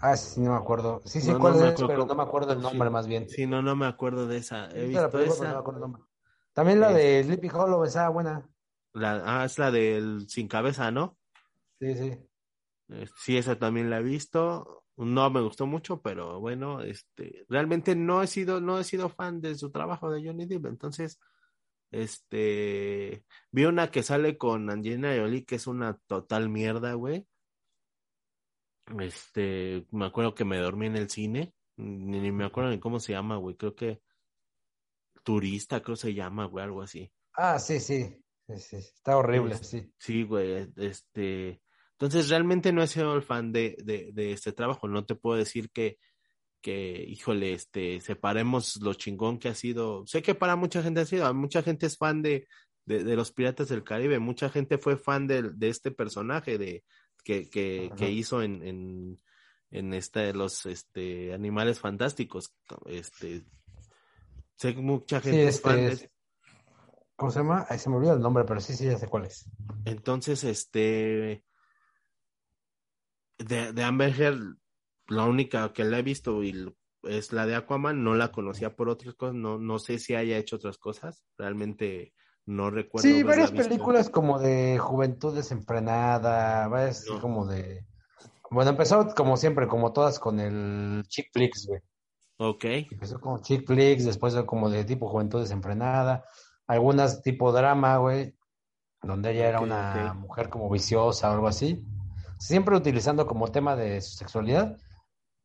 Ah, 0.00 0.16
sí, 0.16 0.40
no 0.40 0.52
me 0.52 0.56
acuerdo. 0.56 1.00
Sí, 1.04 1.20
sí, 1.20 1.32
No, 1.32 1.38
cuál 1.38 1.58
no 1.58 1.66
es, 1.66 1.74
pero 1.74 2.06
no 2.06 2.14
me 2.14 2.22
acuerdo 2.22 2.52
el 2.52 2.60
nombre 2.62 2.88
sí. 2.88 2.92
más 2.92 3.06
bien. 3.06 3.28
Sí, 3.28 3.46
no, 3.46 3.62
no 3.62 3.74
me 3.76 3.86
acuerdo 3.86 4.26
de 4.26 4.38
esa. 4.38 4.68
He 4.70 4.86
visto 4.86 5.10
película, 5.10 5.48
no 5.48 5.54
me 5.54 5.58
el. 5.58 6.08
También 6.52 6.80
la 6.80 6.90
Es- 6.90 6.96
de 6.96 7.24
Sleepy 7.24 7.48
Hollow, 7.52 7.84
esa 7.84 8.08
buena. 8.08 8.48
La, 8.92 9.22
ah, 9.24 9.44
es 9.44 9.58
la 9.58 9.70
del 9.70 10.28
Sin 10.28 10.48
Cabeza, 10.48 10.90
¿no? 10.90 11.18
Sí, 11.80 11.94
sí. 11.94 12.18
Eh, 12.88 13.06
Sí, 13.16 13.36
esa 13.36 13.58
también 13.58 13.90
la 13.90 13.98
he 13.98 14.02
visto. 14.02 14.84
No 14.96 15.30
me 15.30 15.40
gustó 15.40 15.66
mucho, 15.66 16.02
pero 16.02 16.40
bueno, 16.40 16.80
este, 16.80 17.44
realmente 17.48 17.94
no 17.94 18.22
he 18.22 18.26
sido, 18.26 18.60
no 18.60 18.80
he 18.80 18.84
sido 18.84 19.08
fan 19.08 19.40
de 19.40 19.54
su 19.54 19.70
trabajo 19.70 20.10
de 20.10 20.26
Johnny 20.26 20.46
Depp. 20.46 20.66
Entonces, 20.66 21.20
este, 21.92 23.24
vi 23.52 23.64
una 23.66 23.90
que 23.90 24.02
sale 24.02 24.38
con 24.38 24.70
Angelina 24.70 25.14
Jolie, 25.16 25.44
que 25.44 25.56
es 25.56 25.66
una 25.68 25.98
total 26.06 26.48
mierda, 26.48 26.94
güey. 26.94 27.28
Este, 29.00 29.86
me 29.90 30.06
acuerdo 30.06 30.34
que 30.34 30.44
me 30.44 30.58
dormí 30.58 30.86
en 30.86 30.96
el 30.96 31.10
cine, 31.10 31.54
ni, 31.76 32.20
ni 32.20 32.32
me 32.32 32.44
acuerdo 32.44 32.70
ni 32.70 32.80
cómo 32.80 33.00
se 33.00 33.12
llama, 33.12 33.36
güey, 33.36 33.56
creo 33.56 33.74
que 33.74 34.00
turista, 35.22 35.82
creo 35.82 35.96
se 35.96 36.14
llama, 36.14 36.46
güey, 36.46 36.64
algo 36.64 36.82
así. 36.82 37.12
Ah, 37.34 37.58
sí, 37.58 37.80
sí. 37.80 38.16
sí, 38.46 38.58
sí, 38.58 38.76
Está 38.76 39.16
horrible, 39.16 39.54
Es- 39.54 39.66
sí. 39.66 39.92
Sí, 39.98 40.22
güey, 40.22 40.68
este, 40.76 41.60
entonces 41.92 42.28
realmente 42.28 42.72
no 42.72 42.82
he 42.82 42.86
sido 42.86 43.14
el 43.14 43.22
fan 43.22 43.52
de, 43.52 43.76
de, 43.84 44.10
de 44.12 44.32
este 44.32 44.52
trabajo, 44.52 44.88
no 44.88 45.04
te 45.04 45.14
puedo 45.14 45.36
decir 45.36 45.70
que, 45.70 45.98
que, 46.62 47.04
híjole, 47.06 47.52
este, 47.52 48.00
separemos 48.00 48.76
lo 48.82 48.94
chingón 48.94 49.38
que 49.38 49.48
ha 49.48 49.54
sido, 49.54 50.06
sé 50.06 50.22
que 50.22 50.34
para 50.34 50.56
mucha 50.56 50.82
gente 50.82 51.00
ha 51.00 51.06
sido, 51.06 51.32
mucha 51.34 51.62
gente 51.62 51.86
es 51.86 51.96
fan 51.98 52.22
de, 52.22 52.46
de, 52.86 53.04
de 53.04 53.16
los 53.16 53.32
Piratas 53.32 53.68
del 53.68 53.84
Caribe, 53.84 54.18
mucha 54.18 54.48
gente 54.48 54.78
fue 54.78 54.96
fan 54.96 55.26
de, 55.26 55.42
de 55.52 55.68
este 55.68 55.90
personaje 55.90 56.56
de, 56.58 56.84
que, 57.28 57.50
que, 57.50 57.92
que 57.94 58.10
hizo 58.10 58.40
en, 58.40 58.62
en, 58.62 59.20
en 59.70 59.92
este, 59.92 60.32
los, 60.32 60.64
este, 60.64 61.34
Animales 61.34 61.78
Fantásticos, 61.78 62.54
este, 62.86 63.44
sé 64.56 64.74
que 64.74 64.80
mucha 64.80 65.20
Sí, 65.20 65.28
gente 65.28 65.48
es 65.48 65.60
fan 65.60 65.78
este, 65.80 66.06
de, 66.06 66.12
¿cómo 67.16 67.30
se 67.30 67.40
llama? 67.40 67.66
Ahí 67.68 67.78
se 67.78 67.90
me 67.90 67.96
olvidó 67.96 68.14
el 68.14 68.22
nombre, 68.22 68.44
pero 68.46 68.60
sí, 68.60 68.72
sí, 68.72 68.86
ya 68.86 68.96
sé 68.96 69.08
cuál 69.08 69.26
es. 69.26 69.44
Entonces, 69.84 70.42
este, 70.42 71.44
de, 73.36 73.72
de 73.74 73.82
Amber 73.84 74.18
Heard, 74.18 74.56
la 75.08 75.24
única 75.26 75.70
que 75.74 75.84
la 75.84 75.98
he 75.98 76.02
visto 76.02 76.42
y 76.42 76.74
es 77.02 77.34
la 77.34 77.44
de 77.44 77.56
Aquaman, 77.56 78.02
no 78.02 78.14
la 78.14 78.32
conocía 78.32 78.74
por 78.74 78.88
otras 78.88 79.14
cosas, 79.16 79.34
no, 79.34 79.58
no 79.58 79.78
sé 79.78 79.98
si 79.98 80.14
haya 80.14 80.38
hecho 80.38 80.56
otras 80.56 80.78
cosas, 80.78 81.26
realmente 81.36 82.14
no 82.48 82.70
recuerdo. 82.70 83.06
Sí, 83.06 83.22
varias 83.22 83.50
películas 83.50 84.08
como 84.08 84.38
de 84.38 84.78
juventud 84.78 85.34
desenfrenada, 85.34 86.66
varias 86.68 87.00
así 87.00 87.12
como 87.20 87.44
de... 87.44 87.84
Bueno, 88.50 88.70
empezó 88.70 89.06
como 89.14 89.36
siempre, 89.36 89.68
como 89.68 89.92
todas 89.92 90.18
con 90.18 90.40
el 90.40 91.02
chick 91.08 91.28
flicks, 91.30 91.66
güey. 91.66 91.80
Ok, 92.38 92.64
Empezó 92.90 93.20
como 93.20 93.42
chick 93.42 93.66
flicks, 93.66 94.06
después 94.06 94.34
como 94.46 94.70
de 94.70 94.84
tipo 94.84 95.08
juventud 95.08 95.42
desenfrenada, 95.42 96.24
algunas 96.66 97.20
tipo 97.20 97.52
drama, 97.52 97.98
güey, 97.98 98.34
donde 99.02 99.32
ella 99.32 99.48
era 99.50 99.60
una 99.60 100.14
mujer 100.14 100.48
como 100.48 100.70
viciosa 100.70 101.28
o 101.28 101.34
algo 101.34 101.48
así, 101.48 101.84
siempre 102.38 102.74
utilizando 102.74 103.26
como 103.26 103.48
tema 103.48 103.76
de 103.76 104.00
su 104.00 104.16
sexualidad. 104.16 104.78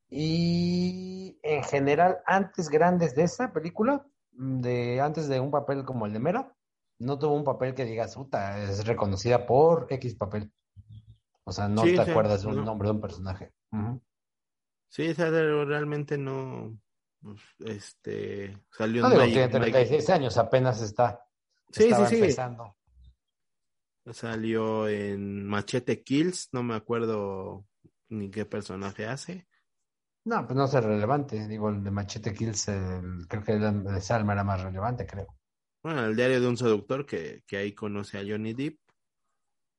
Y 0.09 1.37
en 1.43 1.63
general, 1.65 2.19
antes 2.25 2.69
grandes 2.69 3.13
de 3.13 3.23
esa 3.23 3.51
película, 3.51 4.07
de 4.31 5.01
antes 5.01 5.27
de 5.27 5.41
un 5.41 5.51
papel 5.51 5.83
como 5.83 6.05
el 6.05 6.13
de 6.13 6.19
Mera, 6.19 6.55
no 7.03 7.19
tuvo 7.19 7.35
un 7.35 7.43
papel 7.43 7.73
que 7.75 7.85
digas, 7.85 8.15
puta, 8.15 8.61
es 8.63 8.85
reconocida 8.85 9.45
por 9.45 9.87
X 9.89 10.15
papel. 10.15 10.51
O 11.43 11.51
sea, 11.51 11.67
no 11.67 11.81
Sí, 11.83 11.95
te 11.95 12.05
sí, 12.05 12.11
acuerdas 12.11 12.41
de 12.43 12.47
un 12.49 12.55
no. 12.57 12.63
nombre 12.65 12.87
de 12.87 12.93
un 12.95 13.01
personaje. 13.01 13.53
Sí, 14.89 15.09
o 15.09 15.13
sea, 15.15 15.29
de- 15.31 15.65
realmente 15.65 16.17
no, 16.17 16.77
pues, 17.21 17.41
este, 17.65 18.57
salió 18.71 19.01
No 19.01 19.09
digo, 19.09 19.21
Mike- 19.21 19.33
tiene 19.33 19.47
Mike- 19.47 19.71
36 19.71 20.09
años, 20.09 20.37
apenas 20.37 20.81
está, 20.81 21.25
Sí, 21.71 21.91
sí, 21.93 22.05
sí. 22.07 22.15
empezando. 22.15 22.75
Salió 24.11 24.87
en 24.89 25.45
Machete 25.47 26.03
Kills, 26.03 26.49
no 26.51 26.61
me 26.61 26.75
acuerdo 26.75 27.65
ni 28.09 28.29
qué 28.29 28.45
personaje 28.45 29.05
hace. 29.07 29.47
No, 30.25 30.45
pues 30.45 30.55
no 30.55 30.65
es 30.65 30.73
relevante. 30.73 31.47
Digo, 31.47 31.69
el 31.69 31.83
de 31.83 31.91
Machete 31.91 32.33
Kills, 32.33 32.67
el- 32.67 33.25
creo 33.27 33.43
que 33.43 33.53
el 33.53 33.83
de 33.83 34.01
Salma 34.01 34.33
era 34.33 34.43
más 34.43 34.61
relevante, 34.61 35.05
creo. 35.07 35.27
Bueno, 35.83 36.05
el 36.05 36.15
diario 36.15 36.39
de 36.39 36.47
un 36.47 36.55
seductor 36.55 37.05
que, 37.05 37.43
que 37.45 37.57
ahí 37.57 37.73
conoce 37.73 38.17
a 38.17 38.23
Johnny 38.25 38.53
Depp. 38.53 38.79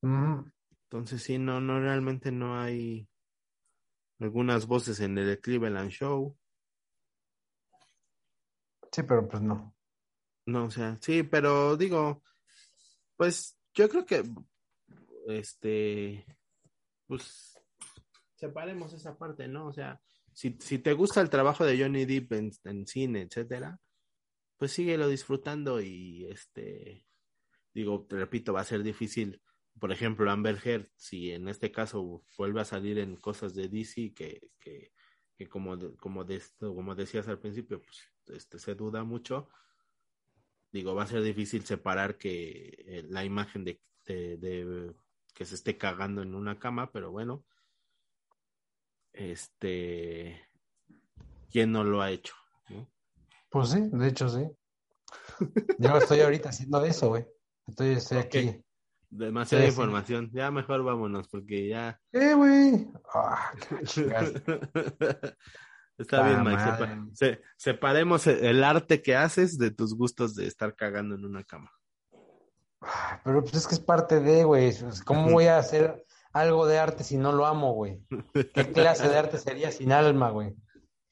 Entonces 0.03 1.23
sí, 1.23 1.39
no, 1.39 1.63
no, 1.63 1.81
realmente 1.81 2.31
no 2.31 2.61
hay 2.61 3.09
algunas 4.21 4.67
voces 4.67 5.01
en 5.01 5.17
el 5.17 5.41
Cleveland 5.41 5.91
Show. 5.91 6.37
Sí, 8.93 9.03
pero 9.03 9.27
pues 9.27 9.43
no. 9.43 9.75
No, 10.47 10.67
o 10.67 10.71
sea, 10.71 10.99
sí, 11.01 11.23
pero 11.23 11.75
digo, 11.77 12.23
pues 13.17 13.59
yo 13.73 13.89
creo 13.89 14.05
que, 14.05 14.23
este, 15.27 16.27
pues, 17.07 17.59
separemos 18.35 18.93
esa 18.93 19.17
parte, 19.17 19.49
¿no? 19.49 19.69
O 19.69 19.73
sea, 19.73 20.01
si, 20.35 20.57
si 20.61 20.79
te 20.79 20.93
gusta 20.93 21.23
el 21.23 21.31
trabajo 21.31 21.65
de 21.65 21.81
Johnny 21.81 22.05
Depp 22.05 22.33
en, 22.33 22.53
en 22.65 22.87
cine, 22.87 23.23
etcétera, 23.23 23.81
pues 24.65 24.73
síguelo 24.73 25.09
disfrutando 25.09 25.83
y, 25.83 26.25
este, 26.31 27.07
digo, 27.75 28.07
te 28.09 28.17
repito, 28.17 28.55
va 28.55 28.63
a 28.63 28.65
ser 28.65 28.83
difícil. 28.83 29.43
Por 29.79 29.93
ejemplo, 29.93 30.31
Amber 30.31 30.59
Heard, 30.65 30.89
si 30.97 31.33
en 31.33 31.49
este 31.49 31.71
caso 31.71 32.25
vuelve 32.39 32.63
a 32.63 32.65
salir 32.65 32.99
en 32.99 33.17
cosas 33.17 33.55
de 33.55 33.69
DC 33.69 34.15
que, 34.15 34.49
que, 34.59 34.95
que 35.37 35.49
como, 35.51 35.77
como, 35.99 36.25
de 36.25 36.41
como 36.59 36.95
decías 36.95 37.29
al 37.29 37.41
principio, 37.41 37.83
pues 37.83 38.11
este, 38.29 38.59
se 38.59 38.75
duda 38.75 39.05
mucho, 39.05 39.51
digo, 40.73 40.95
va 40.95 41.03
a 41.03 41.09
ser 41.09 41.23
difícil 41.23 41.67
separar 41.67 42.17
que 42.17 42.75
eh, 42.87 43.05
la 43.07 43.23
imagen 43.23 43.65
de, 43.65 43.83
de, 44.07 44.39
de 44.39 44.95
que 45.35 45.45
se 45.45 45.57
esté 45.57 45.77
cagando 45.77 46.23
en 46.23 46.35
una 46.35 46.59
cama, 46.59 46.91
pero 46.91 47.11
bueno, 47.11 47.45
este, 49.13 50.49
¿quién 51.51 51.71
no 51.71 51.85
lo 51.85 52.01
ha 52.01 52.11
hecho? 52.11 52.35
¿no? 52.71 52.94
Pues 53.55 53.69
sí, 53.71 53.81
de 53.93 54.09
hecho 54.09 54.29
sí. 54.29 54.45
Yo 55.79 55.97
estoy 55.97 56.21
ahorita 56.23 56.49
haciendo 56.49 56.85
eso, 56.85 57.09
güey. 57.11 57.25
Estoy, 57.69 57.91
estoy 57.93 58.19
aquí. 58.19 58.61
Demasiada 59.09 59.63
Sí, 59.65 59.71
sí. 59.71 59.75
información, 59.75 60.31
ya 60.33 60.51
mejor 60.51 60.83
vámonos, 60.83 61.29
porque 61.29 61.69
ya... 61.69 62.01
Eh, 62.11 62.35
güey. 62.35 62.89
Ah. 63.15 63.53
Está 65.97 66.23
bien, 66.27 66.43
Mike. 66.43 66.61
sepa- 66.61 67.09
se- 67.15 67.41
separemos 67.57 68.27
el, 68.27 68.45
el 68.45 68.65
arte 68.65 69.01
que 69.01 69.15
haces 69.15 69.57
de 69.59 69.71
tus 69.71 69.95
gustos 69.97 70.35
de 70.35 70.49
estar 70.49 70.75
cagando 70.75 71.15
en 71.15 71.25
una 71.25 71.45
cama. 71.45 71.71
Ah, 72.81 73.21
Pero 73.25 73.41
pues 73.43 73.55
es 73.55 73.69
que 73.69 73.75
es 73.77 73.81
parte 73.81 74.19
de, 74.19 74.43
güey. 74.43 74.77
Pues, 74.77 75.01
¿Cómo 75.05 75.31
voy 75.31 75.47
a 75.47 75.59
hacer 75.59 76.05
algo 76.33 76.67
de 76.67 76.79
arte 76.81 77.05
si 77.05 77.17
no 77.17 77.31
lo 77.31 77.47
amo, 77.47 77.73
güey? 77.75 78.01
¿Qué 78.53 78.73
clase 78.73 79.09
de 79.09 79.17
arte 79.17 79.39
sería 79.39 79.71
sin 79.71 79.93
alma, 79.93 80.31
güey? 80.31 80.57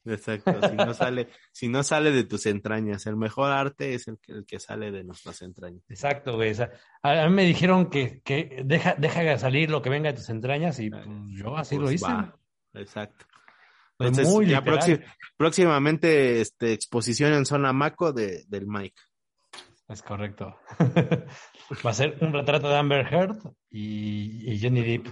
Exacto, 0.04 0.68
si 0.68 0.74
no 0.74 0.94
sale, 0.94 1.28
si 1.52 1.68
no 1.68 1.82
sale 1.82 2.10
de 2.10 2.24
tus 2.24 2.46
entrañas, 2.46 3.06
el 3.06 3.16
mejor 3.16 3.52
arte 3.52 3.94
es 3.94 4.08
el 4.08 4.18
que, 4.18 4.32
el 4.32 4.46
que 4.46 4.58
sale 4.58 4.90
de 4.90 5.04
nuestras 5.04 5.42
entrañas. 5.42 5.82
Exacto, 5.88 6.34
güey. 6.34 6.50
O 6.50 6.54
sea, 6.54 6.70
a, 7.02 7.28
mí 7.28 7.34
me 7.34 7.44
dijeron 7.44 7.88
que, 7.88 8.20
que 8.24 8.62
deja, 8.64 8.96
deja 8.98 9.38
salir 9.38 9.70
lo 9.70 9.80
que 9.80 9.90
venga 9.90 10.10
de 10.10 10.18
tus 10.18 10.28
entrañas 10.28 10.80
y 10.80 10.90
pues, 10.90 11.04
yo 11.30 11.56
así 11.56 11.76
lo 11.76 11.82
Pues 11.82 11.94
hice. 11.94 12.06
va, 12.06 12.36
exacto. 12.74 13.26
Entonces, 13.98 14.28
muy 14.28 14.46
ya 14.46 14.64
próximamente 15.36 16.40
este, 16.40 16.72
exposición 16.72 17.32
en 17.34 17.46
zona 17.46 17.72
Maco 17.72 18.12
de, 18.12 18.44
del 18.48 18.66
Mike. 18.66 19.00
Es 19.88 20.02
correcto. 20.02 20.56
Va 21.86 21.90
a 21.90 21.94
ser 21.94 22.16
un 22.20 22.32
retrato 22.32 22.68
de 22.68 22.76
Amber 22.76 23.06
Heard 23.12 23.36
y, 23.70 24.52
y 24.52 24.60
Johnny 24.60 24.82
Depp. 24.82 25.06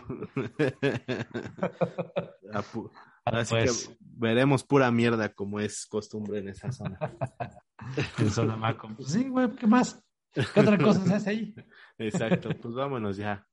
Así 3.33 3.55
pues, 3.55 3.89
que 3.89 3.97
veremos 4.01 4.65
pura 4.65 4.91
mierda 4.91 5.33
como 5.33 5.61
es 5.61 5.87
costumbre 5.87 6.39
en 6.41 6.49
esa 6.49 6.73
zona. 6.73 6.99
en 8.19 8.31
Sonamaco. 8.31 8.91
Pues 8.97 9.09
sí, 9.09 9.29
güey, 9.29 9.51
¿qué 9.57 9.67
más? 9.67 10.03
¿Qué 10.33 10.61
otra 10.61 10.79
cosa 10.79 11.05
se 11.05 11.15
hace 11.15 11.31
ahí? 11.31 11.55
Exacto, 11.99 12.51
pues 12.61 12.75
vámonos 12.75 13.17
ya. 13.17 13.47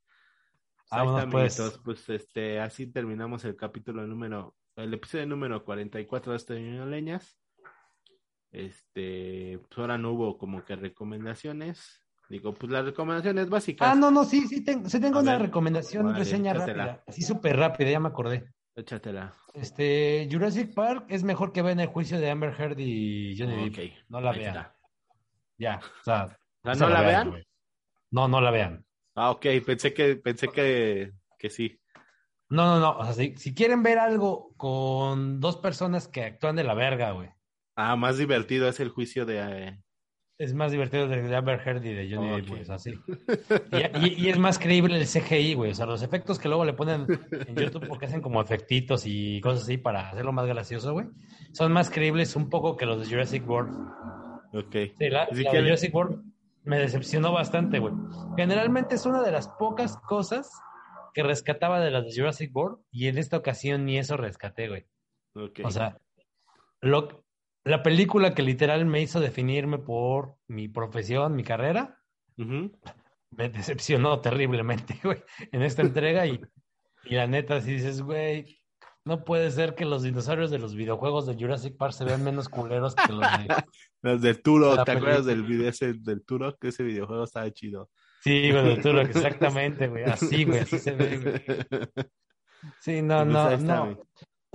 Ahí 0.89 1.05
Vámonos, 1.05 1.47
está, 1.47 1.63
pues. 1.63 1.79
Pues 1.83 2.09
este, 2.09 2.59
así 2.59 2.87
terminamos 2.87 3.43
el 3.45 3.55
capítulo 3.55 4.05
número, 4.05 4.55
el 4.75 4.93
episodio 4.93 5.25
número 5.25 5.63
44 5.63 6.31
de 6.31 6.37
este 6.37 6.53
Leñas. 6.85 7.39
Este, 8.51 9.59
pues 9.67 9.77
ahora 9.77 9.97
no 9.97 10.11
hubo 10.13 10.37
como 10.37 10.63
que 10.63 10.75
recomendaciones. 10.75 12.01
Digo, 12.29 12.53
pues 12.53 12.71
las 12.71 12.85
recomendaciones 12.85 13.49
básicas. 13.49 13.89
Ah, 13.89 13.95
no, 13.95 14.11
no, 14.11 14.25
sí, 14.25 14.47
sí, 14.47 14.63
tengo, 14.63 14.89
sí 14.89 14.99
tengo 14.99 15.19
A 15.19 15.21
una 15.21 15.33
ver, 15.33 15.43
recomendación, 15.43 16.05
vale, 16.07 16.19
reseña 16.19 16.51
échatela. 16.51 16.85
rápida. 16.85 17.03
Así 17.07 17.21
súper 17.21 17.57
rápida, 17.57 17.89
ya 17.91 17.99
me 17.99 18.09
acordé. 18.09 18.53
Échatela. 18.77 19.35
Este, 19.53 20.29
Jurassic 20.31 20.73
Park 20.73 21.05
es 21.09 21.23
mejor 21.23 21.51
que 21.51 21.63
vean 21.63 21.79
el 21.79 21.87
juicio 21.87 22.19
de 22.19 22.29
Amber 22.29 22.53
Heard 22.57 22.77
y 22.79 23.35
Johnny 23.37 23.69
Ok, 23.69 23.75
Depp. 23.75 23.93
No 24.09 24.21
la 24.21 24.31
ahí 24.31 24.39
vean. 24.39 24.55
está. 24.55 24.75
Ya, 25.57 25.79
o 26.01 26.03
sea, 26.03 26.39
¿no 26.63 26.89
la 26.89 27.01
vean? 27.01 27.43
No, 28.11 28.27
no 28.27 28.39
la 28.39 28.51
vean. 28.51 28.85
Ah, 29.15 29.31
ok, 29.31 29.45
pensé 29.65 29.93
que, 29.93 30.15
pensé 30.17 30.47
que, 30.49 31.11
que 31.39 31.49
sí. 31.49 31.79
No, 32.49 32.65
no, 32.65 32.79
no. 32.79 32.97
O 32.99 33.03
sea, 33.03 33.13
si, 33.13 33.35
si 33.35 33.55
quieren 33.55 33.81
ver 33.81 33.97
algo 33.97 34.53
con 34.55 35.39
dos 35.39 35.57
personas 35.57 36.07
que 36.07 36.23
actúan 36.23 36.55
de 36.55 36.63
la 36.63 36.75
verga, 36.75 37.11
güey. 37.11 37.29
Ah, 37.75 37.95
más 37.95 38.17
divertido 38.19 38.69
es 38.69 38.79
el 38.79 38.89
juicio 38.89 39.25
de, 39.25 39.39
eh, 39.39 39.79
Es 40.39 40.53
más 40.53 40.71
divertido 40.71 41.07
de, 41.07 41.23
de 41.23 41.35
Amber 41.35 41.59
Heard 41.65 41.83
y 41.83 41.93
de 41.93 42.13
Johnny. 42.15 42.29
Depp, 42.35 42.49
güey. 42.49 42.61
O 42.61 42.65
sea, 42.65 42.77
sí. 42.77 42.93
Y, 43.71 44.05
y- 44.07 44.25
y 44.25 44.29
es 44.29 44.37
más 44.37 44.59
creíble 44.59 44.95
el 44.97 45.07
CGI, 45.07 45.55
güey. 45.55 45.71
O 45.71 45.73
sea, 45.73 45.87
los 45.87 46.03
efectos 46.03 46.37
que 46.37 46.47
luego 46.47 46.63
le 46.63 46.73
ponen 46.73 47.07
en 47.47 47.55
YouTube 47.55 47.87
porque 47.87 48.05
hacen 48.05 48.21
como 48.21 48.39
efectitos 48.41 49.03
y 49.07 49.41
cosas 49.41 49.63
así 49.63 49.77
para 49.77 50.09
hacerlo 50.09 50.31
más 50.33 50.45
gracioso, 50.45 50.93
güey. 50.93 51.07
Son 51.53 51.71
más 51.71 51.89
creíbles 51.89 52.35
un 52.35 52.49
poco 52.49 52.77
que 52.77 52.85
los 52.85 52.99
de 52.99 53.07
Jurassic 53.11 53.49
World. 53.49 53.73
ok. 54.53 54.71
Sí, 54.99 55.09
la, 55.09 55.25
la 55.25 55.25
de 55.35 55.43
quieren- 55.43 55.63
Jurassic 55.63 55.95
World 55.95 56.23
me 56.63 56.77
decepcionó 56.77 57.31
bastante, 57.31 57.79
güey. 57.79 57.93
Generalmente 58.35 58.93
es 58.95 59.05
una 59.07 59.23
de 59.23 59.31
las 59.31 59.47
pocas 59.47 59.97
cosas 59.97 60.51
que 61.15 61.23
rescataba 61.23 61.79
de 61.79 61.89
las 61.89 62.03
de 62.05 62.11
Jurassic 62.15 62.55
World 62.55 62.77
y 62.91 63.07
en 63.07 63.17
esta 63.17 63.37
ocasión 63.37 63.85
ni 63.85 63.97
eso 63.97 64.17
rescaté, 64.17 64.67
güey. 64.67 64.85
Ok. 65.33 65.61
O 65.63 65.71
sea, 65.71 65.97
lo, 66.81 67.23
la 67.67 67.83
película 67.83 68.33
que 68.33 68.41
literal 68.41 68.85
me 68.85 69.01
hizo 69.01 69.19
definirme 69.19 69.77
por 69.77 70.35
mi 70.47 70.67
profesión, 70.67 71.35
mi 71.35 71.43
carrera, 71.43 71.99
me 72.35 73.49
decepcionó 73.49 74.21
terriblemente, 74.21 74.99
güey, 75.03 75.23
en 75.51 75.61
esta 75.61 75.81
entrega 75.81 76.25
y, 76.25 76.39
y 77.05 77.15
la 77.15 77.27
neta, 77.27 77.61
si 77.61 77.73
dices, 77.73 78.01
güey, 78.01 78.61
no 79.05 79.23
puede 79.23 79.51
ser 79.51 79.75
que 79.75 79.85
los 79.85 80.03
dinosaurios 80.03 80.51
de 80.51 80.59
los 80.59 80.75
videojuegos 80.75 81.25
de 81.25 81.35
Jurassic 81.35 81.77
Park 81.77 81.93
se 81.93 82.05
vean 82.05 82.23
menos 82.23 82.49
culeros 82.49 82.95
que 82.95 83.13
los 83.13 83.21
de... 83.21 83.47
Los 84.03 84.21
del 84.21 84.43
Turo, 84.43 84.83
¿te 84.83 84.91
acuerdas 84.91 85.25
del 85.25 85.41
video 85.41 85.69
ese 85.69 85.93
del 85.93 86.23
Turo? 86.23 86.55
Que 86.57 86.67
ese 86.67 86.83
videojuego 86.83 87.23
estaba 87.23 87.51
chido. 87.51 87.89
Sí, 88.21 88.51
güey, 88.51 88.75
de 88.75 88.81
Turok, 88.81 89.09
exactamente, 89.15 89.87
güey, 89.87 90.03
así, 90.03 90.43
güey, 90.45 90.59
así 90.59 90.77
se 90.77 90.91
ve, 90.91 91.17
güey. 91.17 92.07
Sí, 92.79 93.01
no, 93.01 93.25
Pues 93.25 93.61
no, 93.63 93.85
no. 93.85 93.97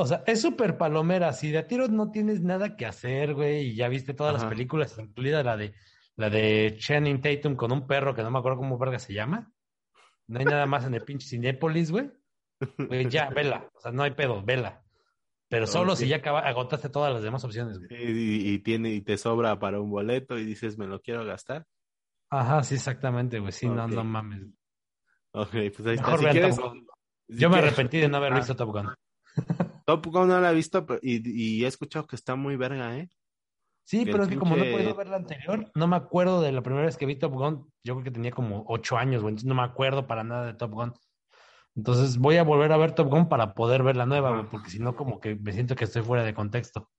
O 0.02 0.06
sea, 0.06 0.24
es 0.26 0.40
súper 0.42 0.76
palomera. 0.76 1.32
Si 1.32 1.50
de 1.52 1.58
a 1.58 1.66
tiro 1.66 1.86
no 1.88 2.10
tienes 2.10 2.40
nada 2.42 2.76
que 2.76 2.86
hacer, 2.86 3.34
güey, 3.34 3.68
y 3.68 3.74
ya 3.76 3.88
viste 3.88 4.14
todas 4.14 4.32
las 4.34 4.44
películas, 4.44 4.98
incluida 4.98 5.42
la 5.44 5.56
de 5.56 5.74
la 6.16 6.28
de 6.28 6.74
Channing 6.78 7.20
Tatum 7.20 7.54
con 7.56 7.70
un 7.72 7.86
perro 7.86 8.14
que 8.14 8.22
no 8.22 8.30
me 8.30 8.38
acuerdo 8.38 8.58
cómo 8.58 8.78
verga 8.78 8.98
se 8.98 9.14
llama. 9.14 9.52
No 10.26 10.38
hay 10.40 10.44
nada 10.44 10.66
más 10.66 10.84
en 10.84 10.94
el 10.94 11.02
pinche 11.02 11.28
Cinépolis, 11.28 11.90
güey. 11.90 12.10
Güey, 12.78 13.08
ya, 13.08 13.30
vela. 13.30 13.68
O 13.74 13.80
sea, 13.80 13.92
no 13.92 14.02
hay 14.02 14.10
pedo, 14.12 14.42
vela. 14.42 14.82
Pero 15.48 15.66
solo 15.66 15.94
si 15.96 16.08
ya 16.08 16.16
agotaste 16.16 16.88
todas 16.88 17.12
las 17.12 17.22
demás 17.22 17.44
opciones, 17.44 17.78
güey. 17.78 17.88
Y, 17.90 18.52
y 18.54 18.58
tiene, 18.60 18.90
y 18.90 19.00
te 19.02 19.16
sobra 19.18 19.58
para 19.58 19.80
un 19.80 19.90
boleto 19.90 20.38
y 20.38 20.44
dices, 20.44 20.78
me 20.78 20.86
lo 20.86 21.00
quiero 21.00 21.24
gastar. 21.24 21.66
Ajá, 22.30 22.62
sí, 22.62 22.74
exactamente, 22.76 23.38
güey. 23.38 23.52
Sí, 23.52 23.68
no, 23.68 23.86
no 23.86 24.02
mames. 24.04 24.42
Ok, 25.32 25.50
pues 25.50 25.86
ahí 25.86 25.94
está. 25.94 26.06
Mejor 26.06 26.18
Si 26.18 26.24
vean 26.24 26.32
quieres, 26.34 26.56
Top 26.56 26.64
Gun. 26.72 26.86
si 27.28 27.36
Yo 27.38 27.50
me 27.50 27.58
arrepentí 27.58 27.98
de 27.98 28.08
no 28.08 28.16
haber 28.18 28.32
Ah. 28.32 28.36
visto 28.36 28.56
Top 28.56 28.70
Gun. 28.70 28.88
Top 29.84 30.06
Gun 30.06 30.28
no 30.28 30.40
la 30.40 30.50
he 30.52 30.54
visto 30.54 30.84
pero- 30.86 31.00
y, 31.02 31.22
y 31.60 31.64
he 31.64 31.68
escuchado 31.68 32.06
que 32.06 32.16
está 32.16 32.34
muy 32.36 32.56
verga, 32.56 32.96
¿eh? 32.96 33.09
Sí, 33.84 34.04
Que 34.04 34.12
pero 34.12 34.22
es 34.24 34.28
que 34.28 34.36
como 34.36 34.56
no 34.56 34.62
he 34.64 34.72
podido 34.72 34.94
ver 34.94 35.09
la 35.09 35.16
anterior, 35.16 35.70
no 35.74 35.86
me 35.88 35.96
acuerdo 35.96 36.40
de 36.40 36.52
la 36.52 36.62
primera 36.62 36.86
vez 36.86 36.96
que 36.96 37.04
vi 37.06 37.16
Top 37.16 37.32
Gun. 37.32 37.68
Yo 37.84 37.94
creo 37.94 38.04
que 38.04 38.10
tenía 38.12 38.30
como 38.30 38.64
ocho 38.68 38.96
años, 38.96 39.22
güey. 39.22 39.32
entonces 39.32 39.48
no 39.48 39.54
me 39.56 39.62
acuerdo 39.62 40.06
para 40.06 40.22
nada 40.22 40.46
de 40.46 40.54
Top 40.54 40.70
Gun. 40.72 40.92
Entonces 41.74 42.18
voy 42.18 42.36
a 42.36 42.44
volver 42.44 42.70
a 42.72 42.76
ver 42.76 42.94
Top 42.94 43.09
Gun 43.09 43.28
para 43.28 43.54
poder 43.54 43.82
ver 43.82 43.96
la 43.96 44.06
nueva, 44.06 44.30
güey, 44.32 44.44
porque 44.50 44.70
si 44.70 44.78
no, 44.78 44.94
como 44.94 45.20
que 45.20 45.34
me 45.34 45.52
siento 45.52 45.74
que 45.74 45.84
estoy 45.84 46.02
fuera 46.02 46.22
de 46.22 46.34
contexto. 46.34 46.90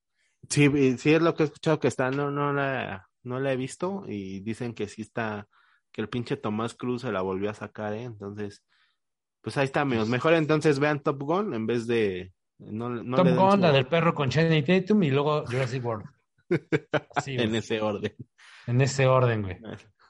Sí, 0.50 0.98
sí 0.98 1.14
es 1.14 1.22
lo 1.22 1.36
que 1.36 1.44
he 1.44 1.46
escuchado 1.46 1.80
que 1.80 1.88
está, 1.88 2.12
no, 2.12 2.32
no 2.32 2.52
la, 2.52 3.08
no 3.24 3.40
la 3.40 3.54
he 3.54 3.56
visto 3.56 4.04
y 4.08 4.42
dicen 4.42 4.74
que 4.74 4.88
sí 4.88 5.04
está, 5.04 5.48
que 5.92 6.02
el 6.02 6.10
pinche 6.10 6.36
Tomás 6.38 6.74
Cruz 6.74 7.04
se 7.04 7.12
la 7.12 7.22
volvió 7.22 7.50
a 7.50 7.54
sacar, 7.54 7.94
¿eh? 7.94 8.04
Entonces, 8.04 8.66
pues 9.42 9.56
ahí 9.58 9.66
está, 9.66 9.82
amigos. 9.82 10.10
Mejor 10.10 10.34
entonces 10.34 10.80
vean 10.80 11.00
Top 11.02 11.22
Gun 11.22 11.54
en 11.54 11.66
vez 11.66 11.88
de, 11.88 12.34
no, 12.60 12.90
no 12.90 13.18
Top 13.18 13.28
Gun, 13.36 13.62
la 13.62 13.72
del 13.72 13.88
perro 13.88 14.14
con 14.14 14.30
Channing 14.30 14.64
Tatum 14.66 15.04
y 15.04 15.12
luego 15.12 15.46
Jurassic 15.46 15.84
World. 15.86 16.06
Sí, 17.24 17.36
en 17.36 17.56
ese 17.56 17.82
orden. 17.82 18.14
en 18.68 18.82
ese 18.82 19.08
orden, 19.08 19.42
güey. 19.42 19.58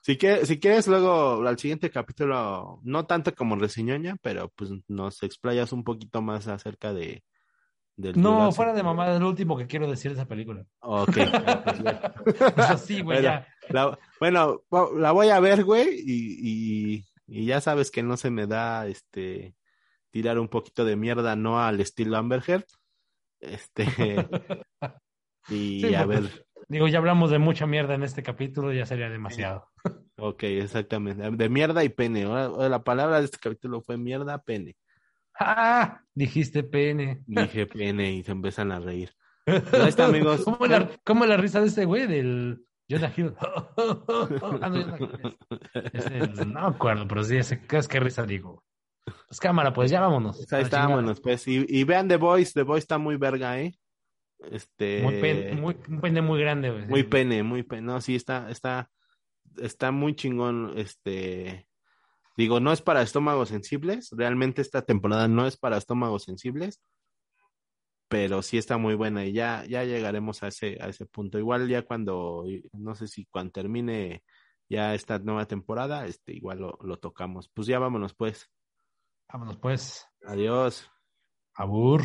Si 0.02 0.18
quieres, 0.18 0.48
si 0.50 0.60
quieres 0.60 0.88
luego 0.88 1.48
al 1.48 1.58
siguiente 1.58 1.90
capítulo, 1.90 2.82
no 2.84 3.06
tanto 3.06 3.34
como 3.34 3.56
reseñoña, 3.56 4.18
pero 4.22 4.50
pues 4.56 4.72
nos 4.90 5.24
explayas 5.24 5.72
un 5.72 5.84
poquito 5.86 6.22
más 6.22 6.48
acerca 6.48 6.94
de 6.94 7.24
del 7.96 8.20
No, 8.20 8.34
Jurassic 8.34 8.56
fuera 8.56 8.74
de 8.74 8.84
mamada, 8.84 9.14
es 9.14 9.22
lo 9.22 9.30
último 9.30 9.56
que 9.56 9.68
quiero 9.68 9.88
decir 9.90 10.12
de 10.12 10.18
esa 10.18 10.28
película. 10.28 10.66
Ok, 10.80 11.16
ya, 11.86 12.14
pues. 12.24 12.42
Eso 12.42 12.78
sí, 12.80 12.96
güey, 13.02 13.22
Bueno, 13.22 13.22
ya. 13.22 13.48
La- 13.70 14.00
bueno, 14.20 14.64
la 14.98 15.12
voy 15.12 15.30
a 15.30 15.40
ver, 15.40 15.64
güey, 15.64 15.88
y, 16.06 16.96
y, 16.98 17.06
y 17.28 17.46
ya 17.46 17.62
sabes 17.62 17.92
que 17.92 18.04
no 18.04 18.18
se 18.18 18.32
me 18.32 18.48
da 18.48 18.88
este 18.88 19.56
tirar 20.14 20.38
un 20.38 20.48
poquito 20.48 20.86
de 20.86 20.96
mierda, 20.96 21.36
no 21.36 21.60
al 21.60 21.82
estilo 21.82 22.18
Amber 22.18 22.44
Heard. 22.46 22.66
Este, 23.40 23.84
y 25.50 25.82
Sí, 25.82 25.96
a 25.96 26.06
ver, 26.06 26.46
Digo, 26.70 26.88
ya 26.88 27.00
hablamos 27.00 27.32
de 27.32 27.40
mucha 27.40 27.66
mierda 27.66 27.96
en 27.96 28.04
este 28.04 28.24
capítulo, 28.24 28.72
ya 28.72 28.86
sería 28.86 29.10
demasiado. 29.10 29.70
ok, 30.18 30.44
exactamente, 30.44 31.32
de 31.32 31.50
mierda 31.50 31.84
y 31.84 31.90
pene. 31.90 32.24
Ahora, 32.24 32.70
la 32.70 32.84
palabra 32.84 33.20
de 33.20 33.26
este 33.26 33.40
capítulo 33.40 33.82
fue 33.82 33.98
mierda, 33.98 34.38
pene. 34.44 34.78
¡Ah! 35.40 36.02
Dijiste 36.14 36.64
pene. 36.64 37.24
Dije 37.26 37.66
pene 37.66 38.14
y 38.14 38.24
se 38.24 38.32
empiezan 38.32 38.72
a 38.72 38.80
reír. 38.80 39.12
ahí 39.48 39.90
está, 39.90 40.06
amigos. 40.06 40.44
¿Cómo 40.44 40.66
la, 40.68 40.90
cómo 41.04 41.26
la 41.26 41.38
risa 41.38 41.60
de 41.60 41.68
este 41.68 41.86
güey 41.86 42.06
del 42.06 42.64
Jonah 42.90 43.12
Hill? 43.16 43.34
Ah, 44.62 44.70
no, 44.70 44.98
Jonah 44.98 46.18
Hill 46.18 46.54
no 46.54 46.68
acuerdo, 46.68 47.08
pero 47.08 47.24
sí, 47.24 47.38
ese, 47.38 47.60
es 47.68 47.88
que 47.88 48.00
risa 48.00 48.26
digo. 48.26 48.64
Pues 49.34 49.40
cámara, 49.40 49.74
pues 49.74 49.90
ya 49.90 50.00
vámonos. 50.00 50.38
Pues 50.38 50.54
ahí 50.54 50.62
está, 50.62 50.86
vámonos, 50.88 51.20
pues. 51.20 51.48
Y, 51.48 51.66
y 51.68 51.84
vean 51.86 52.08
The 52.08 52.18
Voice, 52.18 52.52
The 52.54 52.62
Voice 52.62 52.84
está 52.84 53.00
muy 53.00 53.18
verga, 53.18 53.60
¿eh? 53.60 53.76
Este. 54.52 55.02
Muy 55.02 55.20
pen- 55.20 55.60
muy- 55.60 55.76
un 55.90 56.02
pene 56.02 56.22
muy 56.22 56.40
grande, 56.40 56.70
güey. 56.70 56.86
Muy 56.86 57.02
pene, 57.02 57.42
muy 57.42 57.64
pene. 57.64 57.82
No, 57.82 58.00
sí, 58.00 58.14
está, 58.16 58.52
está, 58.52 58.92
está 59.58 59.90
muy 59.92 60.16
chingón. 60.16 60.74
Este, 60.78 61.68
digo, 62.38 62.60
no 62.60 62.72
es 62.72 62.84
para 62.84 63.02
estómagos 63.02 63.50
sensibles. 63.50 64.10
Realmente 64.12 64.62
esta 64.62 64.84
temporada 64.84 65.28
no 65.28 65.48
es 65.48 65.58
para 65.58 65.78
estómagos 65.78 66.22
sensibles. 66.22 66.80
Pero 68.10 68.44
sí 68.44 68.60
está 68.60 68.78
muy 68.78 68.94
buena 68.94 69.26
y 69.26 69.32
ya, 69.34 69.66
ya 69.66 69.84
llegaremos 69.84 70.44
a 70.44 70.50
ese, 70.50 70.78
a 70.80 70.90
ese 70.90 71.08
punto. 71.08 71.40
Igual 71.40 71.68
ya 71.68 71.82
cuando, 71.82 72.46
no 72.74 72.94
sé 72.94 73.08
si 73.08 73.26
cuando 73.26 73.52
termine 73.54 74.22
ya 74.70 74.94
esta 74.94 75.18
nueva 75.18 75.48
temporada, 75.48 76.06
este, 76.06 76.34
igual 76.34 76.60
lo, 76.60 76.78
lo 76.84 76.98
tocamos. 77.00 77.50
Pues 77.50 77.66
ya 77.66 77.80
vámonos, 77.80 78.14
pues. 78.14 78.52
Vámonos, 79.34 79.58
pues. 79.60 80.06
Adiós. 80.28 80.86
Abur. 81.58 82.02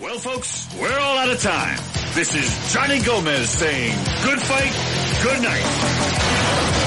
Well, 0.00 0.18
folks, 0.18 0.68
we're 0.80 0.98
all 0.98 1.16
out 1.18 1.30
of 1.30 1.40
time. 1.40 1.78
This 2.12 2.34
is 2.34 2.72
Johnny 2.72 2.98
Gomez 2.98 3.48
saying 3.48 3.94
good 4.24 4.40
fight, 4.42 4.72
good 5.22 5.40
night. 5.42 6.81